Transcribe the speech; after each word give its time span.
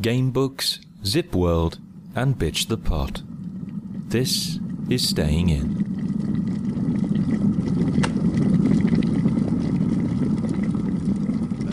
Gamebooks, 0.00 0.84
Zip 1.04 1.34
World, 1.34 1.78
and 2.16 2.36
Bitch 2.36 2.66
the 2.66 2.76
Pot. 2.76 3.22
This 4.08 4.58
is 4.90 5.08
Staying 5.08 5.50
In. 5.50 5.84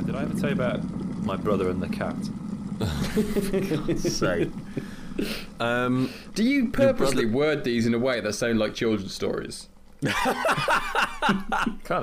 Did 0.06 0.16
I 0.16 0.24
ever 0.24 0.34
tell 0.40 0.50
you 0.50 0.56
about 0.56 0.82
my 1.24 1.36
brother 1.36 1.70
and 1.70 1.82
the 1.82 1.90
cat? 1.90 2.16
Say. 4.00 4.50
Um, 5.60 6.10
Do 6.36 6.44
you 6.44 6.70
purposely 6.70 7.26
word 7.26 7.64
these 7.64 7.86
in 7.86 7.94
a 7.94 8.00
way 8.00 8.22
that 8.22 8.34
sound 8.34 8.60
like 8.60 8.74
children's 8.74 9.14
stories? 9.14 9.70
kind 10.04 10.16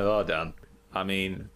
of 0.03 0.09
are, 0.09 0.25
Dan. 0.25 0.55
I 0.93 1.05
mean, 1.05 1.49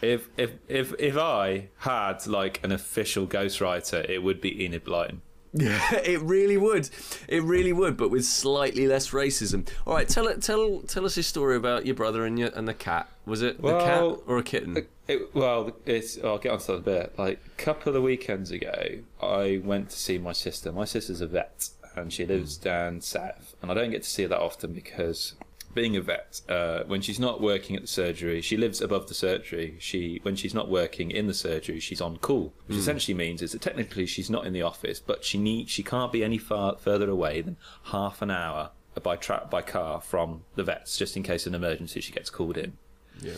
if 0.00 0.28
if 0.36 0.52
if 0.68 0.94
if 0.98 1.16
I 1.16 1.68
had 1.78 2.26
like 2.26 2.60
an 2.62 2.72
official 2.72 3.26
ghostwriter, 3.26 4.08
it 4.08 4.22
would 4.22 4.40
be 4.40 4.64
Enid 4.64 4.84
Blyton. 4.84 5.18
yeah, 5.52 5.94
it 6.04 6.20
really 6.20 6.56
would. 6.56 6.90
It 7.28 7.42
really 7.42 7.72
would, 7.72 7.96
but 7.96 8.10
with 8.10 8.24
slightly 8.24 8.86
less 8.86 9.10
racism. 9.10 9.68
All 9.86 9.94
right, 9.94 10.08
tell. 10.08 10.32
Tell 10.38 10.80
tell 10.80 11.04
us 11.04 11.16
a 11.16 11.22
story 11.22 11.56
about 11.56 11.86
your 11.86 11.94
brother 11.94 12.24
and 12.24 12.38
your 12.38 12.48
and 12.54 12.66
the 12.66 12.74
cat. 12.74 13.08
Was 13.26 13.42
it 13.42 13.62
the 13.62 13.78
cat 13.78 14.02
or 14.26 14.38
a 14.38 14.42
kitten? 14.42 14.86
It, 15.06 15.34
well, 15.34 15.72
it's. 15.86 16.18
Oh, 16.22 16.30
I'll 16.32 16.38
get 16.38 16.52
onto 16.52 16.66
that 16.66 16.72
in 16.72 16.78
a 16.78 16.82
bit. 16.82 17.18
Like 17.18 17.40
a 17.46 17.62
couple 17.62 17.94
of 17.94 18.02
weekends 18.02 18.50
ago, 18.50 18.98
I 19.22 19.60
went 19.62 19.90
to 19.90 19.96
see 19.96 20.18
my 20.18 20.32
sister. 20.32 20.72
My 20.72 20.84
sister's 20.86 21.20
a 21.20 21.26
vet, 21.26 21.68
and 21.94 22.12
she 22.12 22.26
lives 22.26 22.56
down 22.56 23.00
south. 23.00 23.54
And 23.62 23.70
I 23.70 23.74
don't 23.74 23.90
get 23.90 24.02
to 24.02 24.08
see 24.10 24.22
her 24.22 24.28
that 24.28 24.40
often 24.40 24.72
because, 24.72 25.34
being 25.74 25.96
a 25.96 26.00
vet, 26.00 26.40
uh, 26.48 26.84
when 26.84 27.00
she's 27.00 27.18
not 27.18 27.40
working 27.40 27.76
at 27.76 27.82
the 27.82 27.88
surgery, 27.88 28.40
she 28.40 28.56
lives 28.56 28.80
above 28.80 29.08
the 29.08 29.14
surgery. 29.14 29.76
She, 29.78 30.20
when 30.22 30.36
she's 30.36 30.54
not 30.54 30.68
working 30.68 31.10
in 31.10 31.26
the 31.26 31.34
surgery, 31.34 31.80
she's 31.80 32.00
on 32.00 32.16
call, 32.18 32.52
which 32.66 32.78
essentially 32.78 33.14
means 33.14 33.42
is 33.42 33.52
that 33.52 33.60
technically 33.60 34.06
she's 34.06 34.30
not 34.30 34.46
in 34.46 34.52
the 34.52 34.62
office, 34.62 35.00
but 35.00 35.24
she 35.24 35.38
need 35.38 35.68
she 35.68 35.82
can't 35.82 36.12
be 36.12 36.24
any 36.24 36.38
far 36.38 36.76
further 36.76 37.10
away 37.10 37.40
than 37.40 37.56
half 37.84 38.22
an 38.22 38.30
hour 38.30 38.70
by 39.02 39.16
tra- 39.16 39.48
by 39.50 39.60
car 39.60 40.00
from 40.00 40.44
the 40.54 40.62
vets, 40.62 40.96
just 40.96 41.16
in 41.16 41.22
case 41.22 41.46
an 41.46 41.54
emergency 41.54 42.00
she 42.00 42.12
gets 42.12 42.30
called 42.30 42.56
in 42.56 42.78
yeah. 43.20 43.36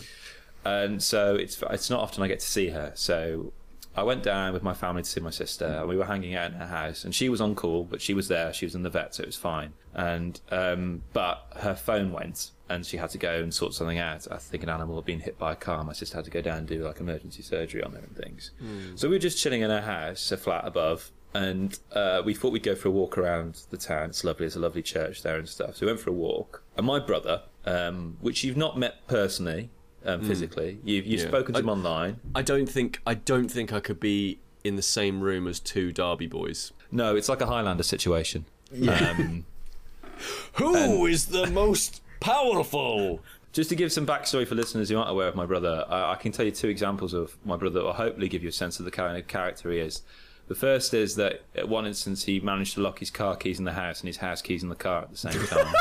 and 0.65 1.01
so 1.01 1.35
it's 1.35 1.61
it's 1.69 1.89
not 1.89 2.01
often 2.01 2.23
I 2.23 2.27
get 2.27 2.39
to 2.39 2.45
see 2.45 2.69
her. 2.69 2.91
So 2.95 3.53
I 3.97 4.03
went 4.03 4.21
down 4.21 4.53
with 4.53 4.61
my 4.61 4.75
family 4.75 5.01
to 5.01 5.09
see 5.09 5.19
my 5.19 5.31
sister, 5.31 5.65
and 5.65 5.89
we 5.89 5.97
were 5.97 6.05
hanging 6.05 6.35
out 6.35 6.51
in 6.51 6.57
her 6.57 6.67
house. 6.67 7.03
And 7.03 7.15
she 7.15 7.29
was 7.29 7.41
on 7.41 7.55
call, 7.55 7.83
but 7.83 7.99
she 7.99 8.13
was 8.13 8.27
there. 8.27 8.53
She 8.53 8.65
was 8.65 8.75
in 8.75 8.83
the 8.83 8.91
vet, 8.91 9.15
so 9.15 9.23
it 9.23 9.25
was 9.25 9.35
fine. 9.35 9.73
And 9.95 10.39
um, 10.51 11.01
but 11.13 11.51
her 11.57 11.73
phone 11.73 12.11
went, 12.11 12.51
and 12.69 12.85
she 12.85 12.97
had 12.97 13.09
to 13.09 13.17
go 13.17 13.41
and 13.41 13.51
sort 13.51 13.73
something 13.73 13.97
out. 13.97 14.27
I 14.29 14.37
think 14.37 14.61
an 14.61 14.69
animal 14.69 14.97
had 14.97 15.05
been 15.05 15.21
hit 15.21 15.39
by 15.39 15.53
a 15.53 15.55
car. 15.55 15.83
My 15.83 15.93
sister 15.93 16.15
had 16.15 16.25
to 16.25 16.31
go 16.31 16.41
down 16.41 16.59
and 16.59 16.67
do 16.67 16.83
like 16.83 16.99
emergency 16.99 17.41
surgery 17.41 17.81
on 17.81 17.95
it 17.95 18.03
and 18.03 18.15
things. 18.15 18.51
So 18.95 19.09
we 19.09 19.15
were 19.15 19.19
just 19.19 19.41
chilling 19.41 19.61
in 19.61 19.71
her 19.71 19.81
house, 19.81 20.31
a 20.31 20.37
flat 20.37 20.67
above. 20.67 21.11
And 21.33 21.77
uh, 21.91 22.21
we 22.23 22.33
thought 22.33 22.51
we'd 22.53 22.63
go 22.63 22.73
for 22.73 22.87
a 22.87 22.91
walk 22.91 23.17
around 23.17 23.61
the 23.69 23.77
town. 23.77 24.09
It's 24.09 24.23
lovely. 24.23 24.45
There's 24.45 24.55
a 24.55 24.59
lovely 24.59 24.81
church 24.81 25.23
there 25.23 25.37
and 25.37 25.47
stuff. 25.47 25.75
So 25.75 25.85
we 25.85 25.91
went 25.91 25.99
for 25.99 26.09
a 26.09 26.13
walk. 26.13 26.63
And 26.75 26.85
my 26.85 26.99
brother, 26.99 27.43
um, 27.65 28.17
which 28.21 28.43
you've 28.43 28.57
not 28.57 28.77
met 28.77 29.07
personally, 29.07 29.69
um, 30.07 30.21
physically, 30.25 30.79
you've, 30.83 31.05
you've 31.05 31.21
Yeah. 31.21 31.27
spoken 31.27 31.53
to 31.53 31.59
I- 31.59 31.61
him 31.61 31.69
online. 31.69 32.19
I 32.33 32.41
don't 32.41 32.67
think 32.67 32.99
I 33.05 33.13
don't 33.13 33.49
think 33.49 33.71
I 33.73 33.79
could 33.79 33.99
be 33.99 34.39
in 34.63 34.75
the 34.75 34.81
same 34.81 35.21
room 35.21 35.47
as 35.47 35.59
two 35.59 35.91
Derby 35.91 36.27
boys. 36.27 36.71
No, 36.91 37.15
it's 37.15 37.29
like 37.29 37.41
a 37.41 37.45
Highlander 37.45 37.83
situation. 37.83 38.45
Um, 38.89 39.45
Who 40.53 41.05
is 41.05 41.27
the 41.27 41.47
most 41.47 42.01
powerful? 42.19 43.21
just 43.53 43.69
to 43.69 43.75
give 43.75 43.91
some 43.91 44.05
backstory 44.05 44.45
for 44.47 44.53
listeners 44.53 44.87
who 44.89 44.97
aren't 44.97 45.09
aware 45.09 45.27
of 45.27 45.33
my 45.35 45.45
brother, 45.45 45.83
I, 45.89 46.11
I 46.11 46.15
can 46.15 46.31
tell 46.31 46.45
you 46.45 46.51
two 46.51 46.67
examples 46.67 47.13
of 47.13 47.35
my 47.43 47.55
brother 47.55 47.79
that 47.79 47.85
will 47.85 47.93
hopefully 47.93 48.27
give 48.29 48.43
you 48.43 48.49
a 48.49 48.51
sense 48.51 48.77
of 48.77 48.85
the 48.85 48.91
kind 48.91 49.17
of 49.17 49.25
character 49.27 49.71
he 49.71 49.79
is. 49.79 50.03
The 50.47 50.53
first 50.53 50.93
is 50.93 51.15
that 51.15 51.41
at 51.55 51.67
one 51.67 51.87
instance 51.87 52.25
he 52.25 52.39
managed 52.39 52.75
to 52.75 52.81
lock 52.81 52.99
his 52.99 53.09
car 53.09 53.35
keys 53.35 53.57
in 53.57 53.65
the 53.65 53.71
house 53.73 53.99
and 54.01 54.07
his 54.07 54.17
house 54.17 54.41
keys 54.43 54.61
in 54.61 54.69
the 54.69 54.75
car 54.75 55.01
at 55.03 55.09
the 55.11 55.17
same 55.17 55.43
time. 55.47 55.65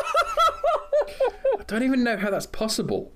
I 1.59 1.63
don't 1.67 1.83
even 1.83 2.03
know 2.03 2.17
how 2.17 2.31
that's 2.31 2.47
possible. 2.47 3.13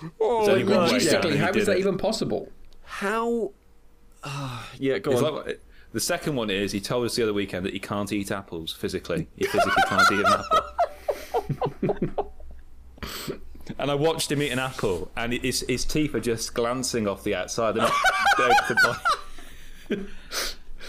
There's 0.00 0.48
only 0.48 0.64
one 0.64 0.84
way 0.84 0.90
Logistically, 0.90 1.22
down, 1.22 1.36
how 1.38 1.52
he 1.52 1.58
is 1.60 1.64
did 1.64 1.66
that 1.66 1.76
it. 1.76 1.80
even 1.80 1.96
possible? 1.98 2.50
How? 2.84 3.52
Ah, 4.24 4.68
yeah, 4.78 4.98
go 4.98 5.12
It's 5.12 5.22
on. 5.22 5.34
like- 5.46 5.60
the 5.92 6.00
second 6.00 6.34
one 6.36 6.50
is 6.50 6.72
he 6.72 6.80
told 6.80 7.06
us 7.06 7.16
the 7.16 7.22
other 7.22 7.32
weekend 7.32 7.64
that 7.64 7.72
he 7.72 7.78
can't 7.78 8.12
eat 8.12 8.30
apples 8.30 8.72
physically. 8.72 9.28
He 9.36 9.46
physically 9.46 9.82
can't 9.88 10.12
eat 10.12 10.26
an 10.26 11.86
apple. 11.86 12.16
and 13.78 13.90
I 13.90 13.94
watched 13.94 14.30
him 14.30 14.42
eat 14.42 14.50
an 14.50 14.58
apple, 14.58 15.10
and 15.16 15.32
his, 15.32 15.60
his 15.68 15.84
teeth 15.84 16.14
are 16.14 16.20
just 16.20 16.52
glancing 16.54 17.08
off 17.08 17.24
the 17.24 17.34
outside. 17.34 17.76
They're 17.76 17.82
not 17.84 17.92
open 18.38 18.76
by. 18.84 19.96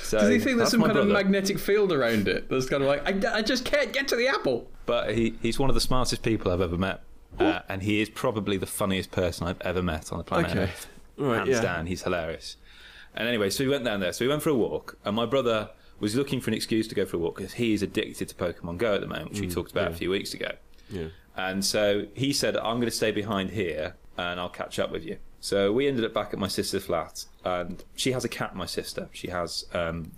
So 0.04 0.20
Does 0.20 0.30
he 0.30 0.40
think 0.40 0.58
there's 0.58 0.72
some 0.72 0.80
my 0.82 0.88
kind 0.88 1.00
of 1.00 1.08
magnetic 1.08 1.60
field 1.60 1.92
around 1.92 2.28
it 2.28 2.50
that's 2.50 2.66
kind 2.68 2.82
of 2.82 2.88
like, 2.88 3.06
I, 3.26 3.38
I 3.38 3.42
just 3.42 3.66
can't 3.66 3.92
get 3.92 4.08
to 4.10 4.16
the 4.16 4.28
apple? 4.28 4.70
But 4.86 5.16
he, 5.16 5.36
he's 5.42 5.60
one 5.60 5.70
of 5.70 5.74
the 5.74 5.82
smartest 5.82 6.22
people 6.24 6.52
I've 6.52 6.62
ever 6.62 6.78
met. 6.78 7.02
Uh, 7.40 7.60
and 7.70 7.84
he 7.84 8.02
is 8.02 8.10
probably 8.10 8.58
the 8.58 8.66
funniest 8.66 9.12
person 9.12 9.48
I've 9.48 9.62
ever 9.62 9.84
met 9.84 10.12
on 10.12 10.18
the 10.18 10.24
planet 10.24 10.52
Okay. 10.52 10.64
Earth. 10.64 10.88
Right, 11.18 11.38
Hands 11.38 11.50
yeah. 11.50 11.62
down, 11.62 11.86
he's 11.88 12.04
hilarious. 12.04 12.58
And 13.16 13.28
anyway, 13.28 13.50
so 13.50 13.64
we 13.64 13.70
went 13.70 13.84
down 13.84 14.00
there. 14.00 14.14
So 14.14 14.26
we 14.26 14.30
went 14.30 14.44
for 14.44 14.50
a 14.50 14.56
walk, 14.56 14.98
and 15.04 15.16
my 15.16 15.26
brother 15.26 15.70
was 16.00 16.16
looking 16.16 16.40
for 16.40 16.52
an 16.52 16.54
excuse 16.54 16.88
to 16.88 16.96
go 16.96 17.06
for 17.06 17.18
a 17.18 17.20
walk 17.20 17.38
because 17.38 17.54
he 17.54 17.74
is 17.74 17.82
addicted 17.82 18.30
to 18.30 18.36
Pokemon 18.36 18.78
Go 18.78 18.94
at 18.96 19.02
the 19.02 19.08
moment, 19.08 19.32
which 19.32 19.42
we 19.42 19.50
talked 19.50 19.72
about 19.72 19.92
a 19.92 19.96
few 19.96 20.12
weeks 20.12 20.34
ago. 20.34 20.52
Yeah. 20.90 21.08
And 21.36 21.66
so 21.66 22.08
he 22.14 22.34
said, 22.34 22.56
I'm 22.56 22.78
going 22.78 22.90
to 22.90 22.92
stay 22.92 23.12
behind 23.12 23.52
here 23.52 23.96
and 24.18 24.40
I'll 24.40 24.50
catch 24.50 24.80
up 24.80 24.92
with 24.92 25.06
you. 25.06 25.18
So 25.40 25.72
we 25.72 25.88
ended 25.88 26.04
up 26.04 26.14
back 26.14 26.34
at 26.34 26.40
my 26.40 26.48
sister's 26.48 26.86
flat, 26.86 27.26
and 27.44 27.84
she 27.96 28.12
has 28.12 28.26
a 28.26 28.30
cat, 28.30 28.56
my 28.56 28.66
sister. 28.66 29.10
She 29.12 29.30
has, 29.30 29.66
um, 29.74 30.12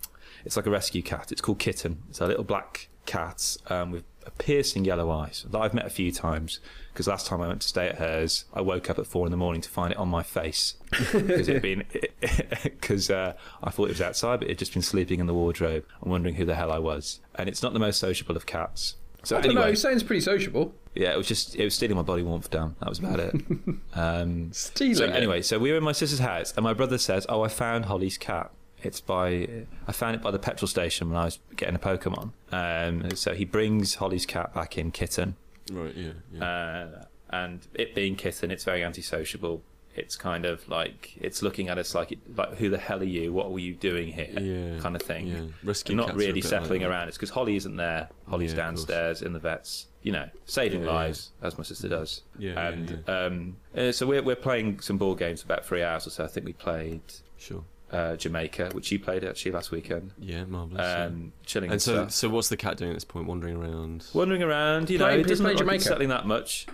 it's 0.45 0.55
like 0.57 0.65
a 0.65 0.69
rescue 0.69 1.01
cat. 1.01 1.31
It's 1.31 1.41
called 1.41 1.59
Kitten. 1.59 2.03
It's 2.09 2.21
a 2.21 2.27
little 2.27 2.43
black 2.45 2.89
cat 3.05 3.57
um, 3.67 3.91
with 3.91 4.03
piercing 4.37 4.85
yellow 4.85 5.09
eyes 5.11 5.45
that 5.49 5.57
I've 5.59 5.73
met 5.73 5.85
a 5.85 5.89
few 5.89 6.11
times 6.11 6.59
because 6.93 7.07
last 7.07 7.27
time 7.27 7.41
I 7.41 7.47
went 7.47 7.61
to 7.61 7.67
stay 7.67 7.87
at 7.87 7.95
hers, 7.97 8.45
I 8.53 8.61
woke 8.61 8.89
up 8.89 8.99
at 8.99 9.05
four 9.07 9.25
in 9.25 9.31
the 9.31 9.37
morning 9.37 9.61
to 9.61 9.69
find 9.69 9.91
it 9.91 9.97
on 9.97 10.09
my 10.09 10.23
face 10.23 10.75
because 10.91 11.47
it 11.47 11.53
had 11.53 11.61
been, 11.61 11.83
because 12.63 13.09
uh, 13.09 13.33
I 13.63 13.69
thought 13.69 13.85
it 13.85 13.89
was 13.89 14.01
outside, 14.01 14.39
but 14.39 14.47
it 14.47 14.51
had 14.51 14.59
just 14.59 14.73
been 14.73 14.81
sleeping 14.81 15.19
in 15.19 15.25
the 15.27 15.33
wardrobe 15.33 15.85
and 16.01 16.11
wondering 16.11 16.35
who 16.35 16.45
the 16.45 16.55
hell 16.55 16.71
I 16.71 16.79
was. 16.79 17.19
And 17.35 17.47
it's 17.47 17.63
not 17.63 17.73
the 17.73 17.79
most 17.79 17.99
sociable 17.99 18.35
of 18.35 18.45
cats. 18.45 18.95
So 19.23 19.37
I 19.37 19.41
don't 19.41 19.53
know, 19.55 19.61
anyway, 19.61 19.71
he 19.73 19.75
sounds 19.75 20.01
pretty 20.01 20.21
sociable. 20.21 20.73
yeah, 20.95 21.11
it 21.13 21.17
was 21.17 21.27
just 21.27 21.53
it 21.57 21.63
was 21.65 21.73
stealing 21.73 21.97
my 21.97 22.03
body 22.03 22.23
warmth 22.23 22.49
down. 22.49 22.75
That 22.79 22.87
was 22.87 22.99
about 22.99 23.19
it. 23.19 23.35
Um, 23.93 24.53
Stealing 24.53 24.95
so 24.95 25.05
anyway, 25.05 25.41
so 25.41 25.59
we 25.59 25.71
were 25.71 25.77
in 25.77 25.83
my 25.83 25.91
sister's 25.91 26.19
house, 26.19 26.53
and 26.55 26.63
my 26.63 26.73
brother 26.73 26.97
says, 26.97 27.25
"Oh, 27.27 27.41
I 27.41 27.49
found 27.49 27.85
Holly's 27.85 28.17
cat. 28.17 28.51
It's 28.81 29.01
by 29.01 29.65
I 29.87 29.91
found 29.91 30.15
it 30.15 30.21
by 30.21 30.31
the 30.31 30.39
petrol 30.39 30.67
station 30.69 31.09
when 31.09 31.17
I 31.17 31.25
was 31.25 31.39
getting 31.57 31.75
a 31.75 31.79
Pokemon." 31.79 32.31
Um, 32.53 33.13
so 33.15 33.33
he 33.33 33.43
brings 33.43 33.95
Holly's 33.95 34.25
cat 34.25 34.53
back 34.53 34.77
in, 34.77 34.91
kitten, 34.91 35.35
Right. 35.71 35.95
Yeah. 35.95 36.11
yeah. 36.33 36.43
uh, 36.43 37.03
and 37.31 37.65
it 37.73 37.93
being 37.95 38.15
kitten, 38.15 38.51
it's 38.51 38.63
very 38.63 38.81
antisociable. 38.81 39.61
It's 39.95 40.15
kind 40.15 40.45
of 40.45 40.67
like 40.69 41.17
it's 41.19 41.41
looking 41.41 41.67
at 41.67 41.77
us 41.77 41.93
like, 41.93 42.11
it, 42.13 42.19
like 42.37 42.55
who 42.55 42.69
the 42.69 42.77
hell 42.77 43.01
are 43.01 43.03
you? 43.03 43.33
What 43.33 43.51
were 43.51 43.59
you 43.59 43.73
doing 43.73 44.13
here? 44.13 44.29
Yeah, 44.39 44.79
kind 44.79 44.95
of 44.95 45.01
thing. 45.01 45.27
yeah. 45.27 45.41
Rescue 45.63 45.95
not 45.95 46.07
cats 46.07 46.13
are 46.13 46.15
a 46.15 46.25
really 46.25 46.41
bit 46.41 46.49
settling 46.49 46.81
like 46.81 46.89
that. 46.89 46.95
around. 46.95 47.07
It's 47.09 47.17
because 47.17 47.31
Holly 47.31 47.55
isn't 47.57 47.75
there. 47.75 48.07
Holly's 48.27 48.53
Yeah, 48.53 48.59
of 48.59 48.75
course. 48.75 48.85
downstairs 48.85 49.21
in 49.21 49.33
the 49.33 49.39
vets. 49.39 49.87
You 50.01 50.13
know, 50.13 50.29
saving 50.45 50.83
Yeah, 50.83 50.91
lives 50.93 51.31
as 51.41 51.57
my 51.57 51.63
sister 51.65 51.89
does. 51.89 52.21
Yeah, 52.37 52.53
yeah, 52.53 52.67
and 52.69 53.03
Um, 53.09 53.57
uh, 53.75 53.91
so 53.91 54.07
we're 54.07 54.21
we're 54.23 54.35
playing 54.37 54.79
some 54.79 54.97
board 54.97 55.19
games 55.19 55.41
for 55.41 55.47
about 55.51 55.65
three 55.65 55.83
hours 55.83 56.07
or 56.07 56.11
so. 56.11 56.23
I 56.23 56.27
think 56.27 56.45
we 56.45 56.53
played 56.53 57.01
Sure. 57.37 57.63
Uh, 57.91 58.15
Jamaica, 58.15 58.69
which 58.73 58.91
you 58.91 58.99
played 58.99 59.23
actually 59.23 59.51
last 59.51 59.71
weekend. 59.71 60.11
Yeah. 60.19 60.45
Marvelous. 60.45 60.79
yeah. 60.81 61.05
Um, 61.05 61.33
chilling 61.45 61.67
and 61.69 61.73
and 61.73 61.81
so, 61.81 61.93
stuff. 61.95 62.11
so 62.11 62.29
what's 62.29 62.49
the 62.49 62.57
cat 62.57 62.77
doing 62.77 62.91
at 62.91 62.95
this 62.95 63.03
point? 63.05 63.27
Wandering 63.27 63.55
around. 63.57 64.05
Wandering 64.13 64.43
around, 64.43 64.89
you 64.89 64.97
know, 64.97 65.05
Playing- 65.05 65.21
it 65.21 65.27
doesn't 65.27 65.43
playing 65.43 65.57
look 65.57 65.67
like 65.67 65.75
it's 65.77 65.83
Jamaica. 65.85 65.93
settling 65.95 66.09
that 66.09 66.25
much. 66.27 66.67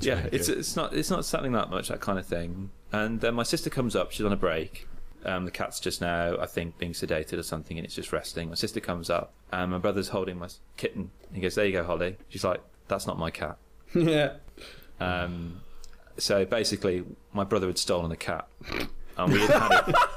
Yeah, 0.00 0.26
it's 0.32 0.48
it's 0.48 0.74
not 0.74 0.94
it's 0.94 1.10
not 1.10 1.24
settling 1.24 1.52
that 1.52 1.70
much 1.70 1.88
that 1.88 2.00
kind 2.00 2.18
of 2.18 2.26
thing. 2.26 2.70
And 2.92 3.20
then 3.20 3.34
my 3.34 3.44
sister 3.44 3.70
comes 3.70 3.94
up. 3.94 4.10
She's 4.10 4.26
on 4.26 4.32
a 4.32 4.36
break. 4.36 4.88
Um, 5.24 5.44
the 5.44 5.50
cat's 5.52 5.78
just 5.80 6.00
now, 6.00 6.36
I 6.40 6.46
think, 6.46 6.76
being 6.78 6.92
sedated 6.92 7.34
or 7.38 7.42
something, 7.44 7.76
and 7.78 7.84
it's 7.84 7.94
just 7.94 8.12
resting. 8.12 8.48
My 8.48 8.54
sister 8.56 8.80
comes 8.80 9.10
up, 9.10 9.32
and 9.52 9.70
my 9.70 9.78
brother's 9.78 10.08
holding 10.08 10.38
my 10.38 10.48
kitten. 10.76 11.10
He 11.32 11.40
goes, 11.40 11.54
"There 11.54 11.64
you 11.66 11.72
go, 11.72 11.84
Holly." 11.84 12.16
She's 12.28 12.42
like, 12.44 12.60
"That's 12.88 13.06
not 13.06 13.16
my 13.18 13.30
cat." 13.30 13.58
yeah. 13.94 14.34
Um, 15.00 15.60
so 16.18 16.44
basically, 16.44 17.04
my 17.32 17.44
brother 17.44 17.66
had 17.68 17.78
stolen 17.78 18.10
the 18.10 18.16
cat, 18.16 18.48
and 19.16 19.32
we 19.32 19.40
had 19.40 19.50
had 19.50 19.88
it 19.88 19.94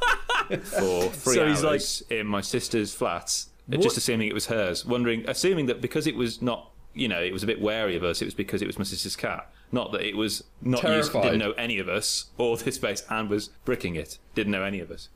for 0.58 1.10
three 1.10 1.36
So 1.36 1.48
he's 1.48 1.64
hours 1.64 2.04
in 2.10 2.28
my 2.28 2.42
sister's 2.42 2.94
flat, 2.94 3.46
What- 3.68 3.82
just 3.82 3.98
assuming 3.98 4.28
it 4.28 4.34
was 4.34 4.48
hers. 4.48 4.86
Wondering, 4.86 5.24
assuming 5.28 5.68
that 5.68 5.82
because 5.82 6.08
it 6.08 6.16
was 6.16 6.42
not, 6.42 6.72
you 6.94 7.08
know, 7.08 7.22
it 7.22 7.32
was 7.34 7.44
a 7.44 7.48
bit 7.48 7.62
wary 7.62 7.96
of 7.96 8.04
us. 8.04 8.22
It 8.22 8.26
was 8.26 8.34
because 8.34 8.62
it 8.62 8.68
was 8.68 8.78
my 8.78 8.86
sister's 8.86 9.16
cat, 9.16 9.52
not 9.72 9.92
that 9.92 10.02
it 10.02 10.18
was 10.18 10.44
not 10.62 10.84
used, 10.84 11.14
didn't 11.14 11.40
know 11.40 11.52
any 11.52 11.80
of 11.80 11.88
us 11.88 12.26
or 12.38 12.58
this 12.58 12.76
space 12.76 13.04
and 13.10 13.30
was 13.30 13.50
bricking 13.66 13.96
it. 13.96 14.18
Didn't 14.36 14.52
know 14.52 14.64
any 14.64 14.80
of 14.80 14.92
us. 14.92 15.10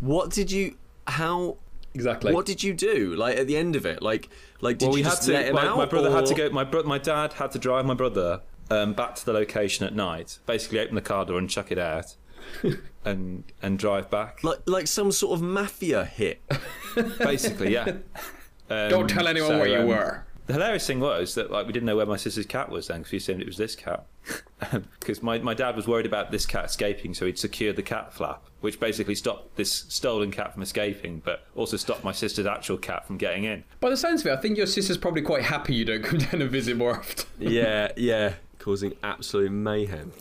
What 0.00 0.30
did 0.30 0.50
you? 0.50 0.76
How? 1.06 1.56
Exactly. 1.94 2.32
What 2.32 2.46
did 2.46 2.62
you 2.62 2.72
do? 2.72 3.14
Like 3.16 3.36
at 3.36 3.46
the 3.48 3.56
end 3.56 3.74
of 3.74 3.84
it, 3.84 4.00
like 4.02 4.28
like 4.60 4.78
did 4.78 4.86
well, 4.86 4.98
you 4.98 5.02
we 5.04 5.10
just 5.10 5.26
had 5.26 5.26
to. 5.26 5.32
let 5.38 5.48
him 5.48 5.54
my, 5.56 5.66
out? 5.66 5.76
my 5.76 5.86
brother 5.86 6.10
had 6.10 6.26
to 6.26 6.34
go. 6.34 6.48
My 6.50 6.64
bro- 6.64 6.84
my 6.84 6.98
dad 6.98 7.32
had 7.34 7.50
to 7.52 7.58
drive 7.58 7.84
my 7.84 7.94
brother 7.94 8.42
um, 8.70 8.92
back 8.92 9.16
to 9.16 9.26
the 9.26 9.32
location 9.32 9.84
at 9.86 9.94
night. 9.94 10.38
Basically, 10.46 10.78
open 10.78 10.94
the 10.94 11.00
car 11.00 11.24
door 11.24 11.38
and 11.38 11.50
chuck 11.50 11.72
it 11.72 11.78
out. 11.78 12.14
and 13.04 13.44
and 13.62 13.78
drive 13.78 14.10
back. 14.10 14.42
Like 14.42 14.60
like 14.66 14.86
some 14.86 15.12
sort 15.12 15.34
of 15.34 15.42
mafia 15.42 16.04
hit. 16.04 16.42
Basically, 17.18 17.72
yeah. 17.72 17.96
Um, 18.68 18.88
Don't 18.88 19.10
tell 19.10 19.26
anyone 19.26 19.50
so, 19.50 19.58
where 19.58 19.68
you 19.68 19.78
um, 19.80 19.88
were. 19.88 20.24
The 20.46 20.54
hilarious 20.54 20.84
thing 20.84 20.98
was 20.98 21.36
that 21.36 21.50
like 21.50 21.66
we 21.66 21.72
didn't 21.72 21.86
know 21.86 21.96
where 21.96 22.06
my 22.06 22.16
sister's 22.16 22.46
cat 22.46 22.70
was 22.70 22.88
then 22.88 22.98
because 22.98 23.12
we 23.12 23.18
assumed 23.18 23.40
it 23.40 23.46
was 23.46 23.56
this 23.56 23.76
cat. 23.76 24.06
Because 25.00 25.22
my, 25.22 25.38
my 25.38 25.54
dad 25.54 25.74
was 25.74 25.88
worried 25.88 26.04
about 26.04 26.30
this 26.30 26.44
cat 26.44 26.66
escaping, 26.66 27.14
so 27.14 27.24
he'd 27.24 27.38
secured 27.38 27.76
the 27.76 27.82
cat 27.82 28.12
flap, 28.12 28.44
which 28.60 28.78
basically 28.78 29.14
stopped 29.14 29.56
this 29.56 29.72
stolen 29.72 30.30
cat 30.30 30.52
from 30.52 30.62
escaping, 30.62 31.22
but 31.24 31.46
also 31.56 31.78
stopped 31.78 32.04
my 32.04 32.12
sister's 32.12 32.44
actual 32.44 32.76
cat 32.76 33.06
from 33.06 33.16
getting 33.16 33.44
in. 33.44 33.64
By 33.80 33.88
the 33.88 33.96
sounds 33.96 34.20
of 34.20 34.26
it, 34.26 34.32
I 34.32 34.36
think 34.36 34.58
your 34.58 34.66
sister's 34.66 34.98
probably 34.98 35.22
quite 35.22 35.44
happy 35.44 35.74
you 35.74 35.86
don't 35.86 36.02
come 36.02 36.18
down 36.18 36.42
and 36.42 36.50
visit 36.50 36.76
more 36.76 36.98
often. 36.98 37.26
yeah, 37.38 37.92
yeah, 37.96 38.34
causing 38.58 38.94
absolute 39.02 39.50
mayhem. 39.50 40.12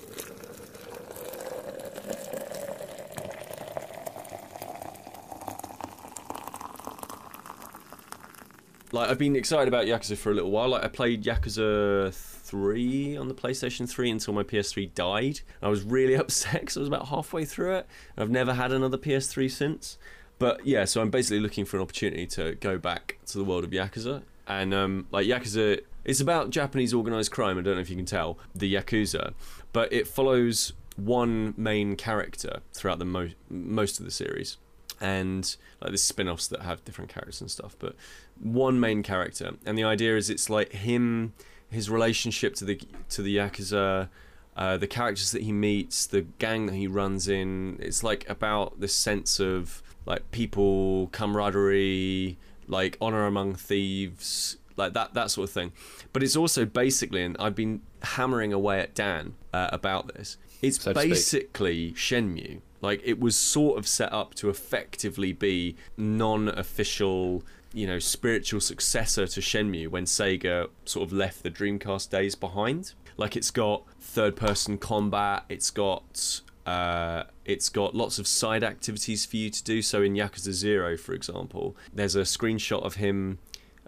Like 8.91 9.09
I've 9.09 9.17
been 9.17 9.35
excited 9.35 9.67
about 9.67 9.85
Yakuza 9.85 10.17
for 10.17 10.31
a 10.31 10.33
little 10.33 10.51
while. 10.51 10.69
Like 10.69 10.83
I 10.83 10.87
played 10.87 11.23
Yakuza 11.23 12.13
3 12.13 13.17
on 13.17 13.27
the 13.27 13.33
PlayStation 13.33 13.87
3 13.87 14.09
until 14.09 14.33
my 14.33 14.43
PS3 14.43 14.93
died. 14.95 15.41
I 15.61 15.67
was 15.67 15.83
really 15.83 16.13
upset 16.15 16.61
because 16.61 16.77
I 16.77 16.79
was 16.81 16.87
about 16.87 17.07
halfway 17.09 17.45
through 17.45 17.75
it. 17.75 17.87
I've 18.17 18.31
never 18.31 18.53
had 18.53 18.71
another 18.71 18.97
PS3 18.97 19.49
since. 19.51 19.97
But 20.39 20.65
yeah, 20.65 20.85
so 20.85 21.01
I'm 21.01 21.09
basically 21.09 21.41
looking 21.41 21.65
for 21.65 21.77
an 21.77 21.83
opportunity 21.83 22.25
to 22.27 22.55
go 22.55 22.77
back 22.77 23.19
to 23.27 23.37
the 23.37 23.43
world 23.43 23.63
of 23.63 23.71
Yakuza. 23.71 24.23
And 24.47 24.73
um, 24.73 25.07
like 25.11 25.27
Yakuza, 25.27 25.81
it's 26.05 26.21
about 26.21 26.49
Japanese 26.49 26.93
organized 26.93 27.31
crime. 27.31 27.57
I 27.57 27.61
don't 27.61 27.75
know 27.75 27.81
if 27.81 27.89
you 27.89 27.95
can 27.95 28.05
tell 28.05 28.39
the 28.55 28.73
Yakuza, 28.73 29.33
but 29.73 29.91
it 29.93 30.07
follows 30.07 30.73
one 30.95 31.53
main 31.55 31.95
character 31.95 32.61
throughout 32.73 32.99
the 32.99 33.05
mo- 33.05 33.29
most 33.49 33.99
of 33.99 34.05
the 34.05 34.11
series, 34.11 34.57
and 34.99 35.55
like 35.81 35.91
there's 35.91 36.03
spin-offs 36.03 36.47
that 36.47 36.61
have 36.61 36.83
different 36.83 37.11
characters 37.11 37.41
and 37.41 37.51
stuff. 37.51 37.75
But 37.79 37.95
one 38.41 38.79
main 38.79 39.03
character, 39.03 39.51
and 39.65 39.77
the 39.77 39.83
idea 39.83 40.15
is 40.17 40.29
it's 40.29 40.49
like 40.49 40.71
him, 40.71 41.33
his 41.69 41.89
relationship 41.89 42.55
to 42.55 42.65
the 42.65 42.81
to 43.09 43.21
the 43.21 43.37
Yakuza. 43.37 44.09
Uh, 44.57 44.75
the 44.75 44.87
characters 44.87 45.31
that 45.31 45.43
he 45.43 45.53
meets, 45.53 46.05
the 46.05 46.21
gang 46.37 46.65
that 46.65 46.75
he 46.75 46.85
runs 46.85 47.29
in, 47.29 47.77
it's 47.79 48.03
like 48.03 48.29
about 48.29 48.81
this 48.81 48.93
sense 48.93 49.39
of 49.39 49.81
like 50.05 50.29
people 50.31 51.07
camaraderie, 51.13 52.37
like 52.67 52.97
honor 52.99 53.25
among 53.25 53.55
thieves, 53.55 54.57
like 54.75 54.91
that 54.93 55.13
that 55.13 55.31
sort 55.31 55.47
of 55.47 55.53
thing. 55.53 55.71
But 56.11 56.23
it's 56.23 56.35
also 56.35 56.65
basically, 56.65 57.23
and 57.23 57.37
I've 57.39 57.55
been 57.55 57.81
hammering 58.03 58.51
away 58.51 58.81
at 58.81 58.93
Dan 58.93 59.35
uh, 59.53 59.69
about 59.71 60.13
this. 60.13 60.37
It's 60.61 60.81
So 60.81 60.93
basically 60.93 61.93
Shenmue. 61.93 62.59
Like 62.81 63.01
it 63.05 63.19
was 63.19 63.35
sort 63.35 63.77
of 63.77 63.87
set 63.87 64.11
up 64.11 64.33
to 64.35 64.49
effectively 64.49 65.31
be 65.31 65.75
non-official, 65.97 67.43
you 67.73 67.85
know, 67.85 67.99
spiritual 67.99 68.59
successor 68.59 69.27
to 69.27 69.39
Shenmue 69.39 69.89
when 69.89 70.05
Sega 70.05 70.69
sort 70.85 71.07
of 71.07 71.13
left 71.13 71.43
the 71.43 71.51
Dreamcast 71.51 72.09
days 72.09 72.35
behind. 72.35 72.93
Like 73.17 73.35
it's 73.35 73.51
got 73.51 73.83
third-person 73.99 74.77
combat. 74.79 75.45
It's 75.49 75.69
got 75.69 76.41
uh, 76.65 77.23
it's 77.45 77.69
got 77.69 77.95
lots 77.95 78.19
of 78.19 78.27
side 78.27 78.63
activities 78.63 79.25
for 79.25 79.37
you 79.37 79.49
to 79.49 79.63
do. 79.63 79.81
So 79.81 80.01
in 80.01 80.13
Yakuza 80.13 80.51
Zero, 80.51 80.97
for 80.97 81.13
example, 81.13 81.75
there's 81.93 82.15
a 82.15 82.21
screenshot 82.21 82.83
of 82.83 82.95
him, 82.95 83.39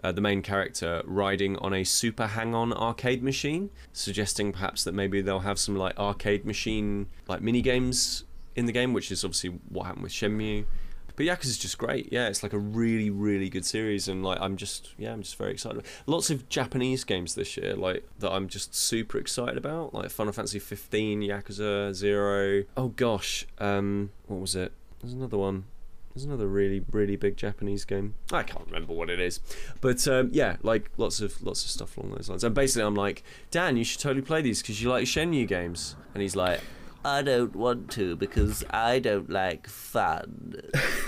uh, 0.02 0.12
the 0.12 0.20
main 0.20 0.42
character, 0.42 1.02
riding 1.04 1.56
on 1.58 1.72
a 1.72 1.84
Super 1.84 2.26
Hang-On 2.26 2.72
arcade 2.72 3.22
machine, 3.22 3.70
suggesting 3.92 4.52
perhaps 4.52 4.84
that 4.84 4.92
maybe 4.92 5.20
they'll 5.22 5.40
have 5.40 5.58
some 5.58 5.76
like 5.76 5.98
arcade 5.98 6.44
machine 6.44 7.06
like 7.28 7.40
mini 7.40 7.62
games 7.62 8.24
in 8.54 8.66
the 8.66 8.72
game, 8.72 8.92
which 8.92 9.10
is 9.10 9.24
obviously 9.24 9.50
what 9.68 9.86
happened 9.86 10.02
with 10.02 10.12
Shenmue. 10.12 10.64
But 11.16 11.26
Yakuza's 11.26 11.58
just 11.58 11.78
great. 11.78 12.12
Yeah, 12.12 12.28
it's 12.28 12.42
like 12.42 12.52
a 12.52 12.58
really, 12.58 13.10
really 13.10 13.48
good 13.48 13.64
series, 13.64 14.08
and 14.08 14.22
like 14.22 14.38
I'm 14.40 14.56
just, 14.56 14.94
yeah, 14.98 15.12
I'm 15.12 15.22
just 15.22 15.36
very 15.36 15.52
excited. 15.52 15.84
Lots 16.06 16.30
of 16.30 16.48
Japanese 16.48 17.04
games 17.04 17.34
this 17.34 17.56
year, 17.56 17.74
like 17.74 18.08
that 18.18 18.32
I'm 18.32 18.48
just 18.48 18.74
super 18.74 19.18
excited 19.18 19.56
about, 19.56 19.94
like 19.94 20.10
Final 20.10 20.32
Fantasy 20.32 20.58
15, 20.58 21.20
Yakuza 21.22 21.94
Zero. 21.94 22.64
Oh 22.76 22.88
gosh, 22.88 23.46
um, 23.58 24.10
what 24.26 24.40
was 24.40 24.54
it? 24.54 24.72
There's 25.00 25.12
another 25.12 25.38
one. 25.38 25.64
There's 26.14 26.24
another 26.24 26.46
really, 26.46 26.84
really 26.90 27.16
big 27.16 27.38
Japanese 27.38 27.86
game. 27.86 28.14
I 28.30 28.42
can't 28.42 28.66
remember 28.66 28.92
what 28.92 29.08
it 29.08 29.18
is, 29.18 29.40
but 29.80 30.06
um, 30.08 30.28
yeah, 30.32 30.56
like 30.62 30.90
lots 30.98 31.20
of 31.20 31.42
lots 31.42 31.64
of 31.64 31.70
stuff 31.70 31.96
along 31.96 32.12
those 32.12 32.28
lines. 32.28 32.44
And 32.44 32.54
basically, 32.54 32.84
I'm 32.84 32.94
like, 32.94 33.22
Dan, 33.50 33.76
you 33.76 33.84
should 33.84 34.00
totally 34.00 34.22
play 34.22 34.42
these 34.42 34.60
because 34.60 34.82
you 34.82 34.90
like 34.90 35.04
Shenmue 35.04 35.48
games, 35.48 35.96
and 36.12 36.22
he's 36.22 36.36
like, 36.36 36.60
I 37.04 37.22
don't 37.22 37.54
want 37.56 37.90
to 37.92 38.16
because 38.16 38.64
I 38.70 38.98
don't 38.98 39.28
like 39.30 39.68
fun. 39.68 40.56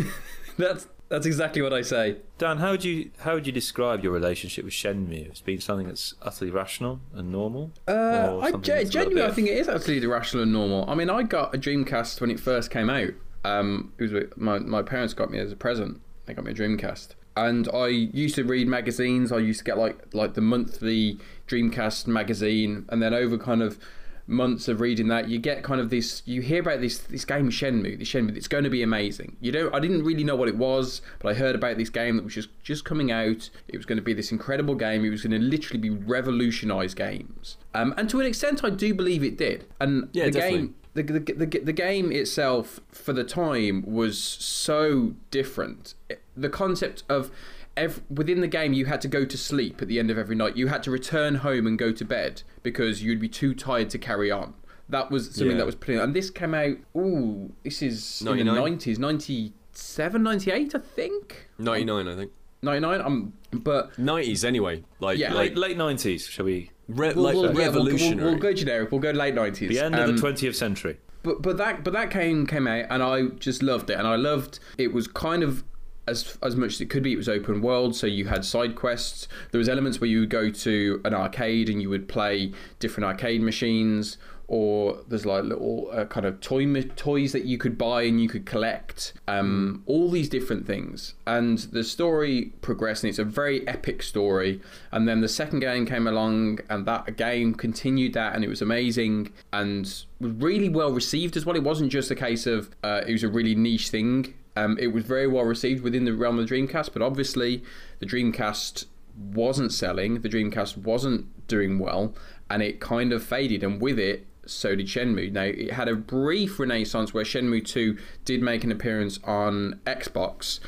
That's 0.59 0.87
that's 1.09 1.27
exactly 1.27 1.61
what 1.63 1.73
I 1.73 1.83
say. 1.83 2.17
Dan, 2.39 2.59
how 2.59 2.71
would 2.71 2.83
you 2.85 3.11
how 3.19 3.35
would 3.35 3.47
you 3.47 3.53
describe 3.53 4.03
your 4.03 4.13
relationship 4.13 4.65
with 4.65 4.73
Shenmue? 4.75 5.27
It's 5.29 5.41
been 5.41 5.61
something 5.61 5.87
that's 5.87 6.15
utterly 6.23 6.51
rational 6.51 7.01
and 7.13 7.31
normal. 7.31 7.73
Uh, 7.87 8.39
I 8.41 8.51
ge- 8.53 8.67
that's 8.67 8.89
a 8.89 8.93
genuinely, 8.93 9.23
I 9.23 9.33
think 9.33 9.49
it 9.49 9.59
is 9.59 9.69
absolutely 9.69 10.07
rational 10.07 10.45
and 10.45 10.53
normal. 10.53 10.89
I 10.89 10.95
mean, 10.95 11.11
I 11.11 11.23
got 11.25 11.55
a 11.55 11.59
Dreamcast 11.59 12.21
when 12.21 12.31
it 12.31 12.41
first 12.41 12.71
came 12.71 12.89
out. 12.89 13.11
Um, 13.45 13.93
it 13.99 14.03
was 14.05 14.13
with- 14.13 14.37
my 14.39 14.59
my 14.61 14.83
parents 14.83 15.13
got 15.13 15.31
me 15.31 15.39
as 15.39 15.53
a 15.53 15.57
present. 15.57 16.01
They 16.27 16.35
got 16.35 16.45
me 16.45 16.53
a 16.53 16.55
Dreamcast, 16.55 17.09
and 17.37 17.69
I 17.75 17.89
used 17.89 18.35
to 18.37 18.45
read 18.45 18.67
magazines. 18.67 19.31
I 19.31 19.39
used 19.39 19.59
to 19.59 19.65
get 19.65 19.77
like 19.77 20.15
like 20.15 20.35
the 20.35 20.41
monthly 20.41 21.19
Dreamcast 21.49 22.07
magazine, 22.07 22.87
and 22.89 23.03
then 23.03 23.13
over 23.13 23.37
kind 23.39 23.63
of 23.63 23.79
months 24.27 24.69
of 24.69 24.81
reading 24.81 25.09
that, 25.09 25.29
you 25.29 25.39
get 25.39 25.63
kind 25.63 25.81
of 25.81 25.91
this. 25.91 26.23
You 26.25 26.41
hear 26.41 26.61
about 26.61 26.81
this 26.81 26.99
this 26.99 27.25
game 27.25 27.51
Shenmue, 27.51 27.99
this 27.99 28.09
Shenmue. 28.09 28.37
It's 28.37 28.49
going 28.49 28.65
to 28.65 28.71
be 28.71 28.83
amazing. 28.83 29.37
You 29.41 29.53
know, 29.53 29.71
I 29.73 29.81
didn't 29.81 30.05
really 30.05 30.25
know 30.25 30.37
what 30.37 30.49
it 30.49 30.57
was, 30.57 31.03
but 31.19 31.29
I 31.31 31.35
heard 31.35 31.55
about 31.55 31.77
this 31.77 31.91
game 31.91 32.17
that 32.17 32.25
was 32.25 32.35
just 32.35 32.49
just 32.63 32.85
coming 32.85 33.11
out. 33.13 33.51
It 33.69 33.77
was 33.77 33.87
going 33.87 33.97
to 33.99 34.03
be 34.03 34.15
this 34.15 34.33
incredible 34.33 34.75
game. 34.75 35.05
It 35.05 35.11
was 35.11 35.23
going 35.23 35.39
to 35.41 35.47
literally 35.47 35.81
be 35.81 35.91
revolutionise 35.91 36.95
games. 36.95 37.57
Um, 37.75 37.95
and 37.97 38.09
to 38.11 38.21
an 38.21 38.27
extent, 38.27 38.65
I 38.65 38.71
do 38.71 38.95
believe 38.95 39.23
it 39.23 39.37
did. 39.37 39.67
And 39.81 40.09
Yeah, 40.13 40.27
the 40.27 40.31
definitely. 40.33 40.59
game. 40.59 40.75
The, 40.95 41.03
the, 41.03 41.19
the, 41.47 41.59
the 41.59 41.73
game 41.73 42.13
itself 42.13 42.79
for 42.93 43.13
the 43.13 43.25
time 43.25 43.83
was 43.85 44.17
so 44.17 45.15
different 45.33 45.95
the 46.37 46.49
concept 46.49 47.03
of 47.09 47.31
ev- 47.77 48.03
within 48.11 48.41
the 48.41 48.49
game 48.49 48.73
you 48.73 48.87
had 48.87 49.01
to 49.01 49.09
go 49.09 49.25
to 49.25 49.37
sleep 49.37 49.81
at 49.83 49.89
the 49.89 49.99
end 49.99 50.11
of 50.11 50.19
every 50.19 50.37
night 50.37 50.57
you 50.57 50.67
had 50.69 50.83
to 50.83 50.91
return 50.91 51.37
home 51.37 51.67
and 51.67 51.79
go 51.79 51.93
to 51.93 52.05
bed 52.05 52.43
because 52.63 53.03
you'd 53.03 53.21
be 53.21 53.29
too 53.29 53.55
tired 53.55 53.91
to 53.91 53.99
carry 53.99 54.31
on 54.31 54.55
that 54.89 55.11
was 55.11 55.27
something 55.35 55.53
Yeah. 55.53 55.57
that 55.59 55.67
was 55.67 55.75
put 55.75 55.91
in 55.91 55.99
and 56.01 56.15
this 56.15 56.31
came 56.31 56.55
out 56.55 56.77
ooh 56.97 57.53
this 57.65 57.83
is 57.83 58.21
in 58.23 58.37
the 58.39 58.45
90s 58.45 58.99
97 58.99 60.23
98 60.23 60.75
i 60.75 60.79
think 60.79 61.49
99, 61.59 62.09
I 62.09 62.17
think. 62.17 62.33
99 62.63 63.01
um 63.01 63.33
but 63.53 63.93
90s 63.97 64.45
anyway. 64.45 64.83
Like, 64.99 65.17
Yeah. 65.19 65.33
like 65.33 65.51
late 65.51 65.59
late 65.59 65.77
nineties, 65.77 66.27
shall 66.27 66.47
we? 66.47 66.71
Re- 66.89 67.13
we'll, 67.15 67.23
like 67.25 67.35
we'll- 67.35 67.45
yeah, 67.45 67.51
we'll- 67.51 67.55
we'll- 67.55 67.67
revolutionary. 67.85 68.31
we'll, 68.31 68.39
go 68.39 68.53
generic 68.53 68.91
we'll 68.91 69.01
go 69.01 69.11
late 69.13 69.35
90s 69.35 69.69
The 69.69 69.79
end 69.79 69.95
Um, 69.95 70.01
of 70.11 70.15
the 70.17 70.21
twentieth 70.21 70.57
century. 70.57 70.99
but 71.23 71.41
but 71.41 71.57
that 71.59 71.85
but 71.85 71.93
that 71.93 72.11
came 72.11 72.47
came 72.47 72.67
out 72.67 72.87
and 72.91 73.03
I 73.03 73.27
just 73.39 73.63
loved 73.63 73.91
it 73.91 73.99
and 73.99 74.07
I 74.09 74.17
loved 74.17 74.59
it 74.77 74.93
was 74.93 75.07
kind 75.07 75.43
of 75.43 75.63
as 76.07 76.39
as 76.43 76.57
much 76.57 76.75
as 76.75 76.81
it 76.81 76.91
could 76.91 77.03
be 77.03 77.13
it 77.13 77.17
was 77.17 77.29
open 77.29 77.61
world 77.61 77.97
so 77.97 78.07
you 78.07 78.27
had 78.27 78.45
side 78.45 78.75
quests. 78.75 79.29
There 79.51 79.59
was 79.59 79.69
elements 79.69 80.01
where 80.01 80.09
you 80.09 80.21
would 80.21 80.31
go 80.31 80.51
to 80.51 81.01
an 81.05 81.15
arcade 81.15 81.69
and 81.69 81.81
you 81.81 81.91
would 81.91 82.09
play 82.09 82.53
different 82.79 83.07
arcade 83.07 83.41
machines 83.41 84.19
or 84.47 84.99
there's 85.09 85.25
like 85.25 85.45
little 85.45 85.89
uh, 85.93 86.05
kind 86.05 86.27
of 86.27 86.41
toy 86.41 86.65
toys 86.97 87.33
that 87.33 87.45
you 87.45 87.57
could 87.57 87.79
buy 87.79 88.03
and 88.03 88.21
you 88.21 88.29
could 88.29 88.45
collect 88.45 89.15
um, 89.27 89.83
all 89.87 90.11
these 90.11 90.29
different 90.29 90.67
things. 90.67 91.15
And 91.27 91.59
the 91.59 91.83
story 91.83 92.53
progressed 92.61 93.05
and 93.05 93.09
it's 93.09 93.19
a 93.19 93.25
very 93.25 93.67
epic 93.67 94.03
story. 94.03 94.61
And 94.93 95.09
then 95.09 95.21
the 95.21 95.29
second 95.29 95.61
game 95.61 95.87
came 95.87 96.07
along 96.07 96.61
and 96.69 96.87
that 96.87 97.17
game 97.17 97.55
continued 97.55 98.13
that 98.15 98.35
and 98.35 98.45
it 98.45 98.49
was 98.49 98.61
amazing 98.61 99.33
and 99.53 99.85
was 100.21 100.35
really 100.35 100.69
well 100.69 100.93
received 100.93 101.37
as 101.37 101.47
well. 101.47 101.57
It 101.57 101.63
wasn't 101.63 101.91
just 101.91 102.11
a 102.11 102.17
case 102.17 102.47
of 102.47 102.71
uh, 102.83 103.03
it 103.07 103.13
was 103.13 103.23
a 103.23 103.29
really 103.29 103.55
niche 103.55 103.89
thing 103.89 104.35
um, 104.57 104.79
it 104.81 104.89
was 104.89 105.05
very 105.05 105.27
well 105.27 105.45
received 105.45 105.83
within 105.83 106.05
the 106.05 106.15
realm 106.15 106.39
of 106.39 106.49
the 106.49 106.55
Dreamcast 106.55 106.93
but 106.93 107.03
obviously 107.03 107.63
the 107.99 108.07
Dreamcast 108.07 108.87
wasn't 109.17 109.73
selling 109.73 110.21
the 110.21 110.29
Dreamcast 110.29 110.77
wasn't 110.77 111.47
doing 111.47 111.79
well 111.79 112.15
and 112.51 112.63
it 112.63 112.81
kind 112.81 113.13
of 113.13 113.23
faded 113.23 113.63
and 113.63 113.81
with 113.81 113.99
it 113.99 114.27
so 114.47 114.75
did 114.75 114.87
Shenmue. 114.87 115.33
Now 115.33 115.43
it 115.43 115.73
had 115.73 115.89
a 115.89 115.95
brief 115.95 116.59
renaissance 116.59 117.15
where 117.15 117.25
Shenmue 117.25 117.65
2 117.65 117.99
did 118.25 118.43
make 118.43 118.65
an 118.65 118.73
appearance 118.73 119.19
on 119.25 119.81
Xbox, 119.87 120.61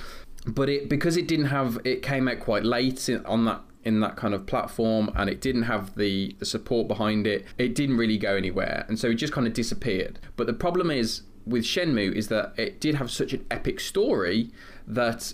but 0.46 0.68
it 0.68 0.88
because 0.88 1.16
it 1.16 1.28
didn't 1.28 1.46
have 1.46 1.78
it 1.84 2.02
came 2.02 2.28
out 2.28 2.40
quite 2.40 2.64
late 2.64 3.08
in, 3.08 3.24
on 3.26 3.44
that 3.46 3.60
in 3.84 4.00
that 4.00 4.16
kind 4.16 4.34
of 4.34 4.46
platform 4.46 5.10
and 5.14 5.30
it 5.30 5.40
didn't 5.40 5.62
have 5.62 5.94
the, 5.94 6.34
the 6.40 6.44
support 6.44 6.88
behind 6.88 7.24
it, 7.24 7.44
it 7.56 7.72
didn't 7.72 7.96
really 7.96 8.18
go 8.18 8.34
anywhere. 8.34 8.84
And 8.88 8.98
so 8.98 9.10
it 9.10 9.14
just 9.14 9.32
kind 9.32 9.46
of 9.46 9.52
disappeared. 9.52 10.18
But 10.36 10.48
the 10.48 10.52
problem 10.52 10.90
is 10.90 11.22
with 11.46 11.64
Shenmue 11.64 12.12
is 12.12 12.28
that 12.28 12.52
it 12.56 12.80
did 12.80 12.96
have 12.96 13.10
such 13.10 13.32
an 13.32 13.46
epic 13.50 13.80
story 13.80 14.50
that 14.86 15.32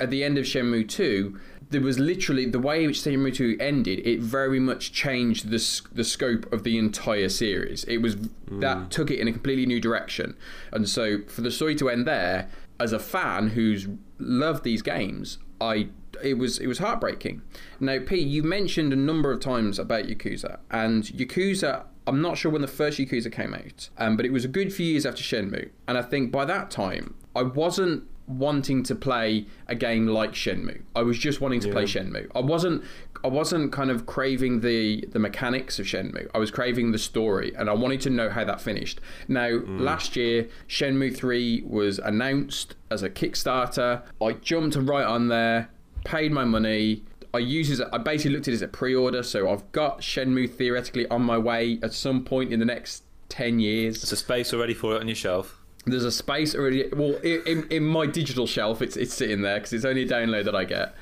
at 0.00 0.10
the 0.10 0.24
end 0.24 0.38
of 0.38 0.44
Shenmue 0.44 0.88
2, 0.88 1.38
there 1.68 1.80
was 1.80 1.98
literally 1.98 2.46
the 2.46 2.58
way 2.58 2.86
which 2.86 3.02
Shenmue 3.02 3.34
2 3.34 3.58
ended. 3.60 4.00
It 4.06 4.20
very 4.20 4.58
much 4.58 4.92
changed 4.92 5.50
the 5.50 5.82
the 5.92 6.04
scope 6.04 6.52
of 6.52 6.64
the 6.64 6.78
entire 6.78 7.28
series. 7.28 7.84
It 7.84 7.98
was 7.98 8.16
that 8.48 8.76
hmm. 8.76 8.88
took 8.88 9.10
it 9.10 9.20
in 9.20 9.28
a 9.28 9.32
completely 9.32 9.66
new 9.66 9.80
direction, 9.80 10.36
and 10.72 10.88
so 10.88 11.18
for 11.28 11.42
the 11.42 11.50
story 11.50 11.76
to 11.76 11.88
end 11.88 12.06
there, 12.06 12.48
as 12.80 12.92
a 12.92 12.98
fan 12.98 13.50
who's 13.50 13.86
loved 14.18 14.64
these 14.64 14.82
games, 14.82 15.38
I 15.60 15.90
it 16.22 16.38
was 16.38 16.58
it 16.58 16.66
was 16.66 16.78
heartbreaking. 16.78 17.42
Now, 17.78 17.98
P, 18.04 18.18
you 18.18 18.42
mentioned 18.42 18.92
a 18.92 18.96
number 18.96 19.30
of 19.30 19.40
times 19.40 19.78
about 19.78 20.04
Yakuza, 20.04 20.58
and 20.70 21.04
Yakuza. 21.04 21.84
I'm 22.06 22.22
not 22.22 22.38
sure 22.38 22.50
when 22.50 22.62
the 22.62 22.68
first 22.68 22.98
Yakuza 22.98 23.30
came 23.30 23.54
out, 23.54 23.88
um, 23.98 24.16
but 24.16 24.26
it 24.26 24.32
was 24.32 24.44
a 24.44 24.48
good 24.48 24.72
few 24.72 24.86
years 24.86 25.06
after 25.06 25.22
Shenmue, 25.22 25.70
and 25.86 25.98
I 25.98 26.02
think 26.02 26.32
by 26.32 26.44
that 26.46 26.70
time 26.70 27.14
I 27.36 27.42
wasn't 27.42 28.04
wanting 28.26 28.82
to 28.84 28.94
play 28.94 29.46
a 29.66 29.74
game 29.74 30.06
like 30.06 30.32
Shenmue. 30.32 30.82
I 30.94 31.02
was 31.02 31.18
just 31.18 31.40
wanting 31.40 31.60
to 31.60 31.72
play 31.72 31.84
Shenmue. 31.84 32.28
I 32.34 32.40
wasn't 32.40 32.84
I 33.24 33.28
wasn't 33.28 33.72
kind 33.72 33.90
of 33.90 34.06
craving 34.06 34.60
the 34.60 35.04
the 35.10 35.18
mechanics 35.18 35.78
of 35.78 35.86
Shenmue. 35.86 36.28
I 36.34 36.38
was 36.38 36.50
craving 36.50 36.92
the 36.92 36.98
story 36.98 37.52
and 37.56 37.68
I 37.68 37.72
wanted 37.72 38.00
to 38.02 38.10
know 38.10 38.30
how 38.30 38.44
that 38.44 38.60
finished. 38.60 39.00
Now, 39.28 39.60
last 39.66 40.16
year 40.16 40.48
Shenmue 40.68 41.16
3 41.16 41.64
was 41.66 41.98
announced 41.98 42.76
as 42.90 43.02
a 43.02 43.10
Kickstarter. 43.10 44.02
I 44.22 44.32
jumped 44.34 44.76
right 44.76 45.04
on 45.04 45.28
there, 45.28 45.68
paid 46.04 46.32
my 46.32 46.44
money. 46.44 47.02
I 47.32 47.38
use 47.38 47.70
it 47.70 47.74
as 47.74 47.80
a, 47.80 47.94
I 47.94 47.98
basically 47.98 48.32
looked 48.32 48.48
at 48.48 48.52
it 48.52 48.56
as 48.56 48.62
a 48.62 48.68
pre-order, 48.68 49.22
so 49.22 49.50
I've 49.50 49.70
got 49.72 50.00
Shenmue 50.00 50.50
theoretically 50.50 51.06
on 51.08 51.22
my 51.22 51.38
way 51.38 51.78
at 51.82 51.92
some 51.92 52.24
point 52.24 52.52
in 52.52 52.58
the 52.58 52.66
next 52.66 53.04
10 53.28 53.60
years. 53.60 54.02
There's 54.02 54.12
a 54.12 54.16
space 54.16 54.52
already 54.52 54.74
for 54.74 54.96
it 54.96 55.00
on 55.00 55.08
your 55.08 55.14
shelf. 55.14 55.60
There's 55.86 56.04
a 56.04 56.12
space 56.12 56.54
already. 56.54 56.88
Well, 56.92 57.14
in, 57.22 57.66
in 57.70 57.84
my 57.84 58.06
digital 58.06 58.46
shelf, 58.46 58.82
it's 58.82 58.96
it's 58.96 59.14
sitting 59.14 59.40
there 59.40 59.56
because 59.56 59.72
it's 59.72 59.84
only 59.84 60.02
a 60.02 60.06
download 60.06 60.44
that 60.44 60.54
I 60.54 60.64
get, 60.64 60.94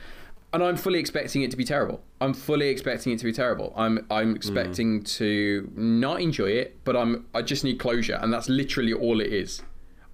and 0.53 0.63
I'm 0.63 0.77
fully 0.77 1.01
expecting 1.01 1.43
it 1.43 1.51
to 1.51 1.57
be 1.57 1.65
terrible. 1.65 2.01
I'm 2.21 2.33
fully 2.33 2.69
expecting 2.69 3.13
it 3.13 3.19
to 3.19 3.25
be 3.25 3.33
terrible. 3.33 3.73
I'm 3.77 4.07
I'm 4.09 4.37
expecting 4.37 5.03
to 5.03 5.69
not 5.75 6.21
enjoy 6.21 6.51
it, 6.51 6.79
but 6.85 6.97
I'm 6.97 7.27
I 7.35 7.43
just 7.43 7.65
need 7.65 7.81
closure, 7.81 8.19
and 8.23 8.33
that's 8.33 8.49
literally 8.49 8.93
all 8.93 9.21
it 9.21 9.33
is. 9.33 9.63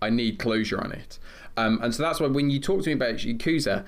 I 0.00 0.09
need 0.09 0.38
closure 0.38 0.80
on 0.80 0.92
it, 0.92 1.18
um, 1.59 1.78
and 1.83 1.94
so 1.94 2.02
that's 2.02 2.18
why 2.21 2.28
when 2.28 2.49
you 2.49 2.59
talk 2.59 2.83
to 2.85 2.88
me 2.88 2.94
about 2.94 3.16
Yakuza. 3.16 3.85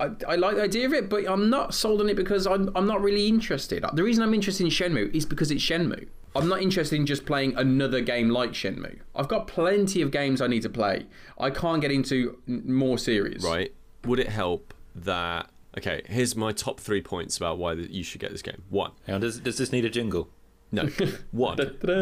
I, 0.00 0.10
I 0.28 0.36
like 0.36 0.56
the 0.56 0.62
idea 0.62 0.86
of 0.86 0.92
it, 0.92 1.08
but 1.08 1.24
I'm 1.28 1.48
not 1.50 1.72
sold 1.74 2.00
on 2.00 2.08
it 2.08 2.16
because 2.16 2.46
I'm, 2.46 2.70
I'm 2.74 2.86
not 2.86 3.00
really 3.00 3.28
interested. 3.28 3.84
The 3.92 4.02
reason 4.02 4.22
I'm 4.24 4.34
interested 4.34 4.64
in 4.64 4.70
Shenmue 4.70 5.14
is 5.14 5.24
because 5.24 5.50
it's 5.50 5.62
Shenmue. 5.62 6.08
I'm 6.36 6.48
not 6.48 6.62
interested 6.62 6.96
in 6.96 7.06
just 7.06 7.24
playing 7.26 7.56
another 7.56 8.00
game 8.00 8.28
like 8.28 8.50
Shenmue. 8.52 8.98
I've 9.14 9.28
got 9.28 9.46
plenty 9.46 10.02
of 10.02 10.10
games 10.10 10.40
I 10.40 10.48
need 10.48 10.62
to 10.62 10.68
play. 10.68 11.06
I 11.38 11.50
can't 11.50 11.80
get 11.80 11.92
into 11.92 12.38
n- 12.48 12.62
more 12.66 12.98
series. 12.98 13.44
right? 13.44 13.72
Would 14.04 14.18
it 14.18 14.28
help 14.28 14.74
that? 14.96 15.48
Okay, 15.78 16.02
here's 16.06 16.34
my 16.34 16.50
top 16.52 16.80
three 16.80 17.00
points 17.00 17.36
about 17.36 17.58
why 17.58 17.74
that 17.76 17.90
you 17.90 18.02
should 18.02 18.20
get 18.20 18.32
this 18.32 18.42
game. 18.42 18.62
One, 18.70 18.92
Hang 19.06 19.16
on, 19.16 19.20
does, 19.20 19.38
does 19.38 19.58
this 19.58 19.70
need 19.72 19.84
a 19.84 19.90
jingle? 19.90 20.28
no. 20.72 20.88
One, 21.30 21.58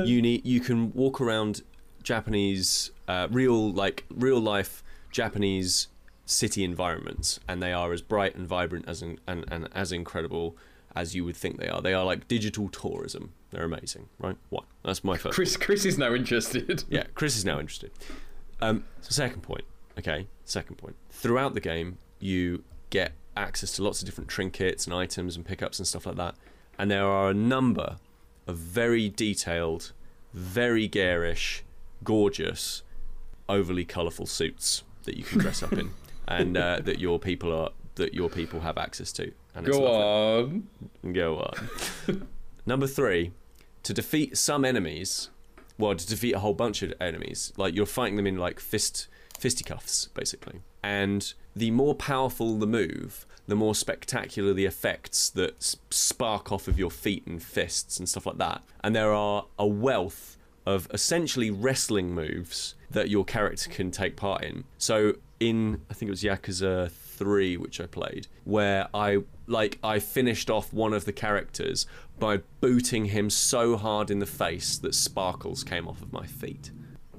you 0.06 0.22
need 0.22 0.46
you 0.46 0.60
can 0.60 0.92
walk 0.94 1.20
around 1.20 1.62
Japanese, 2.02 2.90
uh, 3.08 3.28
real 3.30 3.70
like 3.72 4.04
real 4.10 4.40
life 4.40 4.82
Japanese 5.10 5.88
city 6.32 6.64
environments, 6.64 7.38
and 7.46 7.62
they 7.62 7.72
are 7.72 7.92
as 7.92 8.02
bright 8.02 8.34
and 8.34 8.46
vibrant 8.46 8.88
as 8.88 9.02
in, 9.02 9.18
and, 9.26 9.44
and 9.50 9.68
as 9.74 9.92
incredible 9.92 10.56
as 10.94 11.14
you 11.14 11.24
would 11.24 11.36
think 11.36 11.58
they 11.58 11.68
are. 11.68 11.80
They 11.80 11.94
are 11.94 12.04
like 12.04 12.28
digital 12.28 12.68
tourism. 12.68 13.32
They're 13.50 13.64
amazing, 13.64 14.08
right? 14.18 14.36
One. 14.50 14.64
That's 14.84 15.04
my 15.04 15.16
first. 15.16 15.34
Kris 15.34 15.56
Kris 15.56 15.84
is 15.84 15.98
now 15.98 16.14
interested. 16.14 16.84
Yeah, 16.90 17.04
Kris 17.14 17.36
is 17.36 17.44
now 17.44 17.58
interested. 17.60 17.90
Um, 18.60 18.84
so 19.00 19.10
second 19.10 19.42
point, 19.42 19.64
okay, 19.98 20.26
second 20.44 20.76
point. 20.76 20.96
Throughout 21.10 21.54
the 21.54 21.60
game, 21.60 21.98
you 22.20 22.62
get 22.90 23.12
access 23.36 23.72
to 23.72 23.82
lots 23.82 24.00
of 24.00 24.06
different 24.06 24.28
trinkets 24.28 24.84
and 24.86 24.94
items 24.94 25.36
and 25.36 25.44
pickups 25.44 25.78
and 25.78 25.86
stuff 25.86 26.06
like 26.06 26.16
that, 26.16 26.34
and 26.78 26.90
there 26.90 27.06
are 27.06 27.30
a 27.30 27.34
number 27.34 27.96
of 28.46 28.56
very 28.56 29.08
detailed, 29.08 29.92
very 30.32 30.86
garish, 30.86 31.64
gorgeous, 32.04 32.82
overly 33.48 33.84
colourful 33.84 34.26
suits 34.26 34.84
that 35.04 35.16
you 35.16 35.24
can 35.24 35.38
dress 35.38 35.62
up 35.62 35.72
in, 35.72 35.90
and 36.28 36.56
uh, 36.56 36.80
that 36.84 36.98
your 36.98 37.18
people 37.18 37.52
are 37.52 37.70
that 37.96 38.14
your 38.14 38.30
people 38.30 38.60
have 38.60 38.78
access 38.78 39.12
to. 39.12 39.32
And 39.54 39.66
Go 39.66 39.86
on. 39.86 40.68
Go 41.12 41.38
on. 41.38 42.28
Number 42.66 42.86
three, 42.86 43.32
to 43.82 43.92
defeat 43.92 44.38
some 44.38 44.64
enemies, 44.64 45.28
well, 45.76 45.94
to 45.94 46.06
defeat 46.06 46.32
a 46.34 46.38
whole 46.38 46.54
bunch 46.54 46.82
of 46.82 46.94
enemies, 47.00 47.52
like 47.56 47.74
you're 47.74 47.86
fighting 47.86 48.16
them 48.16 48.26
in 48.26 48.38
like 48.38 48.60
fist 48.60 49.08
fisticuffs, 49.38 50.06
basically. 50.14 50.60
And 50.82 51.32
the 51.54 51.70
more 51.70 51.94
powerful 51.94 52.56
the 52.58 52.66
move, 52.66 53.26
the 53.46 53.56
more 53.56 53.74
spectacular 53.74 54.52
the 54.54 54.64
effects 54.64 55.28
that 55.30 55.76
spark 55.90 56.52
off 56.52 56.68
of 56.68 56.78
your 56.78 56.90
feet 56.90 57.26
and 57.26 57.42
fists 57.42 57.98
and 57.98 58.08
stuff 58.08 58.26
like 58.26 58.38
that. 58.38 58.62
And 58.82 58.94
there 58.94 59.12
are 59.12 59.46
a 59.58 59.66
wealth 59.66 60.38
of 60.64 60.86
essentially 60.92 61.50
wrestling 61.50 62.14
moves 62.14 62.74
that 62.90 63.10
your 63.10 63.24
character 63.24 63.68
can 63.68 63.90
take 63.90 64.16
part 64.16 64.44
in. 64.44 64.64
So 64.78 65.14
in 65.48 65.80
I 65.90 65.94
think 65.94 66.08
it 66.08 66.12
was 66.12 66.22
Yakuza 66.22 66.90
3 66.90 67.56
which 67.56 67.80
I 67.80 67.86
played 67.86 68.26
where 68.44 68.88
I 68.94 69.18
like 69.46 69.78
I 69.82 69.98
finished 69.98 70.50
off 70.50 70.72
one 70.72 70.92
of 70.92 71.04
the 71.04 71.12
characters 71.12 71.86
by 72.18 72.38
booting 72.60 73.06
him 73.06 73.30
so 73.30 73.76
hard 73.76 74.10
in 74.10 74.18
the 74.18 74.26
face 74.26 74.78
that 74.78 74.94
sparkles 74.94 75.64
came 75.64 75.88
off 75.88 76.00
of 76.02 76.12
my 76.12 76.26
feet. 76.26 76.70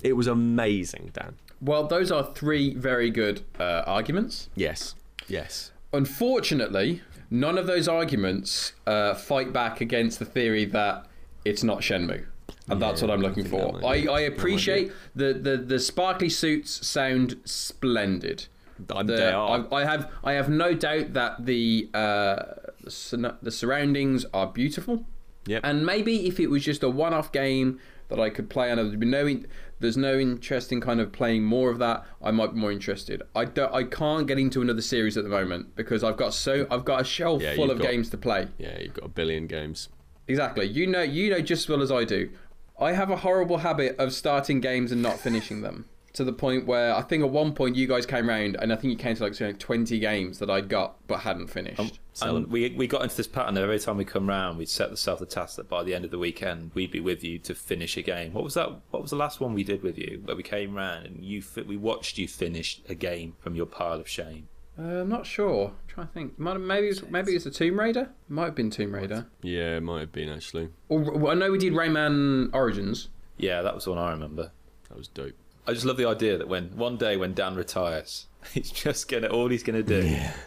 It 0.02 0.14
was 0.14 0.28
amazing, 0.28 1.12
Dan. 1.14 1.36
Well, 1.62 1.88
those 1.88 2.12
are 2.12 2.24
three 2.24 2.74
very 2.74 3.10
good 3.10 3.42
uh, 3.60 3.84
arguments. 3.86 4.50
Yes. 4.56 4.96
Yes. 5.28 5.72
Unfortunately, 5.94 7.02
none 7.30 7.58
of 7.58 7.68
those 7.68 7.88
arguments 7.88 8.74
uh, 8.86 9.14
fight 9.14 9.54
back 9.54 9.82
against 9.82 10.20
the 10.20 10.26
theory 10.26 10.66
that 10.66 11.06
it's 11.46 11.64
not 11.64 11.80
Shenmue. 11.80 12.26
And 12.70 12.82
that's 12.82 13.02
Yeah, 13.02 13.08
what 13.10 13.14
I'm 13.16 13.22
looking 13.22 13.44
for. 13.46 13.76
I, 13.84 13.88
I 13.88 14.00
that 14.02 14.06
might 14.08 14.18
be 14.20 14.26
appreciate 14.26 14.92
the, 15.16 15.34
the, 15.34 15.58
the 15.58 15.80
sparkly 15.80 16.30
suits 16.30 16.86
sound 16.88 17.38
splendid. 17.46 18.46
The- 18.88 19.04
they 19.04 19.32
are. 19.32 19.66
I, 19.72 19.76
I 19.82 19.86
have 19.86 20.12
I 20.24 20.34
have 20.34 20.50
no 20.50 20.74
doubt 20.74 21.14
that 21.14 21.46
the 21.46 21.90
uh, 21.94 22.44
the 22.84 23.52
surroundings 23.52 24.26
are 24.34 24.48
beautiful. 24.48 25.06
Yep. 25.46 25.62
And 25.64 25.86
maybe 25.86 26.28
if 26.28 26.40
it 26.40 26.48
was 26.48 26.64
just 26.64 26.84
a 26.84 26.90
one-off 26.90 27.32
game 27.32 27.80
that 28.10 28.20
I 28.20 28.30
could 28.30 28.50
play 28.50 28.70
and 28.72 28.80
there'd 28.80 28.98
be 29.00 29.06
no 29.06 29.28
in, 29.28 29.46
there's 29.80 29.98
no 29.98 30.18
interest 30.18 30.72
in 30.72 30.80
kind 30.80 31.02
of 31.02 31.12
playing 31.12 31.44
more 31.44 31.70
of 31.70 31.80
that, 31.80 32.06
I 32.22 32.32
might 32.32 32.54
be 32.54 32.60
more 32.60 32.72
interested. 32.72 33.22
I 33.36 33.46
don't, 33.46 33.74
I 33.74 33.84
can't 33.84 34.26
get 34.26 34.40
into 34.40 34.62
another 34.62 34.82
series 34.82 35.18
at 35.18 35.24
the 35.26 35.30
moment 35.30 35.76
because 35.76 36.02
I've 36.04 36.16
got 36.18 36.34
so 36.34 36.66
I've 36.72 36.86
got 36.86 37.02
a 37.02 37.04
shelf 37.04 37.42
Yeah, 37.42 37.56
full 37.56 37.72
of 37.72 37.80
got- 37.80 37.92
games 37.92 38.10
to 38.12 38.18
play. 38.18 38.48
yeah, 38.58 38.80
you've 38.80 38.94
got 38.94 39.06
a 39.06 39.10
billion 39.10 39.48
games. 39.48 39.90
Exactly. 40.28 40.66
You 40.66 40.88
know 40.88 41.02
you 41.02 41.30
know 41.30 41.42
just 41.42 41.64
as 41.66 41.70
well 41.70 41.82
as 41.82 41.92
I 41.92 42.06
do. 42.06 42.30
I 42.84 42.92
have 42.92 43.10
a 43.10 43.16
horrible 43.16 43.60
habit 43.60 43.96
of 43.98 44.14
starting 44.14 44.60
games 44.60 44.92
and 44.92 45.02
not 45.02 45.20
finishing 45.20 45.62
them. 45.62 45.86
To 46.14 46.24
the 46.24 46.34
point 46.34 46.68
where 46.68 46.94
I 46.94 47.02
think 47.02 47.24
at 47.24 47.32
one 47.32 47.54
point 47.54 47.76
you 47.76 47.88
guys 47.88 48.06
came 48.06 48.30
round 48.30 48.56
and 48.62 48.72
I 48.72 48.76
think 48.76 48.92
you 48.92 48.98
came 48.98 49.16
to 49.16 49.24
like 49.24 49.40
you 49.40 49.48
know, 49.48 49.54
20 49.54 49.98
games 49.98 50.38
that 50.40 50.50
I'd 50.50 50.70
got 50.70 50.96
but 51.08 51.22
hadn't 51.22 51.48
finished. 51.48 52.00
Sell 52.14 52.38
And 52.38 52.52
we 52.52 52.70
we 52.70 52.86
got 52.86 53.02
into 53.02 53.18
this 53.18 53.26
pattern 53.26 53.58
of 53.58 53.64
every 53.64 53.80
time 53.80 53.98
we 53.98 54.06
come 54.06 54.30
round, 54.30 54.60
we'd 54.60 54.70
set 54.70 54.92
ourselves 54.92 55.22
the 55.22 55.26
task 55.26 55.56
that 55.56 55.68
by 55.68 55.82
the 55.82 55.96
end 55.96 56.06
of 56.06 56.12
the 56.12 56.20
weekend 56.20 56.70
we'd 56.76 56.92
be 56.92 57.00
with 57.00 57.24
you 57.24 57.40
to 57.40 57.56
finish 57.56 57.98
a 57.98 58.04
game. 58.04 58.34
What 58.34 58.44
was 58.44 58.54
that? 58.54 58.70
What 58.92 59.02
was 59.02 59.10
the 59.10 59.18
last 59.18 59.40
one 59.40 59.56
we 59.56 59.64
did 59.64 59.82
with 59.82 59.98
you? 59.98 60.22
Where 60.24 60.36
we 60.36 60.44
came 60.44 60.76
round 60.76 61.08
and 61.08 61.26
you 61.26 61.42
we 61.66 61.78
watched 61.78 62.20
you 62.20 62.28
finish 62.28 62.80
a 62.88 62.94
game 62.94 63.36
from 63.40 63.56
your 63.56 63.66
pile 63.66 64.00
of 64.00 64.08
shame. 64.08 64.50
Uh, 64.78 65.02
I'm 65.02 65.10
not 65.10 65.26
sure. 65.26 65.72
I'm 65.98 66.06
trying 66.06 66.08
to 66.08 66.14
think. 66.14 66.40
Might, 66.40 66.58
maybe 66.60 66.88
it's, 66.88 67.04
maybe 67.10 67.34
it's 67.36 67.46
a 67.46 67.52
Tomb 67.52 67.80
Raider. 67.80 68.10
Might 68.28 68.46
have 68.46 68.56
been 68.56 68.70
Tomb 68.72 68.94
Raider. 68.96 69.28
Yeah, 69.42 69.78
it 69.78 69.84
might 69.84 70.00
have 70.02 70.12
been 70.12 70.30
actually. 70.30 70.70
Or 70.90 71.00
well, 71.00 71.32
I 71.32 71.36
know 71.36 71.52
we 71.52 71.58
did 71.60 71.74
Rayman 71.74 72.50
Origins. 72.54 73.10
Yeah, 73.38 73.62
that 73.62 73.76
was 73.76 73.86
the 73.86 73.92
one 73.92 74.00
I 74.00 74.12
remember. 74.12 74.52
That 74.90 74.98
was 74.98 75.08
dope. 75.08 75.34
I 75.68 75.74
just 75.74 75.86
love 75.86 75.98
the 75.98 76.06
idea 76.08 76.38
that 76.38 76.48
when 76.48 76.76
one 76.76 76.98
day 76.98 77.16
when 77.16 77.34
Dan 77.34 77.56
retires, 77.56 78.26
he's 78.54 78.72
just 78.72 79.08
gonna 79.08 79.28
all 79.28 79.50
he's 79.50 79.64
gonna 79.64 79.84
do 79.84 80.02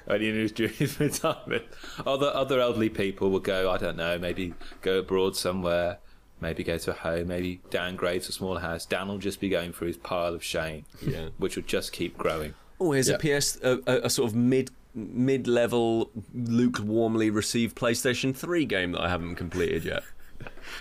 when 0.07 0.21
he's 0.21 0.53
during 0.53 0.73
his 0.75 0.99
retirement. 1.00 1.65
Other 2.07 2.26
other 2.35 2.61
elderly 2.61 2.88
people 2.91 3.31
will 3.31 3.41
go, 3.41 3.71
I 3.71 3.79
don't 3.79 3.97
know, 3.97 4.19
maybe 4.19 4.53
go 4.83 4.99
abroad 4.99 5.37
somewhere, 5.37 5.99
maybe 6.41 6.65
go 6.65 6.76
to 6.76 6.91
a 6.91 6.95
home, 6.95 7.29
maybe 7.29 7.61
downgrade 7.71 8.23
to 8.25 8.29
a 8.31 8.33
smaller 8.33 8.61
house. 8.61 8.85
Dan 8.85 9.09
will 9.09 9.19
just 9.19 9.41
be 9.41 9.49
going 9.49 9.73
through 9.73 9.88
his 9.88 9.97
pile 9.97 10.35
of 10.35 10.43
shame, 10.45 10.85
Yeah. 11.00 11.29
which 11.38 11.55
will 11.57 11.62
just 11.65 11.93
keep 11.93 12.19
growing. 12.19 12.55
Oh, 12.79 12.93
here's 12.93 13.09
Yeah. 13.09 13.15
a 13.15 13.19
PS, 13.41 13.59
a, 13.62 13.79
a, 13.87 14.00
a 14.07 14.11
sort 14.11 14.29
of 14.31 14.37
mid 14.37 14.71
mid-level, 14.97 16.11
lukewarmly 16.35 17.33
received 17.33 17.76
PlayStation 17.76 18.35
3 18.35 18.65
game 18.65 18.93
that 18.93 19.03
I 19.03 19.09
haven't 19.09 19.37
completed 19.37 19.85
yet. 19.85 20.03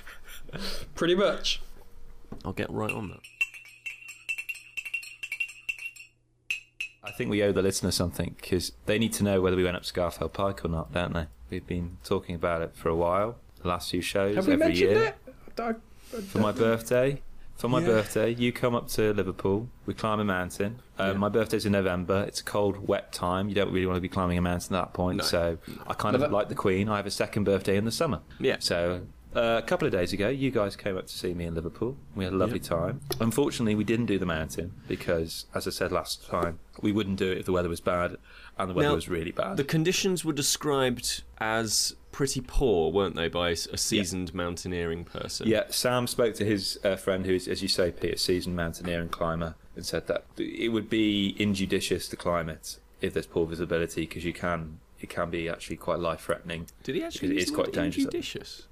Pretty 0.95 1.15
much. 1.15 1.61
I'll 2.43 2.53
get 2.53 2.69
right 2.71 2.91
on 2.91 3.09
that. 3.09 3.19
I 7.03 7.11
think 7.11 7.29
we 7.29 7.43
owe 7.43 7.51
the 7.51 7.61
listener 7.61 7.91
something 7.91 8.35
because 8.41 8.71
they 8.87 8.97
need 8.97 9.13
to 9.13 9.23
know 9.23 9.41
whether 9.41 9.55
we 9.55 9.63
went 9.63 9.75
up 9.75 9.83
Scafell 9.83 10.31
Pike 10.31 10.65
or 10.65 10.69
not, 10.69 10.91
don't 10.91 11.13
they? 11.13 11.27
We've 11.49 11.65
been 11.67 11.97
talking 12.03 12.35
about 12.35 12.61
it 12.61 12.71
for 12.75 12.89
a 12.89 12.95
while. 12.95 13.37
The 13.61 13.67
last 13.67 13.91
few 13.91 14.01
shows 14.01 14.35
Have 14.35 14.47
we 14.47 14.53
every 14.53 14.67
mentioned 14.67 14.89
year 14.91 15.03
it? 15.03 15.15
I- 15.59 15.69
I- 15.69 15.73
for 16.21 16.39
my 16.39 16.51
birthday. 16.51 17.21
For 17.55 17.69
my 17.69 17.79
Yeah. 17.79 17.87
birthday, 17.87 18.33
you 18.33 18.51
come 18.51 18.75
up 18.75 18.89
to 18.89 19.13
Liverpool. 19.13 19.69
We 19.85 19.93
climb 19.93 20.19
a 20.19 20.25
mountain. 20.25 20.81
Um, 20.99 21.07
Yeah. 21.07 21.13
My 21.13 21.29
birthday's 21.29 21.65
in 21.65 21.71
November. 21.71 22.25
It's 22.27 22.41
a 22.41 22.43
cold, 22.43 22.85
wet 22.87 23.13
time. 23.13 23.47
You 23.47 23.55
don't 23.55 23.71
really 23.71 23.85
want 23.85 23.95
to 23.97 24.01
be 24.01 24.09
climbing 24.09 24.37
a 24.37 24.41
mountain 24.41 24.75
at 24.75 24.79
that 24.87 24.93
point. 24.93 25.17
No. 25.19 25.23
So 25.23 25.57
I 25.87 25.93
kind 25.93 26.15
of 26.15 26.21
that- 26.21 26.31
like 26.33 26.49
the 26.49 26.55
Queen. 26.55 26.89
I 26.89 26.97
have 26.97 27.05
a 27.05 27.11
second 27.11 27.45
birthday 27.45 27.77
in 27.77 27.85
the 27.85 27.91
summer. 27.91 28.19
Yeah. 28.39 28.57
So 28.59 29.01
uh, 29.35 29.57
a 29.57 29.61
couple 29.61 29.85
of 29.85 29.91
days 29.91 30.13
ago, 30.13 30.29
you 30.29 30.51
guys 30.51 30.75
came 30.75 30.97
up 30.97 31.07
to 31.07 31.13
see 31.13 31.33
me 31.33 31.45
in 31.45 31.55
Liverpool. 31.55 31.97
We 32.15 32.23
had 32.23 32.33
a 32.33 32.37
lovely 32.37 32.59
time. 32.59 33.01
Unfortunately, 33.19 33.75
we 33.75 33.83
didn't 33.83 34.05
do 34.05 34.17
the 34.17 34.25
mountain 34.25 34.73
because, 34.87 35.45
as 35.53 35.67
I 35.67 35.71
said 35.71 35.91
last 35.91 36.27
time, 36.27 36.59
we 36.81 36.91
wouldn't 36.91 37.17
do 37.17 37.31
it 37.31 37.39
if 37.39 37.45
the 37.45 37.51
weather 37.51 37.69
was 37.69 37.81
bad, 37.81 38.17
and 38.57 38.69
the 38.69 38.73
weather 38.73 38.89
Now, 38.89 38.95
was 38.95 39.09
really 39.09 39.31
bad. 39.31 39.57
The 39.57 39.63
conditions 39.63 40.23
were 40.23 40.33
described 40.33 41.23
as 41.39 41.95
pretty 42.11 42.41
poor, 42.41 42.91
weren't 42.91 43.15
they, 43.15 43.27
by 43.27 43.49
a 43.49 43.55
seasoned 43.77 44.33
mountaineering 44.33 45.03
person? 45.03 45.47
Yeah, 45.47 45.63
Sam 45.69 46.07
spoke 46.07 46.35
to 46.35 46.45
his 46.45 46.79
uh, 46.83 46.95
friend, 46.95 47.25
who's, 47.25 47.47
as 47.47 47.61
you 47.61 47.67
say, 47.67 47.91
Pete, 47.91 48.13
a 48.13 48.17
seasoned 48.17 48.55
mountaineering 48.55 49.09
climber, 49.09 49.55
and 49.75 49.85
said 49.85 50.07
that 50.07 50.23
it 50.37 50.71
would 50.71 50.89
be 50.89 51.35
injudicious 51.37 52.07
to 52.07 52.15
climb 52.15 52.49
it 52.49 52.79
if 53.01 53.13
there's 53.13 53.25
poor 53.27 53.45
visibility 53.45 54.01
because 54.05 54.23
you 54.23 54.33
can 54.33 54.79
it 55.01 55.09
can 55.09 55.29
be 55.29 55.49
actually 55.49 55.75
quite 55.75 55.99
life 55.99 56.21
threatening. 56.21 56.67
Did 56.83 56.95
he 56.95 57.03
actually? 57.03 57.29
It 57.29 57.33
use 57.33 57.43
is 57.43 57.49
the 57.49 57.55
quite 57.55 57.73
dangerous. 57.73 58.05
Injudicious. 58.05 58.67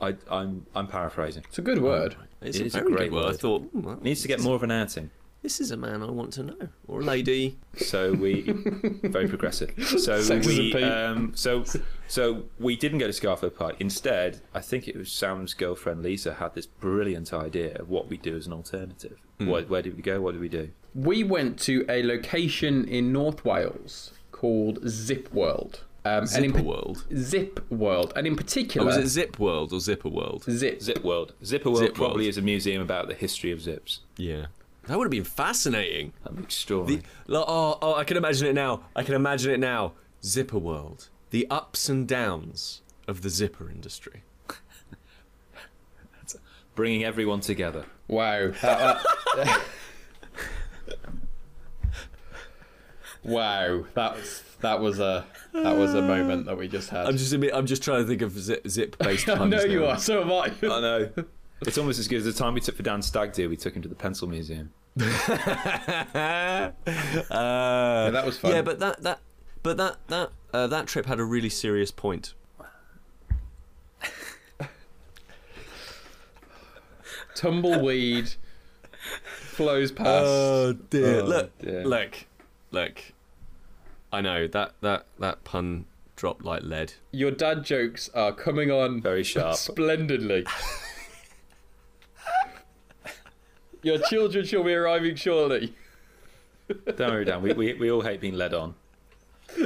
I, 0.00 0.16
I'm 0.30 0.66
I'm 0.74 0.86
paraphrasing. 0.86 1.44
It's 1.48 1.58
a 1.58 1.62
good 1.62 1.80
word. 1.82 2.16
It's 2.40 2.58
It 2.58 2.62
a 2.62 2.66
is 2.66 2.74
a 2.74 2.78
very 2.80 2.92
great 2.92 3.10
good 3.10 3.16
word. 3.16 3.34
I 3.34 3.36
thought 3.36 3.62
"Hmm, 3.72 3.82
well, 3.82 3.98
Needs 4.00 4.22
to 4.22 4.28
get 4.28 4.40
more 4.40 4.54
of 4.56 4.62
an 4.62 4.70
outing. 4.70 5.10
This 5.42 5.60
is 5.60 5.70
a 5.70 5.76
man 5.76 6.02
I 6.02 6.10
want 6.10 6.32
to 6.34 6.42
know, 6.42 6.68
or 6.88 7.00
a 7.00 7.04
lady. 7.04 7.58
So 7.76 8.12
we 8.12 8.42
very 9.04 9.28
progressive. 9.28 9.72
So 9.76 10.18
Sexism, 10.20 10.74
we 10.74 10.82
um, 10.82 11.32
so 11.36 11.64
so 12.08 12.44
we 12.58 12.74
didn't 12.76 12.98
go 12.98 13.06
to 13.10 13.12
Scafell 13.12 13.54
Pike. 13.54 13.76
Instead, 13.78 14.40
I 14.52 14.60
think 14.60 14.88
it 14.88 14.96
was 14.96 15.12
Sam's 15.12 15.54
girlfriend 15.54 16.02
Lisa 16.02 16.34
had 16.34 16.54
this 16.54 16.66
brilliant 16.66 17.32
idea 17.32 17.76
of 17.78 17.88
what 17.88 18.08
we 18.08 18.16
do 18.16 18.36
as 18.36 18.46
an 18.48 18.52
alternative. 18.52 19.18
Where, 19.38 19.62
where 19.62 19.82
did 19.82 19.94
we 19.96 20.02
go? 20.02 20.20
What 20.20 20.32
did 20.32 20.40
we 20.40 20.48
do? 20.48 20.70
We 20.96 21.22
went 21.22 21.60
to 21.60 21.86
a 21.88 22.02
location 22.02 22.84
in 22.88 23.12
North 23.12 23.44
Wales 23.44 24.10
called 24.32 24.80
Zip 24.88 25.32
World. 25.32 25.84
Um, 26.16 26.26
and 26.34 26.44
in 26.44 26.52
pa- 26.52 26.60
World. 26.60 27.04
Zip 27.16 27.60
World, 27.70 28.12
and 28.16 28.26
in 28.26 28.32
Oh, 28.32 28.36
particular, 28.36 28.86
was 28.86 28.96
it 28.96 29.06
Zip 29.08 29.38
World 29.38 29.72
or 29.72 29.80
Zipper 29.80 30.08
World? 30.08 30.44
Zip. 30.48 30.80
Zip 30.80 31.02
World. 31.04 31.34
Zipper 31.44 31.70
World 31.70 31.82
Zip 31.84 31.94
probably 31.94 32.24
World. 32.24 32.28
is 32.28 32.38
a 32.38 32.42
museum 32.42 32.80
about 32.82 33.08
the 33.08 33.14
history 33.14 33.50
of 33.52 33.60
zips. 33.60 34.00
Yeah. 34.16 34.46
That 34.86 34.96
would 34.96 35.04
have 35.04 35.10
been 35.10 35.24
fascinating. 35.24 36.12
That'd 36.24 36.38
be 36.38 36.44
extraordinary. 36.44 37.02
The, 37.26 37.32
lo- 37.32 37.44
oh, 37.46 37.78
oh, 37.82 37.94
I 37.96 38.04
can 38.04 38.16
imagine 38.16 38.46
it 38.46 38.54
now. 38.54 38.82
I 38.96 39.02
can 39.02 39.14
imagine 39.14 39.50
it 39.52 39.60
now. 39.60 39.92
Zipper 40.24 40.58
World. 40.58 41.08
The 41.30 41.46
ups 41.50 41.88
and 41.90 42.08
downs 42.08 42.80
of 43.06 43.20
the 43.22 43.28
zipper 43.28 43.70
industry. 43.70 44.22
Bringing 46.74 47.04
everyone 47.04 47.40
together. 47.40 47.84
Wow. 48.06 48.52
That- 48.62 49.02
that- 49.36 49.62
wow. 53.24 53.84
That 53.94 54.14
was 54.16 54.42
that 54.60 54.80
was 54.80 54.98
a 54.98 55.24
that 55.52 55.76
was 55.76 55.94
a 55.94 56.02
moment 56.02 56.46
that 56.46 56.56
we 56.56 56.68
just 56.68 56.90
had. 56.90 57.06
I'm 57.06 57.16
just 57.16 57.32
I'm 57.32 57.66
just 57.66 57.82
trying 57.82 58.02
to 58.02 58.08
think 58.08 58.22
of 58.22 58.38
zip, 58.38 58.66
zip-based 58.68 59.28
I 59.28 59.36
puns 59.36 59.50
know 59.50 59.64
you 59.64 59.86
are. 59.86 59.98
So 59.98 60.22
am 60.22 60.32
I. 60.32 60.52
I 60.62 60.80
know. 60.80 61.10
It's 61.62 61.76
almost 61.76 61.98
as 61.98 62.06
good 62.06 62.18
as 62.18 62.24
the 62.24 62.32
time 62.32 62.54
we 62.54 62.60
took 62.60 62.76
for 62.76 62.84
Dan 62.84 63.02
Stag 63.02 63.32
do. 63.32 63.50
We 63.50 63.56
took 63.56 63.74
him 63.74 63.82
to 63.82 63.88
the 63.88 63.96
Pencil 63.96 64.28
Museum. 64.28 64.70
uh, 65.00 65.04
Yeah, 66.86 68.10
that 68.12 68.22
was 68.24 68.38
fun. 68.38 68.52
Yeah, 68.52 68.62
but 68.62 68.78
that 68.78 69.02
that 69.02 69.18
but 69.64 69.76
that 69.76 69.96
that 70.06 70.30
uh, 70.52 70.68
that 70.68 70.86
trip 70.86 71.06
had 71.06 71.18
a 71.18 71.24
really 71.24 71.48
serious 71.48 71.90
point. 71.90 72.34
Tumbleweed 77.34 78.34
flows 79.28 79.92
past. 79.92 80.24
Oh 80.26 80.72
dear! 80.90 81.20
Oh, 81.20 81.24
look, 81.24 81.58
dear. 81.58 81.84
look, 81.84 82.26
look. 82.70 83.02
I 84.12 84.20
know 84.20 84.46
that 84.46 84.74
that 84.80 85.06
that 85.18 85.44
pun 85.44 85.86
dropped 86.16 86.44
like 86.44 86.62
lead. 86.62 86.94
Your 87.12 87.30
dad 87.30 87.64
jokes 87.64 88.10
are 88.14 88.32
coming 88.32 88.70
on 88.70 89.00
Very 89.00 89.22
sharp. 89.22 89.56
splendidly. 89.56 90.46
Your 93.82 93.98
children 93.98 94.44
shall 94.44 94.64
be 94.64 94.74
arriving 94.74 95.14
shortly. 95.14 95.74
Don't 96.68 96.98
worry, 96.98 97.24
Dan. 97.24 97.40
We, 97.40 97.52
we, 97.52 97.74
we 97.74 97.90
all 97.90 98.02
hate 98.02 98.20
being 98.20 98.34
led 98.34 98.52
on. 98.52 98.74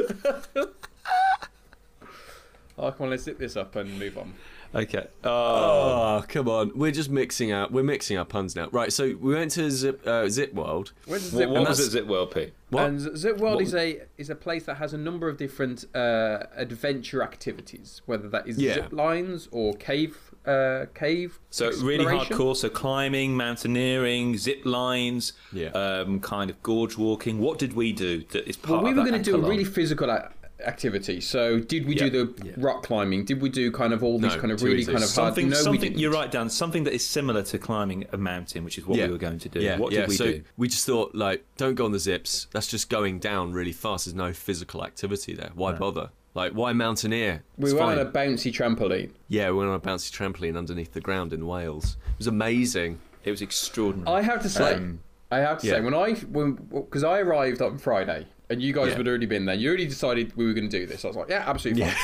Oh, 2.78 2.90
come 2.90 3.04
on, 3.04 3.10
let's 3.10 3.24
zip 3.24 3.38
this 3.38 3.56
up 3.56 3.76
and 3.76 3.98
move 3.98 4.16
on. 4.16 4.32
Okay. 4.74 5.06
Oh, 5.24 5.28
Oh, 6.22 6.24
come 6.28 6.48
on! 6.48 6.72
We're 6.74 6.90
just 6.92 7.10
mixing 7.10 7.52
out. 7.52 7.72
We're 7.72 7.82
mixing 7.82 8.16
our 8.18 8.24
puns 8.24 8.54
now. 8.56 8.68
Right. 8.72 8.92
So 8.92 9.16
we 9.20 9.34
went 9.34 9.50
to 9.52 9.70
Zip 9.70 10.06
uh, 10.06 10.28
Zip 10.28 10.52
World. 10.54 10.92
Where's 11.06 11.32
what, 11.32 11.38
Zip 11.40 11.50
what 11.50 11.68
was 11.68 11.80
it, 11.80 11.90
Zip 11.90 12.06
World, 12.06 12.30
Pete? 12.34 12.52
What? 12.70 12.84
And 12.86 13.16
Zip 13.18 13.38
World 13.38 13.56
What 13.56 13.64
is 13.64 13.74
a 13.74 14.02
is 14.18 14.30
a 14.30 14.34
place 14.34 14.64
that 14.64 14.76
has 14.76 14.92
a 14.94 14.98
number 14.98 15.28
of 15.28 15.36
different 15.36 15.84
uh, 15.94 16.44
adventure 16.56 17.22
activities, 17.22 18.02
whether 18.06 18.28
that 18.28 18.46
is 18.48 18.58
Yeah. 18.58 18.74
zip 18.74 18.92
lines 18.92 19.48
or 19.52 19.74
cave 19.74 20.16
uh, 20.46 20.86
cave. 20.94 21.38
So 21.50 21.70
really 21.82 22.04
hardcore. 22.04 22.56
So 22.56 22.68
climbing, 22.68 23.36
mountaineering, 23.36 24.36
zip 24.38 24.62
lines, 24.64 25.32
Yeah. 25.52 25.68
um, 25.68 26.20
kind 26.20 26.50
of 26.50 26.62
gorge 26.62 26.96
walking. 26.96 27.38
What 27.40 27.58
did 27.58 27.74
we 27.74 27.92
do 27.92 28.24
that 28.30 28.48
is 28.48 28.56
part 28.56 28.82
Well, 28.82 28.84
we 28.84 28.90
of 28.90 28.96
were 29.04 29.10
going 29.10 29.22
to 29.22 29.30
do 29.30 29.36
a 29.36 29.48
really 29.48 29.64
physical 29.64 30.08
a- 30.10 30.30
activity. 30.64 31.20
So, 31.20 31.58
did 31.60 31.86
we 31.86 31.94
Yeah. 31.96 32.08
do 32.08 32.10
the 32.26 32.44
Yeah. 32.46 32.52
rock 32.56 32.82
climbing? 32.82 33.24
Did 33.24 33.40
we 33.42 33.48
do 33.48 33.70
kind 33.70 33.92
of 33.92 34.02
all 34.02 34.18
these 34.18 34.34
kind 34.36 34.50
of 34.52 34.62
really 34.62 34.80
easy. 34.80 34.92
kind 34.92 35.04
of 35.04 35.10
hard? 35.14 35.34
something. 35.34 35.48
no, 35.48 35.56
we 35.58 35.62
something. 35.62 35.80
didn't. 35.80 35.98
You're 35.98 36.12
right, 36.12 36.30
Dan. 36.30 36.48
Something 36.50 36.84
that 36.84 36.94
is 36.94 37.04
similar 37.06 37.42
to 37.42 37.58
climbing 37.58 38.06
a 38.12 38.16
mountain, 38.16 38.64
which 38.64 38.78
is 38.78 38.86
what 38.86 38.98
Yeah. 38.98 39.06
we 39.06 39.12
were 39.12 39.18
going 39.18 39.38
to 39.40 39.48
do. 39.48 39.60
Yeah, 39.60 39.78
what 39.78 39.92
yeah. 39.92 40.00
did 40.00 40.08
we 40.10 40.14
so 40.16 40.24
do? 40.26 40.42
we 40.56 40.68
just 40.68 40.86
thought, 40.86 41.14
like, 41.14 41.44
don't 41.56 41.74
go 41.74 41.84
on 41.84 41.92
the 41.92 41.98
zips. 41.98 42.46
That's 42.52 42.66
just 42.66 42.88
going 42.88 43.18
down 43.18 43.52
really 43.52 43.72
fast. 43.72 44.06
There's 44.06 44.14
no 44.14 44.32
physical 44.32 44.84
activity 44.84 45.34
there. 45.34 45.50
Why 45.54 45.72
bother? 45.72 46.10
Like, 46.34 46.52
why 46.52 46.72
mountaineer? 46.72 47.42
We 47.58 47.64
It's 47.70 47.74
went 47.74 47.86
fine. 47.86 47.98
on 47.98 48.06
a 48.06 48.10
bouncy 48.10 48.50
trampoline. 48.50 49.10
Yeah, 49.28 49.50
we 49.50 49.58
went 49.58 49.68
on 49.70 49.76
a 49.76 49.80
bouncy 49.80 50.10
trampoline 50.10 50.56
underneath 50.56 50.94
the 50.94 51.00
ground 51.02 51.32
in 51.34 51.46
Wales. 51.46 51.98
It 52.12 52.18
was 52.18 52.26
amazing. 52.26 53.00
It 53.24 53.30
was 53.30 53.42
extraordinary. 53.42 54.16
I 54.16 54.22
have 54.22 54.40
to 54.42 54.48
say, 54.48 54.74
Um, 54.74 55.00
I 55.30 55.38
have 55.40 55.58
to 55.60 55.66
yeah. 55.66 55.74
say, 55.74 55.80
when 55.82 55.94
I 55.94 56.12
when 56.32 56.54
because 56.70 57.04
I 57.04 57.20
arrived 57.20 57.60
on 57.62 57.78
Friday 57.78 58.26
and 58.52 58.62
you 58.62 58.72
guys 58.72 58.88
Yeah. 58.90 58.96
had 58.98 59.08
already 59.08 59.26
been 59.26 59.44
there, 59.46 59.54
you 59.54 59.68
already 59.68 59.86
decided 59.86 60.36
we 60.36 60.46
were 60.46 60.52
going 60.52 60.68
to 60.68 60.78
do 60.80 60.86
this. 60.86 61.04
I 61.04 61.08
was 61.08 61.16
like, 61.16 61.28
yeah, 61.28 61.44
absolutely 61.46 61.84
fine. 61.84 61.94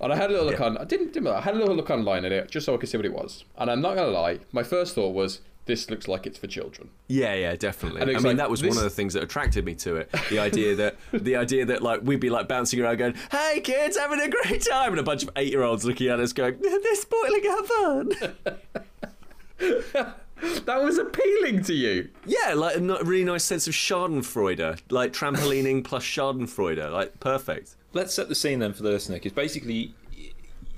And 0.00 0.12
I 0.12 0.16
had 0.16 0.30
a 0.30 0.32
little 0.32 0.46
look 0.50 0.58
Yeah. 0.60 0.66
on. 0.66 0.78
I 0.78 0.84
didn't, 0.84 1.12
didn't. 1.12 1.28
I 1.28 1.40
had 1.40 1.54
a 1.54 1.58
little 1.58 1.74
look 1.74 1.90
online 1.90 2.24
at 2.24 2.32
it 2.32 2.50
just 2.50 2.64
so 2.66 2.74
I 2.74 2.78
could 2.78 2.88
see 2.88 2.96
what 2.96 3.04
it 3.06 3.12
was. 3.12 3.44
And 3.58 3.70
I'm 3.70 3.80
not 3.80 3.96
gonna 3.96 4.08
lie, 4.12 4.38
my 4.52 4.62
first 4.62 4.94
thought 4.94 5.10
was, 5.14 5.40
this 5.66 5.90
looks 5.90 6.08
like 6.08 6.26
it's 6.26 6.38
for 6.38 6.46
children. 6.46 6.88
Yeah, 7.08 7.34
yeah, 7.34 7.54
definitely. 7.54 8.00
I 8.00 8.06
mean, 8.06 8.22
like, 8.22 8.36
that 8.38 8.48
was 8.48 8.62
this- 8.62 8.70
one 8.70 8.78
of 8.78 8.84
the 8.84 8.88
things 8.96 9.12
that 9.12 9.22
attracted 9.22 9.66
me 9.66 9.74
to 9.74 9.96
it. 9.96 10.08
The 10.30 10.38
idea 10.38 10.74
that 10.76 10.96
the 11.12 11.36
idea 11.36 11.66
that 11.66 11.82
like 11.82 12.00
we'd 12.02 12.20
be 12.20 12.30
like 12.30 12.48
bouncing 12.48 12.80
around, 12.80 12.96
going, 12.96 13.14
"Hey 13.30 13.60
kids, 13.60 13.98
having 13.98 14.18
a 14.20 14.28
great 14.30 14.62
time," 14.62 14.92
and 14.92 14.98
a 15.00 15.02
bunch 15.02 15.24
of 15.24 15.30
eight-year-olds 15.36 15.84
looking 15.84 16.08
at 16.08 16.20
us, 16.20 16.32
going, 16.32 16.56
"They're 16.58 16.94
spoiling 16.94 17.46
our 17.50 17.64
fun." 17.64 18.12
That 20.66 20.82
was 20.82 20.98
appealing 20.98 21.62
to 21.64 21.74
you. 21.74 22.10
yeah, 22.26 22.52
like 22.54 22.76
a 22.76 22.80
really 22.80 23.24
nice 23.24 23.44
sense 23.44 23.66
of 23.66 23.74
Schadenfreude, 23.74 24.80
like 24.90 25.12
trampolining 25.12 25.82
plus 25.82 26.04
Schadenfreude, 26.04 26.92
like 26.92 27.18
perfect. 27.20 27.74
Let's 27.94 28.12
set 28.14 28.28
the 28.28 28.34
scene 28.34 28.58
then 28.58 28.74
for 28.74 28.82
the 28.82 28.90
listener, 28.90 29.16
because 29.16 29.32
basically, 29.32 29.94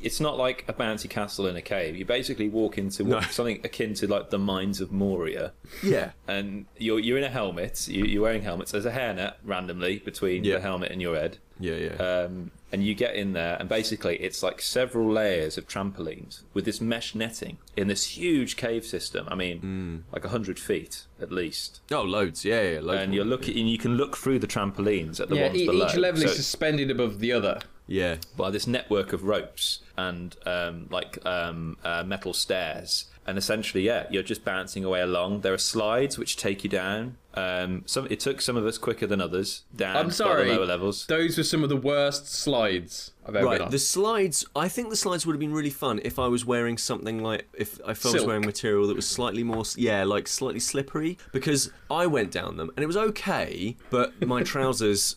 it's 0.03 0.21
not 0.21 0.39
like 0.39 0.65
a 0.69 0.73
bouncy 0.73 1.09
castle 1.09 1.47
in 1.47 1.57
a 1.57 1.63
cave. 1.63 1.97
You 1.97 2.05
basically 2.05 2.49
walk 2.49 2.79
into 2.79 3.05
what, 3.05 3.23
No. 3.23 3.29
something 3.31 3.61
akin 3.65 3.95
to 3.95 4.07
like 4.07 4.31
the 4.31 4.39
mines 4.39 4.81
of 4.81 4.91
Moria, 4.93 5.53
Yeah, 5.83 6.13
and 6.29 6.67
you're 6.79 6.99
you're 6.99 7.19
in 7.19 7.25
a 7.25 7.31
helmet. 7.31 7.87
You, 7.89 8.05
you're 8.05 8.23
wearing 8.23 8.43
helmets. 8.43 8.73
There's 8.73 8.87
a 8.87 8.93
hairnet 8.93 9.35
randomly 9.45 9.99
between 9.99 10.45
Yeah. 10.45 10.55
the 10.57 10.61
helmet 10.63 10.91
and 10.93 11.01
your 11.03 11.17
head, 11.17 11.39
yeah, 11.59 11.75
yeah. 11.75 11.95
um, 11.95 12.51
and 12.73 12.85
you 12.85 12.95
get 12.95 13.17
in 13.17 13.33
there, 13.33 13.57
and 13.59 13.69
basically 13.69 14.17
it's 14.19 14.43
like 14.43 14.63
several 14.63 15.11
layers 15.13 15.59
of 15.59 15.67
trampolines 15.67 16.43
with 16.55 16.65
this 16.65 16.81
mesh 16.81 17.15
netting 17.17 17.59
in 17.77 17.89
this 17.89 18.17
huge 18.17 18.57
cave 18.57 18.85
system. 18.85 19.27
I 19.31 19.35
mean, 19.35 19.61
Mm. 19.61 20.13
like 20.13 20.25
hundred 20.25 20.59
feet 20.59 21.05
at 21.21 21.31
least. 21.33 21.81
oh, 21.91 22.03
loads. 22.03 22.45
Yeah, 22.45 22.63
yeah, 22.75 22.81
loads. 22.81 23.03
And 23.03 23.15
you're 23.15 23.25
looking, 23.25 23.59
and 23.59 23.69
you 23.69 23.77
can 23.77 23.97
look 23.97 24.17
through 24.17 24.39
the 24.39 24.47
trampolines 24.47 25.21
at 25.21 25.29
the 25.29 25.37
yeah, 25.37 25.47
ones 25.49 25.59
e- 25.59 25.67
below. 25.67 25.87
each 25.89 25.97
level 25.97 26.21
So- 26.23 26.29
is 26.29 26.37
suspended 26.37 26.91
above 26.91 27.19
the 27.19 27.33
other. 27.33 27.61
Yeah, 27.91 28.19
by 28.37 28.51
this 28.51 28.69
network 28.69 29.13
of 29.13 29.25
ropes 29.25 29.81
and 29.97 30.37
um, 30.47 30.87
like 30.93 31.19
um, 31.27 31.77
uh, 31.83 32.05
metal 32.05 32.33
stairs. 32.33 33.07
And 33.27 33.37
essentially, 33.37 33.83
yeah, 33.83 34.07
you're 34.11 34.23
just 34.23 34.45
bouncing 34.45 34.85
away 34.85 35.01
along. 35.01 35.41
There 35.41 35.53
are 35.53 35.59
slides 35.59 36.17
which 36.17 36.37
take 36.37 36.63
you 36.63 36.71
down 36.71 37.17
Um, 37.35 37.85
some 37.87 38.09
it 38.11 38.19
took 38.19 38.41
some 38.41 38.57
of 38.57 38.67
us 38.67 38.77
quicker 38.77 39.07
than 39.07 39.21
others 39.21 39.63
down 39.75 39.97
I'm 39.97 40.11
sorry. 40.11 40.49
the 40.49 40.57
lower 40.57 40.67
levels. 40.67 41.07
Those 41.07 41.39
were 41.39 41.45
some 41.45 41.63
of 41.63 41.69
the 41.69 41.77
worst 41.77 42.29
slides 42.29 43.13
I've 43.27 43.37
ever 43.37 43.47
Right, 43.47 43.71
the 43.71 43.79
slides. 43.79 44.45
I 44.57 44.69
think 44.69 44.91
the 44.91 44.97
slides 44.97 45.27
would 45.27 45.35
have 45.35 45.41
been 45.41 45.53
really 45.53 45.71
fun 45.71 46.01
if 46.05 46.19
I 46.19 46.27
was 46.27 46.45
wearing 46.45 46.79
something 46.79 47.23
like 47.23 47.49
if 47.55 47.79
if 47.87 48.05
I 48.07 48.11
was 48.11 48.25
wearing 48.25 48.45
material 48.45 48.87
that 48.89 48.97
was 48.97 49.07
slightly 49.07 49.43
more, 49.43 49.65
yeah, 49.77 50.05
like 50.05 50.27
slightly 50.27 50.61
slippery. 50.61 51.19
Because 51.33 51.71
I 51.91 52.07
went 52.07 52.33
down 52.33 52.57
them 52.57 52.71
and 52.77 52.83
it 52.83 52.87
was 52.87 52.97
okay, 52.97 53.77
but 53.91 54.27
my 54.27 54.43
trousers, 54.43 55.17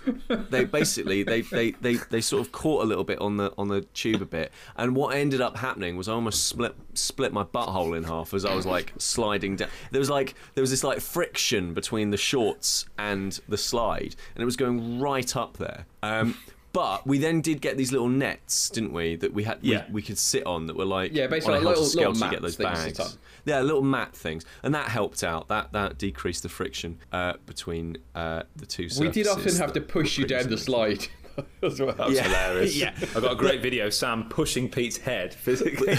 they 0.49 0.65
basically 0.65 1.23
they, 1.23 1.41
they, 1.41 1.71
they, 1.71 1.95
they 1.95 2.21
sort 2.21 2.45
of 2.45 2.51
caught 2.51 2.83
a 2.83 2.85
little 2.85 3.03
bit 3.03 3.19
on 3.19 3.37
the 3.37 3.53
on 3.57 3.69
the 3.69 3.81
tube 3.81 4.21
a 4.21 4.25
bit. 4.25 4.51
And 4.75 4.95
what 4.95 5.15
ended 5.15 5.41
up 5.41 5.57
happening 5.57 5.95
was 5.95 6.07
I 6.09 6.13
almost 6.13 6.47
split 6.47 6.75
split 6.93 7.31
my 7.31 7.43
butthole 7.43 7.97
in 7.97 8.03
half 8.03 8.33
as 8.33 8.45
I 8.45 8.53
was 8.53 8.65
like 8.65 8.93
sliding 8.97 9.55
down. 9.55 9.69
There 9.91 9.99
was 9.99 10.09
like 10.09 10.35
there 10.55 10.61
was 10.61 10.71
this 10.71 10.83
like 10.83 10.99
friction 10.99 11.73
between 11.73 12.02
the 12.11 12.17
shorts 12.17 12.85
and 12.97 13.39
the 13.47 13.57
slide, 13.57 14.15
and 14.35 14.41
it 14.41 14.45
was 14.45 14.55
going 14.55 14.99
right 14.99 15.35
up 15.35 15.57
there. 15.57 15.85
Um, 16.01 16.37
But 16.73 17.05
we 17.05 17.19
then 17.19 17.41
did 17.41 17.61
get 17.61 17.77
these 17.77 17.91
little 17.91 18.09
nets, 18.09 18.67
didn't 18.71 18.93
we? 18.93 19.15
That 19.17 19.31
we 19.31 19.43
had, 19.43 19.59
Yeah. 19.61 19.85
we, 19.89 19.93
we 19.93 20.01
could 20.01 20.17
sit 20.17 20.43
on. 20.47 20.65
That 20.65 20.75
were 20.75 20.85
like 20.85 21.13
Yeah, 21.13 21.27
basically 21.27 21.57
on 21.57 21.61
a 21.61 21.65
like 21.67 21.77
little- 21.77 21.95
little 21.99 22.13
to 22.13 22.19
get 22.19 22.29
mats 22.31 22.41
those 22.41 22.57
that 22.57 22.69
you 22.71 22.75
sit 22.89 22.97
bags. 22.97 23.17
Yeah, 23.45 23.61
little 23.61 23.83
mat 23.83 24.15
things, 24.15 24.43
and 24.63 24.73
that 24.73 24.87
helped 24.87 25.23
out. 25.23 25.49
That 25.49 25.71
that 25.73 25.99
decreased 25.99 26.41
the 26.41 26.49
friction 26.49 26.97
uh, 27.11 27.33
between 27.45 27.97
uh, 28.15 28.41
the 28.55 28.65
two. 28.65 28.87
we 28.99 29.09
did 29.09 29.27
often 29.27 29.55
have 29.57 29.73
to 29.73 29.81
push 29.81 30.17
you 30.17 30.25
down 30.25 30.49
the 30.49 30.57
slide 30.57 31.05
as 31.61 31.79
well. 31.79 31.91
That 31.93 32.07
was 32.07 32.15
Yeah. 32.15 32.23
hilarious. 32.23 32.75
Yeah. 32.83 32.95
I 33.15 33.19
got 33.19 33.33
a 33.33 33.35
great 33.35 33.61
video 33.61 33.85
of 33.85 33.93
Sam 33.93 34.27
pushing 34.27 34.67
Pete's 34.67 34.97
head 34.97 35.31
physically. 35.35 35.93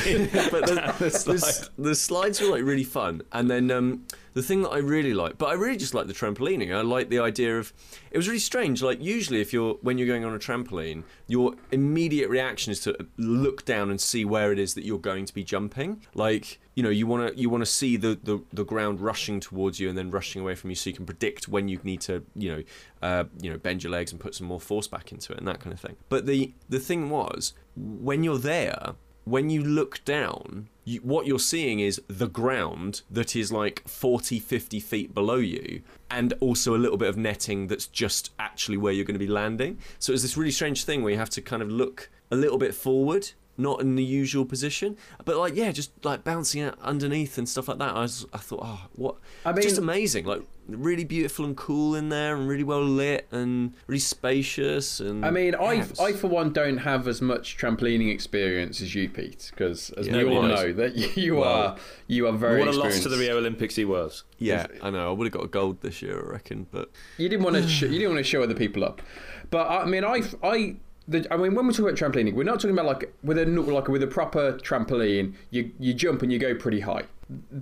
but 0.50 0.66
the 0.66 0.92
the, 0.98 1.68
the 1.78 1.94
slides 1.94 2.40
were 2.40 2.48
like 2.48 2.64
really 2.64 2.82
fun. 2.82 3.22
And 3.30 3.48
then 3.48 3.70
um, 3.70 4.06
the 4.34 4.42
thing 4.42 4.62
that 4.62 4.70
I 4.70 4.78
really 4.78 5.14
like, 5.14 5.38
but 5.38 5.46
I 5.46 5.54
really 5.54 5.76
just 5.76 5.94
like 5.94 6.08
the 6.08 6.12
trampolining. 6.12 6.74
I 6.74 6.82
like 6.82 7.08
the 7.08 7.20
idea 7.20 7.58
of 7.58 7.72
it 8.10 8.16
was 8.16 8.26
really 8.26 8.40
strange. 8.40 8.82
Like 8.82 9.02
usually, 9.02 9.40
if 9.40 9.52
you're 9.52 9.74
when 9.74 9.96
you're 9.96 10.08
going 10.08 10.24
on 10.24 10.34
a 10.34 10.38
trampoline, 10.38 11.04
your 11.28 11.54
immediate 11.70 12.28
reaction 12.28 12.72
is 12.72 12.80
to 12.80 12.96
look 13.16 13.64
down 13.64 13.90
and 13.90 14.00
see 14.00 14.24
where 14.24 14.52
it 14.52 14.58
is 14.58 14.74
that 14.74 14.84
you're 14.84 14.98
going 14.98 15.24
to 15.24 15.32
be 15.32 15.44
jumping. 15.44 16.02
Like 16.14 16.58
you 16.74 16.82
know, 16.82 16.90
you 16.90 17.06
want 17.06 17.28
to 17.32 17.40
you 17.40 17.48
want 17.48 17.62
to 17.62 17.70
see 17.70 17.96
the, 17.96 18.18
the 18.22 18.42
the 18.52 18.64
ground 18.64 19.00
rushing 19.00 19.38
towards 19.38 19.78
you 19.78 19.88
and 19.88 19.96
then 19.96 20.10
rushing 20.10 20.42
away 20.42 20.56
from 20.56 20.70
you, 20.70 20.76
so 20.76 20.90
you 20.90 20.96
can 20.96 21.06
predict 21.06 21.46
when 21.46 21.68
you 21.68 21.78
need 21.84 22.00
to 22.02 22.24
you 22.34 22.56
know 22.56 22.62
uh, 23.02 23.24
you 23.40 23.50
know 23.50 23.56
bend 23.56 23.84
your 23.84 23.92
legs 23.92 24.10
and 24.10 24.20
put 24.20 24.34
some 24.34 24.48
more 24.48 24.60
force 24.60 24.88
back 24.88 25.12
into 25.12 25.32
it 25.32 25.38
and 25.38 25.46
that 25.46 25.60
kind 25.60 25.72
of 25.72 25.78
thing. 25.78 25.94
But 26.08 26.26
the 26.26 26.52
the 26.68 26.80
thing 26.80 27.08
was 27.08 27.54
when 27.76 28.24
you're 28.24 28.38
there 28.38 28.96
when 29.24 29.50
you 29.50 29.62
look 29.62 30.04
down, 30.04 30.68
you, 30.84 31.00
what 31.00 31.26
you're 31.26 31.38
seeing 31.38 31.80
is 31.80 32.00
the 32.08 32.28
ground 32.28 33.02
that 33.10 33.34
is 33.34 33.50
like 33.50 33.86
40, 33.88 34.38
50 34.38 34.80
feet 34.80 35.14
below 35.14 35.36
you, 35.36 35.82
and 36.10 36.34
also 36.40 36.74
a 36.74 36.78
little 36.78 36.98
bit 36.98 37.08
of 37.08 37.16
netting 37.16 37.66
that's 37.66 37.86
just 37.86 38.30
actually 38.38 38.76
where 38.76 38.92
you're 38.92 39.04
going 39.04 39.14
to 39.14 39.18
be 39.18 39.26
landing. 39.26 39.78
So 39.98 40.12
it's 40.12 40.22
this 40.22 40.36
really 40.36 40.50
strange 40.50 40.84
thing 40.84 41.02
where 41.02 41.12
you 41.12 41.18
have 41.18 41.30
to 41.30 41.40
kind 41.40 41.62
of 41.62 41.70
look 41.70 42.10
a 42.30 42.36
little 42.36 42.58
bit 42.58 42.74
forward. 42.74 43.32
Not 43.56 43.80
in 43.80 43.94
the 43.94 44.02
usual 44.04 44.44
position, 44.44 44.96
but 45.24 45.36
like 45.36 45.54
yeah, 45.54 45.70
just 45.70 45.92
like 46.04 46.24
bouncing 46.24 46.60
out 46.62 46.76
underneath 46.82 47.38
and 47.38 47.48
stuff 47.48 47.68
like 47.68 47.78
that. 47.78 47.94
I 47.94 48.00
was, 48.00 48.26
I 48.32 48.38
thought, 48.38 48.60
oh, 48.64 48.80
what? 48.96 49.16
I 49.44 49.52
just 49.52 49.78
amazing, 49.78 50.24
like 50.24 50.42
really 50.66 51.04
beautiful 51.04 51.44
and 51.44 51.56
cool 51.56 51.94
in 51.94 52.08
there, 52.08 52.34
and 52.34 52.48
really 52.48 52.64
well 52.64 52.82
lit 52.82 53.28
and 53.30 53.72
really 53.86 54.00
spacious. 54.00 54.98
And 54.98 55.24
I 55.24 55.30
mean, 55.30 55.52
yeah, 55.52 55.84
I, 56.00 56.04
I 56.04 56.12
for 56.14 56.26
one 56.26 56.52
don't 56.52 56.78
have 56.78 57.06
as 57.06 57.22
much 57.22 57.56
trampolining 57.56 58.12
experience 58.12 58.80
as 58.80 58.94
you, 58.94 59.08
Pete, 59.08 59.52
because 59.54 59.90
as 59.90 60.08
Yeah, 60.08 60.16
we 60.16 60.24
all 60.24 60.42
nobody 60.42 60.54
know, 60.54 60.72
that 60.72 60.96
you 61.16 61.36
Well, 61.36 61.44
are 61.48 61.76
you 62.08 62.26
are 62.26 62.32
very 62.32 62.58
what 62.58 62.68
a 62.68 62.72
loss 62.72 63.00
to 63.00 63.08
the 63.08 63.18
Rio 63.18 63.38
Olympics 63.38 63.76
he 63.76 63.84
was. 63.84 64.24
yeah, 64.38 64.66
I 64.82 64.90
know. 64.90 65.10
I 65.10 65.12
would 65.12 65.26
have 65.26 65.32
got 65.32 65.44
a 65.44 65.48
gold 65.48 65.80
this 65.80 66.02
year, 66.02 66.18
I 66.28 66.32
reckon, 66.32 66.66
but 66.72 66.90
You 67.18 67.28
didn't 67.28 67.44
want 67.44 67.56
to. 67.56 67.68
Sh- 67.68 67.82
you 67.82 67.90
didn't 67.90 68.14
want 68.14 68.18
to 68.24 68.28
show 68.28 68.42
other 68.42 68.54
people 68.54 68.82
up. 68.84 69.00
But 69.50 69.68
I 69.68 69.84
mean, 69.84 70.02
I, 70.04 70.22
I, 70.42 70.76
the, 71.06 71.26
I 71.32 71.36
mean, 71.36 71.54
when 71.54 71.66
we 71.66 71.72
talk 71.74 71.86
about 71.86 71.94
trampolining, 71.96 72.34
we're 72.34 72.44
not 72.44 72.60
talking 72.60 72.70
about 72.70 72.86
like 72.86 73.12
with 73.22 73.38
a 73.38 73.44
like 73.46 73.88
with 73.88 74.02
a 74.02 74.06
proper 74.06 74.54
trampoline. 74.54 75.34
You 75.50 75.70
you 75.78 75.92
jump 75.94 76.22
and 76.22 76.32
you 76.32 76.38
go 76.38 76.54
pretty 76.54 76.80
high. 76.80 77.02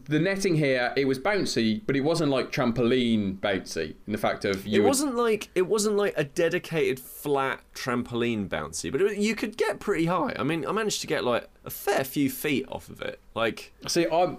The 0.09 0.19
netting 0.19 0.57
here, 0.57 0.93
it 0.97 1.05
was 1.07 1.21
bouncy, 1.21 1.83
but 1.87 1.95
it 1.95 2.01
wasn't 2.01 2.31
like 2.33 2.51
trampoline 2.51 3.39
bouncy. 3.39 3.95
In 4.07 4.13
the 4.13 4.19
fact 4.19 4.45
of 4.45 4.67
you 4.67 4.81
it 4.81 4.83
would- 4.83 4.89
wasn't 4.89 5.15
like 5.17 5.49
it 5.55 5.63
wasn't 5.69 5.97
like 5.97 6.15
a 6.17 6.25
dedicated 6.25 6.99
flat 6.99 7.61
trampoline 7.75 8.49
bouncy, 8.49 8.91
but 8.91 9.01
it, 9.01 9.19
you 9.19 9.35
could 9.37 9.57
get 9.57 9.79
pretty 9.81 10.07
high. 10.07 10.35
I 10.39 10.43
mean, 10.43 10.67
I 10.67 10.73
managed 10.73 11.01
to 11.03 11.07
get 11.07 11.25
like 11.25 11.49
a 11.65 11.71
fair 11.71 12.03
few 12.05 12.29
feet 12.31 12.67
off 12.69 12.89
of 12.89 13.01
it. 13.03 13.21
Like, 13.35 13.73
See, 13.87 14.07
I'm 14.09 14.39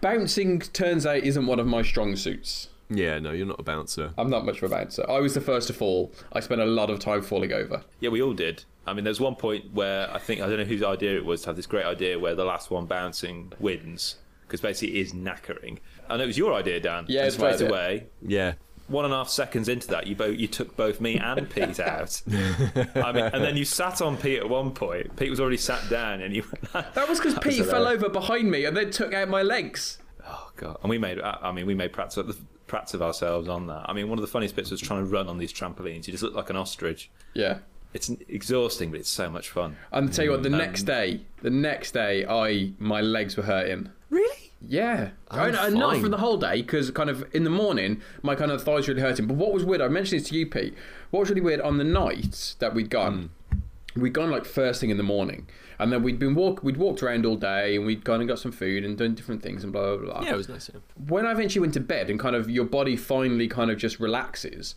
bouncing. 0.00 0.60
Turns 0.60 1.06
out 1.06 1.18
isn't 1.24 1.46
one 1.46 1.58
of 1.60 1.66
my 1.66 1.82
strong 1.82 2.16
suits. 2.16 2.68
Yeah, 2.92 3.18
no, 3.18 3.32
you're 3.32 3.46
not 3.46 3.60
a 3.60 3.62
bouncer. 3.62 4.12
I'm 4.18 4.30
not 4.30 4.44
much 4.44 4.58
of 4.62 4.64
a 4.70 4.74
bouncer. 4.74 5.04
I 5.08 5.18
was 5.20 5.34
the 5.34 5.40
first 5.40 5.66
to 5.68 5.72
fall. 5.72 6.12
I 6.32 6.40
spent 6.40 6.60
a 6.60 6.66
lot 6.66 6.90
of 6.90 6.98
time 6.98 7.22
falling 7.22 7.52
over. 7.52 7.82
Yeah, 8.00 8.10
we 8.10 8.22
all 8.22 8.34
did. 8.34 8.64
I 8.86 8.92
mean, 8.94 9.04
there's 9.04 9.20
one 9.20 9.36
point 9.36 9.72
where 9.72 10.10
I 10.12 10.18
think 10.18 10.40
I 10.40 10.48
don't 10.48 10.58
know 10.58 10.64
whose 10.64 10.82
idea 10.82 11.16
it 11.16 11.24
was 11.24 11.42
to 11.42 11.46
have 11.48 11.56
this 11.56 11.66
great 11.66 11.86
idea 11.86 12.18
where 12.18 12.34
the 12.34 12.44
last 12.44 12.70
one 12.70 12.86
bouncing 12.86 13.52
wins 13.60 14.16
because 14.42 14.60
basically 14.60 14.98
it 14.98 15.00
is 15.06 15.12
knackering. 15.12 15.78
And 16.08 16.20
it 16.20 16.26
was 16.26 16.36
your 16.36 16.52
idea, 16.52 16.78
Dan. 16.80 17.06
Yeah, 17.08 17.20
And 17.20 17.26
it's 17.28 17.36
straight 17.36 17.60
away. 17.62 18.06
Yeah, 18.20 18.54
One 18.88 19.06
and 19.06 19.14
a 19.14 19.18
half 19.18 19.30
seconds 19.30 19.68
into 19.68 19.88
that, 19.88 20.06
you 20.06 20.14
both 20.14 20.36
you 20.38 20.46
took 20.48 20.76
both 20.76 21.00
me 21.00 21.16
and 21.16 21.48
Pete 21.54 21.80
out. 21.80 22.20
I 22.30 23.12
mean, 23.12 23.24
and 23.24 23.42
then 23.42 23.56
you 23.56 23.64
sat 23.64 24.02
on 24.02 24.16
Pete 24.18 24.40
at 24.40 24.48
one 24.48 24.72
point. 24.72 25.16
Pete 25.16 25.30
was 25.30 25.40
already 25.40 25.56
sat 25.56 25.88
down, 25.88 26.20
and 26.20 26.34
you. 26.36 26.44
That 26.72 27.08
was 27.08 27.18
because 27.18 27.38
Pete 27.40 27.64
fell 27.64 27.86
over 27.86 28.08
behind 28.10 28.50
me 28.50 28.64
and 28.66 28.76
then 28.76 28.90
took 28.90 29.14
out 29.14 29.28
my 29.28 29.42
legs. 29.42 29.98
Oh 30.26 30.50
god! 30.56 30.76
And 30.82 30.90
we 30.90 30.98
made. 30.98 31.18
I 31.20 31.50
mean, 31.52 31.64
we 31.66 31.74
made 31.74 31.92
practice 31.92 32.18
of, 32.72 32.78
practice 32.78 32.94
of 32.94 33.02
ourselves 33.02 33.48
on 33.48 33.66
that. 33.68 33.84
I 33.88 33.92
mean, 33.92 34.08
one 34.08 34.18
of 34.18 34.22
the 34.22 34.30
funniest 34.30 34.56
bits 34.56 34.70
was 34.70 34.80
trying 34.80 35.04
to 35.04 35.10
run 35.10 35.28
on 35.28 35.38
these 35.38 35.52
trampolines. 35.52 36.06
You 36.06 36.12
just 36.12 36.22
look 36.22 36.34
like 36.34 36.50
an 36.50 36.56
ostrich. 36.56 37.10
Yeah. 37.34 37.58
It's 37.94 38.08
exhausting, 38.28 38.90
but 38.90 39.00
it's 39.00 39.10
so 39.10 39.28
much 39.30 39.50
fun. 39.50 39.76
And 39.92 40.12
tell 40.12 40.24
you 40.24 40.30
what, 40.30 40.42
the 40.42 40.48
Um, 40.50 40.56
next 40.58 40.84
day, 40.84 41.20
the 41.42 41.50
next 41.50 41.92
day, 41.92 42.24
I 42.26 42.72
my 42.78 43.00
legs 43.02 43.36
were 43.36 43.42
hurting. 43.42 43.90
really? 44.10 44.50
Yeah, 44.66 45.10
I'm 45.30 45.54
I- 45.54 45.66
I- 45.66 45.68
not 45.70 45.92
fine. 45.94 46.02
for 46.02 46.08
the 46.08 46.18
whole 46.18 46.36
day 46.38 46.62
because 46.62 46.90
kind 46.92 47.10
of 47.10 47.24
in 47.34 47.42
the 47.44 47.50
morning 47.50 48.00
my 48.22 48.34
kind 48.36 48.50
of 48.52 48.62
thighs 48.62 48.86
were 48.88 48.94
really 48.94 49.02
hurting. 49.06 49.26
But 49.26 49.36
what 49.36 49.52
was 49.52 49.64
weird, 49.64 49.80
I 49.82 49.88
mentioned 49.88 50.20
this 50.22 50.28
to 50.30 50.36
you, 50.36 50.46
Pete. 50.46 50.74
What 51.10 51.20
was 51.20 51.28
really 51.30 51.40
weird 51.42 51.60
on 51.60 51.78
the 51.78 51.84
night 51.84 52.54
that 52.60 52.72
we'd 52.72 52.88
gone, 52.88 53.30
we'd 53.96 54.12
gone 54.14 54.30
like 54.30 54.44
first 54.44 54.80
thing 54.80 54.90
in 54.90 54.96
the 54.98 55.02
morning, 55.02 55.46
and 55.82 55.92
then 55.92 56.02
we'd 56.02 56.18
been 56.18 56.34
walk, 56.34 56.62
we'd 56.62 56.76
walked 56.76 57.02
around 57.02 57.26
all 57.26 57.36
day, 57.36 57.76
and 57.76 57.84
we'd 57.86 58.04
gone 58.04 58.20
and 58.20 58.28
got 58.28 58.38
some 58.38 58.52
food 58.52 58.84
and 58.84 58.96
done 58.96 59.14
different 59.14 59.42
things 59.42 59.64
and 59.64 59.72
blah 59.72 59.96
blah 59.96 60.12
blah. 60.12 60.22
Yeah, 60.22 60.34
it 60.34 60.36
was 60.36 60.48
nice. 60.48 60.70
Yeah. 60.72 60.80
when 61.08 61.26
I 61.26 61.32
eventually 61.32 61.60
went 61.60 61.74
to 61.74 61.80
bed 61.80 62.10
and 62.10 62.18
kind 62.18 62.36
of 62.36 62.48
your 62.50 62.64
body 62.64 62.96
finally 62.96 63.48
kind 63.48 63.70
of 63.70 63.78
just 63.78 64.00
relaxes, 64.00 64.74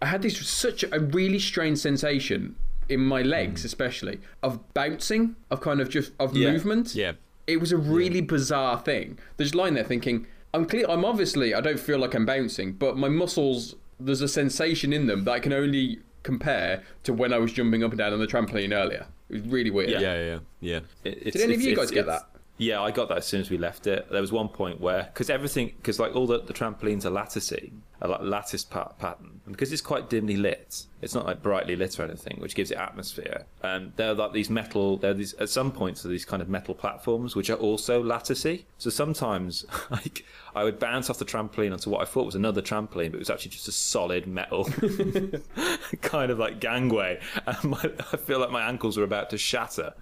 I 0.00 0.06
had 0.06 0.22
this 0.22 0.38
such 0.46 0.84
a 0.84 1.00
really 1.00 1.38
strange 1.38 1.78
sensation 1.78 2.56
in 2.88 3.00
my 3.00 3.22
legs, 3.22 3.62
mm. 3.62 3.66
especially 3.66 4.20
of 4.42 4.72
bouncing, 4.74 5.36
of 5.50 5.60
kind 5.60 5.80
of 5.80 5.88
just 5.88 6.12
of 6.18 6.36
Yeah. 6.36 6.50
movement. 6.52 6.94
Yeah. 6.94 7.12
It 7.46 7.58
was 7.60 7.72
a 7.72 7.76
really 7.76 8.20
bizarre 8.20 8.78
thing. 8.78 9.18
Just 9.38 9.54
lying 9.54 9.74
there 9.74 9.84
thinking, 9.84 10.26
I'm 10.54 10.66
clear. 10.66 10.86
I'm 10.88 11.04
obviously 11.04 11.54
I 11.54 11.60
don't 11.60 11.80
feel 11.80 11.98
like 11.98 12.14
I'm 12.14 12.26
bouncing, 12.26 12.72
but 12.72 12.96
my 12.96 13.08
muscles 13.08 13.74
there's 13.98 14.20
a 14.20 14.28
sensation 14.28 14.92
in 14.92 15.06
them 15.06 15.24
that 15.24 15.32
I 15.32 15.40
can 15.40 15.52
only 15.52 16.00
compare 16.22 16.82
to 17.04 17.12
when 17.12 17.32
I 17.32 17.38
was 17.38 17.52
jumping 17.52 17.82
up 17.84 17.92
and 17.92 17.98
down 17.98 18.12
on 18.12 18.18
the 18.18 18.26
trampoline 18.26 18.72
earlier. 18.72 19.06
It 19.32 19.42
was 19.42 19.52
really 19.52 19.70
weird. 19.70 19.90
Yeah. 19.90 20.00
Yeah, 20.00 20.24
yeah, 20.24 20.38
yeah. 20.60 20.80
It, 21.04 21.32
Did 21.32 21.36
any 21.40 21.54
of 21.54 21.62
you 21.62 21.74
guys 21.74 21.90
get 21.90 22.06
that? 22.06 22.28
Yeah, 22.58 22.82
I 22.82 22.90
got 22.90 23.08
that 23.08 23.18
as 23.18 23.26
soon 23.26 23.40
as 23.40 23.50
we 23.50 23.58
left 23.58 23.86
it. 23.86 24.08
There 24.10 24.20
was 24.20 24.30
one 24.30 24.48
point 24.48 24.80
where, 24.80 25.04
because 25.04 25.30
everything, 25.30 25.72
because 25.76 25.98
like 25.98 26.14
all 26.14 26.26
the, 26.26 26.40
the 26.40 26.52
trampolines 26.52 27.04
are 27.04 27.10
latticey, 27.10 27.72
a 28.00 28.08
like 28.08 28.20
lattice 28.20 28.62
pa- 28.62 28.92
pattern, 28.98 29.40
and 29.46 29.54
because 29.54 29.72
it's 29.72 29.80
quite 29.82 30.10
dimly 30.10 30.36
lit, 30.36 30.84
it's 31.00 31.14
not 31.14 31.26
like 31.26 31.42
brightly 31.42 31.74
lit 31.74 31.98
or 31.98 32.04
anything, 32.04 32.36
which 32.40 32.54
gives 32.54 32.70
it 32.70 32.76
atmosphere. 32.76 33.46
And 33.62 33.92
they're 33.96 34.14
like 34.14 34.32
these 34.32 34.50
metal, 34.50 34.98
they're 34.98 35.14
these 35.14 35.32
at 35.34 35.48
some 35.48 35.72
points 35.72 36.04
are 36.04 36.08
these 36.08 36.26
kind 36.26 36.42
of 36.42 36.48
metal 36.48 36.74
platforms 36.74 37.34
which 37.34 37.48
are 37.50 37.56
also 37.56 38.02
latticey. 38.02 38.64
So 38.78 38.90
sometimes, 38.90 39.64
like, 39.90 40.24
I 40.54 40.64
would 40.64 40.78
bounce 40.78 41.08
off 41.10 41.18
the 41.18 41.24
trampoline 41.24 41.72
onto 41.72 41.90
what 41.90 42.02
I 42.02 42.04
thought 42.04 42.26
was 42.26 42.34
another 42.34 42.62
trampoline, 42.62 43.10
but 43.10 43.14
it 43.14 43.18
was 43.18 43.30
actually 43.30 43.52
just 43.52 43.68
a 43.68 43.72
solid 43.72 44.26
metal 44.26 44.64
kind 46.02 46.30
of 46.30 46.38
like 46.38 46.60
gangway. 46.60 47.20
And 47.46 47.64
my, 47.64 47.90
I 48.12 48.16
feel 48.16 48.38
like 48.38 48.50
my 48.50 48.62
ankles 48.68 48.96
were 48.96 49.04
about 49.04 49.30
to 49.30 49.38
shatter. 49.38 49.94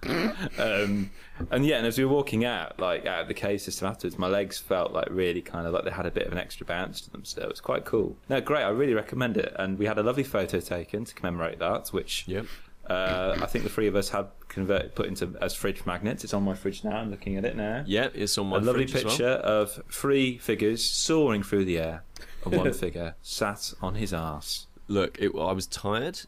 Um, 0.57 1.11
and 1.49 1.65
yeah, 1.65 1.77
and 1.77 1.87
as 1.87 1.97
we 1.97 2.05
were 2.05 2.11
walking 2.13 2.45
out, 2.45 2.79
like 2.79 3.05
out 3.05 3.21
of 3.21 3.27
the 3.27 3.33
cave 3.33 3.61
system 3.61 3.87
afterwards, 3.87 4.17
my 4.19 4.27
legs 4.27 4.57
felt 4.57 4.91
like 4.91 5.07
really 5.09 5.41
kind 5.41 5.65
of 5.65 5.73
like 5.73 5.85
they 5.85 5.91
had 5.91 6.05
a 6.05 6.11
bit 6.11 6.27
of 6.27 6.31
an 6.31 6.37
extra 6.37 6.65
bounce 6.65 7.01
to 7.01 7.11
them. 7.11 7.25
So 7.25 7.41
it 7.41 7.49
was 7.49 7.61
quite 7.61 7.85
cool. 7.85 8.17
No, 8.29 8.41
great. 8.41 8.63
I 8.63 8.69
really 8.69 8.93
recommend 8.93 9.37
it. 9.37 9.53
And 9.57 9.77
we 9.79 9.85
had 9.85 9.97
a 9.97 10.03
lovely 10.03 10.23
photo 10.23 10.59
taken 10.59 11.05
to 11.05 11.13
commemorate 11.15 11.59
that, 11.59 11.89
which 11.89 12.27
Yep. 12.27 12.45
Uh, 12.89 13.37
I 13.41 13.45
think 13.45 13.63
the 13.63 13.69
three 13.69 13.87
of 13.87 13.95
us 13.95 14.09
had 14.09 14.27
converted 14.47 14.95
put 14.95 15.05
into 15.07 15.33
as 15.41 15.53
fridge 15.53 15.85
magnets. 15.85 16.23
It's 16.23 16.33
on 16.33 16.43
my 16.43 16.55
fridge 16.55 16.83
now. 16.83 16.97
I'm 16.97 17.09
looking 17.11 17.37
at 17.37 17.45
it 17.45 17.55
now. 17.55 17.83
Yeah, 17.87 18.09
it's 18.13 18.37
on 18.37 18.47
my 18.47 18.57
a 18.57 18.59
lovely 18.59 18.87
fridge 18.87 18.95
as 18.97 19.03
well. 19.05 19.11
picture 19.11 19.27
of 19.29 19.81
three 19.91 20.37
figures 20.37 20.83
soaring 20.83 21.43
through 21.43 21.65
the 21.65 21.77
air, 21.79 22.03
and 22.45 22.55
one 22.55 22.73
figure 22.85 23.15
sat 23.21 23.73
on 23.81 23.95
his 23.95 24.13
ass. 24.13 24.67
Look, 24.87 25.17
it, 25.19 25.31
I 25.39 25.53
was 25.53 25.67
tired. 25.67 26.19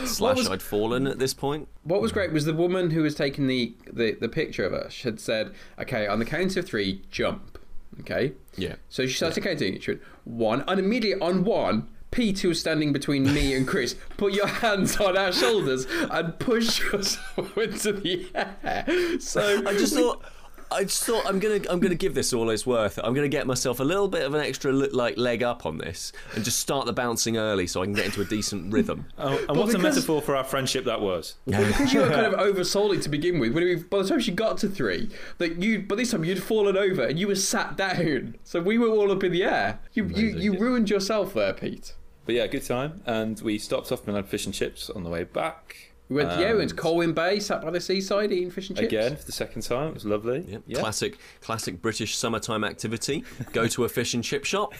Slash, 0.04 0.36
was- 0.36 0.48
I'd 0.48 0.62
fallen 0.62 1.06
at 1.06 1.18
this 1.18 1.34
point. 1.34 1.68
What 1.84 2.00
was 2.00 2.12
great 2.12 2.32
was 2.32 2.44
the 2.44 2.54
woman 2.54 2.90
who 2.90 3.02
was 3.02 3.14
taking 3.14 3.46
the, 3.46 3.74
the, 3.92 4.12
the 4.20 4.28
picture 4.28 4.64
of 4.64 4.72
us 4.72 5.02
had 5.02 5.18
said, 5.20 5.52
okay, 5.80 6.06
on 6.06 6.18
the 6.18 6.24
count 6.24 6.56
of 6.56 6.66
three, 6.66 7.02
jump. 7.10 7.58
Okay. 8.00 8.32
Yeah. 8.56 8.76
So 8.88 9.06
she 9.06 9.14
starts 9.14 9.38
counting. 9.38 9.80
She 9.80 9.92
went 9.92 10.02
one, 10.24 10.64
and 10.68 10.78
immediately 10.78 11.20
on 11.26 11.44
one, 11.44 11.88
Pete, 12.10 12.38
who 12.40 12.48
was 12.48 12.60
standing 12.60 12.92
between 12.92 13.32
me 13.34 13.54
and 13.54 13.66
Kris, 13.66 13.94
put 14.16 14.32
your 14.32 14.46
hands 14.46 14.96
on 14.98 15.16
our 15.16 15.32
shoulders 15.32 15.86
and 16.10 16.38
push 16.38 16.80
yourself 16.80 17.56
into 17.58 17.92
the 17.92 18.26
air. 18.34 19.20
So 19.20 19.62
I 19.66 19.72
just 19.72 19.94
thought. 19.94 20.22
I 20.70 20.82
just 20.84 21.04
thought 21.04 21.24
I'm 21.26 21.38
gonna 21.38 21.60
I'm 21.70 21.80
gonna 21.80 21.94
give 21.94 22.14
this 22.14 22.32
all 22.32 22.50
it's 22.50 22.66
worth. 22.66 22.98
I'm 23.02 23.14
gonna 23.14 23.28
get 23.28 23.46
myself 23.46 23.80
a 23.80 23.84
little 23.84 24.08
bit 24.08 24.24
of 24.24 24.34
an 24.34 24.40
extra 24.40 24.72
like 24.72 25.16
leg 25.16 25.42
up 25.42 25.64
on 25.64 25.78
this 25.78 26.12
and 26.34 26.44
just 26.44 26.58
start 26.58 26.86
the 26.86 26.92
bouncing 26.92 27.36
early 27.36 27.66
so 27.66 27.82
I 27.82 27.84
can 27.84 27.94
get 27.94 28.06
into 28.06 28.20
a 28.20 28.24
decent 28.24 28.72
rhythm. 28.72 29.06
Oh, 29.18 29.36
and 29.48 29.56
what 29.56 29.64
a 29.64 29.66
because- 29.78 29.82
metaphor 29.82 30.20
for 30.22 30.36
our 30.36 30.44
friendship 30.44 30.84
that 30.86 31.00
was. 31.00 31.36
Yeah. 31.46 31.60
Because 31.66 31.92
you 31.92 32.00
were 32.00 32.08
kind 32.10 32.26
of 32.26 32.34
oversold 32.56 32.94
it 32.96 33.02
to 33.02 33.08
begin 33.08 33.38
with. 33.38 33.52
When 33.52 33.64
we, 33.64 33.76
by 33.76 34.02
the 34.02 34.08
time 34.08 34.20
she 34.20 34.32
got 34.32 34.58
to 34.58 34.68
three, 34.68 35.10
that 35.38 35.56
you 35.62 35.80
by 35.82 35.96
this 35.96 36.10
time 36.10 36.24
you'd 36.24 36.42
fallen 36.42 36.76
over 36.76 37.02
and 37.04 37.18
you 37.18 37.28
were 37.28 37.34
sat 37.36 37.76
down. 37.76 38.36
So 38.44 38.60
we 38.60 38.76
were 38.78 38.88
all 38.88 39.10
up 39.12 39.22
in 39.24 39.32
the 39.32 39.44
air. 39.44 39.78
You 39.94 40.04
you, 40.04 40.10
Amazing. 40.30 40.42
you 40.42 40.58
ruined 40.58 40.90
yourself 40.90 41.34
there, 41.34 41.52
Pete. 41.52 41.94
But 42.24 42.34
yeah, 42.34 42.46
good 42.48 42.64
time. 42.66 43.02
And 43.06 43.40
we 43.40 43.56
stopped 43.58 43.92
off 43.92 44.06
and 44.08 44.16
had 44.16 44.26
fish 44.28 44.46
and 44.46 44.54
chips 44.54 44.90
on 44.90 45.04
the 45.04 45.10
way 45.10 45.22
back. 45.22 45.85
We 46.08 46.16
went 46.16 46.38
yeah, 46.38 46.52
we 46.52 46.58
went 46.58 46.70
to 46.70 46.76
Colwyn 46.76 47.12
Bay, 47.12 47.40
sat 47.40 47.62
by 47.62 47.70
the 47.70 47.80
seaside 47.80 48.30
eating 48.30 48.50
fish 48.50 48.68
and 48.68 48.78
chips. 48.78 48.86
Again, 48.86 49.16
for 49.16 49.24
the 49.24 49.32
second 49.32 49.62
time. 49.62 49.88
It 49.88 49.94
was 49.94 50.04
lovely. 50.04 50.44
Yep. 50.48 50.62
Yeah. 50.66 50.78
Classic 50.78 51.18
classic 51.40 51.82
British 51.82 52.16
summertime 52.16 52.62
activity. 52.62 53.24
Go 53.52 53.66
to 53.68 53.84
a 53.84 53.88
fish 53.88 54.14
and 54.14 54.22
chip 54.22 54.44
shop, 54.44 54.74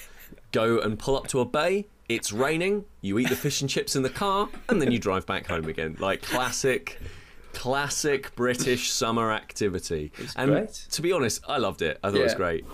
go 0.53 0.79
and 0.79 0.99
pull 0.99 1.17
up 1.17 1.27
to 1.29 1.41
a 1.41 1.45
bay. 1.45 1.87
It's 2.09 2.33
raining. 2.33 2.85
You 3.01 3.19
eat 3.19 3.29
the 3.29 3.37
fish 3.37 3.61
and 3.61 3.69
chips 3.69 3.97
in 3.97 4.03
the 4.03 4.11
car, 4.11 4.49
and 4.69 4.81
then 4.81 4.93
you 4.93 4.99
drive 5.01 5.27
back 5.27 5.47
home 5.49 5.65
again. 5.65 5.97
Like 5.99 6.23
classic, 6.23 7.01
classic 7.53 8.37
British 8.37 8.91
summer 8.91 9.33
activity. 9.33 10.13
and 10.37 10.53
great. 10.53 10.73
to 10.93 11.03
be 11.03 11.11
honest, 11.11 11.43
I 11.49 11.59
loved 11.59 11.83
it. 11.83 11.99
I 12.05 12.11
thought 12.11 12.21
it 12.21 12.23
was 12.23 12.35
great. 12.35 12.65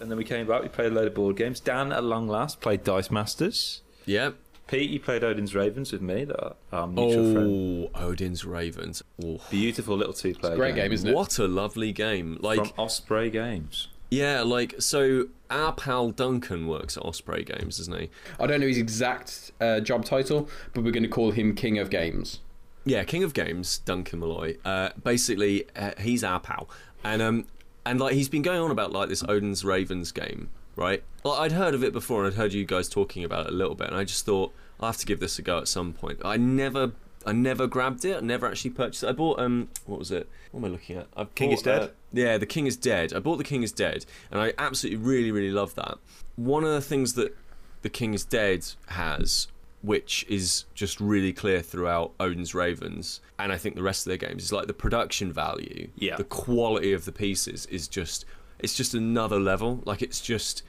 And 0.00 0.10
then 0.10 0.18
we 0.18 0.24
came 0.24 0.46
back, 0.46 0.62
we 0.62 0.68
played 0.68 0.92
a 0.92 0.94
load 0.94 1.06
of 1.06 1.14
board 1.14 1.36
games. 1.36 1.60
Dan, 1.60 1.90
at 1.92 2.04
long 2.04 2.28
last, 2.28 2.60
played 2.60 2.84
Dice 2.84 3.10
Masters. 3.10 3.80
Yep. 4.04 4.34
Pete, 4.66 4.88
you 4.90 4.98
played 4.98 5.22
Odin's 5.22 5.54
Ravens 5.54 5.92
with 5.92 6.00
me, 6.00 6.24
that 6.24 6.56
our 6.72 6.86
mutual 6.86 7.32
friend. 7.32 7.90
Oh, 7.94 8.06
Odin's 8.06 8.44
Ravens. 8.44 9.02
Oh, 9.22 9.40
Beautiful 9.50 9.96
little 9.96 10.14
two 10.14 10.34
player 10.34 10.56
Great 10.56 10.74
game, 10.74 10.90
isn't 10.90 11.08
it? 11.08 11.14
what 11.14 11.38
a 11.38 11.46
lovely 11.46 11.92
game! 11.92 12.38
Like 12.40 12.58
From 12.58 12.72
Osprey 12.78 13.30
Games. 13.30 13.88
Yeah, 14.10 14.42
like 14.42 14.76
so 14.78 15.26
our 15.50 15.72
pal 15.72 16.10
Duncan 16.10 16.66
works 16.66 16.96
at 16.96 17.04
Osprey 17.04 17.44
Games, 17.44 17.78
doesn't 17.78 17.98
he? 17.98 18.10
I 18.38 18.46
don't 18.46 18.60
know 18.60 18.66
his 18.66 18.78
exact 18.78 19.52
uh, 19.60 19.80
job 19.80 20.04
title, 20.04 20.48
but 20.72 20.84
we're 20.84 20.92
going 20.92 21.02
to 21.02 21.08
call 21.08 21.32
him 21.32 21.54
King 21.54 21.78
of 21.78 21.90
Games. 21.90 22.40
Yeah, 22.84 23.02
King 23.04 23.22
of 23.24 23.34
Games, 23.34 23.78
Duncan 23.78 24.20
Malloy. 24.20 24.56
Uh, 24.64 24.90
basically, 25.02 25.66
uh, 25.74 25.92
he's 25.98 26.22
our 26.22 26.38
pal, 26.38 26.68
and 27.02 27.20
um, 27.22 27.46
and 27.84 27.98
like 28.00 28.14
he's 28.14 28.28
been 28.28 28.42
going 28.42 28.60
on 28.60 28.70
about 28.70 28.92
like 28.92 29.08
this 29.08 29.24
Odin's 29.28 29.64
Ravens 29.64 30.12
game, 30.12 30.50
right? 30.76 31.02
Well, 31.24 31.34
I'd 31.34 31.52
heard 31.52 31.74
of 31.74 31.82
it 31.82 31.92
before, 31.92 32.24
and 32.24 32.32
I'd 32.32 32.36
heard 32.38 32.52
you 32.52 32.64
guys 32.66 32.88
talking 32.88 33.24
about 33.24 33.46
it 33.46 33.52
a 33.52 33.56
little 33.56 33.74
bit, 33.74 33.88
and 33.88 33.96
I 33.96 34.04
just 34.04 34.26
thought 34.26 34.52
I 34.78 34.86
have 34.86 34.98
to 34.98 35.06
give 35.06 35.20
this 35.20 35.38
a 35.38 35.42
go 35.42 35.58
at 35.58 35.68
some 35.68 35.92
point. 35.92 36.20
I 36.24 36.36
never. 36.36 36.92
I 37.26 37.32
never 37.32 37.66
grabbed 37.66 38.04
it. 38.04 38.18
I 38.18 38.20
never 38.20 38.46
actually 38.46 38.72
purchased 38.72 39.02
it. 39.02 39.08
I 39.08 39.12
bought 39.12 39.38
um, 39.40 39.68
what 39.86 39.98
was 39.98 40.10
it? 40.10 40.28
What 40.52 40.60
am 40.60 40.66
I 40.66 40.68
looking 40.68 40.98
at? 40.98 41.06
I 41.16 41.24
King 41.24 41.48
bought, 41.48 41.54
is 41.56 41.62
Dead? 41.62 41.82
uh, 41.82 41.88
yeah, 42.12 42.36
The 42.36 42.44
King 42.44 42.66
is 42.66 42.76
Dead. 42.76 43.14
I 43.14 43.18
bought 43.20 43.38
The 43.38 43.44
King 43.44 43.62
is 43.62 43.72
Dead, 43.72 44.04
and 44.30 44.38
I 44.38 44.52
absolutely 44.58 44.98
really 45.02 45.30
really 45.32 45.50
love 45.50 45.74
that. 45.76 45.96
One 46.36 46.64
of 46.64 46.70
the 46.72 46.82
things 46.82 47.14
that 47.14 47.34
The 47.80 47.88
King 47.88 48.12
is 48.12 48.26
Dead 48.26 48.66
has, 48.88 49.48
which 49.80 50.26
is 50.28 50.66
just 50.74 51.00
really 51.00 51.32
clear 51.32 51.62
throughout 51.62 52.12
Odin's 52.20 52.54
Ravens, 52.54 53.22
and 53.38 53.50
I 53.52 53.56
think 53.56 53.74
the 53.74 53.82
rest 53.82 54.06
of 54.06 54.10
their 54.10 54.18
games, 54.28 54.44
is 54.44 54.52
like 54.52 54.66
the 54.66 54.74
production 54.74 55.32
value, 55.32 55.88
Yeah. 55.96 56.16
the 56.16 56.24
quality 56.24 56.92
of 56.92 57.06
the 57.06 57.12
pieces 57.12 57.64
is 57.70 57.88
just 57.88 58.26
it's 58.58 58.74
just 58.76 58.92
another 58.92 59.40
level. 59.40 59.80
Like 59.86 60.02
it's 60.02 60.20
just 60.20 60.62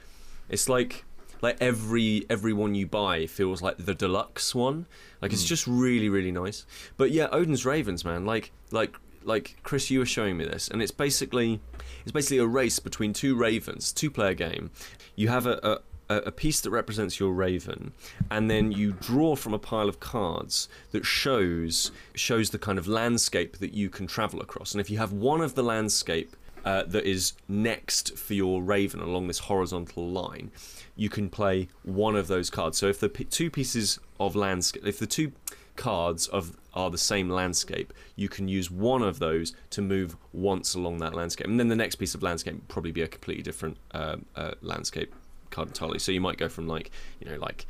it's 0.48 0.68
like 0.68 1.04
like 1.42 1.56
every 1.60 2.24
every 2.30 2.52
one 2.52 2.74
you 2.74 2.86
buy 2.86 3.26
feels 3.26 3.62
like 3.62 3.76
the 3.78 3.94
deluxe 3.94 4.54
one. 4.54 4.86
Like 5.20 5.32
it's 5.32 5.42
hmm. 5.42 5.48
just 5.48 5.66
really 5.66 6.08
really 6.08 6.32
nice. 6.32 6.64
But 6.96 7.10
yeah, 7.10 7.28
Odin's 7.32 7.66
Ravens, 7.66 8.04
man. 8.04 8.24
Like 8.24 8.52
like 8.70 8.96
like 9.24 9.56
Kris, 9.62 9.90
you 9.90 9.98
were 9.98 10.06
showing 10.06 10.36
me 10.36 10.44
this, 10.44 10.68
and 10.68 10.80
it's 10.80 10.92
basically 10.92 11.60
it's 12.02 12.12
basically 12.12 12.38
a 12.38 12.46
race 12.46 12.78
between 12.78 13.12
two 13.12 13.36
ravens, 13.36 13.92
two 13.92 14.10
player 14.10 14.34
game. 14.34 14.70
You 15.14 15.28
have 15.28 15.46
a, 15.46 15.58
a 15.62 15.78
a 16.08 16.28
a 16.28 16.32
piece 16.32 16.60
that 16.60 16.70
represents 16.70 17.18
your 17.18 17.32
raven, 17.32 17.92
and 18.30 18.50
then 18.50 18.72
you 18.72 18.92
draw 18.92 19.34
from 19.36 19.52
a 19.52 19.58
pile 19.58 19.88
of 19.88 20.00
cards 20.00 20.68
that 20.92 21.04
shows 21.04 21.90
shows 22.14 22.50
the 22.50 22.58
kind 22.58 22.78
of 22.78 22.86
landscape 22.86 23.58
that 23.58 23.72
you 23.72 23.90
can 23.90 24.06
travel 24.06 24.40
across. 24.40 24.72
And 24.72 24.80
if 24.80 24.88
you 24.90 24.98
have 24.98 25.12
one 25.12 25.40
of 25.40 25.54
the 25.54 25.62
landscape 25.62 26.36
uh, 26.66 26.82
that 26.82 27.04
is 27.04 27.34
next 27.48 28.18
for 28.18 28.34
your 28.34 28.60
raven 28.60 29.00
along 29.00 29.28
this 29.28 29.38
horizontal 29.38 30.06
line, 30.06 30.50
you 30.96 31.08
can 31.08 31.30
play 31.30 31.68
one 31.84 32.16
of 32.16 32.26
those 32.26 32.50
cards. 32.50 32.76
So 32.76 32.88
if 32.88 32.98
the 32.98 33.08
p- 33.08 33.24
two 33.24 33.50
pieces 33.50 34.00
of 34.18 34.34
landscape, 34.34 34.84
if 34.84 34.98
the 34.98 35.06
two 35.06 35.30
cards 35.76 36.26
of 36.26 36.56
are 36.74 36.90
the 36.90 36.98
same 36.98 37.30
landscape, 37.30 37.92
you 38.16 38.28
can 38.28 38.48
use 38.48 38.68
one 38.68 39.00
of 39.00 39.20
those 39.20 39.54
to 39.70 39.80
move 39.80 40.16
once 40.32 40.74
along 40.74 40.98
that 40.98 41.14
landscape, 41.14 41.46
and 41.46 41.60
then 41.60 41.68
the 41.68 41.76
next 41.76 41.94
piece 41.94 42.14
of 42.16 42.22
landscape 42.22 42.66
probably 42.66 42.90
be 42.90 43.00
a 43.00 43.08
completely 43.08 43.44
different 43.44 43.76
uh, 43.92 44.16
uh, 44.34 44.50
landscape 44.60 45.14
card 45.50 45.68
entirely. 45.68 46.00
So 46.00 46.10
you 46.10 46.20
might 46.20 46.36
go 46.36 46.48
from 46.48 46.66
like 46.66 46.90
you 47.20 47.30
know 47.30 47.38
like 47.38 47.64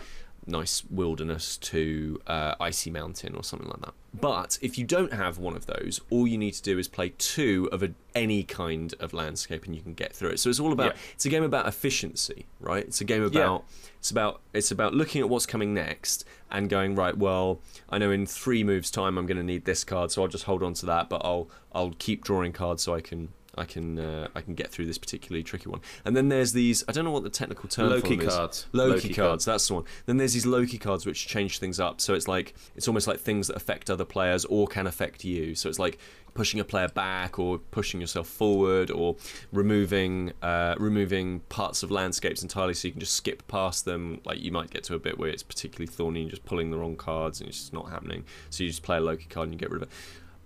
nice 0.46 0.84
wilderness 0.90 1.56
to 1.58 2.20
uh, 2.26 2.54
icy 2.60 2.90
mountain 2.90 3.34
or 3.34 3.42
something 3.42 3.68
like 3.68 3.80
that. 3.80 3.94
But 4.18 4.58
if 4.62 4.78
you 4.78 4.84
don't 4.84 5.12
have 5.12 5.38
one 5.38 5.56
of 5.56 5.66
those, 5.66 6.00
all 6.08 6.26
you 6.26 6.38
need 6.38 6.52
to 6.52 6.62
do 6.62 6.78
is 6.78 6.88
play 6.88 7.12
two 7.18 7.68
of 7.72 7.82
a, 7.82 7.90
any 8.14 8.42
kind 8.44 8.94
of 9.00 9.12
landscape, 9.12 9.64
and 9.66 9.74
you 9.74 9.82
can 9.82 9.92
get 9.94 10.12
through 10.14 10.30
it. 10.30 10.40
So 10.40 10.48
it's 10.48 10.60
all 10.60 10.72
about 10.72 10.94
Yeah. 10.94 11.00
it's 11.14 11.26
a 11.26 11.28
game 11.28 11.42
about 11.42 11.66
efficiency, 11.66 12.46
right? 12.60 12.84
It's 12.84 13.00
a 13.00 13.04
game 13.04 13.22
about 13.22 13.64
it's 13.98 14.10
about 14.10 14.40
it's 14.54 14.70
about 14.70 14.94
looking 14.94 15.20
at 15.20 15.28
what's 15.28 15.46
coming 15.46 15.74
next 15.74 16.24
and 16.50 16.70
going 16.70 16.94
right. 16.94 17.16
Well, 17.16 17.60
I 17.90 17.98
know 17.98 18.10
in 18.10 18.24
three 18.24 18.62
moves 18.64 18.90
time 18.90 19.18
I'm 19.18 19.26
going 19.26 19.36
to 19.38 19.42
need 19.42 19.64
this 19.64 19.84
card, 19.84 20.12
so 20.12 20.22
I'll 20.22 20.28
just 20.28 20.44
hold 20.44 20.62
on 20.62 20.74
to 20.74 20.86
that. 20.86 21.08
But 21.08 21.22
I'll 21.24 21.48
I'll 21.72 21.92
keep 21.98 22.24
drawing 22.24 22.52
cards 22.52 22.82
so 22.84 22.94
I 22.94 23.00
can 23.00 23.28
I 23.56 23.64
can 23.64 23.98
uh, 23.98 24.28
I 24.34 24.40
can 24.40 24.54
get 24.54 24.70
through 24.70 24.86
this 24.86 24.98
particularly 24.98 25.42
tricky 25.42 25.68
one. 25.68 25.80
And 26.04 26.16
then 26.16 26.28
there's 26.28 26.52
these 26.52 26.84
I 26.88 26.92
don't 26.92 27.04
know 27.04 27.10
what 27.10 27.22
the 27.22 27.30
technical 27.30 27.68
term 27.68 27.88
for 27.88 27.96
Loki 27.96 28.16
them 28.16 28.20
is. 28.20 28.26
Loki 28.26 28.36
cards. 28.36 28.66
Loki, 28.72 28.90
Loki 28.90 29.08
cards, 29.08 29.16
cards. 29.16 29.44
that's 29.44 29.68
the 29.68 29.74
one. 29.74 29.84
Then 30.06 30.16
there's 30.16 30.34
these 30.34 30.46
Loki 30.46 30.78
cards 30.78 31.06
which 31.06 31.26
change 31.26 31.58
things 31.58 31.80
up. 31.80 32.00
So 32.00 32.14
it's 32.14 32.28
like 32.28 32.54
it's 32.74 32.88
almost 32.88 33.06
like 33.06 33.20
things 33.20 33.46
that 33.48 33.56
affect 33.56 33.90
other 33.90 34.04
players 34.04 34.44
or 34.44 34.66
can 34.66 34.86
affect 34.86 35.24
you. 35.24 35.54
So 35.54 35.68
it's 35.68 35.78
like 35.78 35.98
pushing 36.36 36.60
a 36.60 36.64
player 36.64 36.88
back 36.88 37.38
or 37.38 37.58
pushing 37.58 38.00
yourself 38.00 38.28
forward 38.28 38.90
or 38.90 39.16
removing 39.52 40.32
uh, 40.42 40.74
removing 40.78 41.40
parts 41.48 41.82
of 41.82 41.90
landscapes 41.90 42.42
entirely 42.42 42.74
so 42.74 42.86
you 42.86 42.92
can 42.92 43.00
just 43.00 43.14
skip 43.14 43.46
past 43.48 43.84
them. 43.84 44.20
Like 44.24 44.40
you 44.40 44.52
might 44.52 44.70
get 44.70 44.84
to 44.84 44.94
a 44.94 44.98
bit 44.98 45.18
where 45.18 45.30
it's 45.30 45.42
particularly 45.42 45.86
thorny 45.86 46.22
and 46.22 46.30
just 46.30 46.44
pulling 46.44 46.70
the 46.70 46.76
wrong 46.76 46.96
cards 46.96 47.40
and 47.40 47.48
it's 47.48 47.58
just 47.58 47.72
not 47.72 47.90
happening. 47.90 48.24
So 48.50 48.62
you 48.62 48.70
just 48.70 48.82
play 48.82 48.98
a 48.98 49.00
Loki 49.00 49.24
card 49.24 49.48
and 49.48 49.54
you 49.54 49.58
get 49.58 49.70
rid 49.70 49.82
of 49.82 49.88
it. 49.88 49.94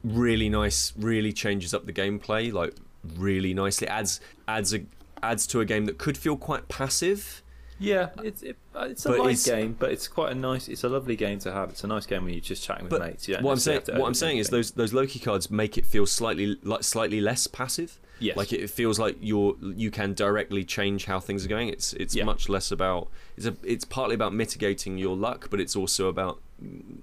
Really 0.02 0.48
nice, 0.48 0.94
really 0.96 1.32
changes 1.32 1.74
up 1.74 1.84
the 1.84 1.92
gameplay 1.92 2.52
like 2.52 2.74
really 3.16 3.54
nicely. 3.54 3.88
Adds 3.88 4.20
adds 4.48 4.74
a 4.74 4.80
adds 5.22 5.46
to 5.48 5.60
a 5.60 5.64
game 5.64 5.86
that 5.86 5.98
could 5.98 6.16
feel 6.18 6.36
quite 6.36 6.68
passive. 6.68 7.42
Yeah, 7.82 8.10
it's 8.22 8.42
it, 8.42 8.58
uh, 8.74 8.88
it's 8.90 9.06
a 9.06 9.08
But 9.08 9.18
light 9.20 9.26
it's- 9.30 9.46
game, 9.46 9.74
but 9.78 9.90
it's 9.90 10.06
quite 10.06 10.32
a 10.32 10.34
nice. 10.34 10.68
It's 10.68 10.84
a 10.84 10.88
lovely 10.90 11.16
game 11.16 11.38
to 11.40 11.52
have. 11.52 11.70
It's 11.70 11.82
a 11.82 11.86
nice 11.86 12.04
game 12.04 12.24
when 12.24 12.34
you're 12.34 12.42
just 12.42 12.62
chatting 12.62 12.88
with 12.90 13.00
mates. 13.00 13.26
You 13.26 13.34
don't 13.36 13.44
what 13.44 13.52
I'm 13.52 13.58
saying, 13.58 13.80
what 13.86 13.94
I'm 13.94 14.00
overthink 14.12 14.16
saying 14.16 14.38
is 14.38 14.50
those 14.50 14.70
those 14.72 14.92
Loki 14.92 15.18
cards 15.18 15.50
make 15.50 15.78
it 15.78 15.86
feel 15.86 16.04
slightly 16.04 16.58
like 16.62 16.84
slightly 16.84 17.22
less 17.22 17.46
passive. 17.46 17.98
Yes. 18.18 18.36
Like 18.36 18.52
it 18.52 18.68
feels 18.68 18.98
like 18.98 19.16
you're 19.22 19.56
you 19.62 19.90
can 19.90 20.12
directly 20.12 20.62
change 20.62 21.06
how 21.06 21.20
things 21.20 21.46
are 21.46 21.48
going. 21.48 21.68
It's 21.70 21.94
it's 21.94 22.14
Yeah. 22.14 22.24
much 22.24 22.50
less 22.50 22.70
about 22.70 23.08
it's 23.38 23.46
a 23.46 23.56
it's 23.62 23.86
partly 23.86 24.14
about 24.14 24.34
mitigating 24.34 24.98
your 24.98 25.16
luck, 25.16 25.48
but 25.50 25.58
it's 25.58 25.74
also 25.74 26.08
about 26.08 26.38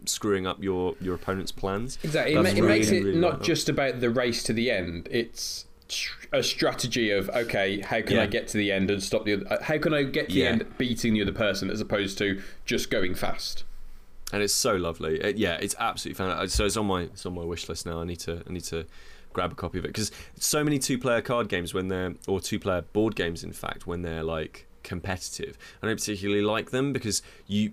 screwing 0.06 0.46
up 0.46 0.62
your 0.62 0.94
your 1.02 1.16
opponent's 1.16 1.52
plans. 1.52 1.98
Exactly. 2.04 2.34
It, 2.34 2.36
ma- 2.36 2.44
That's 2.44 2.56
it 2.58 2.62
makes 2.64 2.90
it 2.90 3.04
really 3.04 3.20
not 3.20 3.30
like 3.32 3.40
that. 3.40 3.46
just 3.46 3.68
about 3.68 4.00
the 4.00 4.12
race 4.12 4.44
to 4.44 4.54
the 4.54 4.70
end. 4.70 5.08
It's 5.10 5.66
tr- 5.66 5.67
a 6.34 6.44
strategy 6.44 7.12
of 7.12 7.30
okay, 7.30 7.80
how 7.82 8.02
can 8.02 8.18
Yeah. 8.18 8.24
I 8.24 8.26
get 8.28 8.48
to 8.50 8.58
the 8.58 8.72
end 8.72 8.92
and 8.92 9.02
stop 9.02 9.26
the 9.26 9.34
other? 9.34 9.48
uh, 9.54 9.64
How 9.64 9.78
can 9.78 9.94
I 9.94 10.04
get 10.04 10.30
to 10.30 10.36
the 10.36 10.46
end 10.46 10.66
beating 10.78 11.14
the 11.14 11.22
other 11.22 11.32
person 11.32 11.70
as 11.70 11.80
opposed 11.82 12.18
to 12.20 12.42
just 12.66 12.90
going 12.90 13.16
fast? 13.16 13.64
and 14.34 14.44
it's 14.44 14.54
so 14.54 14.76
lovely. 14.76 15.22
It- 15.22 15.38
yeah, 15.38 15.54
it's 15.62 15.74
absolutely 15.80 16.18
fantastic. 16.18 16.50
So 16.50 16.66
it's 16.66 16.76
on 16.76 16.86
my 16.86 17.04
it's 17.04 17.26
on 17.26 17.34
my 17.34 17.44
wish 17.46 17.70
list 17.70 17.86
now. 17.86 18.02
I 18.02 18.04
need 18.04 18.20
to 18.22 18.44
I 18.48 18.52
need 18.52 18.66
to 18.66 18.86
grab 19.32 19.52
a 19.54 19.56
copy 19.56 19.78
of 19.80 19.86
it 19.86 19.90
because 19.90 20.12
so 20.38 20.64
many 20.66 20.80
two 20.80 20.98
player 20.98 21.22
card 21.22 21.48
games 21.48 21.74
when 21.74 21.88
they're 21.88 22.14
or 22.28 22.42
two 22.42 22.60
player 22.60 22.82
board 22.92 23.16
games 23.16 23.44
in 23.44 23.54
fact 23.54 23.88
when 23.88 24.02
they're 24.02 24.24
like 24.24 24.68
competitive. 24.84 25.58
I 25.82 25.88
don't 25.88 25.96
particularly 25.98 26.42
like 26.42 26.72
them 26.72 26.92
because 26.92 27.22
you 27.46 27.72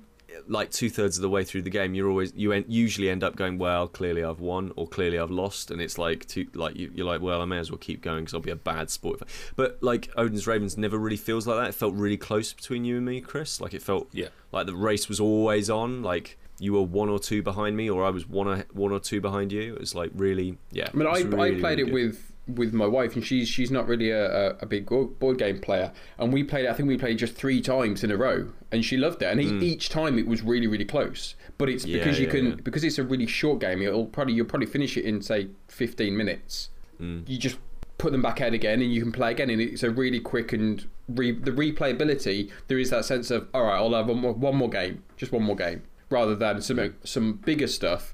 like 0.49 0.71
two 0.71 0.91
thirds 0.91 1.17
of 1.19 1.23
the 1.23 1.29
way 1.29 1.45
through 1.45 1.63
the 1.63 1.71
game 1.71 1.95
you're 1.95 2.09
always 2.09 2.33
you 2.35 2.53
en- 2.53 2.65
usually 2.69 3.09
end 3.09 3.23
up 3.25 3.37
going 3.37 3.59
well 3.59 3.87
clearly 3.89 4.23
I've 4.25 4.41
won 4.41 4.73
or 4.77 4.87
clearly 4.87 5.19
I've 5.19 5.31
lost 5.31 5.71
and 5.71 5.81
it's 5.81 5.99
like 5.99 6.27
two 6.27 6.47
like 6.55 6.77
you, 6.77 6.91
you're 6.95 7.07
like 7.07 7.21
well 7.21 7.41
I 7.41 7.45
may 7.45 7.59
as 7.59 7.71
well 7.71 7.79
keep 7.79 8.03
going 8.03 8.21
because 8.21 8.35
I'll 8.35 8.41
be 8.41 8.51
a 8.51 8.57
bad 8.57 8.91
sport 8.91 9.21
if 9.21 9.29
I-" 9.29 9.53
but 9.57 9.79
like 9.83 10.11
Odin's 10.17 10.47
Ravens 10.47 10.77
never 10.77 10.99
really 10.99 11.17
feels 11.17 11.47
like 11.47 11.57
that 11.59 11.69
it 11.71 11.75
felt 11.75 11.95
really 11.95 12.17
close 12.17 12.53
between 12.53 12.85
you 12.85 12.97
and 12.97 13.07
me 13.07 13.21
Kris 13.21 13.61
like 13.61 13.75
it 13.75 13.83
felt 13.83 14.09
Yeah. 14.13 14.29
like 14.53 14.67
the 14.67 14.75
race 14.77 15.09
was 15.09 15.21
always 15.21 15.71
on 15.71 16.03
like 16.03 16.39
you 16.61 16.73
were 16.75 16.83
one 16.83 17.09
or 17.09 17.19
two 17.19 17.43
behind 17.43 17.77
me 17.77 17.91
or 17.91 18.05
I 18.05 18.11
was 18.11 18.29
one 18.29 18.47
or, 18.47 18.65
one 18.73 18.93
or 18.93 19.01
two 19.01 19.21
behind 19.21 19.51
you 19.53 19.75
it 19.75 19.81
was 19.81 19.95
like 19.95 20.11
really 20.15 20.57
yeah 20.71 20.89
I 20.93 20.97
mean, 20.97 21.07
I, 21.09 21.19
really, 21.21 21.57
I 21.59 21.61
played 21.61 21.79
really 21.79 21.83
it 21.83 21.85
good. 21.87 21.93
with 21.95 22.33
with 22.47 22.75
my 22.75 22.87
wife, 22.87 23.15
and 23.15 23.25
she's 23.25 23.49
she's 23.49 23.71
not 23.71 23.89
really 23.89 24.11
a, 24.11 24.51
a, 24.61 24.67
big 24.67 24.87
board 24.87 25.39
game 25.39 25.61
player. 25.61 25.93
And 26.19 26.33
we 26.33 26.45
played. 26.45 26.67
I 26.67 26.75
think 26.75 26.89
we 26.89 26.99
played 26.99 27.19
just 27.19 27.35
three 27.35 27.61
times 27.61 28.05
in 28.05 28.11
a 28.11 28.17
row, 28.17 28.49
and 28.71 28.85
she 28.85 28.97
loved 28.97 29.23
it. 29.23 29.27
And 29.27 29.41
e 29.41 29.47
mm. 29.47 29.63
each 29.63 29.89
time 29.89 30.19
it 30.19 30.27
was 30.27 30.43
really 30.43 30.67
really 30.67 30.85
close. 30.85 31.37
But 31.57 31.69
it's 31.69 31.85
Yeah, 31.85 31.99
because 31.99 32.19
you 32.19 32.27
yeah, 32.27 32.33
can 32.33 32.47
yeah. 32.47 32.57
because 32.63 32.85
it's 32.85 32.99
a 32.99 33.05
really 33.05 33.27
short 33.27 33.61
game. 33.61 33.81
It'll 33.83 34.07
probably 34.07 34.35
you'll 34.35 34.47
probably 34.47 34.67
finish 34.67 34.97
it 34.97 35.05
in 35.05 35.23
say 35.23 35.49
fifteen 35.69 36.17
minutes. 36.17 36.71
Mm. 37.01 37.29
You 37.29 37.39
just 37.39 37.57
put 37.97 38.13
them 38.13 38.23
back 38.23 38.41
out 38.41 38.53
again, 38.53 38.83
and 38.83 38.93
you 38.93 39.01
can 39.01 39.13
play 39.13 39.33
again. 39.33 39.49
And 39.49 39.61
it's 39.61 39.83
a 39.83 39.91
really 39.91 40.21
quick 40.21 40.53
and 40.53 40.85
re- 41.09 41.33
the 41.33 41.51
replayability. 41.51 42.51
There 42.69 42.79
is 42.79 42.91
that 42.91 43.07
sense 43.07 43.31
of 43.31 43.49
all 43.55 43.65
right, 43.65 43.77
I'll 43.77 43.95
have 43.95 44.09
one 44.09 44.19
more, 44.19 44.33
one 44.33 44.57
more 44.57 44.71
game, 44.71 45.03
just 45.17 45.33
one 45.33 45.43
more 45.43 45.57
game, 45.57 45.83
rather 46.11 46.35
than 46.35 46.61
some 46.61 46.95
some 47.05 47.35
bigger 47.45 47.69
stuff 47.69 48.13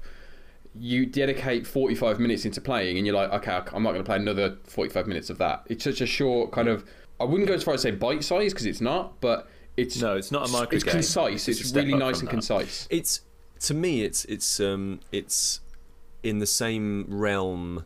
you 0.79 1.05
dedicate 1.05 1.67
45 1.67 2.19
minutes 2.19 2.45
into 2.45 2.61
playing 2.61 2.97
and 2.97 3.05
you're 3.05 3.15
like 3.15 3.29
okay 3.33 3.59
i'm 3.73 3.83
not 3.83 3.91
going 3.91 4.03
to 4.03 4.07
play 4.07 4.15
another 4.15 4.57
45 4.67 5.05
minutes 5.07 5.29
of 5.29 5.37
that 5.37 5.63
it's 5.67 5.83
such 5.83 5.99
a 6.01 6.05
short 6.05 6.51
kind 6.51 6.67
of 6.69 6.85
i 7.19 7.25
wouldn't 7.25 7.47
go 7.47 7.53
as 7.53 7.63
far 7.63 7.73
as 7.73 7.81
say 7.81 7.91
bite 7.91 8.23
size 8.23 8.53
because 8.53 8.65
it's 8.65 8.79
not 8.81 9.19
but 9.19 9.49
it's 9.77 10.01
No, 10.01 10.15
it's 10.15 10.31
not 10.31 10.47
a 10.49 10.51
micro 10.51 10.75
it's 10.75 10.83
game. 10.83 10.93
concise 10.93 11.47
It's 11.47 11.59
it's, 11.61 11.73
really 11.73 11.93
nice 11.95 12.19
and 12.19 12.27
that. 12.27 12.31
concise 12.31 12.87
It's 12.89 13.21
to 13.61 13.73
me, 13.73 14.03
it's 14.03 14.25
it's 14.25 14.59
um 14.59 14.99
it's 15.11 15.59
in 16.23 16.39
the 16.39 16.45
same 16.47 17.05
realm 17.07 17.85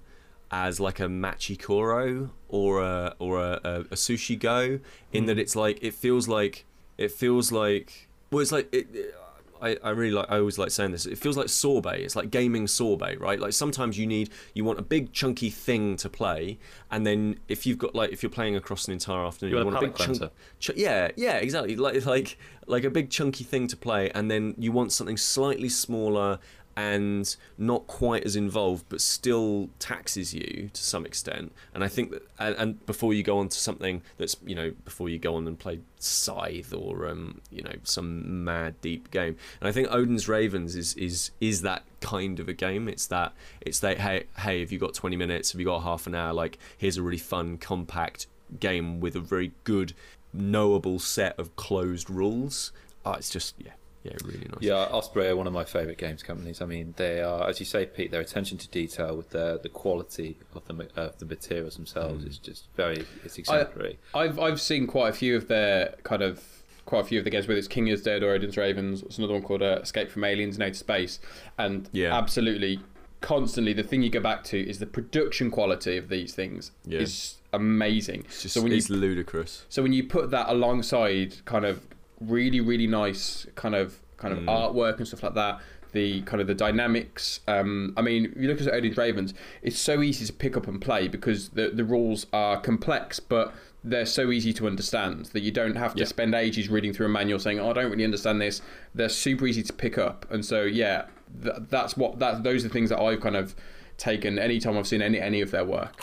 as 0.51 0.79
like 0.79 0.99
a 0.99 1.09
Machi 1.09 1.55
Koro 1.57 2.29
or 2.49 2.81
a 2.81 3.13
or 3.19 3.39
a, 3.41 3.59
a, 3.63 3.79
a 3.81 3.95
Sushi 3.95 4.39
Go, 4.39 4.79
in 5.11 5.23
Hmm. 5.23 5.27
that 5.27 5.37
it's 5.39 5.55
like 5.55 5.79
it 5.83 5.93
feels 5.93 6.27
like 6.27 6.65
it 6.97 7.11
feels 7.11 7.51
like 7.51 8.07
well, 8.31 8.41
it's 8.41 8.51
like 8.51 8.67
it- 8.73 9.13
I, 9.61 9.77
I 9.83 9.89
really 9.91 10.11
like 10.11 10.27
I 10.29 10.37
always 10.37 10.57
like 10.57 10.71
saying 10.71 10.91
this. 10.91 11.05
It 11.05 11.17
feels 11.17 11.37
like 11.37 11.49
sorbet. 11.49 12.03
It's 12.03 12.15
like 12.15 12.31
gaming 12.31 12.67
sorbet, 12.67 13.19
right? 13.19 13.39
Like 13.39 13.53
sometimes 13.53 13.97
you 13.97 14.05
need 14.07 14.29
you 14.53 14.63
want 14.63 14.79
a 14.79 14.83
big 14.83 15.11
chunky 15.13 15.49
thing 15.49 15.95
to 15.97 16.09
play, 16.09 16.59
and 16.91 17.05
then 17.05 17.39
if 17.47 17.65
you've 17.65 17.77
got 17.77 17.95
like 17.95 18.11
if 18.11 18.21
you're 18.23 18.29
playing 18.29 18.55
across 18.55 18.87
an 18.87 18.93
entire 18.93 19.25
afternoon, 19.25 19.53
You 19.53 19.59
you, 19.59 19.65
want 19.65 19.77
a 19.77 19.81
big 19.81 19.95
chunk. 19.95 20.31
Ch- 20.59 20.71
yeah, 20.75 21.11
yeah, 21.15 21.37
exactly. 21.37 21.75
Like 21.75 22.05
like 22.05 22.37
like 22.67 22.83
a 22.83 22.89
big 22.89 23.09
chunky 23.09 23.43
thing 23.43 23.67
to 23.67 23.77
play, 23.77 24.09
and 24.11 24.29
then 24.29 24.55
you 24.57 24.71
want 24.71 24.91
something 24.91 25.17
slightly 25.17 25.69
smaller 25.69 26.39
and 26.77 27.35
not 27.57 27.87
quite 27.87 28.25
as 28.25 28.35
involved, 28.35 28.85
but 28.89 28.99
still 28.99 29.69
taxes 29.79 30.33
you 30.33 30.69
to 30.73 30.83
some 30.83 31.05
extent. 31.05 31.53
And 31.73 31.83
I 31.83 31.87
think 31.87 32.11
that, 32.11 32.23
and, 32.37 32.55
and 32.57 32.85
before 32.85 33.13
you 33.13 33.23
go 33.23 33.37
on 33.37 33.47
to 33.49 33.57
something 33.57 34.01
that's 34.17 34.35
you 34.45 34.55
know 34.55 34.73
before 34.83 35.09
you 35.09 35.17
go 35.17 35.35
on 35.35 35.47
and 35.47 35.57
play 35.57 35.79
Scythe 35.99 36.73
or 36.73 37.07
um 37.07 37.41
you 37.49 37.63
know 37.63 37.75
some 37.83 38.43
mad 38.43 38.79
deep 38.81 39.09
game, 39.11 39.37
and 39.61 39.67
I 39.69 39.71
think 39.71 39.87
Odin's 39.91 40.27
Ravens 40.27 40.75
is 40.75 40.93
is 40.95 41.31
is 41.39 41.61
that 41.61 41.83
kind 42.01 42.39
of 42.39 42.49
a 42.49 42.53
game. 42.53 42.87
It's 42.87 43.07
that 43.07 43.33
it's 43.61 43.79
that 43.79 43.99
hey 43.99 44.25
hey, 44.39 44.59
have 44.59 44.71
you 44.71 44.79
got 44.79 44.93
twenty 44.93 45.15
minutes? 45.15 45.53
Have 45.53 45.59
you 45.59 45.65
got 45.65 45.79
half 45.79 46.07
an 46.07 46.15
hour? 46.15 46.33
Like 46.33 46.57
here's 46.77 46.97
a 46.97 47.03
really 47.03 47.17
fun 47.17 47.57
compact 47.57 48.27
game 48.59 48.99
with 48.99 49.15
a 49.15 49.19
very 49.19 49.53
good 49.63 49.93
knowable 50.33 50.99
set 50.99 51.39
of 51.39 51.55
closed 51.55 52.09
rules. 52.09 52.71
Oh, 53.05 53.13
it's 53.13 53.29
just 53.29 53.55
yeah, 53.57 53.73
yeah, 54.05 54.13
really 54.23 54.47
nice. 54.47 54.61
Yeah, 54.61 54.75
Osprey 54.91 55.27
are 55.27 55.35
one 55.35 55.47
of 55.47 55.53
my 55.53 55.65
favourite 55.65 55.97
games 55.97 56.23
companies. 56.23 56.61
I 56.61 56.65
mean, 56.65 56.93
they 56.97 57.21
are, 57.21 57.49
as 57.49 57.59
you 57.59 57.65
say, 57.65 57.85
Pete. 57.85 58.11
Their 58.11 58.21
attention 58.21 58.57
to 58.59 58.67
detail 58.69 59.17
with 59.17 59.31
the 59.31 59.59
the 59.61 59.69
quality 59.69 60.37
of 60.53 60.65
the 60.67 60.87
of 60.95 61.17
the 61.19 61.25
materials 61.25 61.75
themselves 61.75 62.23
Mm. 62.23 62.29
is 62.29 62.37
just 62.37 62.67
very 62.75 63.05
it's 63.23 63.37
exemplary. 63.37 63.97
I've 64.13 64.39
I've 64.39 64.61
seen 64.61 64.87
quite 64.87 65.09
a 65.09 65.13
few 65.13 65.35
of 65.35 65.47
their 65.47 65.95
kind 66.03 66.21
of 66.21 66.43
quite 66.85 67.01
a 67.01 67.05
few 67.05 67.17
of 67.17 67.23
the 67.25 67.31
games, 67.31 67.47
whether 67.47 67.57
it's 67.57 67.67
King 67.67 67.87
is 67.87 68.03
Dead 68.03 68.21
or 68.21 68.29
Odin's 68.31 68.57
Ravens. 68.57 69.01
It's 69.01 69.17
another 69.17 69.33
one 69.33 69.41
called 69.41 69.63
uh, 69.63 69.79
Escape 69.81 70.11
from 70.11 70.23
Aliens 70.23 70.55
in 70.57 70.61
Outer 70.61 70.75
Space, 70.75 71.19
and 71.57 71.89
Yeah. 71.93 72.15
absolutely, 72.15 72.79
constantly 73.21 73.73
the 73.73 73.81
thing 73.81 74.03
you 74.03 74.11
go 74.11 74.19
back 74.19 74.43
to 74.45 74.59
is 74.69 74.77
the 74.77 74.85
production 74.85 75.49
quality 75.49 75.97
of 75.97 76.09
these 76.09 76.35
things 76.35 76.71
Yeah. 76.85 76.99
is 76.99 77.37
amazing. 77.53 78.25
It's 78.27 78.43
just 78.43 78.53
so 78.53 78.61
when 78.61 78.71
you 78.71 78.77
it's 78.77 78.89
ludicrous. 78.91 79.65
so 79.67 79.81
when 79.81 79.93
you 79.93 80.03
put 80.03 80.29
that 80.29 80.47
alongside 80.47 81.43
kind 81.45 81.65
of 81.65 81.81
really 82.21 82.61
really 82.61 82.87
nice 82.87 83.45
kind 83.55 83.75
of 83.75 83.99
kind 84.17 84.33
of 84.33 84.39
artwork 84.45 84.97
and 84.97 85.07
stuff 85.07 85.23
like 85.23 85.33
that. 85.35 85.59
The 85.91 86.21
kind 86.23 86.41
of 86.41 86.47
the 86.47 86.53
dynamics 86.55 87.39
um, 87.47 87.93
i 87.95 88.01
mean 88.01 88.25
if 88.25 88.35
you 88.41 88.49
look 88.49 88.59
at 88.59 88.67
odin's 88.73 88.97
ravens 88.97 89.33
it's 89.61 89.79
so 89.79 90.01
easy 90.01 90.25
to 90.25 90.33
pick 90.33 90.57
up 90.57 90.67
and 90.67 90.81
play 90.81 91.07
because 91.07 91.49
the, 91.49 91.69
the 91.69 91.85
rules 91.85 92.25
are 92.33 92.59
complex 92.59 93.21
but 93.21 93.53
they're 93.81 94.05
so 94.05 94.29
easy 94.29 94.51
to 94.51 94.67
understand 94.67 95.27
that 95.27 95.39
you 95.39 95.51
don't 95.51 95.75
have 95.77 95.93
to 95.93 95.99
Yeah. 96.01 96.05
spend 96.07 96.35
ages 96.35 96.67
reading 96.67 96.91
through 96.91 97.05
a 97.05 97.09
manual 97.09 97.39
saying 97.39 97.61
oh, 97.61 97.69
i 97.69 97.73
don't 97.73 97.89
really 97.91 98.03
understand 98.03 98.41
this. 98.41 98.61
They're 98.93 99.07
super 99.07 99.47
easy 99.47 99.63
to 99.63 99.71
pick 99.71 99.97
up. 99.97 100.25
And 100.29 100.43
so 100.43 100.63
yeah 100.63 101.05
th- 101.41 101.55
that's 101.69 101.95
what 101.95 102.19
that 102.19 102.43
those 102.43 102.65
are 102.65 102.67
the 102.67 102.73
things 102.73 102.89
that 102.89 102.99
i've 102.99 103.21
kind 103.21 103.37
of 103.37 103.55
taken 103.97 104.37
anytime 104.37 104.77
i've 104.77 104.87
seen 104.87 105.01
any 105.01 105.21
any 105.21 105.39
of 105.39 105.51
their 105.51 105.63
work. 105.63 105.93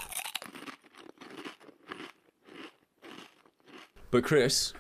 But 4.11 4.25
Kris, 4.25 4.73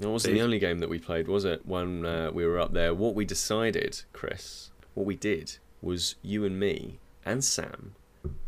that 0.00 0.08
wasn't 0.08 0.32
Please. 0.32 0.38
the 0.38 0.44
only 0.44 0.58
game 0.58 0.78
that 0.78 0.88
we 0.88 0.98
played, 0.98 1.28
was 1.28 1.44
it? 1.44 1.66
When 1.66 2.04
uh, 2.04 2.30
we 2.32 2.46
were 2.46 2.58
up 2.58 2.72
there, 2.72 2.94
what 2.94 3.14
we 3.14 3.24
decided, 3.24 4.02
Kris, 4.12 4.70
what 4.94 5.06
we 5.06 5.14
did 5.14 5.58
was 5.82 6.16
you 6.22 6.44
and 6.44 6.58
me 6.58 6.98
and 7.24 7.44
Sam, 7.44 7.94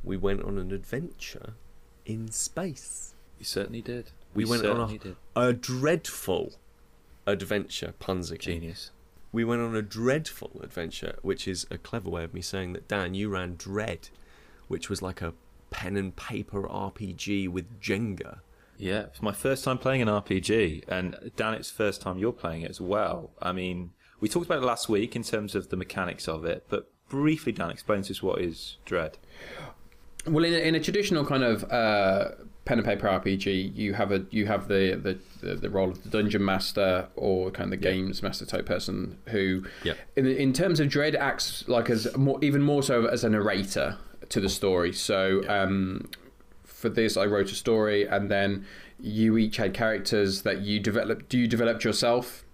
we 0.02 0.16
went 0.16 0.42
on 0.42 0.58
an 0.58 0.72
adventure 0.72 1.54
in 2.04 2.30
space. 2.30 3.14
You 3.38 3.44
certainly 3.44 3.82
did. 3.82 4.10
We 4.34 4.44
You 4.44 4.50
went 4.50 4.66
on 4.66 4.98
a, 5.34 5.48
a 5.48 5.52
dreadful 5.52 6.54
adventure, 7.26 7.94
puns 7.98 8.30
again. 8.30 8.60
Genius. 8.60 8.90
We 9.30 9.44
went 9.44 9.62
on 9.62 9.74
a 9.74 9.82
dreadful 9.82 10.60
adventure, 10.62 11.16
which 11.22 11.48
is 11.48 11.66
a 11.70 11.78
clever 11.78 12.10
way 12.10 12.24
of 12.24 12.34
me 12.34 12.42
saying 12.42 12.74
that 12.74 12.88
Dan, 12.88 13.14
you 13.14 13.30
ran 13.30 13.56
Dread, 13.56 14.10
which 14.68 14.90
was 14.90 15.00
like 15.00 15.22
a 15.22 15.32
pen 15.70 15.96
and 15.96 16.14
paper 16.14 16.62
RPG 16.62 17.48
with 17.48 17.80
Jenga. 17.80 18.40
Yeah, 18.82 19.02
it's 19.02 19.22
my 19.22 19.30
first 19.30 19.62
time 19.62 19.78
playing 19.78 20.02
an 20.02 20.08
RPG, 20.08 20.88
and 20.88 21.30
Dan, 21.36 21.54
it's 21.54 21.70
first 21.70 22.02
time 22.02 22.18
you're 22.18 22.32
playing 22.32 22.62
it 22.62 22.70
as 22.70 22.80
well. 22.80 23.30
I 23.40 23.52
mean, 23.52 23.92
we 24.18 24.28
talked 24.28 24.46
about 24.46 24.58
it 24.60 24.66
last 24.66 24.88
week 24.88 25.14
in 25.14 25.22
terms 25.22 25.54
of 25.54 25.68
the 25.68 25.76
mechanics 25.76 26.26
of 26.26 26.44
it, 26.44 26.66
but 26.68 26.90
briefly, 27.08 27.52
Dan, 27.52 27.70
explain 27.70 28.02
to 28.02 28.12
us 28.12 28.24
what 28.24 28.40
is 28.40 28.78
Dread. 28.84 29.18
Well, 30.26 30.44
in 30.44 30.52
a, 30.52 30.56
in 30.56 30.74
a 30.74 30.80
traditional 30.80 31.24
kind 31.24 31.44
of 31.44 31.62
uh, 31.70 32.30
pen 32.64 32.78
and 32.78 32.84
paper 32.84 33.06
RPG, 33.06 33.76
you 33.76 33.94
have 33.94 34.10
a 34.10 34.26
you 34.30 34.46
have 34.46 34.66
the 34.66 35.18
the, 35.40 35.54
the, 35.54 35.70
role 35.70 35.90
of 35.90 36.02
the 36.02 36.08
dungeon 36.08 36.44
master 36.44 37.06
or 37.14 37.52
kind 37.52 37.72
of 37.72 37.80
the 37.80 37.86
Yeah. 37.86 37.94
games 37.94 38.20
master 38.20 38.44
type 38.44 38.66
person 38.66 39.18
who, 39.26 39.64
in 40.16 40.26
in 40.26 40.52
terms 40.52 40.80
of 40.80 40.88
Dread, 40.88 41.14
acts 41.14 41.68
like 41.68 41.88
as 41.88 42.16
more 42.16 42.40
even 42.42 42.62
more 42.62 42.82
so 42.82 43.06
as 43.06 43.22
a 43.22 43.30
narrator 43.30 43.98
to 44.28 44.40
the 44.40 44.48
story. 44.48 44.92
So. 44.92 45.44
Um, 45.48 46.08
for 46.82 46.90
this, 46.90 47.16
I 47.16 47.24
wrote 47.24 47.50
a 47.50 47.54
story, 47.54 48.06
and 48.06 48.30
then 48.30 48.66
you 49.00 49.38
each 49.38 49.56
had 49.56 49.72
characters 49.72 50.42
that 50.42 50.60
you 50.60 50.80
developed. 50.80 51.32
You 51.32 51.46
developed 51.46 51.84
yourself, 51.84 52.44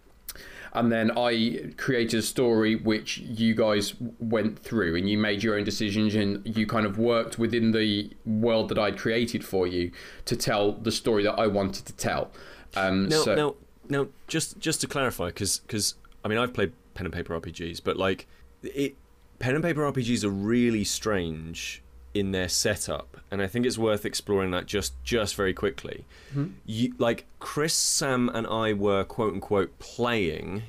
and 0.75 0.93
then 0.93 1.11
I 1.19 1.73
created 1.77 2.19
a 2.19 2.23
story 2.23 2.77
which 2.77 3.19
you 3.19 3.55
guys 3.55 3.95
went 4.21 4.59
through, 4.59 4.95
and 4.97 5.09
you 5.09 5.19
made 5.19 5.43
your 5.43 5.57
own 5.57 5.65
decisions, 5.65 6.15
and 6.15 6.47
you 6.57 6.67
kind 6.67 6.87
of 6.87 6.99
worked 6.99 7.39
within 7.39 7.73
the 7.73 8.11
world 8.25 8.69
that 8.69 8.79
I'd 8.79 8.99
created 8.99 9.45
for 9.45 9.67
you 9.67 9.91
to 10.27 10.37
tell 10.37 10.73
the 10.73 10.93
story 10.93 11.25
that 11.25 11.35
I 11.35 11.47
wanted 11.47 11.87
to 11.87 11.93
tell. 11.95 12.31
Um, 12.77 13.09
Now, 13.09 13.23
so, 13.23 13.35
now, 13.35 13.55
now, 13.89 14.09
just 14.29 14.59
just 14.61 14.81
to 14.83 14.87
clarify, 14.87 15.29
because 15.29 15.95
I 16.25 16.29
mean, 16.29 16.39
I've 16.39 16.53
played 16.53 16.73
pen 16.95 17.07
and 17.07 17.15
paper 17.15 17.39
RPGs, 17.41 17.81
but 17.83 17.97
like 17.97 18.27
it, 18.63 18.95
pen 19.39 19.55
and 19.55 19.65
paper 19.65 19.81
RPGs 19.91 20.23
are 20.25 20.31
really 20.31 20.85
strange 20.85 21.83
in 22.15 22.33
their 22.33 22.49
setup, 22.49 23.19
and 23.31 23.41
I 23.43 23.47
think 23.47 23.67
it's 23.67 23.79
worth 23.79 24.05
exploring 24.05 24.51
that 24.53 24.67
just 24.67 24.93
just 25.05 25.35
very 25.35 25.55
quickly. 25.55 26.05
Hmm. 26.33 26.47
You 26.67 26.95
like 26.99 27.27
Kris, 27.39 27.75
Sam, 27.75 28.29
and 28.33 28.47
I 28.47 28.73
were 28.73 29.05
quote 29.05 29.35
unquote 29.35 29.79
playing, 29.79 30.63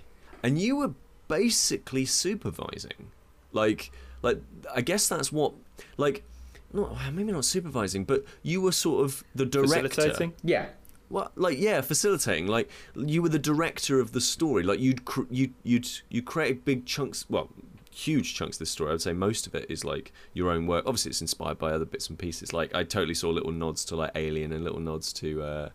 and 0.43 0.60
you 0.60 0.75
were 0.75 0.93
basically 1.28 2.06
supervising. 2.06 3.12
Like, 3.54 3.91
like 4.21 4.41
I 4.73 4.82
guess 4.82 5.08
that's 5.08 5.32
what 5.32 5.54
like. 5.97 6.23
Not, 6.71 6.95
maybe 7.13 7.32
not 7.32 7.45
supervising, 7.45 8.04
but 8.04 8.23
you 8.43 8.62
were 8.62 8.71
sort 8.71 9.04
of 9.04 9.23
the 9.34 9.45
director. 9.45 9.89
Facilitating? 9.89 10.34
yeah, 10.43 10.67
Well, 11.10 11.32
like 11.36 11.58
yeah, 11.60 11.82
facilitating. 11.82 12.45
Like 12.45 12.69
you 12.95 13.23
were 13.23 13.30
the 13.30 13.39
director 13.39 13.99
of 13.99 14.12
the 14.12 14.21
story. 14.21 14.62
Like 14.62 14.80
you'd 14.80 15.04
cr- 15.04 15.23
you 15.32 15.49
you'd 15.63 15.88
you 16.10 16.21
create 16.21 16.65
big 16.65 16.86
chunks. 16.86 17.25
Well, 17.28 17.49
huge 17.91 18.36
chunks 18.36 18.56
of 18.58 18.60
this 18.60 18.69
story. 18.69 18.89
I 18.89 18.93
would 18.93 19.02
say 19.02 19.13
most 19.13 19.47
of 19.47 19.56
it 19.56 19.65
is 19.69 19.84
like 19.84 20.12
your 20.34 20.49
own 20.52 20.67
work. 20.67 20.86
Obviously, 20.86 21.10
it's 21.10 21.21
inspired 21.21 21.58
by 21.58 21.71
other 21.71 21.86
bits 21.86 22.10
and 22.10 22.17
pieces. 22.17 22.54
Like 22.54 22.73
I 22.75 22.84
totally 22.84 23.13
saw 23.13 23.30
little 23.30 23.52
nods 23.52 23.86
to 23.86 23.95
like 23.95 24.12
Alien 24.15 24.52
and 24.52 24.63
little 24.63 24.80
nods 24.80 25.12
to. 25.13 25.41
Uh, 25.43 25.69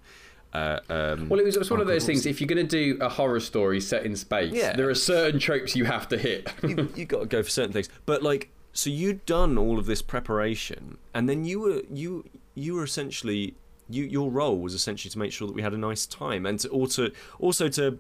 uh, 0.53 0.79
um, 0.88 1.29
Well, 1.29 1.40
it 1.40 1.44
was, 1.44 1.57
it 1.57 1.59
was 1.59 1.70
one 1.70 1.81
of 1.81 1.88
those 1.88 2.07
things. 2.07 2.27
If 2.27 2.40
you're 2.40 2.46
going 2.46 2.64
to 2.64 2.94
do 2.94 2.96
a 3.03 3.09
horror 3.09 3.40
story 3.40 3.81
set 3.81 4.07
in 4.07 4.14
space, 4.14 4.53
Yeah. 4.53 4.77
there 4.77 4.88
are 4.88 4.94
certain 4.94 5.40
tropes 5.40 5.74
you 5.74 5.85
have 5.85 6.07
to 6.11 6.16
hit. 6.16 6.48
you, 6.62 6.88
you 6.94 7.05
got 7.07 7.20
to 7.20 7.27
go 7.27 7.42
for 7.42 7.50
certain 7.50 7.72
things. 7.72 7.88
But 8.07 8.22
like, 8.22 8.50
so 8.72 8.88
you'd 8.88 9.27
done 9.27 9.59
all 9.59 9.79
of 9.81 9.87
this 9.87 10.00
preparation, 10.03 10.98
and 11.12 11.29
then 11.29 11.44
you 11.44 11.61
were 11.61 11.83
you 11.92 12.24
you 12.55 12.74
were 12.74 12.85
essentially 12.85 13.55
you 13.88 14.05
your 14.05 14.31
role 14.31 14.59
was 14.61 14.74
essentially 14.74 15.11
to 15.11 15.18
make 15.18 15.33
sure 15.33 15.46
that 15.48 15.55
we 15.55 15.62
had 15.62 15.72
a 15.74 15.79
nice 15.79 16.07
time, 16.07 16.46
and 16.46 16.59
to 16.61 16.68
also 16.68 17.11
also 17.38 17.68
to 17.68 17.98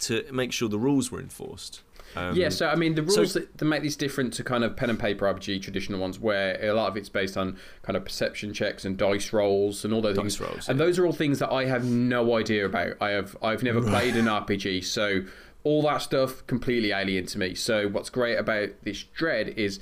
to 0.00 0.24
make 0.32 0.52
sure 0.52 0.68
the 0.68 0.78
rules 0.78 1.10
were 1.10 1.20
enforced. 1.20 1.82
Um, 2.16 2.34
yeah, 2.34 2.48
so 2.48 2.68
I 2.68 2.74
mean, 2.74 2.94
the 2.94 3.08
so- 3.10 3.18
rules 3.18 3.34
that, 3.34 3.56
that 3.58 3.64
make 3.64 3.82
this 3.82 3.96
different 3.96 4.32
to 4.34 4.44
kind 4.44 4.64
of 4.64 4.76
pen 4.76 4.90
and 4.90 4.98
paper 4.98 5.26
RPG 5.26 5.62
traditional 5.62 6.00
ones, 6.00 6.18
where 6.18 6.58
a 6.64 6.72
lot 6.72 6.88
of 6.88 6.96
it's 6.96 7.08
based 7.08 7.36
on 7.36 7.56
kind 7.82 7.96
of 7.96 8.04
perception 8.04 8.52
checks 8.52 8.84
and 8.84 8.96
dice 8.96 9.32
rolls 9.32 9.84
and 9.84 9.94
all 9.94 10.00
those 10.00 10.16
Dice 10.16 10.36
things. 10.36 10.40
rolls, 10.40 10.68
and 10.68 10.78
yeah. 10.78 10.84
those 10.86 10.98
are 10.98 11.06
all 11.06 11.12
things 11.12 11.38
that 11.38 11.52
I 11.52 11.66
have 11.66 11.84
no 11.84 12.36
idea 12.36 12.66
about. 12.66 12.94
I 13.00 13.10
have 13.10 13.36
I've 13.42 13.62
never 13.62 13.80
played 13.80 14.16
an 14.16 14.24
RPG, 14.26 14.84
so 14.84 15.22
all 15.62 15.82
that 15.82 15.98
stuff 16.02 16.46
completely 16.46 16.90
alien 16.92 17.26
to 17.26 17.38
me. 17.38 17.54
So 17.54 17.88
what's 17.88 18.10
great 18.10 18.36
about 18.36 18.70
this 18.82 19.02
Dread 19.02 19.48
is 19.50 19.78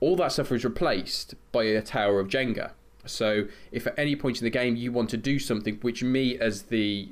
all 0.00 0.14
that 0.16 0.32
stuff 0.32 0.50
was 0.50 0.64
replaced 0.64 1.34
by 1.52 1.64
a 1.64 1.80
tower 1.82 2.20
of 2.20 2.28
Jenga. 2.28 2.72
So 3.06 3.46
if 3.72 3.86
at 3.86 3.98
any 3.98 4.14
point 4.14 4.38
in 4.40 4.44
the 4.44 4.50
game 4.50 4.76
you 4.76 4.92
want 4.92 5.08
to 5.10 5.16
do 5.16 5.38
something 5.38 5.76
which 5.80 6.02
me 6.02 6.38
as 6.38 6.64
the 6.64 7.08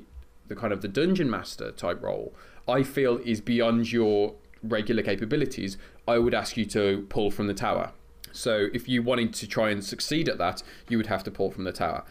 the 0.47 0.55
kind 0.55 0.71
of 0.71 0.81
the 0.81 0.87
dungeon 0.87 1.29
master 1.29 1.71
type 1.71 2.03
role, 2.03 2.31
I 2.67 2.83
feel 2.83 3.17
is 3.25 3.41
beyond 3.41 3.91
your 3.91 4.35
regular 4.67 5.03
capabilities, 5.03 5.77
I 6.07 6.17
would 6.19 6.33
ask 6.33 6.57
you 6.57 6.65
to 6.65 7.05
pull 7.09 7.31
from 7.31 7.47
the 7.47 7.53
tower. 7.53 7.91
So 8.31 8.67
if 8.73 8.89
you 8.89 9.01
wanted 9.01 9.33
to 9.35 9.47
try 9.47 9.69
and 9.69 9.83
succeed 9.83 10.27
at 10.27 10.37
that, 10.39 10.61
you 10.89 10.97
would 10.97 11.07
have 11.07 11.23
to 11.23 11.31
pull 11.31 11.51
from 11.51 11.63
the 11.63 11.71
tower. 11.71 12.03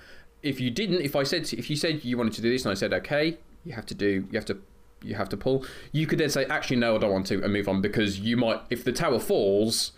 If 0.42 0.60
you 0.60 0.70
didn't, 0.70 1.00
if 1.02 1.14
I 1.16 1.22
said 1.22 1.52
if 1.52 1.68
you 1.70 1.76
said 1.76 2.04
you 2.04 2.16
wanted 2.16 2.32
to 2.34 2.42
do 2.42 2.50
this 2.50 2.64
and 2.64 2.72
I 2.72 2.74
said 2.74 2.92
okay, 2.94 3.38
you 3.64 3.72
have 3.74 3.86
to 3.86 3.94
do 3.94 4.26
you 4.30 4.38
have 4.38 4.46
to 4.46 4.58
you 5.02 5.14
have 5.16 5.28
to 5.30 5.36
pull, 5.36 5.66
you 5.92 6.06
could 6.06 6.18
then 6.18 6.30
say 6.30 6.44
actually 6.46 6.76
no, 6.76 6.96
I 6.96 6.98
don't 6.98 7.12
want 7.12 7.26
to 7.26 7.42
and 7.42 7.52
move 7.52 7.68
on 7.68 7.80
because 7.82 8.20
you 8.20 8.36
might 8.36 8.60
if 8.70 8.84
the 8.84 8.92
tower 8.92 9.18
falls, 9.18 9.92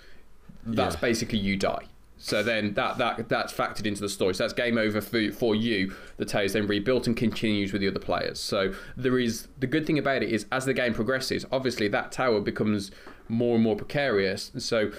that's 0.64 0.94
Yeah. 0.96 1.00
basically 1.00 1.38
you 1.38 1.56
die. 1.56 1.86
So 2.18 2.42
then 2.42 2.74
that, 2.74 2.98
that 2.98 3.28
that's 3.28 3.52
factored 3.52 3.86
into 3.86 4.00
the 4.00 4.08
story. 4.08 4.34
So 4.34 4.44
that's 4.44 4.54
game 4.54 4.78
over 4.78 5.00
for, 5.00 5.30
for 5.32 5.54
you. 5.54 5.94
The 6.16 6.24
tower 6.24 6.44
is 6.44 6.54
then 6.54 6.66
rebuilt 6.66 7.06
and 7.06 7.16
continues 7.16 7.72
with 7.72 7.82
the 7.82 7.88
other 7.88 8.00
players. 8.00 8.40
So 8.40 8.72
there 8.96 9.18
is 9.18 9.48
the 9.58 9.66
good 9.66 9.86
thing 9.86 9.98
about 9.98 10.22
it 10.22 10.30
is 10.30 10.46
as 10.50 10.64
the 10.64 10.74
game 10.74 10.94
progresses, 10.94 11.44
obviously 11.52 11.88
that 11.88 12.12
tower 12.12 12.40
becomes 12.40 12.90
more 13.28 13.56
and 13.56 13.64
more 13.64 13.76
precarious. 13.76 14.50
So 14.58 14.92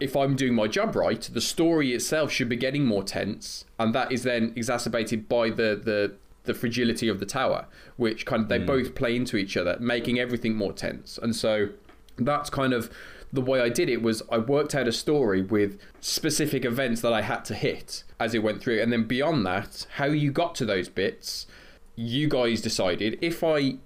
if 0.00 0.16
I'm 0.16 0.36
doing 0.36 0.54
my 0.54 0.66
job 0.68 0.94
right, 0.96 1.22
the 1.32 1.40
story 1.40 1.92
itself 1.92 2.32
should 2.32 2.48
be 2.48 2.56
getting 2.56 2.84
more 2.84 3.02
tense, 3.02 3.64
and 3.78 3.94
that 3.94 4.12
is 4.12 4.22
then 4.22 4.52
exacerbated 4.56 5.28
by 5.28 5.50
the 5.50 5.80
the 5.82 6.14
the 6.44 6.54
fragility 6.54 7.08
of 7.08 7.20
the 7.20 7.26
tower, 7.26 7.66
which 7.96 8.24
kind 8.24 8.42
of 8.42 8.48
they 8.48 8.58
hmm. 8.58 8.66
both 8.66 8.94
play 8.94 9.14
into 9.14 9.36
each 9.36 9.56
other, 9.56 9.76
making 9.80 10.18
everything 10.18 10.54
more 10.54 10.72
tense. 10.72 11.18
And 11.20 11.36
so 11.36 11.68
that's 12.16 12.48
kind 12.48 12.72
of 12.72 12.90
the 13.32 13.40
way 13.40 13.60
I 13.60 13.68
did 13.68 13.88
it 13.88 14.02
was 14.02 14.22
I 14.30 14.38
worked 14.38 14.74
out 14.74 14.88
a 14.88 14.92
story 14.92 15.42
with 15.42 15.78
specific 16.00 16.64
events 16.64 17.00
that 17.02 17.12
I 17.12 17.22
had 17.22 17.44
to 17.46 17.54
hit 17.54 18.04
as 18.18 18.34
it 18.34 18.42
went 18.42 18.62
through, 18.62 18.80
and 18.80 18.92
then 18.92 19.04
beyond 19.04 19.44
that, 19.46 19.86
how 19.96 20.06
you 20.06 20.30
got 20.32 20.54
to 20.56 20.64
those 20.64 20.88
bits, 20.88 21.46
you 21.94 22.28
guys 22.28 22.60
decided. 22.60 23.18
If 23.20 23.44
I 23.44 23.76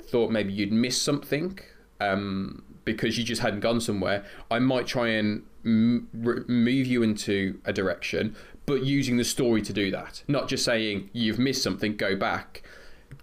thought 0.00 0.30
maybe 0.30 0.52
you'd 0.52 0.72
missed 0.72 1.02
something 1.02 1.58
um, 2.00 2.62
because 2.84 3.18
you 3.18 3.24
just 3.24 3.42
hadn't 3.42 3.60
gone 3.60 3.80
somewhere, 3.80 4.24
I 4.50 4.58
might 4.58 4.86
try 4.86 5.08
and 5.08 5.42
m- 5.64 6.08
move 6.12 6.86
you 6.86 7.02
into 7.02 7.58
a 7.64 7.72
direction, 7.72 8.36
but 8.66 8.84
using 8.84 9.16
the 9.16 9.24
story 9.24 9.62
to 9.62 9.72
do 9.72 9.90
that. 9.90 10.22
Not 10.28 10.48
just 10.48 10.64
saying 10.64 11.10
you've 11.12 11.38
missed 11.38 11.62
something, 11.62 11.96
go 11.96 12.14
back. 12.14 12.62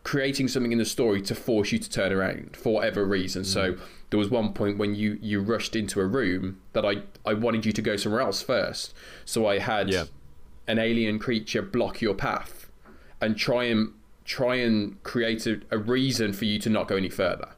Creating 0.04 0.48
something 0.48 0.72
in 0.72 0.78
the 0.80 0.86
story 0.86 1.22
to 1.22 1.36
force 1.36 1.72
you 1.72 1.78
to 1.80 1.90
turn 1.90 2.12
around 2.12 2.58
for 2.58 2.74
whatever 2.74 3.06
reason. 3.06 3.44
So 3.44 3.76
there 4.12 4.20
was 4.20 4.30
one 4.30 4.54
point 4.54 4.78
when 4.78 4.94
you 4.94 5.18
you 5.22 5.42
rushed 5.42 5.76
into 5.76 6.00
a 6.00 6.06
room 6.06 6.62
that 6.74 6.86
I 6.86 7.02
I 7.26 7.34
wanted 7.34 7.66
you 7.66 7.72
to 7.72 7.82
go 7.82 7.96
somewhere 7.96 8.22
else 8.22 8.42
first. 8.44 8.94
So 9.26 9.48
I 9.48 9.58
had 9.60 9.90
Yeah. 9.90 10.06
an 10.68 10.78
alien 10.78 11.18
creature 11.18 11.62
block 11.64 12.02
your 12.02 12.14
path 12.14 12.70
and 13.20 13.36
try 13.38 13.64
and 13.66 13.94
try 14.26 14.56
and 14.56 15.02
create 15.04 15.48
a, 15.48 15.62
a 15.72 15.78
reason 15.78 16.32
for 16.34 16.46
you 16.46 16.60
to 16.60 16.70
not 16.70 16.88
go 16.88 16.96
any 16.96 17.10
further. 17.10 17.50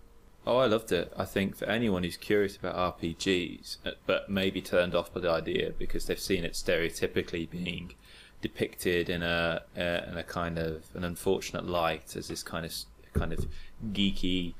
Oh, 0.45 0.57
I 0.57 0.65
loved 0.67 0.91
it. 0.91 1.11
I 1.17 1.25
think 1.25 1.55
for 1.55 1.65
anyone 1.65 2.03
who's 2.03 2.17
curious 2.17 2.57
about 2.57 2.75
RPGs, 2.99 3.77
uh, 3.85 3.91
but 4.05 4.29
maybe 4.29 4.61
turned 4.61 4.93
off 4.93 5.13
by 5.13 5.21
the 5.21 5.29
idea 5.29 5.71
because 5.77 6.05
they've 6.05 6.19
seen 6.19 6.43
it 6.43 6.53
stereotypically 6.53 7.49
being 7.49 7.93
depicted 8.41 9.09
in 9.09 9.23
a 9.23 9.63
uh, 9.77 10.01
in 10.11 10.17
a 10.17 10.23
kind 10.23 10.57
of 10.59 10.83
an 10.95 11.03
unfortunate 11.03 11.65
light 11.65 12.15
as 12.15 12.27
this 12.27 12.43
kind 12.43 12.65
of 12.65 12.73
kind 13.13 13.31
of 13.33 13.45
geeky, 13.93 14.53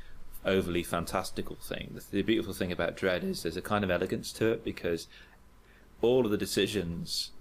overly 0.46 0.84
fantastical 0.84 1.56
thing. 1.56 1.92
The, 1.96 2.04
the 2.18 2.22
beautiful 2.22 2.54
thing 2.54 2.72
about 2.72 2.96
Dread 2.98 3.24
is 3.24 3.44
there's 3.44 3.58
a 3.58 3.62
kind 3.62 3.84
of 3.84 3.92
elegance 3.92 4.32
to 4.34 4.48
it 4.52 4.64
because 4.64 5.08
all 6.02 6.26
of 6.26 6.32
the 6.32 6.38
decisions 6.38 7.32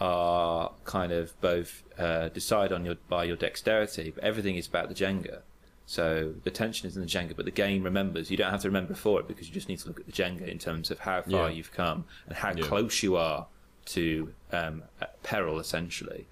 are 0.00 0.72
kind 0.84 1.12
of 1.12 1.38
both 1.40 1.82
uh, 1.98 2.28
decide 2.28 2.72
on 2.72 2.84
your 2.84 2.96
by 3.08 3.24
your 3.24 3.36
dexterity, 3.36 4.10
but 4.14 4.22
everything 4.24 4.56
is 4.56 4.66
about 4.66 4.88
the 4.88 4.94
Jenga. 4.94 5.40
So 5.88 6.34
the 6.42 6.50
tension 6.50 6.88
is 6.88 6.96
in 6.96 7.02
the 7.02 7.08
Jenga, 7.08 7.36
but 7.36 7.44
the 7.44 7.50
game 7.52 7.82
remembers. 7.84 8.30
You 8.30 8.36
don't 8.36 8.50
have 8.50 8.62
to 8.62 8.68
remember 8.68 8.94
for 8.94 9.20
it 9.20 9.28
because 9.28 9.46
you 9.48 9.54
just 9.54 9.68
need 9.68 9.78
to 9.80 9.88
look 9.88 10.00
at 10.00 10.06
the 10.06 10.12
Jenga 10.12 10.46
in 10.48 10.58
terms 10.58 10.90
of 10.90 10.98
how 11.00 11.22
far 11.22 11.48
Yeah. 11.48 11.56
you've 11.56 11.72
come 11.72 12.04
and 12.26 12.36
how 12.36 12.52
Yeah. 12.54 12.66
close 12.66 13.02
you 13.02 13.16
are 13.16 13.46
to 13.86 14.32
um, 14.52 14.82
peril, 15.22 15.58
essentially. 15.60 16.26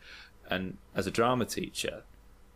And 0.50 0.76
as 0.94 1.06
a 1.06 1.10
drama 1.12 1.44
teacher, 1.44 2.02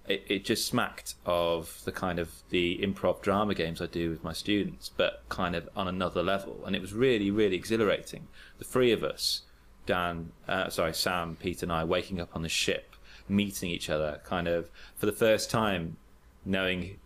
it, 0.08 0.24
it 0.28 0.44
just 0.44 0.66
smacked 0.66 1.14
of 1.26 1.82
the 1.84 1.92
kind 1.92 2.18
of 2.18 2.30
the 2.50 2.78
improv 2.78 3.20
drama 3.20 3.54
games 3.54 3.80
I 3.80 3.86
do 3.86 4.10
with 4.10 4.24
my 4.24 4.32
students, 4.32 4.88
but 4.88 5.22
kind 5.28 5.54
of 5.54 5.68
on 5.76 5.86
another 5.86 6.22
level. 6.22 6.62
And 6.66 6.74
it 6.74 6.80
was 6.80 6.92
really, 6.92 7.30
really 7.30 7.56
exhilarating. 7.56 8.28
The 8.58 8.64
three 8.64 8.90
of 8.92 9.04
us, 9.04 9.42
Dan, 9.86 10.32
uh, 10.46 10.70
sorry, 10.70 10.94
Sam, 10.94 11.36
Pete, 11.36 11.62
and 11.62 11.72
I, 11.72 11.84
waking 11.84 12.20
up 12.20 12.34
on 12.34 12.42
the 12.42 12.48
ship, 12.48 12.96
meeting 13.28 13.70
each 13.70 13.90
other, 13.90 14.20
kind 14.24 14.48
of 14.48 14.70
for 14.96 15.06
the 15.06 15.12
first 15.12 15.50
time, 15.50 15.98
knowing, 16.44 16.98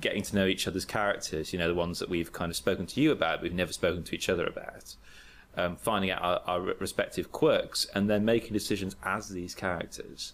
getting 0.00 0.22
to 0.22 0.36
know 0.36 0.46
each 0.46 0.68
other's 0.68 0.84
characters. 0.84 1.52
You 1.52 1.58
know, 1.58 1.68
the 1.68 1.74
ones 1.74 1.98
that 1.98 2.08
we've 2.08 2.32
kind 2.32 2.50
of 2.50 2.56
spoken 2.56 2.86
to 2.86 3.00
you 3.00 3.10
about, 3.10 3.42
we've 3.42 3.52
never 3.52 3.72
spoken 3.72 4.04
to 4.04 4.14
each 4.14 4.28
other 4.28 4.46
about. 4.46 4.94
Um, 5.56 5.76
finding 5.76 6.10
out 6.10 6.20
our, 6.20 6.42
our 6.46 6.60
respective 6.60 7.30
quirks 7.30 7.86
and 7.94 8.10
then 8.10 8.24
making 8.24 8.54
decisions 8.54 8.96
as 9.04 9.28
these 9.28 9.54
characters 9.54 10.32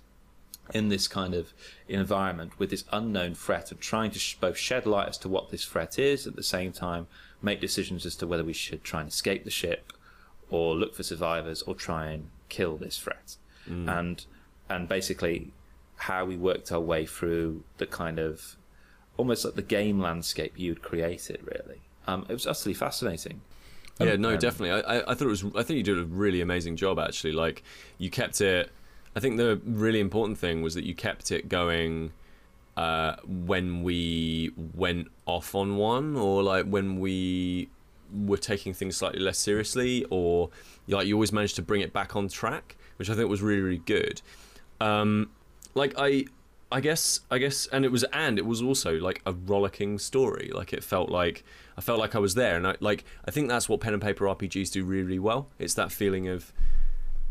in 0.75 0.89
this 0.89 1.09
kind 1.09 1.35
of 1.35 1.53
environment 1.89 2.59
with 2.59 2.71
this 2.71 2.85
unknown 2.93 3.35
threat 3.35 3.71
and 3.71 3.81
trying 3.81 4.11
to 4.11 4.19
sh- 4.19 4.37
both 4.41 4.57
shed 4.57 4.87
light 4.87 5.09
as 5.09 5.19
to 5.19 5.29
what 5.29 5.51
this 5.51 5.65
threat 5.65 5.99
is 5.99 6.27
at 6.27 6.37
the 6.37 6.43
same 6.43 6.73
time 6.73 7.07
make 7.43 7.61
decisions 7.61 8.05
as 8.07 8.15
to 8.17 8.27
whether 8.27 8.45
we 8.45 8.53
should 8.53 8.85
try 8.85 9.01
and 9.01 9.09
escape 9.09 9.45
the 9.45 9.51
ship 9.51 9.93
or 10.51 10.75
look 10.75 10.95
for 10.95 11.03
survivors 11.03 11.63
or 11.63 11.75
try 11.75 12.07
and 12.11 12.29
kill 12.49 12.77
this 12.77 12.99
threat 12.99 13.37
and 13.67 14.25
and 14.69 14.89
basically 14.89 15.53
how 15.97 16.25
we 16.25 16.37
worked 16.37 16.73
our 16.73 16.81
way 16.81 17.07
through 17.07 17.63
the 17.79 17.87
kind 17.87 18.19
of 18.19 18.57
almost 19.17 19.45
like 19.45 19.55
the 19.55 19.63
game 19.63 20.01
landscape 20.01 20.55
you'd 20.57 20.83
created 20.83 21.39
really 21.45 21.81
um, 22.09 22.27
it 22.29 22.33
was 22.33 22.47
utterly 22.47 22.75
fascinating 22.75 23.41
Yeah, 24.01 24.17
no, 24.17 24.31
Um, 24.31 24.39
definitely. 24.39 24.71
I, 24.83 24.99
I, 24.99 25.11
I 25.11 25.15
thought 25.15 25.27
it 25.27 25.37
was. 25.39 25.45
I 25.55 25.63
think 25.63 25.77
you 25.77 25.83
did 25.83 25.99
a 25.99 26.05
really 26.05 26.41
amazing 26.41 26.77
job. 26.77 26.99
Actually, 26.99 27.33
like 27.33 27.63
you 27.99 28.09
kept 28.11 28.41
it. 28.41 28.71
I 29.15 29.21
think 29.21 29.37
the 29.37 29.61
really 29.65 30.01
important 30.01 30.39
thing 30.39 30.63
was 30.63 30.75
that 30.75 30.85
you 30.85 30.95
kept 30.95 31.33
it 31.33 31.49
going 31.49 32.13
uh, 32.77 33.17
when 33.27 33.83
we 33.83 34.53
went 34.75 35.09
off 35.27 35.55
on 35.55 35.77
one, 35.77 36.17
or 36.17 36.43
like 36.43 36.67
when 36.67 37.01
we 37.01 37.69
were 38.13 38.37
taking 38.37 38.73
things 38.73 38.97
slightly 38.97 39.21
less 39.21 39.39
seriously, 39.39 40.05
or 40.11 40.51
like 40.87 41.07
you 41.07 41.15
always 41.15 41.33
managed 41.33 41.57
to 41.57 41.63
bring 41.63 41.81
it 41.81 41.93
back 41.93 42.15
on 42.15 42.29
track, 42.29 42.77
which 42.97 43.11
I 43.11 43.15
think 43.15 43.29
was 43.29 43.43
really, 43.43 43.61
really 43.61 43.83
good. 43.85 44.23
Um, 44.81 45.31
like 45.75 45.95
I, 45.99 46.27
I 46.71 46.81
guess, 46.81 47.21
I 47.31 47.39
guess, 47.39 47.67
and 47.67 47.85
it 47.85 47.91
was, 47.91 48.05
and 48.13 48.39
it 48.39 48.47
was 48.47 48.63
also 48.63 48.95
like 48.95 49.21
a 49.27 49.33
rollicking 49.33 49.99
story. 49.99 50.51
Like 50.55 50.73
it 50.73 50.85
felt 50.85 51.11
like 51.11 51.45
I 51.77 51.81
felt 51.81 51.99
like 51.99 52.15
I 52.15 52.21
was 52.21 52.35
there, 52.35 52.57
and 52.57 52.67
I 52.67 52.77
like 52.81 53.05
I 53.27 53.33
think 53.33 53.49
that's 53.49 53.69
what 53.69 53.81
pen 53.81 53.93
and 53.93 54.03
paper 54.03 54.25
RPGs 54.27 54.71
do 54.71 54.85
really, 54.85 55.03
really 55.03 55.19
well. 55.19 55.49
It's 55.59 55.75
that 55.75 55.91
feeling 55.91 56.29
of 56.29 56.53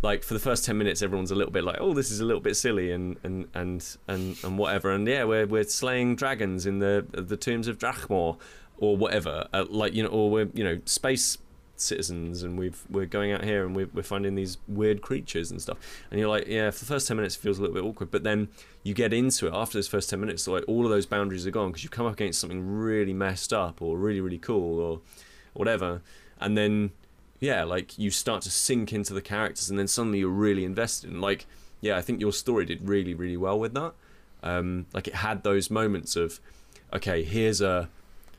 like 0.02 0.24
for 0.24 0.34
the 0.34 0.40
first 0.40 0.66
10 0.66 0.78
minutes 0.78 1.02
everyone's 1.02 1.32
a 1.32 1.36
little 1.36 1.52
bit 1.52 1.64
like 1.64 1.78
oh 1.80 1.94
this 1.94 2.12
is 2.12 2.20
a 2.20 2.26
little 2.26 2.42
bit 2.42 2.56
silly 2.56 2.92
and 2.92 3.18
and 3.24 3.48
and 3.54 3.98
and, 4.08 4.38
and 4.44 4.58
whatever. 4.58 4.92
And 4.92 5.08
yeah 5.08 5.24
we're 5.24 5.46
we're 5.46 5.64
slaying 5.64 6.16
dragons 6.16 6.66
in 6.66 6.80
the 6.80 7.06
the 7.12 7.38
tombs 7.38 7.68
of 7.68 7.78
Drachmor 7.78 8.38
or 8.78 8.96
whatever 8.96 9.48
uh, 9.54 9.66
like 9.70 9.94
you 9.94 10.04
know 10.04 10.10
or 10.10 10.30
we're 10.30 10.50
you 10.54 10.64
know 10.64 10.80
space 10.86 11.38
citizens 11.76 12.44
and 12.44 12.60
we've 12.60 12.84
we're 12.90 13.06
going 13.06 13.32
out 13.32 13.44
here 13.44 13.66
and 13.66 13.74
we're, 13.76 13.88
we're 13.94 14.04
finding 14.04 14.36
these 14.36 14.58
weird 14.68 15.02
creatures 15.02 15.52
and 15.52 15.62
stuff. 15.62 15.78
And 16.12 16.20
you're 16.20 16.30
like 16.30 16.48
yeah 16.48 16.72
for 16.72 16.80
the 16.80 16.86
first 16.86 17.08
10 17.08 17.18
minutes 17.18 17.36
it 17.36 17.40
feels 17.40 17.58
a 17.58 17.62
little 17.62 17.76
bit 17.76 17.84
awkward. 17.84 18.12
But 18.12 18.24
then 18.24 18.48
you 18.84 18.94
get 18.94 19.14
into 19.14 19.48
it 19.48 19.54
after 19.54 19.78
those 19.78 19.88
first 19.88 20.10
10 20.10 20.20
minutes 20.20 20.48
like 20.48 20.64
all 20.68 20.86
of 20.86 20.92
those 20.92 21.06
boundaries 21.06 21.46
are 21.46 21.52
gone 21.52 21.70
because 21.70 21.84
you've 21.84 21.92
come 21.92 22.06
up 22.06 22.14
against 22.14 22.40
something 22.40 22.66
really 22.66 23.14
messed 23.14 23.52
up 23.52 23.82
or 23.82 23.98
really 23.98 24.22
really 24.22 24.40
cool 24.40 24.80
or 24.80 25.02
whatever. 25.54 26.02
And 26.40 26.58
then 26.58 26.92
yeah, 27.40 27.64
like 27.64 27.98
you 27.98 28.12
start 28.12 28.42
to 28.44 28.52
sink 28.52 28.94
into 28.94 29.14
the 29.14 29.22
characters, 29.22 29.70
and 29.70 29.80
then 29.80 29.88
suddenly 29.88 30.20
you're 30.20 30.30
really 30.30 30.66
invested. 30.66 31.10
And 31.10 31.22
like, 31.22 31.46
yeah, 31.82 31.98
I 31.98 32.02
think 32.02 32.20
your 32.20 32.34
story 32.34 32.66
did 32.66 32.88
really, 32.88 33.14
really 33.14 33.38
well 33.38 33.60
with 33.60 33.74
that. 33.74 33.94
Um, 34.44 34.86
like 34.94 35.08
it 35.08 35.16
had 35.16 35.44
those 35.44 35.70
moments 35.70 36.16
of, 36.16 36.40
okay, 36.94 37.24
here's 37.24 37.62
a 37.62 37.90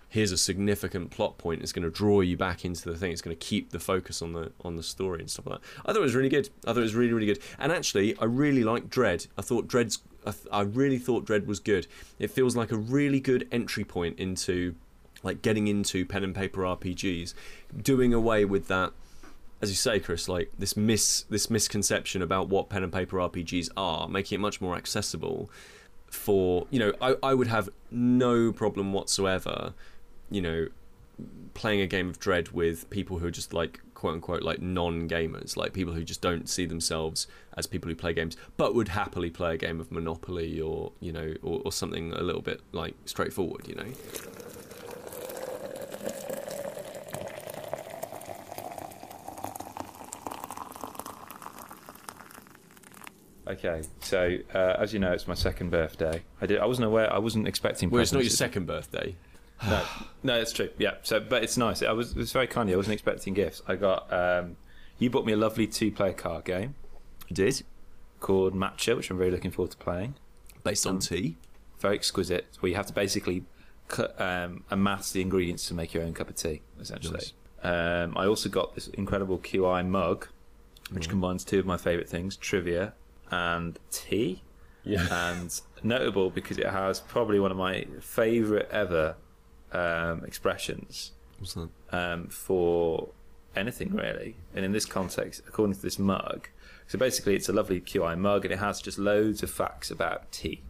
here's 0.09 0.33
a 0.33 0.37
significant 0.37 1.11
plot 1.11 1.39
point. 1.39 1.63
It's 1.63 1.73
going 1.73 1.85
to 1.85 1.91
draw 1.91 2.21
you 2.21 2.37
back 2.37 2.65
into 2.65 2.91
the 2.91 2.97
thing. 2.97 3.13
It's 3.13 3.23
going 3.23 3.37
to 3.37 3.47
keep 3.47 3.71
the 3.71 3.79
focus 3.79 4.21
on 4.21 4.33
the 4.33 4.53
on 4.63 4.77
the 4.77 4.83
story 4.83 5.21
and 5.21 5.31
stuff 5.31 5.47
like 5.47 5.61
that. 5.61 5.67
I 5.87 5.93
thought 5.93 6.01
it 6.01 6.05
was 6.05 6.15
really 6.15 6.29
good. 6.29 6.51
I 6.67 6.73
thought 6.73 6.79
it 6.79 6.83
was 6.83 6.95
really, 6.95 7.13
really 7.13 7.27
good. 7.27 7.41
And 7.59 7.73
actually, 7.73 8.17
I 8.19 8.25
really 8.25 8.65
liked 8.65 8.91
Dread. 8.91 9.27
I 9.39 9.43
thought 9.43 9.69
Dread's 9.69 9.99
I, 10.27 10.33
th- 10.33 10.47
I 10.53 10.61
really 10.63 10.99
thought 10.99 11.25
Dread 11.25 11.47
was 11.47 11.61
good. 11.61 11.87
It 12.19 12.31
feels 12.31 12.55
like 12.55 12.73
a 12.73 12.77
really 12.77 13.21
good 13.21 13.49
entry 13.51 13.85
point 13.85 14.19
into 14.19 14.75
like 15.23 15.43
getting 15.43 15.69
into 15.69 16.05
pen 16.05 16.25
and 16.25 16.35
paper 16.35 16.63
RPGs, 16.63 17.35
doing 17.83 18.15
away 18.15 18.45
with 18.45 18.69
that 18.69 18.93
as 19.63 19.69
you 19.69 19.77
say, 19.77 20.01
Kris, 20.01 20.29
like 20.29 20.51
this 20.59 20.77
mis 20.77 21.23
this 21.29 21.51
misconception 21.51 22.23
about 22.23 22.49
what 22.49 22.69
pen 22.71 22.83
and 22.83 22.93
paper 22.93 23.19
RPGs 23.19 23.69
are, 23.77 24.09
making 24.09 24.37
it 24.37 24.41
much 24.41 24.61
more 24.61 24.75
accessible 24.75 25.51
for 26.11 26.67
you 26.71 26.79
know, 26.79 26.93
I, 27.01 27.17
I 27.23 27.35
would 27.35 27.47
have 27.47 27.69
no 27.91 28.53
problem 28.53 28.93
whatsoever, 28.93 29.75
you 30.31 30.41
know, 30.41 30.69
playing 31.55 31.81
a 31.81 31.87
game 31.87 32.09
of 32.09 32.19
Dread 32.19 32.51
with 32.51 32.89
people 32.91 33.19
who 33.19 33.27
are 33.27 33.31
just 33.31 33.53
like 33.53 33.81
quote 33.95 34.15
unquote 34.15 34.43
like 34.43 34.63
non 34.63 35.09
gamers, 35.09 35.57
like 35.57 35.75
people 35.75 35.93
who 35.93 36.05
just 36.05 36.23
don't 36.23 36.49
see 36.49 36.65
themselves 36.65 37.27
as 37.57 37.67
people 37.67 37.91
who 37.91 37.95
play 37.95 38.15
games, 38.15 38.39
but 38.57 38.75
would 38.75 38.89
happily 38.89 39.29
play 39.29 39.55
a 39.55 39.59
game 39.59 39.79
of 39.79 39.93
Monopoly 39.93 40.59
or 40.59 40.93
you 41.01 41.13
know, 41.13 41.35
or, 41.43 41.61
or 41.67 41.73
something 41.73 42.13
a 42.13 42.23
little 42.23 42.43
bit 42.43 42.63
like 42.73 42.95
straightforward, 43.05 43.69
you 43.69 43.75
know. 43.75 44.60
Okay, 53.51 53.83
so 54.01 54.37
uh, 54.55 54.77
as 54.79 54.93
you 54.93 54.99
know, 55.01 55.13
it's 55.13 55.27
my 55.27 55.35
second 55.35 55.71
birthday. 55.71 56.23
I 56.41 56.47
did. 56.47 56.59
I 56.59 56.67
wasn't 56.67 56.87
aware. 56.87 57.13
I 57.13 57.19
wasn't 57.19 57.49
expecting. 57.49 57.91
Well, 57.91 58.01
it's 58.03 58.13
not 58.13 58.19
your 58.19 58.25
presents. 58.31 58.39
second 58.39 58.67
birthday. 58.67 59.17
No, 59.69 59.85
no, 60.23 60.39
that's 60.39 60.53
true. 60.55 60.71
Yeah. 60.79 60.95
So, 61.03 61.21
but 61.21 61.43
it's 61.45 61.59
nice. 61.59 61.83
I 61.83 61.93
was. 61.93 62.13
It 62.13 62.17
was 62.17 62.33
very 62.33 62.47
kind 62.47 62.69
of 62.69 62.71
you. 62.71 62.77
I 62.77 62.79
wasn't 62.79 62.95
expecting 62.95 63.35
gifts. 63.35 63.61
I 63.69 63.77
got. 63.77 64.11
Um, 64.13 64.57
you 64.99 65.11
bought 65.11 65.27
me 65.27 65.33
a 65.35 65.37
lovely 65.37 65.67
two-player 65.67 66.13
card 66.15 66.45
game 66.45 66.75
You 67.29 67.35
did? 67.37 67.63
called 68.21 68.55
Matcha, 68.55 68.97
which 68.97 69.11
I'm 69.11 69.19
very 69.19 69.31
looking 69.31 69.51
forward 69.51 69.71
to 69.73 69.77
playing. 69.79 70.15
Based 70.65 70.87
on 70.87 70.95
Um, 70.95 71.01
tea. 71.01 71.37
Very 71.79 71.95
exquisite. 71.95 72.47
Where 72.61 72.71
you 72.71 72.77
have 72.77 72.87
to 72.87 72.93
basically 72.95 73.45
cut, 73.89 74.19
um, 74.21 74.65
amass 74.71 75.11
the 75.13 75.21
ingredients 75.23 75.67
to 75.69 75.75
make 75.75 75.93
your 75.95 76.05
own 76.05 76.13
cup 76.15 76.29
of 76.31 76.37
tea, 76.37 76.61
essentially. 76.81 77.21
Um, 77.63 78.17
I 78.17 78.27
also 78.27 78.49
got 78.49 78.75
this 78.75 78.89
incredible 78.89 79.39
QI 79.39 79.87
mug, 79.87 80.27
which 80.91 81.09
combines 81.09 81.45
two 81.45 81.59
of 81.59 81.67
my 81.67 81.77
favourite 81.77 82.09
things: 82.09 82.37
trivia 82.37 82.93
and 83.31 83.79
tea. 83.91 84.43
Yeah. 84.83 85.07
and 85.31 85.61
notable 85.83 86.31
because 86.31 86.57
it 86.57 86.67
has 86.67 87.01
probably 87.01 87.39
one 87.39 87.51
of 87.51 87.57
my 87.59 87.87
favourite 88.01 88.67
ever 88.71 89.15
um, 89.73 90.25
expressions 90.25 91.13
What's 91.39 91.53
that? 91.53 91.69
um, 91.93 92.29
for 92.29 93.11
anything 93.55 93.93
really. 93.95 94.37
And 94.55 94.65
in 94.65 94.73
this 94.73 94.87
context, 94.87 95.43
according 95.47 95.75
to 95.77 95.83
this 95.83 95.99
mug, 95.99 96.49
so 96.87 96.99
basically 96.99 97.37
it's 97.37 97.49
a 97.49 97.53
lovely 97.53 97.81
QI 97.83 98.17
mug 98.19 98.47
and 98.47 98.55
it 98.55 98.59
has 98.59 98.81
just 98.81 98.99
loads 98.99 99.43
of 99.43 99.51
facts 99.51 99.91
about 99.91 100.33
tea, 100.33 100.63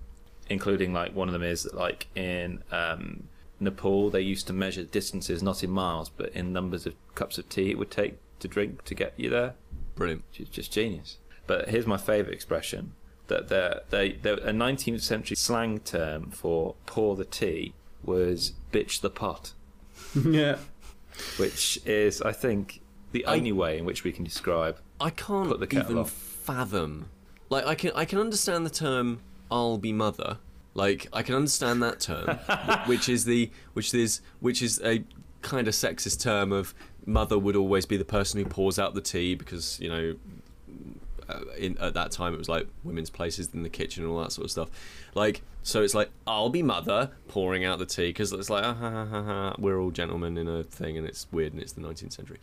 including 0.49 0.93
like 0.93 1.15
one 1.15 1.29
of 1.29 1.33
them 1.33 1.45
is 1.45 1.63
that 1.63 1.75
like 1.75 2.09
in 2.17 2.65
um, 2.73 3.29
Nepal 3.61 4.11
they 4.11 4.23
used 4.23 4.49
to 4.49 4.53
measure 4.53 4.83
distances 4.83 5.41
not 5.41 5.63
in 5.63 5.71
miles 5.71 6.09
but 6.09 6.31
in 6.31 6.53
numbers 6.53 6.85
of 6.85 6.95
cups 7.15 7.39
of 7.39 7.49
tea 7.49 7.71
it 7.71 7.79
would 7.79 7.93
take 7.93 8.17
to 8.41 8.49
drink 8.49 8.83
to 8.87 8.95
get 8.97 9.15
you 9.17 9.31
there 9.31 9.55
Brilliant. 9.95 10.25
which 10.31 10.41
is 10.41 10.49
just 10.49 10.73
genius. 10.73 11.19
But 11.51 11.69
here's 11.71 11.85
my 11.85 11.97
favourite 11.97 12.33
expression 12.33 12.93
that 13.27 13.49
they're, 13.49 13.81
they 13.91 14.13
they 14.13 14.31
a 14.31 14.53
19th 14.53 15.01
century 15.01 15.35
slang 15.37 15.81
term 15.81 16.31
for 16.31 16.77
pour 16.87 17.17
the 17.17 17.25
tea 17.25 17.75
was 18.05 18.53
bitch 18.73 19.01
the 19.01 19.11
pot, 19.11 19.53
yeah. 20.25 20.59
which 21.39 21.81
is 21.85 22.23
I 22.23 22.31
think 22.31 22.81
the 23.11 23.27
I- 23.27 23.35
only 23.37 23.51
way 23.51 23.79
in 23.79 23.85
which 23.85 24.05
we 24.05 24.13
can 24.13 24.23
describe. 24.25 24.79
I 25.01 25.11
can't 25.11 25.49
Put 25.49 25.59
the 25.59 25.77
even 25.77 25.99
on. 25.99 26.05
fathom. 26.05 27.09
Like 27.49 27.67
I 27.67 27.75
can 27.75 27.91
I 27.97 28.05
can 28.05 28.21
understand 28.21 28.65
the 28.65 28.71
term 28.71 29.19
"I'll 29.51 29.77
be 29.79 29.93
mother." 29.93 30.39
Like 30.75 31.09
I 31.13 31.23
can 31.25 31.35
understand 31.35 31.83
that 31.83 31.99
term, 31.99 32.29
which 32.87 33.09
is 33.09 33.25
the 33.25 33.51
which 33.73 33.93
is 33.93 34.21
which 34.39 34.63
is 34.63 34.81
a 34.85 35.03
kind 35.43 35.67
of 35.67 35.75
sexist 35.75 36.21
term 36.23 36.53
of 36.53 36.75
mother 37.07 37.37
would 37.41 37.57
always 37.57 37.87
be 37.87 37.97
the 37.97 38.05
person 38.05 38.39
who 38.39 38.47
pours 38.49 38.79
out 38.79 38.95
the 38.95 39.01
tea 39.01 39.35
because 39.35 39.81
you 39.81 39.89
know 39.89 40.15
in, 41.59 41.76
at 41.78 41.95
that 41.95 42.11
time 42.11 42.35
it 42.35 42.39
was 42.39 42.49
like 42.49 42.66
women's 42.85 43.11
places 43.11 43.49
in 43.53 43.62
the 43.62 43.68
kitchen 43.68 44.05
and 44.05 44.12
all 44.12 44.20
that 44.22 44.33
sort 44.33 44.45
of 44.47 44.51
stuff. 44.51 44.70
Like, 45.14 45.43
so 45.62 45.83
it's 45.83 45.95
like 45.95 46.11
I'll 46.26 46.51
be 46.51 46.62
mother 46.62 47.11
pouring 47.28 47.64
out 47.64 47.78
the 47.78 47.87
tea 47.87 48.09
because 48.09 48.33
it's 48.33 48.51
like 48.51 48.64
ah, 48.64 48.74
ha, 48.74 48.91
ha, 48.91 49.07
ha, 49.07 49.22
ha, 49.22 49.55
we're 49.59 49.78
all 49.81 49.91
gentlemen 49.91 50.37
in 50.37 50.49
a 50.49 50.62
thing 50.62 50.97
and 50.99 51.07
it's 51.07 51.26
weird 51.31 51.53
and 51.53 51.62
it's 51.62 51.72
the 51.72 51.81
19th 51.81 52.12
century. 52.12 52.39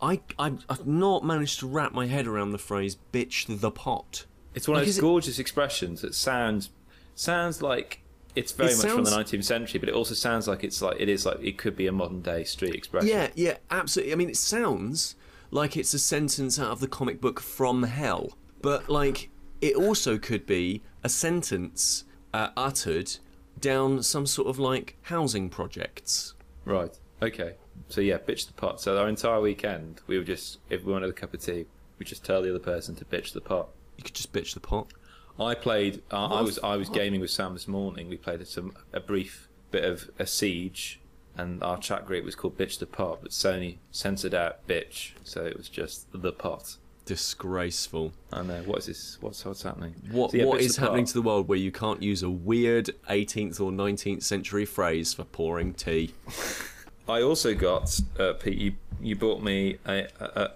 I, 0.00 0.20
I 0.38 0.52
I've 0.68 0.86
not 0.86 1.24
managed 1.24 1.60
to 1.60 1.66
wrap 1.66 1.92
my 1.92 2.06
head 2.06 2.26
around 2.26 2.50
the 2.50 2.58
phrase 2.58 2.96
"bitch 3.12 3.60
the 3.60 3.70
pot." 3.70 4.26
It's 4.54 4.68
one 4.68 4.76
of 4.76 4.82
those 4.82 4.90
is 4.90 4.98
it- 4.98 5.00
gorgeous 5.00 5.38
expressions 5.38 6.02
that 6.02 6.14
sounds 6.14 6.70
sounds 7.14 7.62
like 7.62 8.00
it's 8.34 8.52
very 8.52 8.72
It 8.72 8.78
much 8.78 8.86
from 8.86 9.04
the 9.04 9.10
19th 9.10 9.44
century, 9.44 9.78
but 9.78 9.88
it 9.88 9.94
also 9.94 10.14
sounds 10.14 10.48
like 10.48 10.64
it's 10.64 10.80
like 10.80 10.98
it 10.98 11.08
is 11.08 11.26
like 11.26 11.38
it 11.42 11.58
could 11.58 11.76
be 11.76 11.86
a 11.86 11.92
modern 11.92 12.22
day 12.22 12.44
street 12.44 12.74
expression. 12.74 13.08
Yeah, 13.08 13.28
yeah, 13.34 13.58
absolutely. 13.70 14.12
I 14.12 14.16
mean, 14.16 14.30
it 14.30 14.36
sounds 14.38 15.14
like 15.52 15.76
it's 15.76 15.94
a 15.94 15.98
sentence 15.98 16.58
out 16.58 16.72
of 16.72 16.80
the 16.80 16.88
comic 16.88 17.20
book 17.20 17.38
From 17.38 17.84
Hell, 17.84 18.36
but 18.60 18.88
like 18.88 19.30
it 19.60 19.76
also 19.76 20.18
could 20.18 20.46
be 20.46 20.82
a 21.04 21.08
sentence 21.08 22.04
uh, 22.34 22.48
uttered 22.56 23.16
down 23.60 24.02
some 24.02 24.26
sort 24.26 24.48
of 24.48 24.58
like 24.58 24.96
housing 25.02 25.48
projects. 25.50 26.34
Right. 26.64 26.98
Okay. 27.22 27.54
So 27.88 28.00
yeah, 28.00 28.18
bitch 28.18 28.46
the 28.46 28.54
pot. 28.54 28.80
So 28.80 28.96
our 28.96 29.08
entire 29.08 29.40
weekend, 29.40 30.00
we 30.06 30.16
would 30.18 30.26
just 30.26 30.58
if 30.70 30.84
we 30.84 30.92
wanted 30.92 31.10
a 31.10 31.12
cup 31.12 31.34
of 31.34 31.40
tea, 31.40 31.66
we 31.98 32.06
just 32.06 32.24
tell 32.24 32.42
the 32.42 32.50
other 32.50 32.58
person 32.58 32.96
to 32.96 33.04
bitch 33.04 33.32
the 33.32 33.40
pot. 33.40 33.68
You 33.98 34.04
could 34.04 34.14
just 34.14 34.32
bitch 34.32 34.54
the 34.54 34.60
pot. 34.60 34.92
I 35.38 35.54
played. 35.54 36.02
Uh, 36.10 36.26
I 36.26 36.40
was 36.40 36.58
I 36.64 36.76
was 36.76 36.88
gaming 36.88 37.20
with 37.20 37.30
Sam 37.30 37.52
this 37.52 37.68
morning. 37.68 38.08
We 38.08 38.16
played 38.16 38.46
some 38.46 38.72
a 38.92 39.00
brief 39.00 39.48
bit 39.70 39.84
of 39.84 40.10
a 40.18 40.26
siege, 40.26 41.00
and 41.36 41.62
our 41.62 41.78
chat 41.78 42.06
group 42.06 42.24
was 42.24 42.34
called 42.34 42.58
Bitch 42.58 42.78
the 42.78 42.86
Pot, 42.86 43.20
but 43.22 43.30
Sony 43.30 43.78
censored 43.90 44.34
out 44.34 44.66
bitch, 44.66 45.12
so 45.24 45.44
it 45.44 45.56
was 45.56 45.68
just 45.68 46.06
the 46.12 46.32
pot. 46.32 46.76
Disgraceful. 47.04 48.12
I 48.32 48.42
know 48.42 48.62
what 48.62 48.78
is 48.80 48.86
this? 48.86 49.18
What's 49.20 49.44
what's 49.44 49.62
happening? 49.62 49.94
What 50.10 50.30
So, 50.30 50.36
yeah, 50.36 50.44
what 50.44 50.60
Bitch 50.60 50.64
is 50.64 50.76
happening 50.76 51.04
Pot. 51.04 51.08
to 51.08 51.14
the 51.14 51.22
world 51.22 51.48
where 51.48 51.58
you 51.58 51.72
can't 51.72 52.02
use 52.02 52.22
a 52.22 52.30
weird 52.30 52.90
18th 53.08 53.60
or 53.60 53.72
19th 53.72 54.22
century 54.22 54.64
phrase 54.64 55.12
for 55.12 55.24
pouring 55.24 55.74
tea? 55.74 56.14
I 57.08 57.22
also 57.22 57.54
got 57.54 57.98
uh, 58.18 58.34
Pete. 58.34 58.58
You, 58.58 58.74
you 59.00 59.16
bought 59.16 59.42
me 59.42 59.78
a, 59.86 60.06
a, 60.20 60.50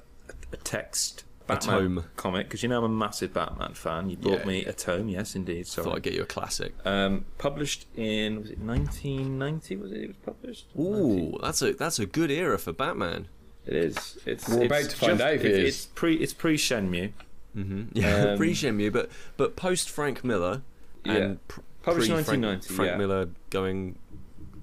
a 0.52 0.56
text 0.58 1.24
Batman 1.46 1.78
tome. 1.78 2.04
comic 2.16 2.46
because 2.48 2.62
you 2.62 2.68
know 2.68 2.78
I'm 2.78 2.84
a 2.84 2.88
massive 2.94 3.32
Batman 3.32 3.74
fan. 3.74 4.10
You 4.10 4.16
bought 4.16 4.40
Yeah. 4.40 4.44
me 4.46 4.64
a 4.64 4.72
tome, 4.72 5.08
yes, 5.08 5.34
indeed. 5.34 5.66
So 5.66 5.82
Thought 5.82 5.90
Sorry. 5.90 5.96
I'd 5.96 6.02
get 6.02 6.12
you 6.14 6.22
a 6.22 6.26
classic. 6.26 6.74
Um, 6.84 7.24
published 7.38 7.86
in 7.96 8.40
was 8.40 8.50
it 8.50 8.58
1990? 8.58 9.76
Was 9.76 9.92
it? 9.92 9.96
It 10.02 10.06
was 10.08 10.16
published. 10.24 10.66
Ooh, 10.78 11.38
that's 11.42 11.62
a 11.62 11.72
that's 11.74 11.98
a 11.98 12.06
good 12.06 12.30
era 12.30 12.58
for 12.58 12.72
Batman. 12.72 13.28
It 13.66 13.74
is. 13.76 14.18
It's. 14.26 14.48
We're 14.48 14.62
it's 14.62 14.66
about 14.66 14.90
to 14.90 14.96
find 14.96 15.12
just- 15.18 15.22
out 15.22 15.34
if 15.34 15.44
it 15.44 15.52
it's. 15.52 15.76
It's 15.76 15.86
pre. 15.86 16.14
It's 16.16 16.32
pre 16.34 16.56
Shenmue. 16.56 17.12
Mm-hmm. 17.56 17.82
Yeah, 17.98 18.24
Um, 18.32 18.36
pre 18.38 18.52
Shenmue, 18.52 18.92
but 18.92 19.10
but 19.36 19.56
post 19.56 19.88
Frank 19.90 20.22
Miller 20.24 20.62
Yeah. 21.04 21.12
and 21.14 21.48
pr- 21.48 21.60
Published 21.82 22.10
pre 22.10 22.22
Frank, 22.22 22.64
Frank 22.64 22.90
yeah. 22.90 22.96
Miller 22.96 23.28
going 23.50 23.98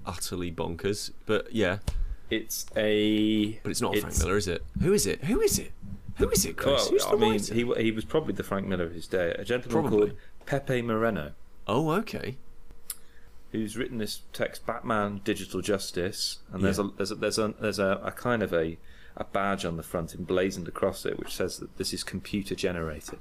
utterly 0.06 0.52
bonkers. 0.52 1.10
But 1.26 1.52
yeah, 1.54 1.78
It's 2.30 2.66
a. 2.76 3.52
but 3.62 3.70
it's 3.70 3.80
not 3.80 3.94
it's, 3.94 4.02
Frank 4.04 4.18
Miller, 4.18 4.36
is 4.36 4.46
it? 4.48 4.62
Who 4.80 4.92
is 4.92 5.06
it? 5.06 5.24
Who 5.24 5.40
is 5.40 5.58
it? 5.58 5.72
Who 6.16 6.28
is 6.30 6.44
it, 6.44 6.56
Kris? 6.56 6.66
Well, 6.82 6.88
Who's 6.90 7.04
the 7.04 7.10
I 7.10 7.16
mean, 7.16 7.32
writer? 7.32 7.54
he 7.54 7.82
he 7.84 7.90
was 7.90 8.04
probably 8.04 8.34
the 8.34 8.42
Frank 8.44 8.66
Miller 8.66 8.84
of 8.84 8.92
his 8.94 9.06
day. 9.06 9.34
A 9.38 9.44
gentleman 9.44 9.82
Probably. 9.82 10.06
called 10.08 10.18
Pepe 10.46 10.82
Moreno. 10.82 11.32
Oh, 11.66 11.90
okay. 11.92 12.36
who's 13.52 13.76
written 13.76 13.98
this 13.98 14.22
text 14.32 14.66
Batman 14.66 15.20
Digital 15.24 15.60
Justice 15.60 16.38
and 16.52 16.62
there's 16.62 16.78
Yeah. 16.78 16.86
a 16.86 16.96
there's 16.96 17.10
a 17.10 17.14
there's 17.14 17.38
a 17.38 17.54
there's 17.60 17.78
a, 17.78 18.00
a 18.04 18.10
kind 18.12 18.42
of 18.42 18.52
a 18.52 18.76
a 19.16 19.24
badge 19.24 19.64
on 19.64 19.76
the 19.76 19.82
front 19.82 20.12
emblazoned 20.14 20.66
across 20.66 21.06
it 21.06 21.18
which 21.18 21.34
says 21.34 21.58
that 21.58 21.76
this 21.78 21.92
is 21.94 22.02
computer 22.02 22.54
generated 22.56 23.20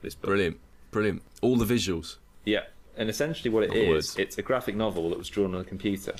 this 0.00 0.14
book 0.14 0.28
Brilliant, 0.28 0.58
brilliant. 0.90 1.22
All 1.42 1.56
the 1.56 1.66
visuals. 1.66 2.16
yeah 2.44 2.64
and 2.96 3.10
essentially 3.10 3.50
what 3.50 3.62
it 3.64 3.70
Other 3.70 3.78
is 3.80 3.88
words. 3.88 4.16
it's 4.18 4.38
a 4.38 4.42
graphic 4.42 4.74
novel 4.74 5.10
that 5.10 5.18
was 5.18 5.28
drawn 5.28 5.54
on 5.54 5.60
a 5.60 5.64
computer 5.64 6.14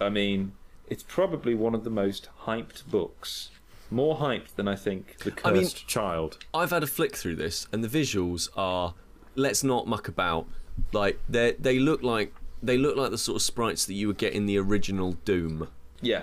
I 0.00 0.10
mean 0.10 0.52
it's 0.88 1.02
probably 1.02 1.54
one 1.56 1.74
of 1.74 1.82
the 1.84 1.90
most 1.90 2.28
hyped 2.46 2.86
books 2.88 3.50
more 3.90 4.16
hyped 4.16 4.54
than 4.56 4.68
I 4.68 4.76
think 4.76 5.18
The 5.18 5.30
Cursed 5.30 5.46
I 5.46 5.52
mean- 5.52 5.68
Child 5.86 6.38
I've 6.54 6.70
had 6.70 6.82
a 6.82 6.86
flick 6.86 7.16
through 7.16 7.36
this, 7.36 7.66
and 7.72 7.82
the 7.84 7.88
visuals 7.88 8.48
are. 8.56 8.94
Let's 9.34 9.62
not 9.62 9.86
muck 9.86 10.08
about. 10.08 10.46
Like 10.92 11.20
they 11.28 11.52
they 11.52 11.78
look 11.78 12.02
like 12.02 12.34
they 12.62 12.76
look 12.76 12.96
like 12.96 13.10
the 13.10 13.18
sort 13.18 13.36
of 13.36 13.42
sprites 13.42 13.86
that 13.86 13.94
you 13.94 14.06
would 14.08 14.18
get 14.18 14.32
in 14.32 14.46
the 14.46 14.58
original 14.58 15.12
Doom. 15.24 15.68
yeah 16.00 16.22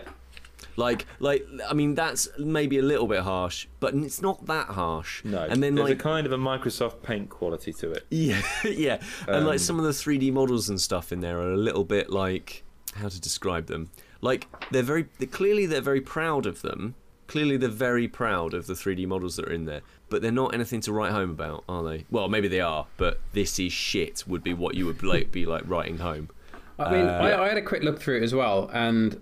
Like, 0.77 1.05
like, 1.19 1.47
I 1.69 1.73
mean, 1.73 1.95
that's 1.95 2.27
maybe 2.37 2.77
a 2.77 2.81
little 2.81 3.07
bit 3.07 3.21
harsh, 3.21 3.67
but 3.79 3.93
it's 3.95 4.21
not 4.21 4.45
that 4.47 4.67
harsh. 4.67 5.23
no 5.23 5.43
and 5.43 5.63
then 5.63 5.75
there's 5.75 5.89
like, 5.89 5.99
a 5.99 6.03
kind 6.03 6.25
of 6.27 6.33
a 6.33 6.37
Microsoft 6.37 7.01
Paint 7.03 7.29
quality 7.29 7.71
to 7.73 7.91
it 7.91 8.05
yeah, 8.09 8.41
yeah, 8.65 8.99
and 9.29 9.45
like 9.45 9.53
Um, 9.55 9.59
some 9.59 9.79
of 9.79 9.85
the 9.85 9.91
3D 9.91 10.33
models 10.33 10.67
and 10.69 10.79
stuff 10.81 11.13
in 11.13 11.21
there 11.21 11.39
are 11.39 11.53
a 11.53 11.57
little 11.57 11.85
bit 11.85 12.09
like 12.09 12.63
how 12.95 13.07
to 13.07 13.19
describe 13.21 13.67
them. 13.67 13.91
Like 14.19 14.47
they're 14.71 14.83
very, 14.83 15.05
they're, 15.19 15.27
clearly 15.29 15.65
they're 15.65 15.79
very 15.81 16.01
proud 16.01 16.45
of 16.45 16.61
them. 16.61 16.95
Clearly 17.27 17.57
they're 17.57 17.69
very 17.69 18.07
proud 18.07 18.53
of 18.53 18.67
the 18.67 18.73
3D 18.73 19.07
models 19.07 19.35
that 19.37 19.45
are 19.47 19.51
in 19.53 19.65
there, 19.65 19.81
but 20.09 20.21
they're 20.21 20.31
not 20.31 20.53
anything 20.53 20.81
to 20.81 20.93
write 20.93 21.11
home 21.11 21.31
about, 21.31 21.63
are 21.67 21.83
they? 21.83 22.05
Well, 22.11 22.29
maybe 22.29 22.47
they 22.47 22.61
are, 22.61 22.87
but 22.97 23.19
this 23.33 23.57
is 23.59 23.73
shit 23.73 24.23
would 24.27 24.43
be 24.43 24.53
what 24.53 24.75
you 24.75 24.85
would 24.85 25.03
like, 25.03 25.31
be 25.31 25.45
like 25.45 25.63
writing 25.65 25.97
home. 25.99 26.29
I 26.77 26.91
mean, 26.91 27.05
Uh, 27.07 27.11
I, 27.21 27.45
I 27.45 27.47
had 27.47 27.57
a 27.57 27.61
quick 27.61 27.83
look 27.83 27.99
through 28.01 28.17
it 28.17 28.23
as 28.23 28.33
well, 28.35 28.69
and 28.73 29.21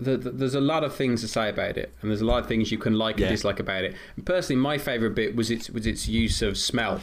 the, 0.00 0.16
the, 0.16 0.30
there's 0.30 0.54
a 0.54 0.60
lot 0.60 0.82
of 0.84 0.94
things 0.94 1.20
to 1.20 1.28
say 1.28 1.48
about 1.48 1.76
it, 1.76 1.94
and 2.02 2.10
there's 2.10 2.20
a 2.22 2.24
lot 2.26 2.42
of 2.42 2.48
things 2.48 2.72
you 2.72 2.78
can 2.78 2.94
like 2.94 3.18
Yeah. 3.18 3.26
and 3.26 3.34
dislike 3.34 3.60
about 3.60 3.84
it. 3.84 3.94
And 4.16 4.24
personally, 4.26 4.60
my 4.60 4.78
favourite 4.78 5.14
bit 5.14 5.36
was 5.36 5.50
its 5.50 5.70
was 5.70 5.86
its 5.86 6.08
use 6.08 6.42
of 6.42 6.56
smell 6.58 6.98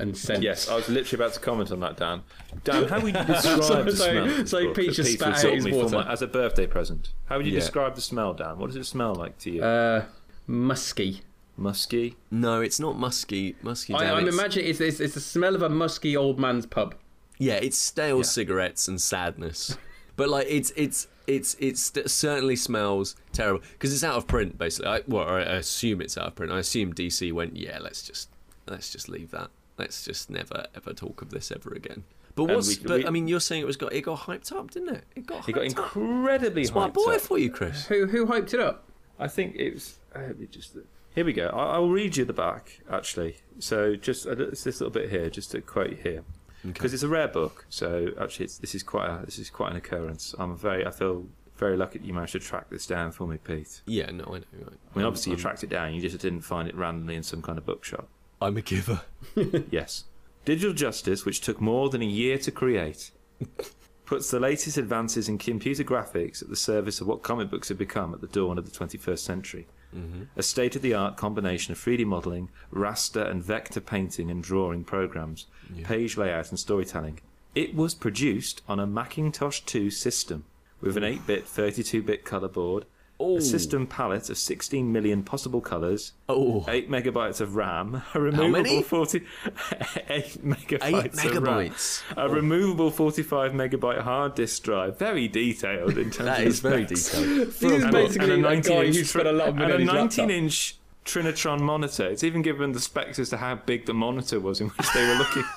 and 0.00 0.16
scent. 0.16 0.42
Yes, 0.42 0.68
I 0.68 0.76
was 0.76 0.88
literally 0.88 1.22
about 1.24 1.34
to 1.34 1.40
comment 1.40 1.70
on 1.70 1.80
that, 1.80 1.96
Dan. 1.96 2.22
Dan, 2.64 2.88
how 2.88 3.00
would 3.00 3.14
you 3.14 3.24
describe 3.24 3.62
So- 3.64 3.82
the 3.82 3.92
so- 3.96 4.10
smell? 4.10 4.40
of 4.40 4.48
so 4.48 4.64
book 4.66 4.76
Peach 4.76 4.96
that 4.96 5.02
just 5.04 5.12
spat 5.14 5.44
out 5.44 5.52
his 5.54 5.68
water. 5.68 5.96
my- 5.96 6.12
as 6.12 6.22
a 6.22 6.26
birthday 6.26 6.66
present? 6.66 7.12
How 7.26 7.36
would 7.36 7.46
you 7.46 7.52
Yeah. 7.52 7.60
describe 7.60 7.94
the 7.94 8.00
smell, 8.00 8.34
Dan? 8.34 8.58
What 8.58 8.68
does 8.68 8.76
it 8.76 8.84
smell 8.84 9.14
like 9.14 9.38
to 9.38 9.50
you? 9.50 9.62
Uh, 9.62 10.04
musky. 10.46 11.22
Musky. 11.56 12.16
No, 12.30 12.60
it's 12.60 12.80
not 12.80 12.96
musky. 12.98 13.56
Musky. 13.62 13.94
I, 13.94 13.98
Dan, 14.04 14.14
I'm 14.14 14.18
it's- 14.22 14.34
imagining 14.34 14.68
it's, 14.70 14.80
it's 14.80 15.00
it's 15.00 15.14
the 15.14 15.20
smell 15.20 15.54
of 15.54 15.62
a 15.62 15.68
musky 15.68 16.16
old 16.16 16.38
man's 16.38 16.66
pub. 16.66 16.94
Yeah, 17.38 17.54
it's 17.54 17.76
stale 17.78 18.18
Yeah. 18.18 18.22
cigarettes 18.24 18.88
and 18.88 19.00
sadness. 19.00 19.76
But 20.16 20.28
like, 20.28 20.46
it's 20.50 20.70
it's 20.76 21.06
it's 21.26 21.56
it's 21.58 21.96
it 21.96 22.10
certainly 22.10 22.54
smells 22.54 23.16
terrible 23.32 23.62
because 23.72 23.94
it's 23.94 24.04
out 24.04 24.16
of 24.16 24.26
print. 24.26 24.58
Basically, 24.58 24.90
I, 24.90 25.00
well, 25.08 25.26
I 25.26 25.40
assume 25.40 26.02
it's 26.02 26.18
out 26.18 26.26
of 26.26 26.34
print. 26.34 26.52
I 26.52 26.58
assume 26.58 26.92
DC 26.92 27.32
went, 27.32 27.56
yeah, 27.56 27.78
let's 27.80 28.02
just 28.02 28.28
let's 28.68 28.92
just 28.92 29.08
leave 29.08 29.30
that. 29.30 29.48
Let's 29.80 30.04
just 30.04 30.30
never 30.30 30.66
ever 30.74 30.92
talk 30.92 31.22
of 31.22 31.30
this 31.30 31.50
ever 31.50 31.72
again. 31.72 32.04
But 32.36 32.44
And 32.44 32.54
what's? 32.56 32.68
we- 32.78 32.86
but 32.86 32.98
we- 33.00 33.06
I 33.06 33.10
mean, 33.10 33.26
you're 33.28 33.40
saying 33.40 33.62
it 33.62 33.66
was 33.66 33.76
got 33.76 33.92
it 33.92 34.02
got 34.02 34.20
hyped 34.20 34.52
up, 34.52 34.70
didn't 34.70 34.90
it? 34.96 35.04
It 35.16 35.26
got 35.26 35.44
He 35.46 35.52
got 35.52 35.64
hyped 35.64 35.78
up. 35.78 35.96
incredibly 35.96 36.62
It's 36.62 36.74
my 36.74 36.88
boy 36.88 37.16
up. 37.16 37.20
for 37.22 37.38
you, 37.38 37.50
Kris. 37.50 37.86
Who 37.86 38.06
who 38.06 38.26
hyped 38.26 38.54
it 38.54 38.60
up? 38.60 38.84
I 39.18 39.26
think 39.28 39.56
it 39.56 39.74
was. 39.74 39.98
Uh, 40.14 40.20
let 40.20 40.38
me 40.38 40.46
just. 40.46 40.76
Here 41.14 41.24
we 41.24 41.32
go. 41.32 41.48
I, 41.48 41.74
I'll 41.74 41.88
read 41.88 42.16
you 42.16 42.24
the 42.24 42.32
back 42.32 42.80
actually. 42.88 43.38
So 43.58 43.96
just 43.96 44.26
uh, 44.26 44.32
it's 44.38 44.62
this 44.64 44.80
little 44.80 44.92
bit 44.92 45.10
here, 45.10 45.28
just 45.28 45.50
to 45.52 45.60
quote 45.60 45.94
here, 46.02 46.22
because 46.64 46.94
it's 46.94 47.02
a 47.02 47.08
rare 47.08 47.28
book. 47.28 47.66
So 47.68 48.10
actually, 48.20 48.44
it's, 48.46 48.58
this 48.58 48.74
is 48.74 48.82
quite 48.82 49.08
a, 49.08 49.24
this 49.26 49.38
is 49.38 49.50
quite 49.50 49.70
an 49.72 49.76
occurrence. 49.76 50.34
I'm 50.38 50.56
very. 50.56 50.86
I 50.86 50.90
feel 50.90 51.26
very 51.56 51.76
lucky 51.76 51.98
that 51.98 52.06
you 52.06 52.14
managed 52.14 52.32
to 52.32 52.38
track 52.38 52.70
this 52.70 52.86
down 52.86 53.12
for 53.12 53.26
me, 53.26 53.36
Pete. 53.36 53.82
Yeah, 53.86 54.10
no, 54.12 54.24
I 54.24 54.38
know. 54.38 54.44
Right. 54.62 54.72
I 54.94 54.98
mean, 54.98 55.04
obviously 55.06 55.32
you 55.32 55.36
tracked 55.36 55.62
it 55.62 55.68
down. 55.68 55.92
You 55.92 56.00
just 56.00 56.18
didn't 56.18 56.40
find 56.40 56.66
it 56.68 56.74
randomly 56.74 57.16
in 57.16 57.22
some 57.22 57.42
kind 57.42 57.58
of 57.58 57.66
bookshop. 57.66 58.08
I'm 58.40 58.56
a 58.56 58.62
giver. 58.62 59.02
Yes. 59.70 60.04
Digital 60.44 60.74
Justice, 60.74 61.24
which 61.24 61.40
took 61.40 61.60
more 61.60 61.90
than 61.90 62.02
a 62.02 62.06
year 62.06 62.38
to 62.38 62.50
create, 62.50 63.10
puts 64.06 64.30
the 64.30 64.40
latest 64.40 64.76
advances 64.76 65.28
in 65.28 65.38
computer 65.38 65.84
graphics 65.84 66.42
at 66.42 66.48
the 66.48 66.56
service 66.56 67.00
of 67.00 67.06
what 67.06 67.22
comic 67.22 67.50
books 67.50 67.68
have 67.68 67.78
become 67.78 68.12
at 68.12 68.20
the 68.20 68.26
dawn 68.26 68.58
of 68.58 68.64
the 68.64 68.76
21st 68.76 69.18
century. 69.18 69.68
Mm-hmm. 69.94 70.22
A 70.36 70.42
state 70.42 70.74
of 70.74 70.82
the 70.82 70.94
art 70.94 71.16
combination 71.16 71.72
of 71.72 71.78
3D 71.78 72.04
modelling, 72.06 72.48
raster 72.72 73.28
and 73.28 73.42
vector 73.42 73.80
painting 73.80 74.30
and 74.30 74.42
drawing 74.42 74.84
programs, 74.84 75.46
page 75.84 76.16
layout 76.16 76.50
and 76.50 76.58
storytelling. 76.58 77.20
It 77.54 77.74
was 77.74 77.94
produced 77.94 78.62
on 78.68 78.80
a 78.80 78.86
Macintosh 78.86 79.60
2 79.60 79.90
system 79.90 80.44
with 80.80 80.96
an 80.96 81.04
8 81.04 81.26
bit, 81.26 81.46
32 81.46 82.02
bit 82.02 82.24
colour 82.24 82.48
board, 82.48 82.86
Oh. 83.22 83.36
a 83.36 83.40
system 83.42 83.86
palette 83.86 84.30
of 84.30 84.38
16 84.38 84.90
million 84.90 85.22
possible 85.22 85.60
colours, 85.60 86.12
Oh, 86.28 86.64
8 86.66 86.90
megabytes 86.90 87.40
of 87.42 87.54
RAM, 87.54 88.02
a 88.14 88.20
removable 88.20 88.50
many? 88.50 88.82
40 88.82 89.18
8 90.08 90.44
megabytes 90.44 90.82
eight 90.82 91.34
of 91.36 91.42
RAM, 91.42 91.68
megabytes. 91.68 92.02
a 92.16 92.22
oh. 92.22 92.28
removable 92.28 92.90
45 92.90 93.52
megabyte 93.52 94.00
hard 94.00 94.34
disk 94.34 94.62
drive, 94.62 94.98
very 94.98 95.28
detailed 95.28 95.98
in 95.98 96.10
terms 96.10 96.16
That 96.18 96.40
of 96.40 96.46
is 96.46 96.62
the 96.62 96.68
very 96.70 96.84
detailed. 96.84 97.48
This 97.48 97.62
is 97.62 97.82
And- 97.84 97.92
basically 97.92 98.34
and 98.42 98.46
a 98.66 98.84
inch 98.84 98.96
spent 99.06 99.28
a 99.28 99.32
lot 99.32 99.48
of 99.50 99.56
money 99.56 99.72
and 99.74 99.82
a 99.82 99.84
19 99.92 100.30
inch 100.30 100.76
Trinitron 101.04 101.60
monitor. 101.60 102.06
It's 102.08 102.24
even 102.24 102.42
given 102.42 102.72
the 102.72 102.80
specs 102.80 103.18
as 103.18 103.30
to 103.30 103.36
how 103.38 103.56
big 103.56 103.86
the 103.86 103.94
monitor 103.94 104.38
was 104.40 104.60
in 104.60 104.68
which 104.68 104.92
they 104.92 105.06
were 105.06 105.14
looking. 105.14 105.44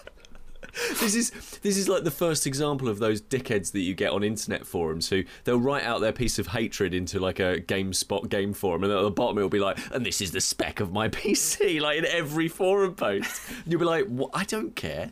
this 1.00 1.16
is 1.16 1.32
this 1.62 1.78
is 1.78 1.88
like 1.88 2.04
the 2.04 2.12
first 2.12 2.46
example 2.48 2.88
of 2.88 3.00
those 3.00 3.22
dickheads 3.22 3.72
that 3.72 3.82
you 3.82 3.94
get 3.94 4.12
on 4.12 4.24
internet 4.24 4.66
forums 4.66 5.10
who 5.10 5.24
they'll 5.44 5.60
write 5.60 5.84
out 5.84 6.02
their 6.02 6.12
piece 6.12 6.40
of 6.40 6.48
hatred 6.48 6.94
into 6.94 7.20
like 7.20 7.40
a 7.40 7.62
GameSpot 7.62 8.30
game 8.30 8.54
forum, 8.54 8.84
and 8.84 8.92
at 8.92 9.02
the 9.02 9.12
bottom 9.12 9.38
it'll 9.38 9.50
be 9.50 9.60
like, 9.60 9.78
"And 9.92 10.06
this 10.06 10.22
is 10.22 10.32
the 10.32 10.42
spec 10.42 10.80
of 10.80 10.92
my 10.92 11.10
PC," 11.10 11.82
like 11.82 11.98
in 11.98 12.06
every 12.06 12.48
forum 12.48 12.96
post. 12.96 13.42
You'll 13.66 13.80
be 13.80 13.86
like, 13.86 14.08
what? 14.08 14.32
"I 14.34 14.44
don't 14.44 14.76
care." 14.76 15.12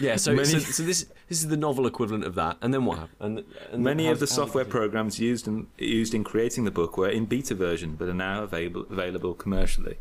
Yeah, 0.00 0.16
so, 0.16 0.34
Many- 0.34 0.48
so 0.48 0.58
so 0.60 0.82
this 0.82 1.06
this 1.28 1.38
is 1.42 1.48
the 1.48 1.56
novel 1.56 1.86
equivalent 1.86 2.24
of 2.24 2.34
that, 2.36 2.56
and 2.62 2.72
then 2.72 2.84
what 2.84 2.98
happened? 2.98 3.38
And, 3.38 3.44
and 3.72 3.82
Many 3.84 4.08
of 4.08 4.20
the 4.20 4.26
software 4.26 4.64
programs 4.64 5.18
used 5.18 5.48
in, 5.48 5.66
used 5.76 6.14
in 6.14 6.22
creating 6.24 6.64
the 6.64 6.70
book 6.70 6.96
were 6.96 7.08
in 7.08 7.26
beta 7.26 7.54
version, 7.54 7.96
but 7.96 8.08
are 8.08 8.14
now 8.14 8.42
available, 8.44 8.86
available 8.90 9.34
commercially. 9.34 9.98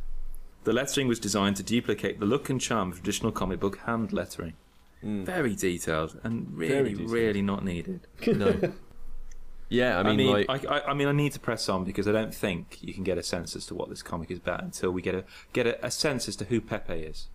The 0.65 0.73
lettering 0.73 1.07
was 1.07 1.19
designed 1.19 1.57
to 1.57 1.63
duplicate 1.63 2.19
the 2.19 2.25
look 2.25 2.49
and 2.49 2.59
charm 2.61 2.91
of 2.91 2.97
traditional 2.97 3.31
comic 3.31 3.59
book 3.59 3.77
hand 3.79 4.13
lettering. 4.13 4.53
Very 5.05 5.55
detailed 5.55 6.19
and 6.23 6.47
really, 6.51 6.91
detailed. 6.93 7.11
really 7.11 7.41
not 7.43 7.63
needed. 7.63 8.07
No. 8.27 8.73
Yeah, 9.69 9.97
I 9.97 10.01
I 10.01 10.03
mean, 10.03 10.17
mean, 10.17 10.45
like, 10.47 10.65
I, 10.67 10.77
I, 10.77 10.91
I 10.91 10.93
mean, 10.93 11.07
I 11.07 11.11
need 11.11 11.31
to 11.33 11.39
press 11.39 11.69
on 11.69 11.83
because 11.85 12.07
I 12.07 12.11
don't 12.11 12.33
think 12.33 12.77
you 12.81 12.93
can 12.93 13.03
get 13.03 13.17
a 13.17 13.23
sense 13.23 13.55
as 13.55 13.65
to 13.67 13.75
what 13.75 13.89
this 13.89 14.03
comic 14.03 14.29
is 14.29 14.37
about 14.37 14.63
until 14.63 14.91
we 14.91 15.01
get 15.01 15.15
a 15.15 15.23
get 15.53 15.65
a, 15.65 15.83
a 15.85 15.89
sense 15.89 16.27
as 16.27 16.35
to 16.37 16.45
who 16.45 16.61
Pepe 16.61 16.93
is, 16.93 17.27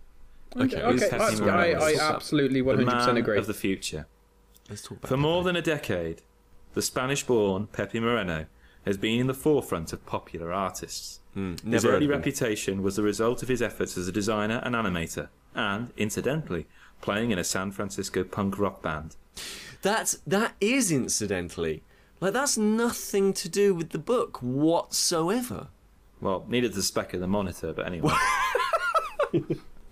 okay, 0.55 0.81
Okay, 0.81 0.91
Who's 0.91 1.03
I, 1.03 1.17
I, 1.17 1.35
Morales? 1.35 1.75
I 1.75 1.79
What's 1.91 1.99
up? 1.99 2.15
absolutely 2.15 2.61
the 2.61 2.67
100% 2.71 2.85
man 2.85 3.17
agree. 3.17 3.37
of 3.37 3.47
the 3.47 3.53
future. 3.53 4.07
let's 4.69 4.81
talk 4.81 4.99
about 4.99 5.09
For 5.09 5.17
more 5.17 5.43
than 5.43 5.57
a 5.57 5.61
decade, 5.61 6.21
the 6.73 6.81
Spanish-born 6.81 7.67
Pepe 7.67 7.99
Moreno 7.99 8.45
has 8.85 8.95
been 8.97 9.19
in 9.19 9.27
the 9.27 9.33
forefront 9.33 9.91
of 9.91 10.05
popular 10.05 10.53
artists. 10.53 11.19
Hmm, 11.33 11.55
His 11.69 11.83
early 11.85 12.07
reputation 12.07 12.81
was 12.81 12.95
the 12.95 13.03
result 13.03 13.43
of 13.43 13.49
his 13.49 13.61
efforts 13.61 13.97
as 13.97 14.07
a 14.07 14.11
designer 14.11 14.61
and 14.63 14.73
animator, 14.73 15.27
and, 15.53 15.91
incidentally, 15.97 16.65
playing 17.01 17.31
in 17.31 17.39
a 17.39 17.43
San 17.43 17.71
Francisco 17.71 18.23
punk 18.23 18.57
rock 18.57 18.81
band. 18.81 19.15
That's 19.81 20.19
that 20.27 20.53
is 20.61 20.91
incidentally 20.91 21.83
like 22.21 22.33
that's 22.33 22.57
nothing 22.57 23.33
to 23.33 23.49
do 23.49 23.73
with 23.73 23.89
the 23.89 23.99
book 23.99 24.37
whatsoever. 24.41 25.67
Well, 26.21 26.45
needed 26.47 26.73
the 26.73 26.83
spec 26.83 27.15
of 27.15 27.19
the 27.19 27.27
monitor, 27.27 27.73
but 27.73 27.87
anyway. 27.87 28.13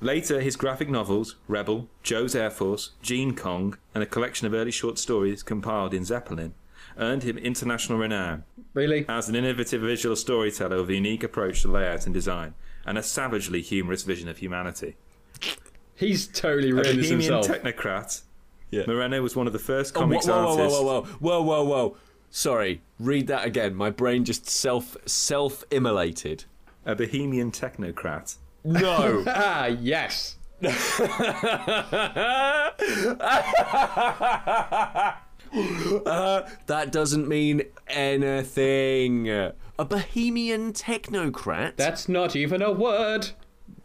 Later, 0.01 0.39
his 0.39 0.55
graphic 0.55 0.89
novels, 0.89 1.35
Rebel, 1.47 1.89
Joe's 2.03 2.35
Air 2.35 2.51
Force, 2.51 2.91
Gene 3.01 3.35
Kong, 3.35 3.77
and 3.93 4.03
a 4.03 4.05
collection 4.05 4.45
of 4.47 4.53
early 4.53 4.71
short 4.71 4.97
stories 4.99 5.43
compiled 5.43 5.93
in 5.93 6.05
Zeppelin 6.05 6.53
earned 6.97 7.23
him 7.23 7.37
international 7.37 7.97
renown 7.97 8.43
really? 8.73 9.05
as 9.07 9.29
an 9.29 9.35
innovative 9.35 9.81
visual 9.81 10.15
storyteller 10.15 10.77
with 10.81 10.89
a 10.89 10.95
unique 10.95 11.23
approach 11.23 11.61
to 11.61 11.67
layout 11.67 12.05
and 12.05 12.13
design 12.13 12.53
and 12.85 12.97
a 12.97 13.03
savagely 13.03 13.61
humorous 13.61 14.03
vision 14.03 14.27
of 14.27 14.37
humanity. 14.37 14.95
He's 15.99 16.27
totally 16.27 16.69
A 16.69 16.73
ruined 16.73 16.99
this 16.99 17.09
bohemian 17.09 17.33
himself. 17.33 17.47
technocrat, 17.61 18.21
Yeah. 18.71 18.83
Moreno 18.87 19.21
was 19.21 19.35
one 19.35 19.47
of 19.47 19.53
the 19.53 19.59
first 19.59 19.95
Oh, 19.95 19.99
comics 19.99 20.25
whoa, 20.27 20.33
whoa, 20.45 20.51
artists. 20.61 20.79
whoa, 20.79 20.83
whoa, 20.85 21.01
whoa, 21.19 21.41
whoa, 21.41 21.41
whoa, 21.41 21.63
whoa! 21.63 21.97
Sorry, 22.29 22.81
read 22.99 23.27
that 23.27 23.45
again. 23.45 23.75
My 23.75 23.89
brain 23.89 24.23
just 24.23 24.49
self 24.49 24.95
self 25.05 25.63
immolated. 25.71 26.45
A 26.85 26.95
bohemian 26.95 27.51
technocrat. 27.51 28.37
No. 28.63 29.23
Ah, 29.27 29.65
yes. 29.81 30.35
Uh, 35.51 36.47
that 36.67 36.91
doesn't 36.91 37.27
mean 37.27 37.63
anything. 37.87 39.29
A 39.29 39.53
bohemian 39.85 40.73
technocrat? 40.73 41.75
That's 41.77 42.07
not 42.09 42.35
even 42.35 42.61
a 42.61 42.71
word. 42.71 43.29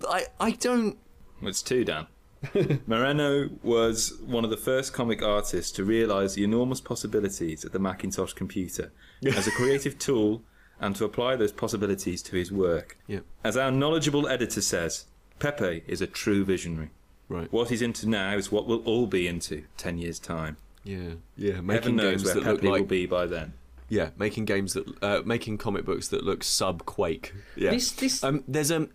I, 0.09 0.27
I 0.41 0.51
don't. 0.53 0.99
It's 1.43 1.63
two, 1.63 1.85
Dan. 1.85 2.07
Moreno 2.87 3.49
was 3.63 4.15
one 4.27 4.45
of 4.45 4.51
the 4.51 4.57
first 4.57 4.93
comic 4.93 5.23
artists 5.23 5.73
to 5.73 5.85
realise 5.85 6.35
the 6.35 6.45
enormous 6.45 6.81
possibilities 6.81 7.65
of 7.65 7.73
the 7.73 7.79
Macintosh 7.79 8.33
computer 8.35 8.93
as 9.25 9.47
a 9.47 9.51
creative 9.51 9.99
tool 9.99 10.43
and 10.81 10.95
to 10.97 11.05
apply 11.05 11.37
those 11.37 11.53
possibilities 11.53 12.23
to 12.23 12.37
his 12.37 12.53
work. 12.53 12.99
Yeah. 13.07 13.21
As 13.43 13.57
our 13.57 13.71
knowledgeable 13.71 14.29
editor 14.29 14.61
says, 14.61 15.07
Pepe 15.39 15.83
is 15.87 16.01
a 16.03 16.07
true 16.07 16.45
visionary. 16.45 16.91
Right. 17.29 17.51
What 17.53 17.71
he's 17.71 17.81
into 17.83 18.09
now 18.09 18.37
is 18.37 18.53
what 18.53 18.67
we'll 18.67 18.83
all 18.85 19.07
be 19.07 19.27
into 19.27 19.65
10 19.79 19.99
years' 19.99 20.19
time. 20.19 20.59
Yeah. 20.83 21.15
Yeah. 21.37 21.53
Heaven 21.55 21.67
Making 21.67 21.97
knows 21.97 22.23
games 22.23 22.25
where 22.25 22.35
that 22.35 22.41
look 22.45 22.57
Pepe 22.61 22.67
will 22.69 22.79
like. 22.81 22.89
be 22.89 23.07
by 23.07 23.27
then. 23.27 23.55
Yeah. 23.89 24.11
Making 24.19 24.45
games 24.45 24.75
that. 24.75 25.03
Uh, 25.03 25.23
making 25.25 25.57
comic 25.59 25.87
books 25.87 26.09
that 26.09 26.25
look 26.25 26.45
sub 26.45 26.85
Quake. 26.85 27.33
Yeah. 27.57 27.71
This, 27.71 27.93
this, 27.93 28.23
Um, 28.23 28.45
there's 28.47 28.71
a 28.71 28.89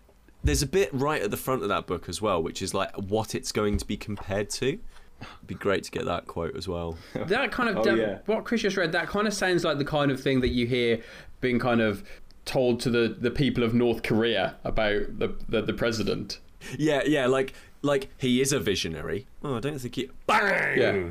there's 0.44 0.62
a 0.62 0.66
bit 0.66 0.88
right 0.92 1.20
at 1.22 1.30
the 1.30 1.36
front 1.36 1.62
of 1.62 1.68
that 1.68 1.86
book 1.86 2.08
as 2.08 2.20
well, 2.22 2.42
which 2.42 2.62
is 2.62 2.72
like 2.74 2.94
what 2.96 3.34
it's 3.34 3.52
going 3.52 3.76
to 3.78 3.84
be 3.86 3.96
compared 3.96 4.50
to. 4.50 4.78
It'd 5.20 5.46
be 5.46 5.54
great 5.54 5.84
to 5.84 5.90
get 5.90 6.06
that 6.06 6.26
quote 6.26 6.56
as 6.56 6.66
well. 6.66 6.96
that 7.14 7.52
kind 7.52 7.68
of 7.68 7.76
Oh, 7.78 7.82
that- 7.84 7.96
yeah. 7.98 8.18
what 8.26 8.44
Kris 8.44 8.62
just 8.62 8.76
read. 8.76 8.92
That 8.92 9.08
kind 9.08 9.26
of 9.26 9.34
sounds 9.34 9.64
like 9.64 9.78
the 9.78 9.84
kind 9.84 10.10
of 10.10 10.20
thing 10.20 10.40
that 10.40 10.48
you 10.48 10.66
hear 10.66 11.00
being 11.40 11.58
kind 11.58 11.80
of 11.80 12.02
told 12.46 12.80
to 12.80 12.90
the, 12.90 13.14
the 13.18 13.30
people 13.30 13.62
of 13.62 13.74
North 13.74 14.02
Korea 14.02 14.56
about 14.64 15.18
the 15.18 15.34
the, 15.48 15.60
the 15.62 15.74
president. 15.74 16.40
yeah, 16.78 17.02
yeah, 17.04 17.26
like 17.26 17.52
like 17.82 18.08
he 18.18 18.40
is 18.40 18.52
a 18.52 18.58
visionary. 18.60 19.26
Oh, 19.42 19.56
I 19.56 19.60
don't 19.60 19.78
think 19.78 19.94
he. 19.94 20.10
Bang! 20.26 20.78
Yeah. 20.78 21.08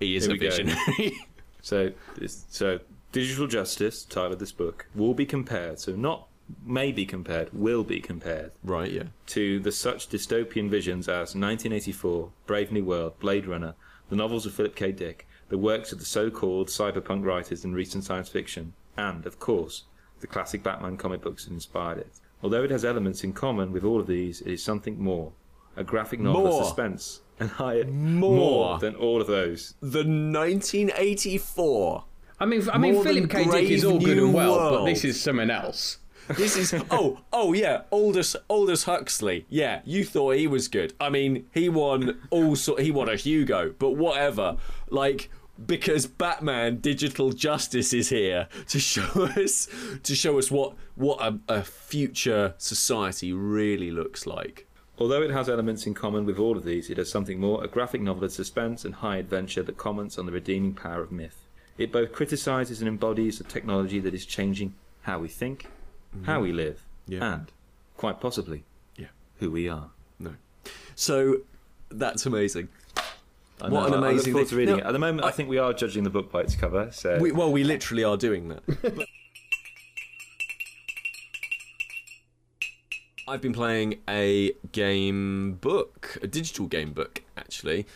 He 0.00 0.16
is 0.16 0.26
Here 0.26 0.34
a 0.34 0.38
visionary. 0.38 1.16
So, 1.64 1.92
this- 2.18 2.44
so 2.50 2.80
Digital 3.12 3.46
Justice, 3.46 4.04
title 4.04 4.32
of 4.32 4.40
this 4.40 4.50
book, 4.50 4.86
will 4.96 5.14
be 5.14 5.24
compared. 5.24 5.78
So 5.78 5.92
not 5.94 6.26
may 6.64 6.92
be 6.92 7.06
compared, 7.06 7.52
will 7.52 7.84
be 7.84 8.00
compared 8.00 8.52
Right, 8.62 8.90
yeah. 8.90 9.02
to 9.26 9.60
the 9.60 9.72
such 9.72 10.08
dystopian 10.08 10.68
visions 10.68 11.08
as 11.08 11.34
1984, 11.34 12.30
Brave 12.46 12.72
New 12.72 12.84
World, 12.84 13.18
Blade 13.18 13.46
Runner, 13.46 13.74
the 14.08 14.16
novels 14.16 14.46
of 14.46 14.54
Philip 14.54 14.76
K. 14.76 14.92
Dick, 14.92 15.26
the 15.48 15.58
works 15.58 15.92
of 15.92 15.98
the 15.98 16.04
so-called 16.04 16.68
cyberpunk 16.68 17.24
writers 17.24 17.64
in 17.64 17.74
recent 17.74 18.04
science 18.04 18.28
fiction, 18.28 18.72
and, 18.96 19.26
of 19.26 19.38
course, 19.38 19.84
the 20.20 20.26
classic 20.26 20.62
Batman 20.62 20.96
comic 20.96 21.20
books 21.20 21.44
that 21.44 21.52
inspired 21.52 21.98
it. 21.98 22.12
Although 22.42 22.64
it 22.64 22.70
has 22.70 22.84
elements 22.84 23.24
in 23.24 23.32
common 23.32 23.72
with 23.72 23.84
all 23.84 24.00
of 24.00 24.06
these, 24.06 24.40
it 24.40 24.52
is 24.52 24.62
something 24.62 25.02
more. 25.02 25.32
A 25.76 25.84
graphic 25.84 26.20
novel 26.20 26.42
More. 26.42 26.60
of 26.60 26.66
suspense 26.66 27.20
and 27.40 27.48
higher 27.48 27.84
More. 27.84 28.78
than 28.78 28.94
all 28.94 29.20
of 29.22 29.26
those. 29.26 29.74
The 29.80 30.04
1984. 30.04 32.04
I 32.40 32.44
mean, 32.44 32.68
I 32.70 32.78
mean, 32.78 33.02
Philip 33.02 33.30
K. 33.30 33.44
Dick 33.44 33.70
is 33.70 33.84
all 33.84 33.98
good 33.98 34.18
and 34.18 34.34
well, 34.34 34.70
but 34.70 34.84
this 34.84 35.04
is 35.04 35.20
something 35.20 35.50
else. 35.50 35.98
This 36.36 36.56
is 36.56 36.74
oh 36.90 37.20
oh 37.32 37.52
yeah 37.52 37.82
Aldous 37.90 38.36
Aldous 38.48 38.84
Huxley. 38.84 39.46
Yeah 39.48 39.80
you 39.84 40.04
thought 40.04 40.36
he 40.36 40.46
was 40.46 40.68
good. 40.68 40.94
I 41.00 41.10
mean 41.10 41.46
he 41.52 41.68
won 41.68 42.20
all 42.30 42.56
sort 42.56 42.80
he 42.80 42.90
won 42.90 43.08
a 43.08 43.16
Hugo 43.16 43.74
but 43.78 43.90
whatever. 43.90 44.56
Like 44.90 45.30
because 45.66 46.06
Batman 46.06 46.78
Digital 46.78 47.32
Justice 47.32 47.92
is 47.92 48.08
here 48.08 48.48
to 48.68 48.78
show 48.78 49.02
us 49.36 49.68
to 50.02 50.14
show 50.14 50.38
us 50.38 50.50
what 50.50 50.74
what 50.94 51.20
a, 51.20 51.38
a 51.48 51.62
future 51.62 52.54
society 52.58 53.32
really 53.32 53.90
looks 53.90 54.26
like. 54.26 54.66
Although 54.98 55.22
it 55.22 55.30
has 55.30 55.48
elements 55.48 55.86
in 55.86 55.94
common 55.94 56.26
with 56.26 56.38
all 56.38 56.56
of 56.56 56.64
these, 56.64 56.90
it 56.90 56.96
has 56.98 57.10
something 57.10 57.40
more 57.40 57.64
a 57.64 57.68
graphic 57.68 58.00
novel 58.00 58.24
of 58.24 58.32
suspense 58.32 58.84
and 58.84 58.94
high 58.96 59.16
adventure 59.16 59.62
that 59.62 59.76
comments 59.76 60.18
on 60.18 60.26
the 60.26 60.32
redeeming 60.32 60.74
power 60.74 61.02
of 61.02 61.10
myth. 61.10 61.48
It 61.78 61.90
both 61.90 62.12
criticizes 62.12 62.80
and 62.80 62.88
embodies 62.88 63.40
a 63.40 63.44
technology 63.44 63.98
that 64.00 64.14
is 64.14 64.26
changing 64.26 64.74
how 65.02 65.18
we 65.18 65.28
think, 65.28 65.68
how 66.24 66.40
we 66.40 66.52
mm. 66.52 66.56
live, 66.56 66.84
Yeah. 67.06 67.34
and, 67.34 67.52
quite 67.96 68.20
possibly, 68.20 68.64
yeah 68.96 69.06
who 69.38 69.50
we 69.50 69.68
are. 69.68 69.90
no 70.18 70.34
so 70.94 71.38
that's 71.90 72.26
amazing 72.26 72.68
I 73.60 73.68
What 73.68 73.86
an 73.86 73.94
I- 73.94 73.96
I 73.96 74.00
look 74.00 74.10
amazing 74.10 74.32
forward 74.32 74.48
to 74.48 74.56
reading 74.56 74.76
No, 74.76 74.82
it. 74.82 74.86
At 74.86 74.92
the 74.92 74.98
moment, 74.98 75.24
I, 75.24 75.30
think 75.30 75.48
we 75.48 75.58
are 75.58 75.72
judging 75.72 76.02
the 76.02 76.10
book 76.10 76.32
by 76.32 76.40
its 76.40 76.56
cover. 76.56 76.90
So 76.90 77.18
we, 77.20 77.30
well 77.30 77.52
we 77.52 77.62
literally 77.62 78.02
are 78.02 78.16
doing 78.16 78.48
that 78.48 79.06
I've 83.28 83.40
been 83.40 83.52
playing 83.52 84.00
a 84.08 84.52
game 84.72 85.54
book, 85.54 86.18
a 86.22 86.26
digital 86.26 86.66
game 86.66 86.92
book, 86.92 87.22
actually. 87.36 87.86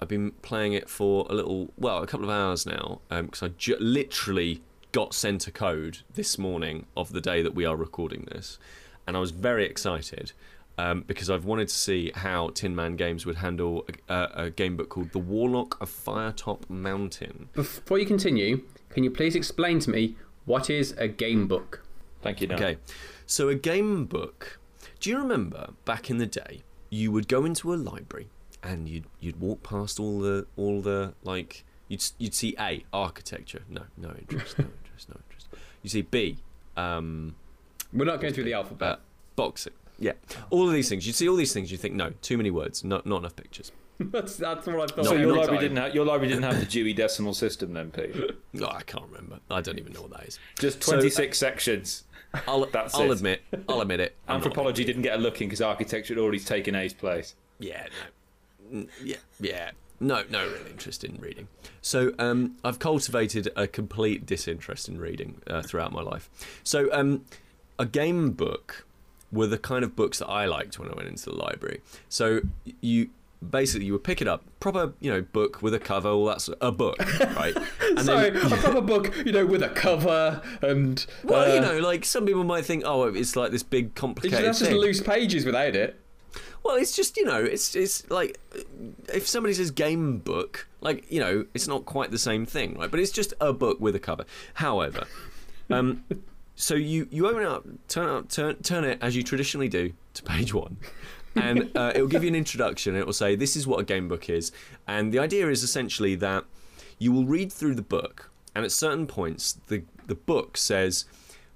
I've 0.00 0.08
been 0.08 0.32
playing 0.42 0.74
it 0.74 0.90
for 0.90 1.26
a 1.30 1.34
little, 1.34 1.72
well, 1.78 2.02
a 2.02 2.06
couple 2.06 2.24
of 2.24 2.30
hours 2.30 2.66
now, 2.66 3.00
um, 3.10 3.26
because 3.26 3.42
I 3.42 3.48
ju- 3.48 3.78
literally 3.80 4.60
got 4.94 5.12
sent 5.12 5.48
a 5.48 5.50
code 5.50 5.98
this 6.14 6.38
morning 6.38 6.86
of 6.96 7.12
the 7.12 7.20
day 7.20 7.42
that 7.42 7.52
we 7.52 7.64
are 7.64 7.74
recording 7.74 8.28
this, 8.30 8.60
and 9.08 9.16
I 9.16 9.20
was 9.20 9.32
very 9.32 9.66
excited 9.66 10.30
um, 10.78 11.02
because 11.02 11.28
I've 11.28 11.44
wanted 11.44 11.66
to 11.66 11.74
see 11.74 12.12
how 12.14 12.50
Tin 12.50 12.76
Man 12.76 12.94
Games 12.94 13.26
would 13.26 13.34
handle 13.34 13.84
a, 14.08 14.14
a, 14.14 14.44
a 14.44 14.50
game 14.50 14.76
book 14.76 14.90
called 14.90 15.10
The 15.10 15.18
Warlock 15.18 15.80
of 15.80 15.90
Firetop 15.90 16.70
Mountain. 16.70 17.48
Before 17.54 17.98
you 17.98 18.06
continue, 18.06 18.62
can 18.90 19.02
you 19.02 19.10
please 19.10 19.34
explain 19.34 19.80
to 19.80 19.90
me 19.90 20.14
what 20.44 20.70
is 20.70 20.92
a 20.92 21.08
game 21.08 21.48
book? 21.48 21.82
thank 22.22 22.40
you. 22.40 22.46
Dan. 22.46 22.56
Okay, 22.56 22.78
so 23.26 23.48
a 23.48 23.56
game 23.56 24.04
book. 24.04 24.60
Do 25.00 25.10
you 25.10 25.18
remember 25.18 25.70
back 25.84 26.08
in 26.08 26.18
the 26.18 26.26
day, 26.26 26.62
you 26.88 27.10
would 27.10 27.26
go 27.26 27.44
into 27.44 27.74
a 27.74 27.76
library 27.76 28.28
and 28.62 28.88
you'd 28.88 29.06
you'd 29.18 29.40
walk 29.40 29.64
past 29.64 29.98
all 29.98 30.20
the 30.20 30.46
all 30.56 30.80
the 30.80 31.14
like 31.24 31.64
you'd 31.88 32.04
you'd 32.18 32.34
see 32.34 32.54
A 32.60 32.84
architecture, 32.92 33.64
no 33.68 33.82
no 33.96 34.10
interest, 34.10 34.58
no 34.58 34.64
interest, 34.66 34.80
no 35.08 35.16
interest. 35.28 35.48
You 35.82 35.90
see 35.90 36.02
B, 36.02 36.38
um, 36.76 37.34
We're 37.92 38.04
not 38.04 38.20
going 38.20 38.32
through 38.34 38.44
the 38.44 38.54
uh, 38.54 38.58
alphabet. 38.58 39.00
boxing. 39.36 39.72
Yeah, 39.98 40.12
all 40.50 40.66
of 40.66 40.72
these 40.72 40.88
things. 40.88 41.06
You 41.06 41.12
see 41.12 41.28
all 41.28 41.36
these 41.36 41.52
things. 41.52 41.70
You 41.70 41.78
think 41.78 41.94
no, 41.94 42.12
too 42.22 42.36
many 42.36 42.50
words, 42.50 42.82
not 42.84 43.06
not 43.06 43.18
enough 43.18 43.36
pictures. 43.36 43.70
that's 44.00 44.36
that's 44.36 44.66
what 44.66 44.90
I 44.90 44.94
thought. 44.94 45.04
So 45.04 45.14
your 45.14 45.28
library 45.36 45.58
time. 45.58 45.60
didn't 45.60 45.76
have 45.76 45.94
your 45.94 46.04
library 46.04 46.28
didn't 46.28 46.42
have 46.42 46.58
the 46.58 46.66
Dewey 46.66 46.92
Decimal 46.92 47.32
System 47.34 47.72
then, 47.74 47.90
Pete. 47.92 48.14
No, 48.52 48.66
I 48.66 48.82
can't 48.82 49.04
remember. 49.06 49.38
I 49.50 49.60
don't 49.60 49.78
even 49.78 49.92
know 49.92 50.02
what 50.02 50.10
that 50.12 50.24
is. 50.24 50.38
Just 50.58 50.82
So, 50.82 50.92
twenty 50.92 51.10
six 51.10 51.38
sections. 51.38 52.04
I'll 52.48 52.66
That's 52.66 52.94
I'll 52.96 53.12
it. 53.12 53.16
admit 53.18 53.42
I'll 53.68 53.80
admit 53.80 54.00
it. 54.00 54.16
I'm 54.26 54.36
Anthropology 54.36 54.84
didn't 54.84 55.02
get 55.02 55.14
a 55.16 55.20
look 55.22 55.40
in 55.40 55.46
because 55.48 55.60
architecture 55.60 56.14
had 56.14 56.20
already 56.20 56.40
taken 56.40 56.74
A's 56.74 56.92
place. 56.92 57.36
Yeah, 57.60 57.86
no. 58.72 58.86
Yeah, 59.02 59.16
yeah. 59.40 59.70
No, 60.04 60.22
no 60.30 60.44
real 60.46 60.66
interest 60.70 61.02
in 61.04 61.18
reading. 61.20 61.48
So 61.80 62.12
um, 62.18 62.56
I've 62.62 62.78
cultivated 62.78 63.48
a 63.56 63.66
complete 63.66 64.26
disinterest 64.26 64.88
in 64.88 64.98
reading 64.98 65.40
uh, 65.46 65.62
throughout 65.62 65.92
my 65.92 66.02
life. 66.02 66.28
So 66.62 66.88
um, 66.92 67.24
a 67.78 67.86
game 67.86 68.32
book 68.32 68.86
were 69.32 69.46
the 69.46 69.58
kind 69.58 69.84
of 69.84 69.96
books 69.96 70.18
that 70.18 70.28
I 70.28 70.46
liked 70.46 70.78
when 70.78 70.90
I 70.90 70.94
went 70.94 71.08
into 71.08 71.24
the 71.24 71.36
library. 71.36 71.80
So 72.08 72.40
you 72.80 73.10
basically 73.50 73.86
you 73.86 73.92
would 73.92 74.04
pick 74.04 74.22
it 74.22 74.28
up, 74.28 74.44
proper 74.60 74.94
you 75.00 75.10
know 75.10 75.22
book 75.22 75.62
with 75.62 75.74
a 75.74 75.78
cover, 75.78 76.08
all 76.08 76.26
that 76.26 76.40
sort 76.40 76.58
a 76.60 76.70
book, 76.72 76.98
right? 77.20 77.56
And 77.80 78.00
So 78.00 78.26
a 78.26 78.30
proper 78.32 78.80
book, 78.80 79.14
you 79.24 79.32
know, 79.32 79.46
with 79.46 79.62
a 79.62 79.68
cover 79.70 80.40
and 80.62 81.04
well, 81.24 81.50
uh, 81.50 81.54
you 81.54 81.60
know, 81.60 81.78
like 81.78 82.04
some 82.04 82.26
people 82.26 82.44
might 82.44 82.64
think, 82.64 82.84
oh, 82.86 83.04
it's 83.04 83.36
like 83.36 83.50
this 83.50 83.62
big 83.62 83.94
complicated 83.94 84.44
that's 84.44 84.58
just 84.58 84.70
thing. 84.70 84.80
loose 84.80 85.00
pages 85.00 85.44
without 85.44 85.74
it. 85.74 86.00
Well, 86.64 86.76
it's 86.76 86.96
just 86.96 87.16
you 87.18 87.26
know, 87.26 87.44
it's 87.44 87.76
it's 87.76 88.08
like 88.10 88.38
if 89.12 89.28
somebody 89.28 89.52
says 89.54 89.70
game 89.70 90.18
book, 90.18 90.66
like 90.80 91.10
you 91.12 91.20
know, 91.20 91.44
it's 91.52 91.68
not 91.68 91.84
quite 91.84 92.10
the 92.10 92.18
same 92.18 92.46
thing, 92.46 92.78
right? 92.78 92.90
But 92.90 93.00
it's 93.00 93.12
just 93.12 93.34
a 93.40 93.52
book 93.52 93.80
with 93.80 93.94
a 93.94 93.98
cover. 93.98 94.24
However, 94.54 95.06
um, 95.70 96.04
so 96.56 96.74
you 96.74 97.06
you 97.10 97.28
open 97.28 97.42
it 97.42 97.48
up, 97.48 97.66
turn 97.88 98.08
up, 98.08 98.28
turn 98.30 98.56
turn 98.62 98.84
it 98.84 98.98
as 99.02 99.14
you 99.14 99.22
traditionally 99.22 99.68
do 99.68 99.92
to 100.14 100.22
page 100.22 100.54
one, 100.54 100.78
and 101.36 101.70
uh, 101.76 101.92
it 101.94 102.00
will 102.00 102.08
give 102.08 102.22
you 102.22 102.28
an 102.28 102.34
introduction. 102.34 102.96
It 102.96 103.04
will 103.04 103.12
say 103.12 103.36
this 103.36 103.56
is 103.56 103.66
what 103.66 103.80
a 103.80 103.84
game 103.84 104.08
book 104.08 104.30
is, 104.30 104.50
and 104.88 105.12
the 105.12 105.18
idea 105.18 105.48
is 105.50 105.62
essentially 105.62 106.14
that 106.16 106.44
you 106.98 107.12
will 107.12 107.26
read 107.26 107.52
through 107.52 107.74
the 107.74 107.82
book, 107.82 108.30
and 108.54 108.64
at 108.64 108.72
certain 108.72 109.06
points, 109.06 109.58
the 109.66 109.82
the 110.06 110.14
book 110.14 110.56
says, 110.56 111.04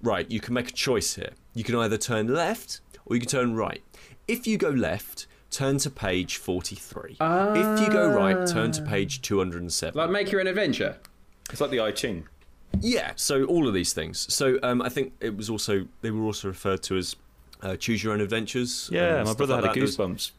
right, 0.02 0.30
you 0.30 0.40
can 0.40 0.52
make 0.52 0.68
a 0.68 0.72
choice 0.72 1.14
here. 1.14 1.32
You 1.54 1.64
can 1.64 1.76
either 1.76 1.96
turn 1.96 2.28
left 2.28 2.80
or 3.06 3.16
you 3.16 3.20
can 3.20 3.28
turn 3.30 3.54
right. 3.54 3.82
If 4.28 4.46
you 4.46 4.58
go 4.58 4.68
left, 4.68 5.26
turn 5.50 5.78
to 5.78 5.90
page 5.90 6.36
43. 6.36 7.16
If 7.20 7.80
you 7.80 7.88
go 7.90 8.08
right, 8.10 8.46
turn 8.46 8.70
to 8.72 8.82
page 8.82 9.22
207. 9.22 9.98
Like 9.98 10.10
make 10.10 10.30
your 10.30 10.40
own 10.40 10.46
adventure. 10.46 10.98
It's 11.50 11.60
like 11.60 11.70
the 11.70 11.80
I 11.80 11.90
Ching. 11.92 12.28
Yeah, 12.80 13.12
so 13.16 13.44
all 13.44 13.66
of 13.66 13.72
these 13.72 13.94
things. 13.94 14.32
So 14.32 14.58
um, 14.62 14.82
I 14.82 14.90
think 14.90 15.14
it 15.20 15.34
was 15.36 15.48
also 15.48 15.86
they 16.02 16.10
were 16.10 16.24
also 16.24 16.48
referred 16.48 16.82
to 16.84 16.98
as 16.98 17.16
uh, 17.62 17.76
choose 17.76 18.04
your 18.04 18.12
own 18.12 18.20
adventures. 18.20 18.90
Yeah, 18.92 19.22
my 19.24 19.32
brother 19.32 19.54
like 19.54 19.64
had 19.64 19.64
a 19.64 19.66
that. 19.68 19.74
There 19.74 19.82
was- 19.82 19.96
goosebumps. 19.96 20.30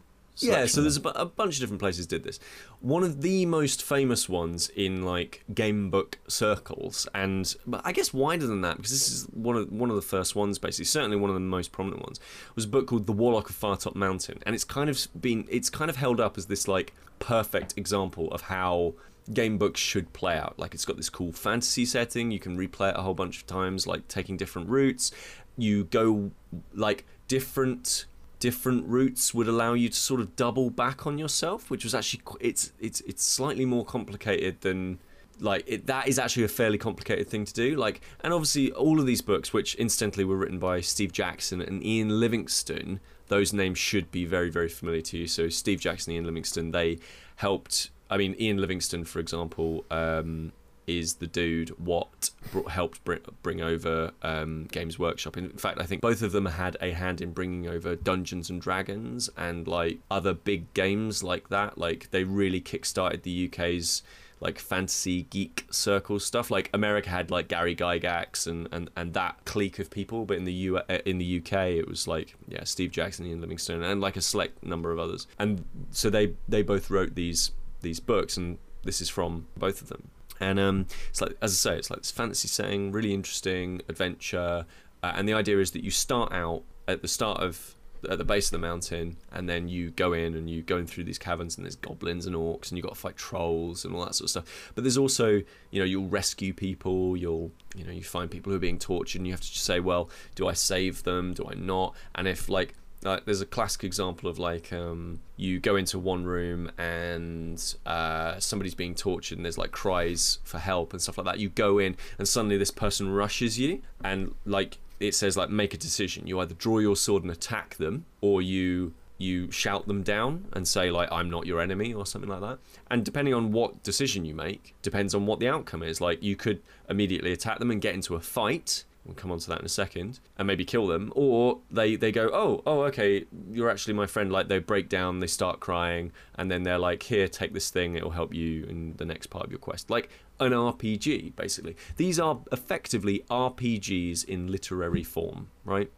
Yeah, 0.42 0.66
so 0.66 0.82
there's 0.82 0.98
a, 0.98 1.02
a 1.10 1.26
bunch 1.26 1.56
of 1.56 1.62
different 1.62 1.80
places 1.80 2.08
did 2.08 2.24
this. 2.24 2.40
One 2.80 3.04
of 3.04 3.22
the 3.22 3.46
most 3.46 3.84
famous 3.84 4.30
ones 4.30 4.70
in 4.70 5.04
like 5.04 5.44
game 5.54 5.90
book 5.90 6.20
circles, 6.28 7.08
and 7.14 7.54
but 7.66 7.82
I 7.84 7.92
guess 7.92 8.14
wider 8.14 8.48
than 8.48 8.62
that 8.62 8.78
because 8.78 8.92
this 8.92 9.12
is 9.12 9.26
one 9.34 9.56
of 9.56 9.72
one 9.72 9.90
of 9.90 9.96
the 9.96 10.02
first 10.02 10.36
ones, 10.36 10.60
basically, 10.60 10.86
certainly 10.86 11.18
one 11.18 11.30
of 11.30 11.34
the 11.36 11.42
most 11.42 11.72
prominent 11.72 12.04
ones, 12.04 12.20
was 12.56 12.66
a 12.66 12.68
book 12.68 12.88
called 12.88 13.06
The 13.06 13.14
Warlock 13.14 13.50
of 13.50 13.60
Firetop 13.60 13.96
Mountain, 13.96 14.40
and 14.46 14.56
it's 14.56 14.64
kind 14.64 14.90
of 14.90 15.08
been 15.20 15.46
it's 15.50 15.70
kind 15.70 15.90
of 15.90 15.96
held 15.96 16.20
up 16.20 16.38
as 16.38 16.46
this 16.48 16.68
like 16.68 16.94
perfect 17.20 17.74
example 17.78 18.32
of 18.32 18.42
how 18.44 18.94
game 19.34 19.58
books 19.58 19.80
should 19.80 20.12
play 20.14 20.38
out. 20.38 20.58
Like 20.58 20.74
it's 20.74 20.86
got 20.86 20.98
this 20.98 21.10
cool 21.10 21.32
fantasy 21.32 21.86
setting, 21.86 22.32
you 22.32 22.40
can 22.40 22.58
replay 22.58 22.90
it 22.90 22.98
a 22.98 23.02
whole 23.02 23.14
bunch 23.14 23.38
of 23.38 23.48
times, 23.48 23.86
like 23.86 24.08
taking 24.08 24.38
different 24.38 24.70
routes. 24.70 25.12
You 25.58 25.86
go 25.86 26.32
like 26.74 27.06
different 27.28 28.06
different 28.40 28.88
routes 28.88 29.34
would 29.34 29.48
allow 29.48 29.74
you 29.74 29.90
to 29.90 29.96
sort 29.96 30.22
of 30.22 30.36
double 30.36 30.70
back 30.70 31.06
on 31.06 31.18
yourself, 31.18 31.70
which 31.70 31.84
was 31.84 31.94
actually 31.94 32.22
it's 32.40 32.72
it's 32.80 33.02
it's 33.02 33.24
slightly 33.24 33.66
more 33.66 33.86
complicated 33.86 34.62
than 34.62 35.00
like 35.40 35.64
it, 35.68 35.88
that 35.88 36.08
is 36.08 36.20
actually 36.20 36.44
a 36.44 36.50
fairly 36.50 36.78
complicated 36.78 37.28
thing 37.28 37.46
to 37.46 37.54
do. 37.54 37.76
Like, 37.76 38.02
and 38.22 38.34
obviously 38.34 38.72
all 38.72 39.00
of 39.00 39.06
these 39.06 39.22
books, 39.22 39.54
which 39.54 39.76
incidentally 39.76 40.26
were 40.26 40.38
written 40.38 40.60
by 40.60 40.82
Steve 40.82 41.12
Jackson 41.12 41.62
and 41.62 41.84
Ian 41.84 42.20
Livingstone, 42.20 43.00
those 43.28 43.54
names 43.54 43.78
should 43.78 44.12
be 44.12 44.26
very 44.26 44.50
very 44.50 44.70
familiar 44.70 45.02
to 45.02 45.18
you. 45.18 45.28
So 45.28 45.50
Steve 45.50 45.80
Jackson, 45.80 46.12
and 46.12 46.18
Ian 46.18 46.26
Livingstone, 46.26 46.72
they 46.72 47.00
helped. 47.38 47.90
I 48.12 48.18
mean, 48.18 48.36
Ian 48.40 48.58
Livingstone, 48.58 49.04
for 49.04 49.20
example. 49.20 49.86
Um, 49.92 50.52
is 50.90 51.16
the 51.16 51.28
dude 51.28 51.70
what 51.80 52.32
br- 52.52 52.68
helped 52.68 53.04
bring, 53.04 53.20
bring 53.44 53.62
over 53.62 54.12
um, 54.24 54.68
Games 54.72 54.98
Workshop. 54.98 55.38
In 55.38 55.50
fact, 55.52 55.80
I 55.80 55.86
think 55.86 56.02
both 56.02 56.24
of 56.24 56.32
them 56.32 56.48
had 56.48 56.78
a 56.82 56.92
hand 56.92 57.22
in 57.22 57.32
bringing 57.32 57.68
over 57.68 57.96
Dungeons 57.96 58.50
and 58.50 58.60
Dragons 58.60 59.30
and 59.38 59.68
like 59.68 60.00
other 60.10 60.34
big 60.34 60.74
games 60.74 61.24
like 61.24 61.50
that. 61.50 61.78
Like 61.78 62.10
they 62.10 62.24
really 62.24 62.60
kickstarted 62.60 63.22
the 63.22 63.48
UK's 63.48 64.02
like 64.40 64.58
fantasy 64.58 65.24
geek 65.24 65.68
circle 65.70 66.20
stuff. 66.20 66.50
Like 66.50 66.72
America 66.74 67.10
had 67.10 67.30
like 67.30 67.50
Gary 67.50 67.76
Gygax 67.76 68.48
and, 68.48 68.68
and, 68.72 68.90
and 68.96 69.14
that 69.14 69.46
clique 69.46 69.78
of 69.78 69.92
people, 69.92 70.26
but 70.26 70.38
in 70.38 70.46
the 70.46 70.54
U 70.54 70.78
uh, 70.78 70.98
in 71.06 71.20
the 71.20 71.38
UK 71.40 71.54
it 71.54 71.88
was 71.88 72.08
like 72.08 72.36
yeah 72.48 72.64
Steve 72.64 72.92
Jackson, 72.92 73.28
Ian 73.28 73.42
Livingstone, 73.42 73.84
and 73.84 74.02
like 74.02 74.18
a 74.18 74.22
select 74.22 74.64
number 74.64 74.92
of 74.92 74.98
others. 74.98 75.28
And 75.38 75.66
so 75.92 76.10
they 76.10 76.34
they 76.48 76.64
both 76.64 76.90
wrote 76.90 77.14
these 77.16 77.52
these 77.82 78.00
books, 78.00 78.38
and 78.38 78.58
this 78.84 79.02
is 79.02 79.10
from 79.10 79.48
both 79.56 79.82
of 79.82 79.90
them. 79.90 80.10
And 80.40 80.60
um, 80.60 80.86
it's 81.10 81.22
like, 81.22 81.36
as 81.42 81.52
I 81.52 81.72
say, 81.72 81.78
it's 81.78 81.90
like 81.90 82.00
this 82.00 82.12
fantasy 82.12 82.48
setting, 82.48 82.92
really 82.92 83.14
interesting 83.14 83.82
adventure. 83.90 84.66
uh, 85.04 85.12
and 85.16 85.28
the 85.28 85.34
idea 85.34 85.60
is 85.60 85.72
that 85.72 85.84
you 85.84 85.92
start 85.92 86.32
out 86.32 86.64
at 86.88 87.02
the 87.02 87.08
start 87.08 87.40
of 87.42 87.76
at 88.10 88.18
the 88.18 88.24
base 88.24 88.48
of 88.48 88.52
the 88.52 88.60
mountain, 88.60 89.18
and 89.32 89.50
then 89.50 89.68
you 89.68 89.92
go 89.92 90.14
in 90.14 90.34
and 90.34 90.50
you 90.50 90.62
go 90.62 90.78
in 90.78 90.88
through 90.88 91.04
these 91.04 91.18
caverns, 91.18 91.58
and 91.58 91.66
there's 91.66 91.76
goblins 91.76 92.26
and 92.26 92.36
orcs, 92.36 92.70
and 92.70 92.78
you've 92.78 92.86
got 92.86 92.94
to 92.94 93.00
fight 93.00 93.18
trolls 93.18 93.84
and 93.84 93.94
all 93.94 94.06
that 94.06 94.16
sort 94.16 94.26
of 94.26 94.30
stuff. 94.30 94.72
But 94.76 94.84
there's 94.84 94.98
also, 94.98 95.42
you 95.72 95.80
know, 95.80 95.84
you'll 95.86 96.08
rescue 96.08 96.54
people, 96.54 97.18
you'll, 97.18 97.52
you 97.76 97.84
know, 97.84 97.92
you 97.92 98.04
find 98.04 98.32
people 98.32 98.52
who 98.52 98.56
are 98.56 98.62
being 98.62 98.80
tortured, 98.80 99.20
and 99.20 99.28
you 99.28 99.34
have 99.34 99.42
to 99.42 99.52
just 99.52 99.66
say, 99.66 99.80
well, 99.80 100.10
do 100.36 100.48
I 100.48 100.54
save 100.54 101.04
them? 101.04 101.34
Do 101.34 101.50
I 101.50 101.56
not? 101.56 101.96
And 102.16 102.28
if 102.28 102.48
like 102.48 102.74
like 103.04 103.26
there's 103.26 103.42
a 103.42 103.46
classic 103.46 103.84
example 103.84 104.30
of 104.30 104.40
like 104.40 104.74
um, 104.74 105.20
you 105.38 105.60
go 105.60 105.76
into 105.76 105.98
one 105.98 106.26
room 106.26 106.72
and 106.78 107.76
uh, 107.86 108.40
somebody's 108.40 108.76
being 108.76 108.94
tortured 108.94 109.38
and 109.38 109.46
there's 109.46 109.58
like 109.58 109.72
cries 109.72 110.40
for 110.44 110.60
help 110.60 110.92
and 110.92 111.02
stuff 111.02 111.18
like 111.18 111.26
that. 111.26 111.40
You 111.40 111.50
go 111.50 111.80
in 111.80 111.96
and 112.18 112.28
suddenly 112.28 112.58
this 112.58 112.72
person 112.72 113.12
rushes 113.12 113.58
you 113.58 113.82
and 114.04 114.36
like 114.46 114.80
it 115.00 115.16
says 115.16 115.38
like 115.38 115.50
make 115.50 115.74
a 115.74 115.78
decision. 115.78 116.28
You 116.28 116.40
either 116.42 116.56
draw 116.56 116.80
your 116.80 116.96
sword 116.96 117.24
and 117.24 117.32
attack 117.32 117.76
them 117.76 118.06
or 118.22 118.42
you 118.42 118.94
you 119.18 119.52
shout 119.52 119.86
them 119.86 120.02
down 120.02 120.46
and 120.54 120.66
say 120.66 120.90
like 120.90 121.12
i'm 121.12 121.30
not 121.30 121.46
your 121.46 121.60
enemy 121.60 121.94
or 121.94 122.06
something 122.06 122.30
like 122.30 122.42
that. 122.42 122.58
And 122.90 123.06
depending 123.06 123.34
on 123.34 123.52
what 123.52 123.84
decision 123.84 124.26
you 124.26 124.34
make 124.34 124.76
depends 124.82 125.16
on 125.16 125.26
what 125.26 125.40
the 125.40 125.48
outcome 125.48 125.84
is. 125.84 126.02
Like 126.02 126.22
you 126.22 126.36
could 126.36 126.62
immediately 126.90 127.32
attack 127.32 127.60
them 127.60 127.72
and 127.72 127.82
get 127.82 127.96
into 127.96 128.16
a 128.16 128.20
fight 128.20 128.84
We'll 129.06 129.16
come 129.16 129.32
on 129.32 129.40
to 129.40 129.50
that 129.50 129.60
in 129.60 129.66
a 129.66 129.70
second, 129.70 130.20
and 130.38 130.46
maybe 130.46 130.66
kill 130.66 130.88
them. 130.88 131.12
Or 131.16 131.60
they 131.72 131.96
they 131.96 132.12
go, 132.12 132.30
oh 132.34 132.62
oh 132.66 132.82
okay, 132.84 133.26
you're 133.52 133.70
actually 133.70 133.94
my 133.94 134.06
friend. 134.06 134.32
Like 134.32 134.50
they 134.50 134.60
break 134.60 134.90
down, 134.90 135.20
they 135.20 135.28
start 135.28 135.60
crying, 135.60 136.12
and 136.36 136.52
then 136.52 136.64
they're 136.64 136.78
like, 136.78 137.04
here, 137.04 137.28
take 137.28 137.54
this 137.54 137.70
thing. 137.70 137.96
It'll 137.96 138.12
help 138.12 138.34
you 138.34 138.66
in 138.66 138.96
the 138.98 139.06
next 139.06 139.28
part 139.28 139.46
of 139.46 139.52
your 139.52 139.60
quest. 139.60 139.90
Like 139.90 140.10
an 140.40 140.52
RPG, 140.52 141.36
basically. 141.36 141.76
These 141.98 142.20
are 142.20 142.40
effectively 142.52 143.26
RPGs 143.30 144.26
in 144.26 144.48
literary 144.48 145.04
form, 145.04 145.50
right? 145.66 145.92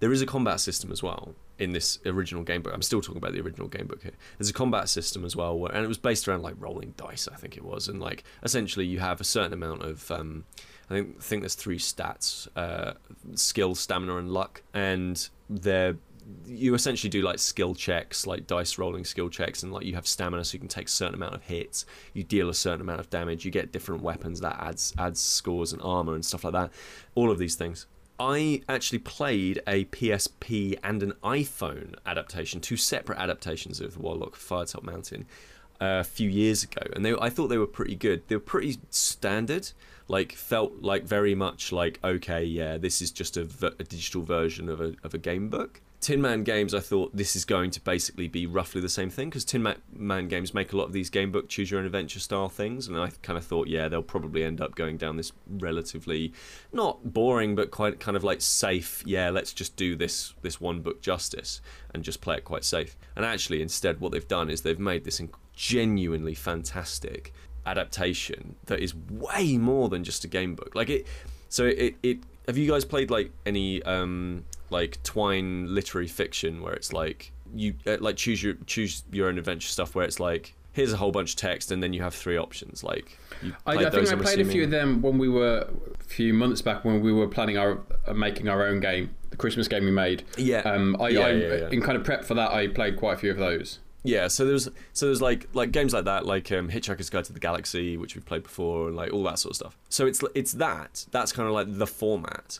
There 0.00 0.12
is 0.12 0.22
a 0.22 0.26
combat 0.26 0.60
system 0.60 0.90
as 0.90 1.02
well 1.02 1.34
in 1.58 1.72
this 1.72 1.98
original 2.04 2.42
game 2.42 2.62
book. 2.62 2.72
I'm 2.74 2.82
still 2.82 3.00
talking 3.00 3.18
about 3.18 3.32
the 3.32 3.40
original 3.40 3.68
game 3.68 3.86
book 3.86 4.02
here. 4.02 4.12
There's 4.38 4.50
a 4.50 4.54
combat 4.54 4.88
system 4.88 5.24
as 5.24 5.36
well, 5.36 5.56
where, 5.58 5.72
and 5.72 5.84
it 5.84 5.88
was 5.88 5.98
based 5.98 6.26
around 6.26 6.42
like 6.42 6.54
rolling 6.58 6.94
dice, 6.96 7.28
I 7.32 7.36
think 7.36 7.56
it 7.56 7.64
was, 7.64 7.88
and 7.88 8.00
like 8.00 8.24
essentially 8.42 8.86
you 8.86 8.98
have 8.98 9.20
a 9.20 9.24
certain 9.24 9.52
amount 9.52 9.82
of 9.82 10.10
um, 10.10 10.44
I 10.92 10.96
think, 10.96 11.16
I 11.18 11.22
think 11.22 11.42
there's 11.42 11.54
three 11.54 11.78
stats: 11.78 12.48
uh, 12.56 12.92
skill, 13.34 13.74
stamina, 13.74 14.16
and 14.16 14.30
luck. 14.30 14.62
And 14.74 15.28
they're 15.48 15.96
you 16.46 16.74
essentially 16.74 17.10
do 17.10 17.22
like 17.22 17.38
skill 17.38 17.74
checks, 17.74 18.26
like 18.26 18.46
dice 18.46 18.78
rolling 18.78 19.04
skill 19.04 19.28
checks, 19.28 19.62
and 19.62 19.72
like 19.72 19.84
you 19.84 19.94
have 19.94 20.06
stamina, 20.06 20.44
so 20.44 20.54
you 20.54 20.58
can 20.58 20.68
take 20.68 20.86
a 20.86 20.90
certain 20.90 21.14
amount 21.14 21.34
of 21.34 21.42
hits. 21.42 21.84
You 22.14 22.22
deal 22.22 22.48
a 22.48 22.54
certain 22.54 22.80
amount 22.80 23.00
of 23.00 23.10
damage. 23.10 23.44
You 23.44 23.50
get 23.50 23.72
different 23.72 24.02
weapons 24.02 24.40
that 24.40 24.56
adds 24.60 24.94
adds 24.98 25.20
scores 25.20 25.72
and 25.72 25.82
armor 25.82 26.14
and 26.14 26.24
stuff 26.24 26.44
like 26.44 26.52
that. 26.52 26.70
All 27.14 27.30
of 27.30 27.38
these 27.38 27.54
things. 27.54 27.86
I 28.20 28.62
actually 28.68 29.00
played 29.00 29.62
a 29.66 29.86
PSP 29.86 30.78
and 30.84 31.02
an 31.02 31.14
iPhone 31.24 31.94
adaptation, 32.06 32.60
two 32.60 32.76
separate 32.76 33.18
adaptations 33.18 33.80
of 33.80 33.94
the 33.94 34.00
Warlock 34.00 34.36
Firetop 34.36 34.84
Mountain, 34.84 35.26
a 35.80 36.04
few 36.04 36.28
years 36.28 36.62
ago, 36.62 36.82
and 36.94 37.04
they 37.04 37.14
I 37.14 37.30
thought 37.30 37.48
they 37.48 37.58
were 37.58 37.66
pretty 37.66 37.96
good. 37.96 38.22
They 38.28 38.36
were 38.36 38.40
pretty 38.40 38.78
standard, 38.90 39.70
like 40.08 40.32
felt 40.32 40.82
like 40.82 41.04
very 41.04 41.34
much 41.34 41.72
like 41.72 41.98
okay, 42.02 42.44
yeah, 42.44 42.76
this 42.78 43.00
is 43.00 43.10
just 43.10 43.36
a, 43.36 43.44
digital 43.44 44.22
version 44.22 44.68
of 44.68 44.80
a 44.80 44.94
of 45.02 45.14
a 45.14 45.18
game 45.18 45.48
book. 45.48 45.80
Tin 46.02 46.20
Man 46.20 46.42
Games, 46.42 46.74
I 46.74 46.80
thought 46.80 47.16
this 47.16 47.36
is 47.36 47.44
going 47.44 47.70
to 47.70 47.80
basically 47.80 48.26
be 48.26 48.44
roughly 48.44 48.80
the 48.80 48.88
same 48.88 49.08
thing 49.08 49.30
because 49.30 49.44
Tin 49.44 49.62
Man 49.96 50.26
Games 50.26 50.52
make 50.52 50.72
a 50.72 50.76
lot 50.76 50.86
of 50.86 50.92
these 50.92 51.10
game 51.10 51.30
book 51.30 51.48
choose 51.48 51.70
your 51.70 51.78
own 51.78 51.86
adventure 51.86 52.18
style 52.18 52.48
things, 52.48 52.88
and 52.88 52.98
I 52.98 53.10
kind 53.22 53.38
of 53.38 53.44
thought, 53.44 53.68
yeah, 53.68 53.86
they'll 53.86 54.02
probably 54.02 54.42
end 54.42 54.60
up 54.60 54.74
going 54.74 54.96
down 54.96 55.16
this 55.16 55.30
relatively 55.48 56.32
not 56.72 57.12
boring 57.12 57.54
but 57.54 57.70
quite 57.70 58.00
kind 58.00 58.16
of 58.16 58.24
like 58.24 58.40
safe. 58.40 59.04
Yeah, 59.06 59.30
let's 59.30 59.52
just 59.52 59.76
do 59.76 59.94
this 59.94 60.34
this 60.42 60.60
one 60.60 60.80
book 60.80 61.02
justice 61.02 61.60
and 61.94 62.02
just 62.02 62.20
play 62.20 62.38
it 62.38 62.44
quite 62.44 62.64
safe. 62.64 62.96
And 63.14 63.24
actually, 63.24 63.62
instead, 63.62 64.00
what 64.00 64.10
they've 64.10 64.26
done 64.26 64.50
is 64.50 64.62
they've 64.62 64.78
made 64.78 65.04
this 65.04 65.22
genuinely 65.54 66.34
fantastic 66.34 67.32
adaptation 67.66 68.56
that 68.66 68.80
is 68.80 68.94
way 69.10 69.56
more 69.56 69.88
than 69.88 70.04
just 70.04 70.24
a 70.24 70.28
game 70.28 70.54
book. 70.54 70.74
Like 70.74 70.90
it, 70.90 71.06
so 71.48 71.64
it 71.66 71.96
it. 72.02 72.18
Have 72.46 72.58
you 72.58 72.68
guys 72.68 72.84
played 72.84 73.10
like 73.10 73.30
any 73.46 73.82
um 73.84 74.44
like 74.70 75.02
Twine 75.02 75.72
literary 75.72 76.08
fiction 76.08 76.62
where 76.62 76.72
it's 76.72 76.92
like 76.92 77.32
you 77.54 77.74
uh, 77.86 77.98
like 78.00 78.16
choose 78.16 78.42
your 78.42 78.54
choose 78.66 79.04
your 79.12 79.28
own 79.28 79.38
adventure 79.38 79.68
stuff 79.68 79.94
where 79.94 80.04
it's 80.04 80.18
like 80.18 80.54
here's 80.72 80.92
a 80.92 80.96
whole 80.96 81.12
bunch 81.12 81.30
of 81.30 81.36
text 81.36 81.70
and 81.70 81.82
then 81.82 81.92
you 81.92 82.02
have 82.02 82.14
three 82.14 82.36
options 82.36 82.82
like 82.82 83.18
I, 83.66 83.76
I, 83.76 83.90
think 83.90 84.08
i 84.08 84.14
played 84.14 84.20
assuming... 84.20 84.48
a 84.48 84.50
few 84.50 84.64
of 84.64 84.70
them 84.70 85.02
when 85.02 85.18
we 85.18 85.28
were 85.28 85.68
a 86.00 86.04
few 86.04 86.32
months 86.32 86.62
back 86.62 86.84
when 86.84 87.02
we 87.02 87.12
were 87.12 87.28
planning 87.28 87.58
our 87.58 87.80
uh, 88.06 88.14
making 88.14 88.48
our 88.48 88.66
own 88.66 88.80
game 88.80 89.14
the 89.30 89.36
christmas 89.36 89.68
game 89.68 89.84
we 89.84 89.90
made 89.90 90.24
yeah 90.38 90.60
um 90.60 90.96
i, 90.98 91.08
yeah, 91.08 91.20
I 91.20 91.30
yeah, 91.32 91.54
yeah. 91.54 91.68
in 91.68 91.82
kind 91.82 91.96
of 91.96 92.04
prep 92.04 92.24
for 92.24 92.34
that 92.34 92.50
i 92.52 92.68
played 92.68 92.96
quite 92.96 93.14
a 93.14 93.18
few 93.18 93.30
of 93.30 93.36
those 93.36 93.80
yeah, 94.04 94.28
so 94.28 94.44
there's 94.44 94.68
so 94.92 95.06
there's 95.06 95.22
like 95.22 95.48
like 95.52 95.70
games 95.70 95.92
like 95.92 96.04
that, 96.06 96.26
like 96.26 96.50
um, 96.50 96.68
Hitchhiker's 96.68 97.08
Guide 97.10 97.24
to 97.26 97.32
the 97.32 97.40
Galaxy, 97.40 97.96
which 97.96 98.14
we've 98.14 98.26
played 98.26 98.42
before, 98.42 98.88
and 98.88 98.96
like 98.96 99.12
all 99.12 99.22
that 99.24 99.38
sort 99.38 99.52
of 99.52 99.56
stuff. 99.56 99.78
So 99.88 100.06
it's 100.06 100.22
it's 100.34 100.52
that 100.54 101.06
that's 101.12 101.32
kind 101.32 101.46
of 101.48 101.54
like 101.54 101.78
the 101.78 101.86
format, 101.86 102.58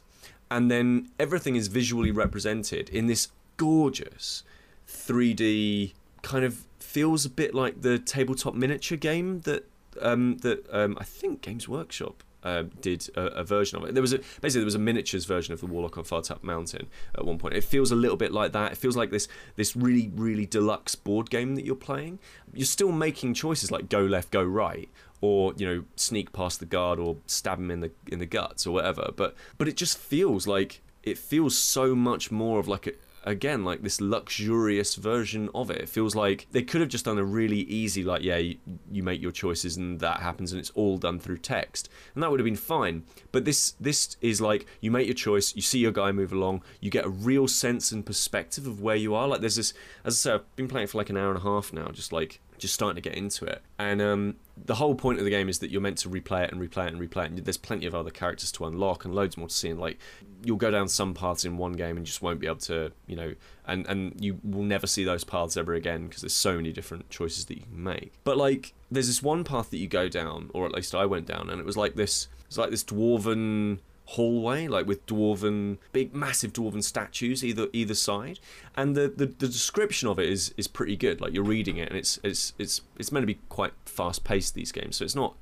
and 0.51 0.70
then 0.70 1.09
everything 1.18 1.57
is 1.57 1.68
visually 1.68 2.12
represented 2.12 2.88
in 2.90 3.07
this 3.07 3.28
gorgeous 3.57 4.45
3D 4.88 5.93
kind 6.22 6.45
of 6.45 6.64
feels 6.78 7.24
a 7.24 7.30
bit 7.30 7.55
like 7.55 7.82
the 7.82 7.99
tabletop 7.99 8.55
miniature 8.55 8.99
game 8.99 9.40
that 9.40 9.68
um, 10.01 10.38
that 10.38 10.64
um, 10.72 10.97
I 11.01 11.05
think 11.05 11.43
Games 11.43 11.68
Workshop 11.68 12.22
uh, 12.43 12.64
did 12.80 13.09
a, 13.16 13.26
a, 13.26 13.45
version 13.45 13.78
of 13.78 13.88
it. 13.88 13.95
There 13.95 14.03
was 14.03 14.12
a 14.12 14.18
basically 14.18 14.61
there 14.61 14.64
was 14.64 14.74
a 14.74 14.80
miniatures 14.80 15.24
version 15.24 15.55
of 15.55 15.61
the 15.61 15.66
Warlock 15.66 15.99
on 15.99 16.05
Firetop 16.05 16.43
Mountain 16.43 16.88
at 17.14 17.24
one 17.24 17.38
point. 17.38 17.55
It 17.55 17.64
feels 17.64 17.90
a 17.90 17.97
little 17.97 18.16
bit 18.16 18.32
like 18.32 18.53
that. 18.53 18.72
It 18.72 18.78
feels 18.78 18.97
like 18.97 19.11
this 19.11 19.28
this 19.57 19.76
really 19.76 20.11
really 20.14 20.47
deluxe 20.47 20.95
board 20.95 21.30
game 21.30 21.55
that 21.55 21.64
you're 21.64 21.74
playing. 21.74 22.18
You're 22.53 22.66
still 22.66 22.93
making 22.93 23.34
choices 23.34 23.70
like 23.70 23.88
go 23.88 24.01
left, 24.01 24.30
go 24.30 24.43
right, 24.43 24.88
or 25.20 25.55
you 25.57 25.66
know 25.66 25.84
sneak 25.97 26.32
past 26.32 26.61
the 26.61 26.66
guard 26.66 26.99
or 26.99 27.16
stab 27.26 27.59
him 27.59 27.70
in 27.70 27.80
the 27.80 27.93
in 28.09 28.18
the 28.18 28.26
guts 28.26 28.66
or 28.66 28.72
whatever. 28.72 29.11
But 29.14 29.34
but 29.59 29.68
it 29.68 29.76
just 29.76 29.99
feels 29.99 30.47
like 30.47 30.82
it 31.03 31.18
feels 31.18 31.57
so 31.57 31.95
much 31.95 32.30
more 32.30 32.59
of 32.59 32.68
like 32.68 32.86
a, 32.86 32.93
again 33.25 33.64
like 33.64 33.83
this 33.83 34.01
luxurious 34.01 34.97
version 34.97 35.49
of 35.55 35.70
it. 35.70 35.79
It 35.79 35.89
feels 35.89 36.14
like 36.14 36.47
they 36.51 36.62
could 36.62 36.81
have 36.81 36.91
just 36.91 37.05
done 37.05 37.18
a 37.18 37.25
really 37.25 37.61
easy 37.61 38.05
like 38.05 38.23
yeah 38.23 38.37
you, 38.37 38.59
you, 38.91 39.03
make 39.03 39.23
your 39.23 39.33
choices 39.33 39.77
and 39.77 40.01
that 40.01 40.20
happens 40.20 40.53
and 40.53 40.61
it's 40.61 40.70
all 40.70 40.99
done 40.99 41.18
through 41.18 41.39
text 41.39 41.89
and 42.14 42.23
that 42.23 42.31
would 42.31 42.41
have 42.41 42.45
been 42.45 42.57
fine. 42.57 43.05
But 43.31 43.45
this 43.45 43.75
this 43.81 44.16
is 44.20 44.41
like 44.41 44.66
you 44.81 44.91
make 44.91 45.07
your 45.07 45.14
choice, 45.14 45.55
you 45.57 45.62
see 45.62 45.79
your 45.79 45.93
guy 45.93 46.12
move 46.12 46.33
along, 46.33 46.62
you 46.81 46.91
get 46.91 47.05
a 47.07 47.11
real 47.11 47.49
sense 47.49 47.93
and 47.93 48.05
perspective 48.05 48.66
of 48.66 48.81
where 48.81 48.97
you 48.97 49.14
are. 49.14 49.27
Like 49.27 49.41
there's 49.41 49.57
this 49.57 49.73
as 50.05 50.14
I 50.14 50.16
said 50.16 50.35
I've 50.35 50.57
been 50.57 50.68
playing 50.68 50.89
for 50.89 50.99
like 50.99 51.11
an 51.11 51.16
hour 51.16 51.31
and 51.31 51.39
a 51.39 51.43
half 51.43 51.73
now, 51.73 51.89
just 51.89 52.12
like 52.12 52.41
just 52.63 52.75
starting 52.75 53.01
to 53.01 53.07
get 53.07 53.17
into 53.19 53.45
it. 53.45 53.61
And 53.79 54.01
um, 54.01 54.37
the 54.57 54.77
whole 54.77 54.95
point 54.95 55.19
of 55.19 55.25
the 55.25 55.31
game 55.31 55.49
is 55.49 55.59
that 55.59 55.71
you're 55.71 55.81
meant 55.81 55.99
to 55.99 56.09
replay 56.09 56.45
it 56.45 56.53
and 56.53 56.61
replay 56.61 56.87
it 56.87 56.95
and 56.95 57.01
replay 57.01 57.25
it. 57.25 57.31
And 57.33 57.39
there's 57.39 57.57
plenty 57.59 57.87
of 57.87 57.95
other 57.95 58.11
characters 58.11 58.51
to 58.53 58.65
unlock 58.65 59.05
and 59.05 59.15
loads 59.15 59.37
more 59.37 59.49
to 59.49 59.55
see. 59.55 59.69
And 59.69 59.81
like, 59.81 59.99
you'll 60.45 60.57
go 60.57 60.71
down 60.71 60.89
some 60.89 61.13
paths 61.13 61.45
in 61.45 61.59
one 61.59 61.73
game 61.73 61.97
and 61.97 62.07
just 62.07 62.23
won't 62.23 62.41
be 62.41 62.47
able 62.47 62.57
to, 62.57 62.93
you 63.07 63.17
know, 63.17 63.35
and 63.67 63.87
and 63.87 64.15
you 64.19 64.39
will 64.43 64.63
never 64.63 64.87
see 64.87 65.05
those 65.05 65.25
paths 65.25 65.57
ever 65.57 65.75
again 65.75 66.07
because 66.07 66.23
there's 66.23 66.33
so 66.33 66.57
many 66.57 66.73
different 66.73 67.11
choices 67.11 67.45
that 67.47 67.57
you 67.57 67.65
can 67.65 67.83
make. 67.83 68.13
But 68.25 68.39
like, 68.39 68.73
there's 68.91 69.09
this 69.09 69.23
one 69.23 69.45
path 69.45 69.71
that 69.71 69.79
you 69.79 69.89
go 69.89 70.09
down, 70.09 70.51
or 70.55 70.65
at 70.65 70.73
least 70.73 70.95
I 70.95 71.05
went 71.05 71.27
down, 71.27 71.51
and 71.51 71.61
it 71.61 71.67
was 71.67 71.77
like 71.77 71.97
this. 71.97 72.29
It's 72.47 72.59
like 72.59 72.71
this 72.71 72.85
dwarven 72.85 73.79
hallway, 74.05 74.69
like 74.69 74.87
with 74.87 75.05
dwarven, 75.07 75.79
big, 75.93 76.15
massive 76.15 76.53
dwarven 76.53 76.83
statues 76.83 77.45
either 77.45 77.69
either 77.73 77.95
side, 77.95 78.41
and 78.77 78.97
the, 78.97 79.09
the, 79.09 79.27
the 79.27 79.47
description 79.47 80.09
of 80.09 80.19
it 80.19 80.29
is 80.29 80.55
is 80.57 80.69
pretty 80.69 80.97
good. 80.97 81.21
Like 81.21 81.33
you're 81.33 81.45
reading 81.45 81.77
it, 81.77 81.89
and 81.89 81.97
it's 81.97 82.19
it's 82.23 82.53
it's 82.59 82.83
it's 82.99 83.13
meant 83.13 83.23
to 83.23 83.27
be 83.27 83.41
quite 83.49 83.73
fast 83.87 84.25
paced 84.25 84.55
these 84.55 84.73
games, 84.73 84.97
so 84.97 85.05
it's 85.05 85.17
not 85.17 85.35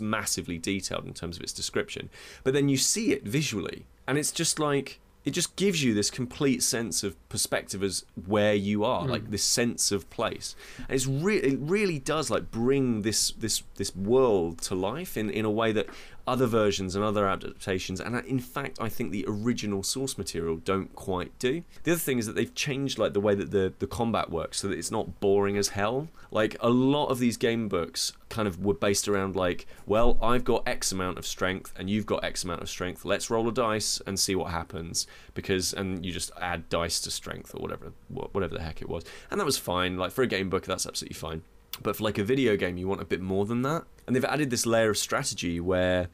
massively 0.00 0.58
detailed 0.58 1.06
in 1.06 1.14
terms 1.14 1.36
of 1.36 1.42
its 1.42 1.52
description, 1.52 2.10
but 2.44 2.54
then 2.54 2.68
you 2.68 2.76
see 2.76 3.12
it 3.12 3.24
visually, 3.24 3.86
and 4.06 4.18
it's 4.18 4.32
just 4.32 4.58
like 4.58 5.00
it 5.24 5.30
just 5.30 5.54
gives 5.54 5.84
you 5.84 5.94
this 5.94 6.10
complete 6.10 6.62
sense 6.62 7.04
of 7.04 7.16
perspective 7.28 7.82
as 7.82 8.04
where 8.26 8.54
you 8.54 8.84
are, 8.84 9.04
mm. 9.04 9.10
like 9.10 9.30
this 9.30 9.44
sense 9.44 9.92
of 9.92 10.10
place. 10.10 10.56
And 10.78 10.90
it's 10.90 11.06
re- 11.06 11.36
it 11.36 11.58
really 11.60 11.98
does 11.98 12.28
like 12.28 12.50
bring 12.50 13.02
this 13.02 13.30
this 13.32 13.62
this 13.76 13.94
world 13.94 14.60
to 14.62 14.74
life 14.74 15.16
in, 15.16 15.30
in 15.30 15.44
a 15.44 15.50
way 15.50 15.70
that 15.72 15.86
other 16.26 16.46
versions 16.46 16.94
and 16.94 17.04
other 17.04 17.26
adaptations, 17.26 18.00
and 18.00 18.16
in 18.26 18.38
fact, 18.38 18.78
I 18.80 18.88
think 18.88 19.10
the 19.10 19.24
original 19.28 19.82
source 19.82 20.16
material 20.16 20.56
don't 20.56 20.94
quite 20.94 21.36
do. 21.38 21.62
The 21.82 21.92
other 21.92 22.00
thing 22.00 22.18
is 22.18 22.26
that 22.26 22.34
they've 22.34 22.54
changed 22.54 22.98
like 22.98 23.12
the 23.12 23.20
way 23.20 23.34
that 23.34 23.50
the 23.50 23.72
the 23.78 23.86
combat 23.86 24.30
works, 24.30 24.60
so 24.60 24.68
that 24.68 24.78
it's 24.78 24.90
not 24.90 25.20
boring 25.20 25.56
as 25.56 25.68
hell. 25.68 26.08
Like 26.30 26.56
a 26.60 26.70
lot 26.70 27.08
of 27.08 27.18
these 27.18 27.36
game 27.36 27.68
books 27.68 28.12
kind 28.28 28.48
of 28.48 28.64
were 28.64 28.74
based 28.74 29.08
around 29.08 29.36
like, 29.36 29.66
well, 29.86 30.18
I've 30.22 30.44
got 30.44 30.66
X 30.66 30.90
amount 30.92 31.18
of 31.18 31.26
strength 31.26 31.72
and 31.76 31.90
you've 31.90 32.06
got 32.06 32.24
X 32.24 32.44
amount 32.44 32.62
of 32.62 32.70
strength. 32.70 33.04
Let's 33.04 33.28
roll 33.28 33.46
a 33.48 33.52
dice 33.52 34.00
and 34.06 34.18
see 34.18 34.34
what 34.34 34.50
happens 34.50 35.06
because 35.34 35.74
and 35.74 36.04
you 36.04 36.12
just 36.12 36.30
add 36.40 36.68
dice 36.70 37.00
to 37.02 37.10
strength 37.10 37.54
or 37.54 37.58
whatever 37.58 37.92
whatever 38.08 38.54
the 38.54 38.62
heck 38.62 38.80
it 38.80 38.88
was, 38.88 39.04
and 39.30 39.40
that 39.40 39.44
was 39.44 39.58
fine. 39.58 39.96
Like 39.98 40.12
for 40.12 40.22
a 40.22 40.26
game 40.26 40.48
book, 40.48 40.64
that's 40.64 40.86
absolutely 40.86 41.14
fine. 41.14 41.42
But 41.80 41.96
for 41.96 42.04
like 42.04 42.18
a 42.18 42.24
video 42.24 42.56
game, 42.56 42.76
you 42.76 42.88
want 42.88 43.00
a 43.00 43.04
bit 43.04 43.20
more 43.20 43.46
than 43.46 43.62
that. 43.62 43.84
And 44.06 44.14
they've 44.14 44.24
added 44.24 44.50
this 44.50 44.66
layer 44.66 44.90
of 44.90 44.98
strategy 44.98 45.60
where 45.60 46.08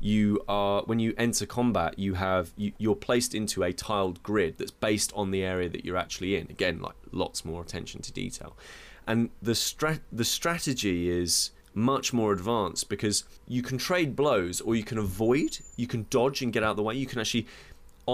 you 0.00 0.42
are 0.48 0.82
when 0.86 0.98
you 0.98 1.14
enter 1.18 1.44
combat, 1.44 1.98
you 1.98 2.14
have 2.14 2.52
you, 2.56 2.72
you're 2.78 2.96
placed 2.96 3.34
into 3.34 3.62
a 3.62 3.72
tiled 3.72 4.22
grid 4.22 4.56
that's 4.58 4.70
based 4.70 5.12
on 5.14 5.30
the 5.30 5.42
area 5.42 5.68
that 5.68 5.84
you're 5.84 5.96
actually 5.96 6.36
in. 6.36 6.46
Again, 6.50 6.80
like 6.80 6.96
lots 7.12 7.44
more 7.44 7.62
attention 7.62 8.00
to 8.02 8.12
detail, 8.12 8.56
and 9.06 9.28
the 9.42 9.52
strat 9.52 10.00
the 10.10 10.24
strategy 10.24 11.10
is 11.10 11.50
much 11.72 12.12
more 12.12 12.32
advanced 12.32 12.88
because 12.88 13.24
you 13.46 13.62
can 13.62 13.78
trade 13.78 14.16
blows 14.16 14.60
or 14.60 14.74
you 14.74 14.82
can 14.82 14.98
avoid, 14.98 15.58
you 15.76 15.86
can 15.86 16.04
dodge 16.10 16.42
and 16.42 16.52
get 16.52 16.64
out 16.64 16.72
of 16.72 16.76
the 16.76 16.82
way. 16.82 16.94
You 16.94 17.06
can 17.06 17.20
actually 17.20 17.46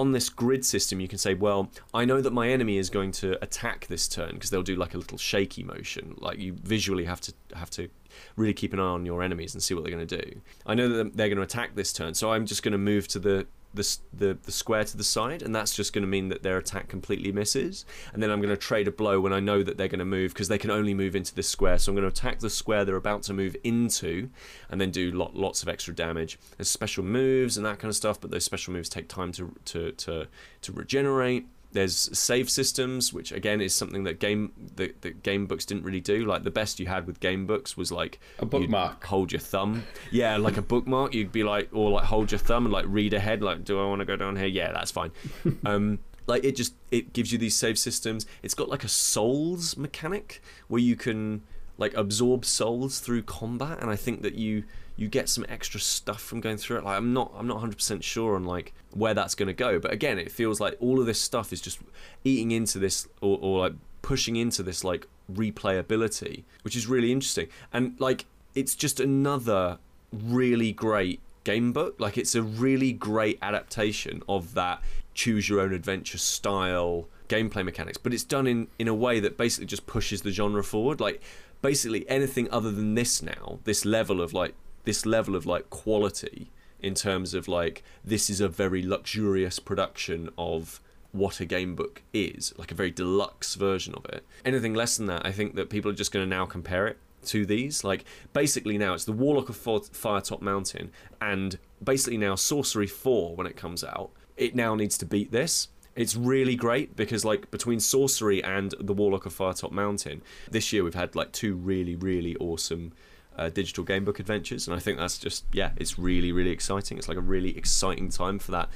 on 0.01 0.13
this 0.13 0.29
grid 0.29 0.65
system, 0.65 1.01
you 1.01 1.09
can 1.09 1.19
say, 1.19 1.35
well, 1.35 1.71
I 1.93 2.05
know 2.05 2.21
that 2.21 2.33
my 2.33 2.49
enemy 2.49 2.79
is 2.79 2.91
going 2.91 3.13
to 3.13 3.43
attack 3.43 3.87
this 3.87 4.09
turn 4.09 4.35
because 4.35 4.51
they'll 4.51 4.63
do 4.63 4.77
like 4.77 4.95
a 4.95 4.99
little 4.99 5.19
shaky 5.19 5.63
motion. 5.63 6.15
Like 6.19 6.39
you 6.39 6.53
visually 6.53 7.05
have 7.05 7.21
to 7.23 7.35
have 7.55 7.71
to 7.71 7.89
really 8.37 8.55
keep 8.55 8.73
an 8.73 8.81
eye 8.81 8.85
on 8.85 9.07
your 9.07 9.23
enemies 9.23 9.55
and 9.55 9.63
see 9.63 9.75
what 9.75 9.85
they're 9.85 9.95
going 9.95 10.07
to 10.07 10.23
do. 10.23 10.41
I 10.67 10.75
know 10.75 10.89
that 10.89 11.17
they're 11.17 11.29
going 11.29 11.37
to 11.39 11.43
attack 11.43 11.75
this 11.75 11.93
turn, 11.93 12.15
so 12.15 12.33
I'm 12.33 12.47
just 12.47 12.63
going 12.63 12.73
to 12.73 12.79
move 12.79 13.09
to 13.09 13.19
the 13.19 13.47
the, 13.77 13.99
the, 14.13 14.39
the 14.43 14.53
square 14.53 14.85
to 14.85 14.97
the 14.97 15.05
side, 15.05 15.43
and 15.43 15.55
that's 15.55 15.75
just 15.75 15.93
going 15.93 16.03
to 16.03 16.09
mean 16.09 16.29
that 16.31 16.43
their 16.43 16.59
attack 16.59 16.89
completely 16.89 17.33
misses. 17.33 17.85
And 18.13 18.23
then 18.23 18.31
I'm 18.31 18.41
going 18.41 18.51
to 18.51 18.57
trade 18.57 18.89
a 18.89 18.91
blow 18.91 19.21
when 19.21 19.33
I 19.33 19.41
know 19.41 19.63
that 19.63 19.77
they're 19.77 19.89
going 19.89 20.01
to 20.01 20.05
move 20.05 20.33
because 20.33 20.49
they 20.49 20.59
can 20.59 20.71
only 20.71 20.95
move 20.95 21.15
into 21.15 21.35
this 21.35 21.49
square. 21.49 21.79
So 21.79 21.93
I'm 21.93 21.97
going 21.97 22.03
to 22.03 22.09
attack 22.09 22.41
the 22.41 22.51
square 22.51 22.85
they're 22.85 22.97
about 22.97 23.23
to 23.25 23.33
move 23.33 23.57
into, 23.63 24.31
and 24.69 24.81
then 24.81 24.91
do 24.91 25.13
lot, 25.13 25.37
lots 25.37 25.63
of 25.63 25.69
extra 25.69 25.95
damage. 25.95 26.39
There's 26.57 26.71
special 26.71 27.05
moves 27.05 27.57
and 27.57 27.65
that 27.65 27.79
kind 27.79 27.91
of 27.91 27.97
stuff, 27.97 28.21
but 28.21 28.31
those 28.31 28.45
special 28.45 28.73
moves 28.73 28.89
take 28.89 29.09
time 29.09 29.33
to 29.33 29.55
to 29.67 29.93
to, 29.93 30.29
to 30.63 30.73
regenerate. 30.73 31.47
There's 31.77 32.19
save 32.19 32.49
systems, 32.49 33.13
which 33.13 33.33
again 33.33 33.61
is 33.61 33.75
something 33.75 34.05
that 34.05 34.19
game 34.19 34.53
that, 34.77 35.03
that 35.03 35.23
game 35.23 35.45
books 35.47 35.67
didn't 35.67 35.85
really 35.85 36.01
do. 36.01 36.25
Like 36.25 36.43
the 36.43 36.51
best 36.51 36.81
you 36.81 36.87
had 36.87 37.07
with 37.07 37.21
game 37.21 37.47
books 37.47 37.77
was 37.77 37.93
like 37.93 38.19
A 38.39 38.47
bookmark. 38.47 39.05
hold 39.05 39.31
your 39.31 39.41
thumb. 39.41 39.85
Yeah, 40.11 40.39
like 40.39 40.57
a 40.57 40.63
bookmark. 40.63 41.13
You'd 41.13 41.33
be 41.33 41.45
like, 41.45 41.69
or 41.73 41.91
like 41.91 42.05
hold 42.05 42.33
your 42.33 42.39
thumb 42.39 42.65
and 42.65 42.73
like 42.73 42.87
read 42.89 43.13
ahead. 43.13 43.43
Like, 43.43 43.63
do 43.63 43.79
I 43.79 43.85
want 43.85 43.99
to 44.01 44.07
go 44.07 44.17
down 44.17 44.37
here? 44.37 44.47
Yeah, 44.47 44.73
that's 44.73 44.91
fine. 44.91 45.13
um, 45.67 45.99
like 46.27 46.45
it 46.45 46.57
just 46.57 46.75
it 46.91 47.13
gives 47.13 47.31
you 47.31 47.37
these 47.39 47.55
save 47.55 47.79
systems. 47.79 48.25
It's 48.43 48.55
got 48.55 48.71
like 48.71 48.83
a 48.83 48.89
souls 48.89 49.77
mechanic 49.77 50.43
where 50.69 50.81
you 50.81 50.97
can 50.97 51.43
like 51.79 51.93
absorb 51.95 52.47
souls 52.47 53.01
through 53.01 53.25
combat, 53.25 53.81
and 53.83 53.91
I 53.91 53.97
think 53.97 54.23
that 54.23 54.35
you 54.35 54.65
you 54.97 55.09
get 55.09 55.29
some 55.29 55.45
extra 55.49 55.79
stuff 55.79 56.21
from 56.21 56.41
going 56.41 56.57
through 56.57 56.79
it. 56.79 56.85
Like 56.85 56.97
I'm 56.97 57.13
not 57.13 57.33
I'm 57.37 57.47
not 57.47 57.55
100 57.57 57.77
percent 57.77 58.05
sure 58.05 58.35
on 58.35 58.45
like 58.45 58.73
where 58.93 59.15
that's 59.15 59.35
going 59.35 59.49
to 59.49 59.53
go, 59.53 59.79
but 59.79 59.93
again, 59.93 60.19
it 60.19 60.33
feels 60.33 60.61
like 60.61 60.77
all 60.81 60.99
of 60.99 61.07
this 61.07 61.21
stuff 61.21 61.53
is 61.53 61.61
just 61.61 61.79
eating 62.25 62.51
into 62.51 62.79
this 62.79 63.07
or, 63.21 63.39
or 63.41 63.61
like 63.61 63.75
pushing 64.03 64.37
into 64.37 64.63
this 64.63 64.83
like 64.85 65.07
replayability, 65.33 66.45
which 66.63 66.77
is 66.77 66.87
really 66.87 67.13
interesting. 67.13 67.49
And 67.73 67.99
like 68.01 68.25
it's 68.55 68.75
just 68.75 68.99
another 68.99 69.79
really 70.13 70.73
great 70.73 71.21
game 71.45 71.73
book. 71.73 71.97
Like 71.99 72.17
it's 72.17 72.35
a 72.35 72.43
really 72.43 72.93
great 72.93 73.39
adaptation 73.43 74.23
of 74.29 74.55
that 74.55 74.83
choose 75.15 75.49
your 75.49 75.61
own 75.61 75.73
adventure 75.73 76.19
style 76.19 77.09
gameplay 77.29 77.65
mechanics, 77.65 77.99
but 77.99 78.15
it's 78.15 78.25
done 78.25 78.47
in 78.47 78.69
in 78.79 78.89
a 78.89 78.95
way 78.95 79.21
that 79.21 79.37
basically 79.37 79.67
just 79.67 79.87
pushes 79.87 80.23
the 80.23 80.31
genre 80.31 80.65
forward. 80.65 81.01
Like 81.01 81.21
basically 81.61 82.09
anything 82.09 82.49
other 82.51 82.71
than 82.71 82.95
this 82.95 83.23
now, 83.23 83.59
this 83.65 83.85
level 83.85 84.21
of 84.21 84.33
like 84.33 84.55
this 84.87 85.05
level 85.05 85.37
of 85.37 85.45
like 85.45 85.69
quality 85.69 86.51
in 86.81 86.95
terms 86.95 87.35
of 87.35 87.49
like 87.49 87.83
this 88.05 88.31
is 88.31 88.41
a 88.41 88.49
very 88.49 88.83
luxurious 88.83 89.59
production 89.59 90.31
of 90.39 90.81
what 91.13 91.41
a 91.41 91.45
game 91.45 91.75
book 91.75 92.03
is, 92.13 92.55
like 92.57 92.71
a 92.71 92.75
very 92.75 92.91
deluxe 92.91 93.55
version 93.55 93.95
of 93.95 94.05
it. 94.07 94.25
Anything 94.45 94.75
less 94.75 94.97
than 94.97 95.07
that, 95.07 95.25
I 95.27 95.33
think 95.33 95.55
that 95.57 95.71
people 95.71 95.91
are 95.91 95.95
just 95.95 96.13
going 96.13 96.25
to 96.25 96.29
now 96.29 96.47
compare 96.47 96.87
it 96.87 96.99
to 97.27 97.45
these. 97.47 97.85
Like 97.85 98.05
basically 98.33 98.79
now 98.79 98.95
it's 98.95 99.05
the 99.05 99.13
Warlock 99.13 99.49
of 99.49 99.57
Firetop 99.57 100.41
Mountain, 100.41 100.91
and 101.21 101.59
basically 101.83 102.19
now 102.19 102.35
Sorcery 102.35 102.87
Four 102.87 103.35
when 103.35 103.47
it 103.47 103.57
comes 103.57 103.83
out, 103.83 104.11
it 104.37 104.55
now 104.55 104.75
needs 104.75 104.97
to 104.99 105.07
beat 105.07 105.33
this. 105.33 105.69
It's 105.95 106.15
really 106.15 106.57
great 106.57 106.95
because 106.95 107.25
like 107.25 107.51
between 107.51 107.81
Sorcery 107.81 108.45
and 108.45 108.75
the 108.79 108.93
Warlock 108.93 109.25
of 109.25 109.35
Firetop 109.35 109.73
Mountain, 109.73 110.23
this 110.51 110.73
year 110.73 110.85
we've 110.85 110.95
had 110.95 111.17
like 111.17 111.33
two 111.33 111.55
really 111.55 111.97
really 111.97 112.37
awesome. 112.37 112.93
Uh, 113.37 113.51
digital 113.51 113.85
game 113.85 114.05
book 114.05 114.19
adventures, 114.19 114.67
and 114.67 114.75
I 114.75 114.81
think 114.81 114.99
that's 114.99 115.19
just 115.19 115.45
yeah, 115.53 115.73
it's 115.77 115.99
really 115.99 116.33
really 116.33 116.51
exciting. 116.51 116.97
It's 116.99 117.09
like 117.09 117.19
a 117.19 117.23
really 117.23 117.57
exciting 117.57 118.09
time 118.09 118.39
for 118.39 118.53
that 118.53 118.69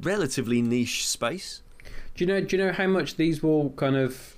relatively 0.00 0.60
niche 0.62 1.08
space. 1.08 1.62
Do 2.14 2.24
you 2.24 2.26
know? 2.26 2.40
Do 2.40 2.56
you 2.56 2.64
know 2.64 2.72
how 2.72 2.86
much 2.86 3.16
these 3.16 3.42
will 3.42 3.70
kind 3.70 3.96
of 3.96 4.34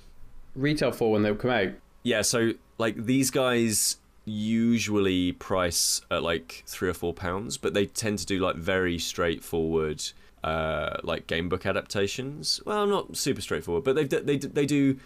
retail 0.55 0.91
for 0.91 1.11
when 1.11 1.23
they'll 1.23 1.35
come 1.35 1.51
out? 1.51 1.69
Yeah, 2.03 2.21
so 2.21 2.51
like 2.77 3.05
these 3.05 3.31
guys 3.31 3.97
usually 4.25 5.31
price 5.33 6.01
at 6.09 6.23
like 6.23 6.63
three 6.65 6.89
or 6.89 6.93
four 6.93 7.13
pounds, 7.13 7.57
but 7.57 7.73
they 7.73 7.85
tend 7.85 8.19
to 8.19 8.25
do 8.25 8.39
like 8.39 8.55
very 8.55 8.97
straightforward, 8.97 10.03
uh, 10.43 10.97
like 11.03 11.27
game 11.27 11.49
book 11.49 11.65
adaptations. 11.65 12.61
Well, 12.65 12.87
not 12.87 13.17
super 13.17 13.41
straightforward, 13.41 13.83
but 13.83 13.95
they 13.95 14.03
they 14.05 14.37
they 14.37 14.65
do 14.65 14.99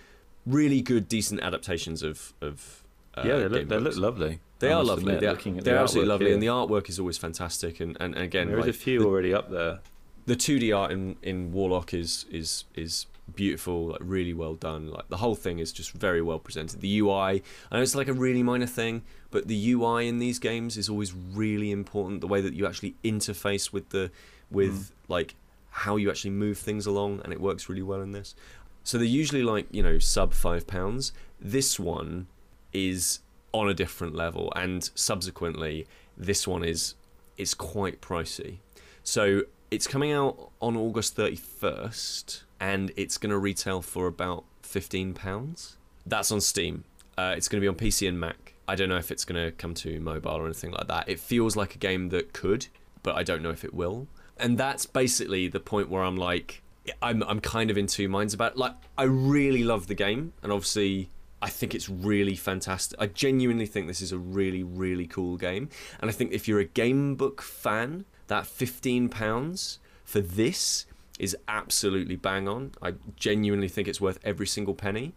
really 0.45 0.81
good, 0.81 1.07
decent 1.07 1.41
adaptations 1.41 2.03
of 2.03 2.33
of. 2.41 2.83
Uh, 3.15 3.23
yeah, 3.25 3.37
they 3.37 3.47
look, 3.47 3.69
they 3.69 3.77
look 3.79 3.97
lovely. 3.97 4.39
They 4.59 4.69
I 4.69 4.73
are 4.73 4.83
lovely. 4.83 5.15
admit, 5.15 5.29
looking 5.29 5.57
at 5.57 5.63
they're 5.63 5.75
the 5.75 5.81
absolutely 5.81 6.07
artwork 6.07 6.11
lovely, 6.11 6.33
and 6.33 6.43
the 6.43 6.47
artwork 6.47 6.89
is 6.89 6.99
always 6.99 7.17
fantastic. 7.17 7.79
And, 7.79 7.97
and, 7.99 8.13
and 8.15 8.23
again, 8.23 8.47
There 8.49 8.59
is 8.59 8.65
like, 8.65 8.75
a 8.75 8.77
few 8.77 9.05
already 9.05 9.33
up 9.33 9.49
there. 9.49 9.79
the 10.25 10.35
2D 10.35 10.75
art 10.77 10.91
in, 10.91 11.15
in 11.23 11.51
Warlock 11.51 11.93
is 11.93 12.25
is 12.29 12.65
is 12.75 13.05
beautiful, 13.35 13.87
like 13.87 14.01
really 14.01 14.33
well 14.33 14.55
done. 14.55 14.87
Like 14.91 15.07
the 15.09 15.17
whole 15.17 15.35
thing 15.35 15.59
is 15.59 15.71
just 15.71 15.91
very 15.91 16.21
well 16.21 16.39
presented. 16.39 16.81
The 16.81 16.99
UI, 16.99 17.41
I 17.71 17.75
know 17.75 17.81
it's 17.81 17.95
like 17.95 18.07
a 18.07 18.13
really 18.13 18.43
minor 18.43 18.65
thing, 18.65 19.03
but 19.31 19.47
the 19.47 19.71
UI 19.71 20.07
in 20.07 20.19
these 20.19 20.39
games 20.39 20.77
is 20.77 20.89
always 20.89 21.13
really 21.13 21.71
important. 21.71 22.21
The 22.21 22.27
way 22.27 22.41
that 22.41 22.53
you 22.53 22.67
actually 22.67 22.95
interface 23.03 23.71
with 23.71 23.89
the 23.89 24.11
with 24.51 24.91
like 25.07 25.35
how 25.71 25.95
you 25.95 26.09
actually 26.09 26.31
move 26.31 26.57
things 26.57 26.85
along, 26.85 27.21
and 27.23 27.31
it 27.31 27.39
works 27.39 27.69
really 27.69 27.83
well 27.83 28.01
in 28.01 28.11
this. 28.11 28.35
So 28.83 28.97
they're 28.97 29.07
usually 29.07 29.43
like 29.43 29.67
you 29.71 29.83
know 29.83 29.99
sub 29.99 30.33
five 30.33 30.67
pounds. 30.67 31.13
This 31.39 31.79
one 31.79 32.27
is 32.73 33.19
on 33.51 33.69
a 33.69 33.73
different 33.73 34.15
level, 34.15 34.51
and 34.55 34.89
subsequently 34.95 35.87
this 36.17 36.47
one 36.47 36.63
is 36.63 36.95
is 37.37 37.53
quite 37.53 38.01
pricey. 38.01 38.57
So 39.03 39.43
it's 39.71 39.87
coming 39.87 40.11
out 40.11 40.51
on 40.61 40.75
August 40.75 41.15
31st 41.15 42.43
and 42.59 42.91
it's 42.97 43.17
going 43.17 43.29
to 43.29 43.37
retail 43.37 43.81
for 43.81 44.07
about 44.07 44.43
£15. 44.63 45.75
That's 46.05 46.31
on 46.31 46.41
Steam. 46.41 46.83
Uh, 47.17 47.33
it's 47.37 47.47
going 47.47 47.61
to 47.61 47.63
be 47.63 47.67
on 47.67 47.75
PC 47.75 48.07
and 48.07 48.19
Mac. 48.19 48.53
I 48.67 48.75
don't 48.75 48.89
know 48.89 48.97
if 48.97 49.11
it's 49.11 49.25
going 49.25 49.43
to 49.43 49.51
come 49.51 49.73
to 49.75 49.99
mobile 49.99 50.31
or 50.31 50.45
anything 50.45 50.71
like 50.71 50.87
that. 50.87 51.07
It 51.07 51.19
feels 51.19 51.55
like 51.55 51.75
a 51.75 51.77
game 51.77 52.09
that 52.09 52.33
could, 52.33 52.67
but 53.03 53.15
I 53.15 53.23
don't 53.23 53.41
know 53.41 53.49
if 53.49 53.63
it 53.63 53.73
will. 53.73 54.07
And 54.37 54.57
that's 54.57 54.85
basically 54.85 55.47
the 55.47 55.59
point 55.59 55.89
where 55.89 56.03
I'm 56.03 56.17
like, 56.17 56.61
I'm, 57.01 57.23
I'm 57.23 57.39
kind 57.39 57.71
of 57.71 57.77
in 57.77 57.87
two 57.87 58.09
minds 58.09 58.33
about 58.33 58.53
it. 58.53 58.57
Like, 58.57 58.75
I 58.97 59.03
really 59.03 59.63
love 59.63 59.87
the 59.87 59.95
game, 59.95 60.33
and 60.43 60.51
obviously, 60.51 61.09
I 61.41 61.49
think 61.49 61.73
it's 61.73 61.89
really 61.89 62.35
fantastic. 62.35 62.99
I 62.99 63.07
genuinely 63.07 63.65
think 63.65 63.87
this 63.87 64.01
is 64.01 64.11
a 64.11 64.17
really, 64.17 64.63
really 64.63 65.07
cool 65.07 65.37
game. 65.37 65.69
And 65.99 66.09
I 66.09 66.13
think 66.13 66.31
if 66.33 66.47
you're 66.47 66.59
a 66.59 66.65
game 66.65 67.15
book 67.15 67.41
fan, 67.41 68.05
that 68.27 68.43
£15 68.43 69.77
for 70.03 70.21
this 70.21 70.85
is 71.19 71.35
absolutely 71.47 72.15
bang 72.15 72.47
on. 72.47 72.71
I 72.81 72.95
genuinely 73.15 73.67
think 73.67 73.87
it's 73.87 74.01
worth 74.01 74.19
every 74.23 74.47
single 74.47 74.73
penny. 74.73 75.13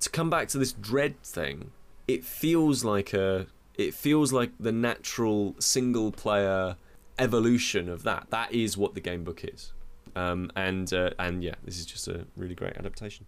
To 0.00 0.10
come 0.10 0.30
back 0.30 0.48
to 0.48 0.58
this 0.58 0.72
dread 0.72 1.22
thing, 1.22 1.72
it 2.06 2.24
feels 2.24 2.84
like 2.84 3.12
a 3.12 3.46
it 3.74 3.92
feels 3.92 4.32
like 4.32 4.52
the 4.58 4.72
natural 4.72 5.54
single 5.58 6.10
player 6.10 6.76
evolution 7.18 7.88
of 7.88 8.02
that. 8.04 8.28
That 8.30 8.52
is 8.52 8.76
what 8.76 8.94
the 8.94 9.00
game 9.00 9.24
book 9.24 9.44
is. 9.44 9.72
Um, 10.14 10.50
and 10.54 10.92
uh, 10.92 11.10
and 11.18 11.42
yeah, 11.42 11.54
this 11.64 11.78
is 11.78 11.86
just 11.86 12.08
a 12.08 12.26
really 12.36 12.54
great 12.54 12.76
adaptation. 12.76 13.26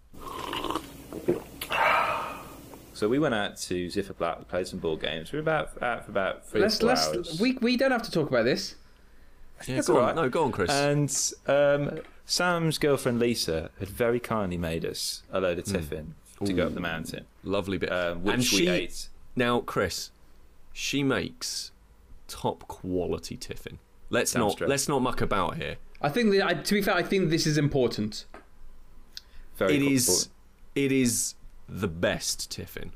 So 2.99 3.07
we 3.07 3.17
went 3.17 3.33
out 3.33 3.55
to 3.55 3.87
Ziferblat, 3.87 4.39
we 4.39 4.43
played 4.43 4.67
some 4.67 4.79
board 4.79 4.99
games. 4.99 5.31
We 5.31 5.37
were 5.37 5.41
about 5.41 5.81
out 5.81 6.03
for 6.03 6.11
about 6.11 6.45
3 6.45 6.59
Let's 6.59 6.79
4 6.79 6.87
let's 6.89 7.07
hours. 7.07 7.39
we 7.39 7.53
we 7.61 7.77
don't 7.77 7.91
have 7.91 8.03
to 8.03 8.11
talk 8.11 8.27
about 8.27 8.43
this. 8.43 8.75
Yeah, 9.65 9.75
That's 9.75 9.87
go 9.87 9.93
all 9.95 9.99
on. 10.01 10.05
right. 10.07 10.15
No, 10.17 10.27
go 10.29 10.43
on, 10.43 10.51
Kris. 10.51 10.69
And 10.69 11.09
um, 11.47 12.01
Sam's 12.25 12.77
girlfriend 12.77 13.19
Lisa 13.19 13.71
had 13.79 13.87
very 13.87 14.19
kindly 14.19 14.57
made 14.57 14.83
us 14.85 15.23
a 15.31 15.39
load 15.39 15.59
of 15.59 15.63
tiffin 15.65 16.15
to 16.43 16.51
go 16.51 16.67
up 16.67 16.73
the 16.73 16.81
mountain, 16.81 17.25
Lovely 17.43 17.77
bit. 17.77 17.89
um, 17.89 18.21
which 18.23 18.33
and 18.33 18.41
we 18.43 18.45
she 18.47 18.67
ate. 18.67 19.07
now, 19.33 19.61
Kris, 19.61 20.11
she 20.73 21.01
makes 21.01 21.71
top 22.27 22.67
quality 22.67 23.37
tiffin. 23.37 23.79
Let's 24.09 24.31
Sounds 24.31 24.41
not 24.53 24.57
true. 24.57 24.67
let's 24.67 24.89
not 24.89 25.01
muck 25.01 25.21
about 25.21 25.55
here. 25.55 25.77
I 26.01 26.09
think 26.09 26.31
that 26.31 26.45
I, 26.45 26.53
to 26.55 26.73
be 26.73 26.81
fair, 26.81 26.95
I 26.95 27.03
think 27.03 27.29
this 27.29 27.47
is 27.47 27.57
important. 27.57 28.25
Very 29.55 29.75
It 29.75 29.79
cool- 29.79 29.91
is 29.93 30.29
it 30.75 30.91
is 30.91 31.35
the 31.69 31.87
best 31.87 32.51
tiffin. 32.51 32.91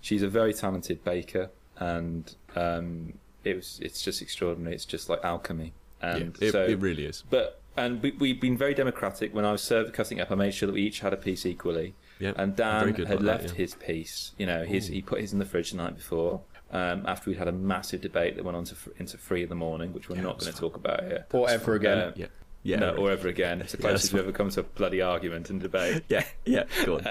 She's 0.00 0.22
a 0.22 0.28
very 0.28 0.54
talented 0.54 1.02
baker, 1.04 1.50
and 1.78 2.34
um, 2.56 3.14
it 3.44 3.56
was 3.56 3.78
it's 3.82 4.02
just 4.02 4.22
extraordinary. 4.22 4.74
It's 4.74 4.84
just 4.84 5.08
like 5.08 5.24
alchemy. 5.24 5.72
And 6.02 6.36
yeah, 6.40 6.48
it, 6.48 6.52
so, 6.52 6.64
it 6.64 6.78
really 6.80 7.04
is. 7.04 7.22
but 7.28 7.60
and 7.76 8.02
we, 8.02 8.12
we've 8.12 8.40
been 8.40 8.56
very 8.56 8.74
democratic. 8.74 9.34
When 9.34 9.44
I 9.44 9.52
was 9.52 9.62
served 9.62 9.92
cutting 9.92 10.20
up, 10.20 10.30
I 10.30 10.34
made 10.34 10.54
sure 10.54 10.66
that 10.66 10.72
we 10.72 10.82
each 10.82 11.00
had 11.00 11.12
a 11.12 11.16
piece 11.16 11.44
equally. 11.46 11.94
Yeah, 12.18 12.32
And 12.36 12.54
Dan 12.56 12.88
had 12.94 12.98
like 12.98 13.08
that, 13.08 13.20
left 13.22 13.44
yeah. 13.50 13.54
his 13.54 13.74
piece. 13.74 14.32
You 14.38 14.46
know, 14.46 14.64
his 14.64 14.88
Ooh. 14.90 14.92
he 14.94 15.02
put 15.02 15.20
his 15.20 15.32
in 15.32 15.38
the 15.38 15.44
fridge 15.44 15.70
the 15.70 15.76
night 15.78 15.96
before. 15.96 16.40
Um, 16.72 17.04
after 17.06 17.30
we'd 17.30 17.38
had 17.38 17.48
a 17.48 17.52
massive 17.52 18.00
debate 18.00 18.36
that 18.36 18.44
went 18.44 18.56
on 18.56 18.64
to 18.64 18.74
fr- 18.74 18.90
into 18.98 19.16
three 19.18 19.42
in 19.42 19.48
the 19.48 19.54
morning, 19.56 19.92
which 19.92 20.08
we're 20.08 20.16
Yeah, 20.16 20.22
not 20.22 20.38
going 20.38 20.52
to 20.52 20.58
talk 20.58 20.76
about 20.76 21.02
here. 21.04 21.26
Or 21.32 21.48
ever 21.50 21.74
again. 21.74 21.98
Uh, 21.98 22.12
Yeah. 22.16 22.26
Yeah. 22.62 22.76
no, 22.78 22.94
or 22.96 23.10
ever 23.10 23.28
again. 23.28 23.60
It's 23.60 23.72
the 23.72 23.78
Yeah, 23.82 23.88
closest 23.90 24.12
we've 24.12 24.22
ever 24.22 24.32
come 24.32 24.50
to 24.50 24.60
a 24.60 24.62
bloody 24.62 25.00
argument 25.02 25.50
and 25.50 25.60
debate. 25.60 26.04
yeah. 26.08 26.24
Yeah. 26.44 26.64
Go 26.84 26.96
on. 26.98 27.06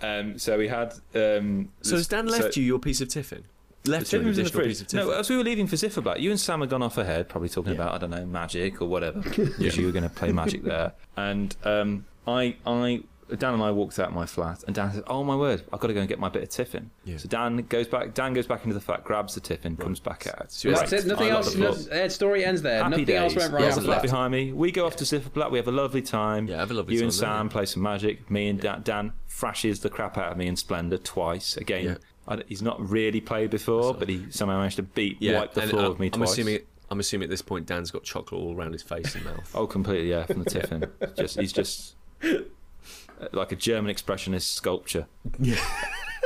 Um, 0.00 0.38
so 0.38 0.58
we 0.58 0.68
had. 0.68 0.94
Um, 1.14 1.70
So 1.82 1.96
has 1.96 2.06
Dan 2.08 2.26
left 2.26 2.54
so- 2.54 2.60
you 2.60 2.66
your 2.66 2.78
piece 2.78 3.00
of 3.00 3.08
tiffin? 3.08 3.44
Left 3.84 4.12
you 4.12 4.20
an 4.20 4.26
in 4.28 4.32
the 4.34 4.40
additional 4.42 4.60
fridge. 4.60 4.68
piece 4.70 4.80
of 4.82 4.86
tiffin? 4.86 5.06
No, 5.08 5.12
as 5.12 5.28
we 5.28 5.36
were 5.36 5.42
leaving 5.42 5.66
for 5.66 5.74
Ziferblat, 5.74 6.20
you 6.20 6.30
and 6.30 6.38
Sam 6.38 6.60
had 6.60 6.70
gone 6.70 6.82
off 6.82 6.98
ahead, 6.98 7.28
probably 7.28 7.48
talking 7.48 7.72
Yeah. 7.74 7.80
about 7.80 7.94
I 7.94 7.98
don't 7.98 8.10
know 8.10 8.24
magic 8.24 8.80
or 8.80 8.86
whatever, 8.88 9.20
because 9.22 9.76
you 9.76 9.86
were 9.86 9.92
going 9.92 10.04
to 10.04 10.08
play 10.08 10.30
magic 10.30 10.62
there. 10.62 10.92
And 11.16 11.56
um, 11.64 12.04
I, 12.26 12.54
I, 12.64 13.02
Dan 13.36 13.54
and 13.54 13.62
I 13.62 13.70
walked 13.70 13.98
out 13.98 14.12
my 14.12 14.26
flat, 14.26 14.62
and 14.66 14.74
Dan 14.74 14.92
says, 14.92 15.02
"Oh 15.06 15.22
my 15.24 15.34
word, 15.36 15.62
I've 15.72 15.80
got 15.80 15.88
to 15.88 15.94
go 15.94 16.00
and 16.00 16.08
get 16.08 16.18
my 16.18 16.28
bit 16.28 16.42
of 16.42 16.48
tiffin." 16.48 16.90
Yeah. 17.04 17.16
So 17.16 17.28
Dan 17.28 17.56
goes 17.68 17.86
back. 17.88 18.14
Dan 18.14 18.32
goes 18.34 18.46
back 18.46 18.62
into 18.64 18.74
the 18.74 18.80
flat, 18.80 19.04
grabs 19.04 19.34
the 19.34 19.40
tiffin, 19.40 19.76
comes 19.76 20.00
back 20.00 20.26
out. 20.26 20.50
So 20.52 20.70
That's 20.70 20.92
Right. 20.92 21.00
it. 21.00 21.06
Nothing 21.06 21.26
I 21.28 21.30
else. 21.30 21.54
the 21.54 21.58
floor. 21.72 21.98
uh, 22.04 22.08
story 22.08 22.44
ends 22.44 22.62
there. 22.62 22.78
Happy 22.78 22.90
nothing 22.90 23.04
days. 23.06 23.16
else 23.20 23.36
went 23.36 23.52
wrong. 23.52 23.62
There's 23.62 23.76
a 23.76 23.82
flat 23.82 24.02
behind 24.02 24.32
me. 24.32 24.52
We 24.52 24.72
go 24.72 24.86
off 24.86 24.96
to 24.96 25.04
Ziferblat. 25.04 25.50
We 25.50 25.58
have 25.58 25.68
a 25.68 25.72
lovely 25.72 26.02
time. 26.02 26.46
Yeah, 26.48 26.56
have 26.58 26.70
a 26.70 26.74
lovely 26.74 26.94
you 26.94 27.00
time 27.00 27.06
and 27.06 27.14
Sam 27.14 27.48
play 27.48 27.66
some 27.66 27.82
magic. 27.82 28.30
Me 28.30 28.48
and 28.48 28.60
Dan, 28.60 28.82
Dan 28.82 29.12
thrashes 29.28 29.80
the 29.80 29.90
crap 29.90 30.18
out 30.18 30.32
of 30.32 30.38
me 30.38 30.46
in 30.46 30.56
Splendor 30.56 30.98
twice. 30.98 31.56
Again, 31.56 31.84
Yeah. 31.84 31.94
I 32.28 32.42
he's 32.46 32.62
not 32.62 32.78
really 32.88 33.20
played 33.20 33.50
before, 33.50 33.94
but 33.94 34.08
he 34.08 34.26
somehow 34.30 34.58
managed 34.58 34.76
to 34.76 34.82
beat, 34.84 35.16
yeah. 35.20 35.40
wipe 35.40 35.54
the 35.54 35.62
and, 35.62 35.70
floor 35.70 35.84
uh, 35.86 35.88
with 35.90 35.98
me 35.98 36.06
I'm 36.06 36.12
twice. 36.20 36.32
assuming. 36.32 36.58
I'm 36.90 37.00
assuming 37.00 37.24
at 37.24 37.30
this 37.30 37.40
point 37.40 37.64
Dan's 37.66 37.90
got 37.90 38.04
chocolate 38.04 38.38
all 38.38 38.54
around 38.54 38.74
his 38.74 38.82
face 38.82 39.14
and 39.14 39.24
mouth. 39.24 39.50
Oh, 39.54 39.66
completely, 39.66 40.10
yeah, 40.10 40.24
from 40.26 40.44
the 40.44 40.50
tiffin. 40.50 40.84
just 41.16 41.40
he's 41.40 41.50
just 41.52 41.94
like 43.32 43.52
a 43.52 43.56
German 43.56 43.94
expressionist 43.94 44.42
sculpture. 44.54 45.06
Yeah. 45.38 45.56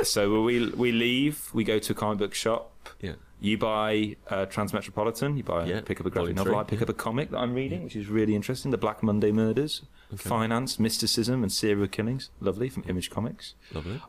So 0.03 0.42
we 0.42 0.68
we 0.72 0.92
leave, 0.92 1.49
we 1.55 1.64
go 1.64 1.78
to 1.78 1.92
a 1.92 1.94
comic 1.94 2.18
book 2.18 2.34
shop. 2.34 2.70
Yeah. 3.01 3.14
You 3.40 3.57
buy 3.57 4.16
uh, 4.28 4.44
Transmetropolitan. 4.44 5.38
You 5.38 5.42
buy 5.42 5.64
Yeah, 5.64 5.80
pick 5.80 6.01
up 6.01 6.07
a 6.07 6.11
graphic 6.11 6.36
novel. 6.36 6.53
three, 6.53 6.61
I 6.61 6.64
pick 6.64 6.80
yeah. 6.80 6.84
up 6.84 6.88
a 6.90 6.92
comic 6.92 7.30
that 7.30 7.38
I'm 7.38 7.55
reading, 7.55 7.82
which 7.82 7.97
is 7.97 8.09
really 8.09 8.34
interesting. 8.34 8.70
The 8.72 8.76
Black 8.76 9.03
Monday 9.03 9.32
Murders, 9.32 9.82
finance, 10.14 10.78
mysticism, 10.78 11.42
and 11.42 11.51
serial 11.51 11.88
killings. 11.88 12.28
Lovely 12.40 12.68
from 12.68 12.84
Image 12.88 13.09
Comics. 13.09 13.55
Lovely. 13.72 14.03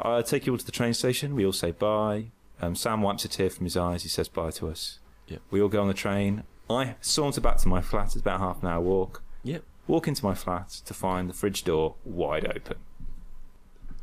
I 0.00 0.22
take 0.22 0.46
you 0.46 0.52
all 0.52 0.58
to 0.58 0.64
the 0.64 0.70
train 0.70 0.94
station. 0.94 1.34
We 1.34 1.44
all 1.44 1.52
say 1.52 1.72
bye. 1.72 2.26
Um, 2.60 2.76
Sam 2.76 3.02
wipes 3.02 3.24
a 3.24 3.28
tear 3.28 3.50
from 3.50 3.64
his 3.64 3.76
eyes. 3.76 4.04
He 4.04 4.08
says 4.08 4.28
bye 4.28 4.52
to 4.52 4.68
us. 4.68 5.00
Yeah. 5.26 5.38
We 5.50 5.60
all 5.60 5.68
go 5.68 5.82
on 5.82 5.88
the 5.88 5.94
train. 5.94 6.44
I 6.70 6.94
saunter 7.00 7.40
back 7.40 7.56
to 7.58 7.68
my 7.68 7.80
flat. 7.80 8.06
It's 8.06 8.16
about 8.16 8.38
half 8.38 8.62
an 8.62 8.68
hour 8.68 8.80
walk. 8.80 9.22
Yeah. 9.42 9.58
Walk 9.88 10.06
into 10.08 10.24
my 10.24 10.34
flat 10.34 10.68
to 10.86 10.94
find 10.94 11.28
the 11.28 11.34
fridge 11.34 11.64
door 11.64 11.96
wide 12.04 12.46
open. 12.46 12.76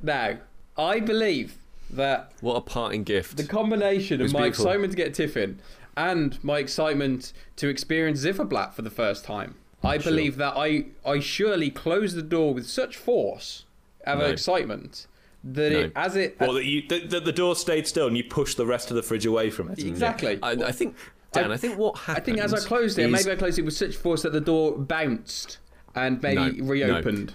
Now, 0.02 0.38
I 0.78 1.00
believe 1.00 1.56
that 1.90 2.32
What 2.42 2.56
a 2.56 2.62
parting 2.62 3.04
gift. 3.04 3.38
the 3.38 3.44
combination 3.44 4.16
of 4.22 4.26
was 4.26 4.34
my 4.34 4.42
beautiful. 4.44 4.66
excitement 4.66 4.92
to 4.92 4.98
get 4.98 5.14
Tiffin 5.14 5.60
and 5.98 6.42
my 6.44 6.60
excitement 6.60 7.34
to 7.58 7.68
experience 7.68 8.24
Ziferblat 8.24 8.74
for 8.74 8.82
the 8.82 8.90
first 8.90 9.26
time, 9.26 9.56
I 9.84 9.98
Sure. 9.98 10.12
believe 10.12 10.38
that 10.38 10.54
I, 10.56 10.86
I 11.06 11.20
surely 11.20 11.70
closed 11.70 12.16
the 12.16 12.22
door 12.22 12.54
with 12.54 12.68
such 12.68 12.96
force 12.98 13.66
out 14.06 14.18
of 14.18 14.24
No. 14.24 14.30
excitement 14.30 15.08
that 15.44 15.72
No. 15.72 15.80
it, 15.80 15.92
as 15.96 16.16
it. 16.16 16.38
Well, 16.40 16.54
that 16.54 16.66
you, 16.66 16.84
the, 16.88 17.00
the, 17.08 17.20
the 17.22 17.32
door 17.32 17.56
stayed 17.56 17.88
still 17.88 18.08
and 18.08 18.16
you 18.16 18.24
pushed 18.24 18.58
the 18.58 18.66
rest 18.66 18.90
of 18.92 18.96
the 18.96 19.04
fridge 19.04 19.26
away 19.26 19.50
from 19.50 19.70
it. 19.72 19.80
exactly. 19.80 20.38
I, 20.44 20.52
I 20.52 20.72
think 20.72 20.96
Dan. 21.32 21.52
I, 21.52 21.58
think 21.58 21.78
what 21.78 21.98
happened. 21.98 22.08
I 22.08 22.12
happened. 22.12 22.26
think 22.26 22.40
as 22.40 22.54
I 22.54 22.68
closed 22.68 23.00
it, 23.00 23.06
is- 23.06 23.12
maybe 23.12 23.32
I 23.32 23.36
closed 23.40 23.58
it 23.60 23.64
with 23.64 23.76
such 23.76 23.96
force 23.96 24.22
that 24.24 24.34
the 24.34 24.42
door 24.42 24.78
bounced 24.78 25.58
and 26.06 26.22
maybe 26.22 26.36
No, 26.36 26.50
no. 26.52 26.66
reopened. 26.66 27.34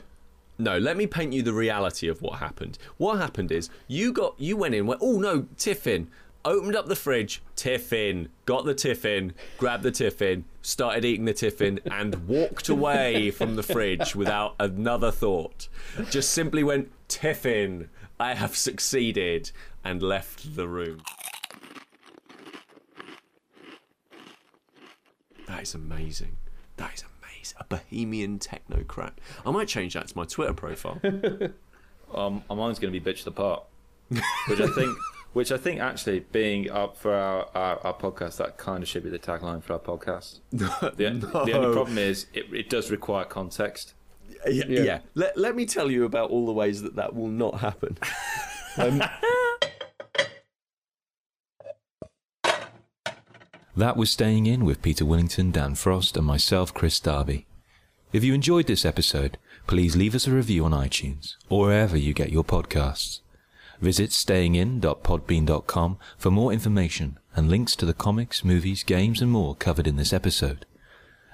No, 0.58 0.78
let 0.78 0.96
me 0.96 1.06
paint 1.06 1.32
you 1.32 1.42
the 1.42 1.52
reality 1.52 2.06
of 2.08 2.22
what 2.22 2.38
happened. 2.38 2.78
What 2.96 3.18
happened 3.18 3.50
is 3.50 3.70
you 3.88 4.12
got 4.12 4.34
you 4.38 4.56
went 4.56 4.74
in, 4.74 4.86
went, 4.86 5.00
oh 5.02 5.18
no, 5.18 5.46
tiffin. 5.56 6.08
Opened 6.46 6.76
up 6.76 6.86
the 6.88 6.94
fridge, 6.96 7.42
tiffin, 7.56 8.28
got 8.44 8.66
the 8.66 8.74
tiffin, 8.74 9.32
grabbed 9.56 9.82
the 9.82 9.90
tiffin, 9.90 10.44
started 10.60 11.02
eating 11.02 11.24
the 11.24 11.32
tiffin, 11.32 11.80
and 11.86 12.28
walked 12.28 12.68
away 12.68 13.30
from 13.38 13.56
the 13.56 13.62
fridge 13.62 14.14
without 14.14 14.54
another 14.60 15.10
thought. 15.10 15.68
Just 16.10 16.32
simply 16.32 16.62
went, 16.62 16.92
tiffin, 17.08 17.88
I 18.20 18.34
have 18.34 18.54
succeeded, 18.56 19.52
and 19.82 20.02
left 20.02 20.54
the 20.54 20.68
room. 20.68 21.00
That 25.46 25.62
is 25.62 25.74
amazing. 25.74 26.36
That 26.76 26.92
is 26.94 27.02
amazing. 27.02 27.13
A 27.58 27.64
bohemian 27.64 28.38
technocrat. 28.38 29.12
I 29.44 29.50
might 29.50 29.68
change 29.68 29.94
that 29.94 30.08
to 30.08 30.16
my 30.16 30.24
Twitter 30.24 30.54
profile. 30.54 31.00
Um, 32.14 32.44
mine's 32.48 32.78
going 32.78 32.92
to 32.92 33.00
be 33.00 33.00
bitch 33.00 33.24
the 33.24 33.32
pot, 33.32 33.64
which 34.46 34.60
I 34.60 34.68
think, 34.68 34.96
which 35.32 35.50
I 35.50 35.56
think 35.56 35.80
actually 35.80 36.20
being 36.20 36.70
up 36.70 36.96
for 36.96 37.12
our, 37.12 37.48
our, 37.56 37.78
our 37.86 37.94
podcast, 37.94 38.36
that 38.36 38.56
kind 38.56 38.84
of 38.84 38.88
should 38.88 39.02
be 39.02 39.10
the 39.10 39.18
tagline 39.18 39.62
for 39.64 39.72
our 39.72 39.78
podcast. 39.80 40.38
The, 40.52 41.42
the 41.44 41.52
only 41.54 41.72
problem 41.74 41.98
is 41.98 42.26
it, 42.32 42.52
it 42.52 42.70
does 42.70 42.92
require 42.92 43.24
context. 43.24 43.94
yeah, 44.46 44.64
Yeah. 44.68 44.80
yeah. 44.82 44.98
Let, 45.16 45.36
let 45.36 45.56
me 45.56 45.66
tell 45.66 45.90
you 45.90 46.04
about 46.04 46.30
all 46.30 46.46
the 46.46 46.52
ways 46.52 46.82
that 46.82 46.94
that 46.94 47.16
will 47.16 47.26
not 47.26 47.58
happen. 47.58 47.98
um, 48.76 49.02
That 53.76 53.96
was 53.96 54.10
Staying 54.10 54.46
In 54.46 54.64
with 54.64 54.82
Peter 54.82 55.04
Willington, 55.04 55.50
Dan 55.50 55.74
Frost, 55.74 56.16
and 56.16 56.24
myself, 56.24 56.72
Kris 56.72 57.00
Darby. 57.00 57.46
If 58.12 58.22
you 58.22 58.32
enjoyed 58.32 58.68
this 58.68 58.84
episode, 58.84 59.36
please 59.66 59.96
leave 59.96 60.14
us 60.14 60.28
a 60.28 60.30
review 60.30 60.64
on 60.64 60.70
iTunes 60.70 61.34
or 61.48 61.66
wherever 61.66 61.96
you 61.96 62.14
get 62.14 62.30
your 62.30 62.44
podcasts. 62.44 63.18
Visit 63.80 64.10
stayingin.podbean.com 64.10 65.98
for 66.16 66.30
more 66.30 66.52
information 66.52 67.18
and 67.34 67.50
links 67.50 67.74
to 67.74 67.84
the 67.84 67.92
comics, 67.92 68.44
movies, 68.44 68.84
games, 68.84 69.20
and 69.20 69.32
more 69.32 69.56
covered 69.56 69.88
in 69.88 69.96
this 69.96 70.12
episode. 70.12 70.66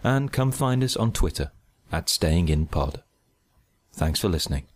And 0.02 0.32
come 0.32 0.50
find 0.50 0.82
us 0.82 0.96
on 0.96 1.12
Twitter 1.12 1.52
at 1.92 2.06
stayinginpod. 2.06 3.02
Thanks 3.92 4.18
for 4.18 4.30
listening. 4.30 4.70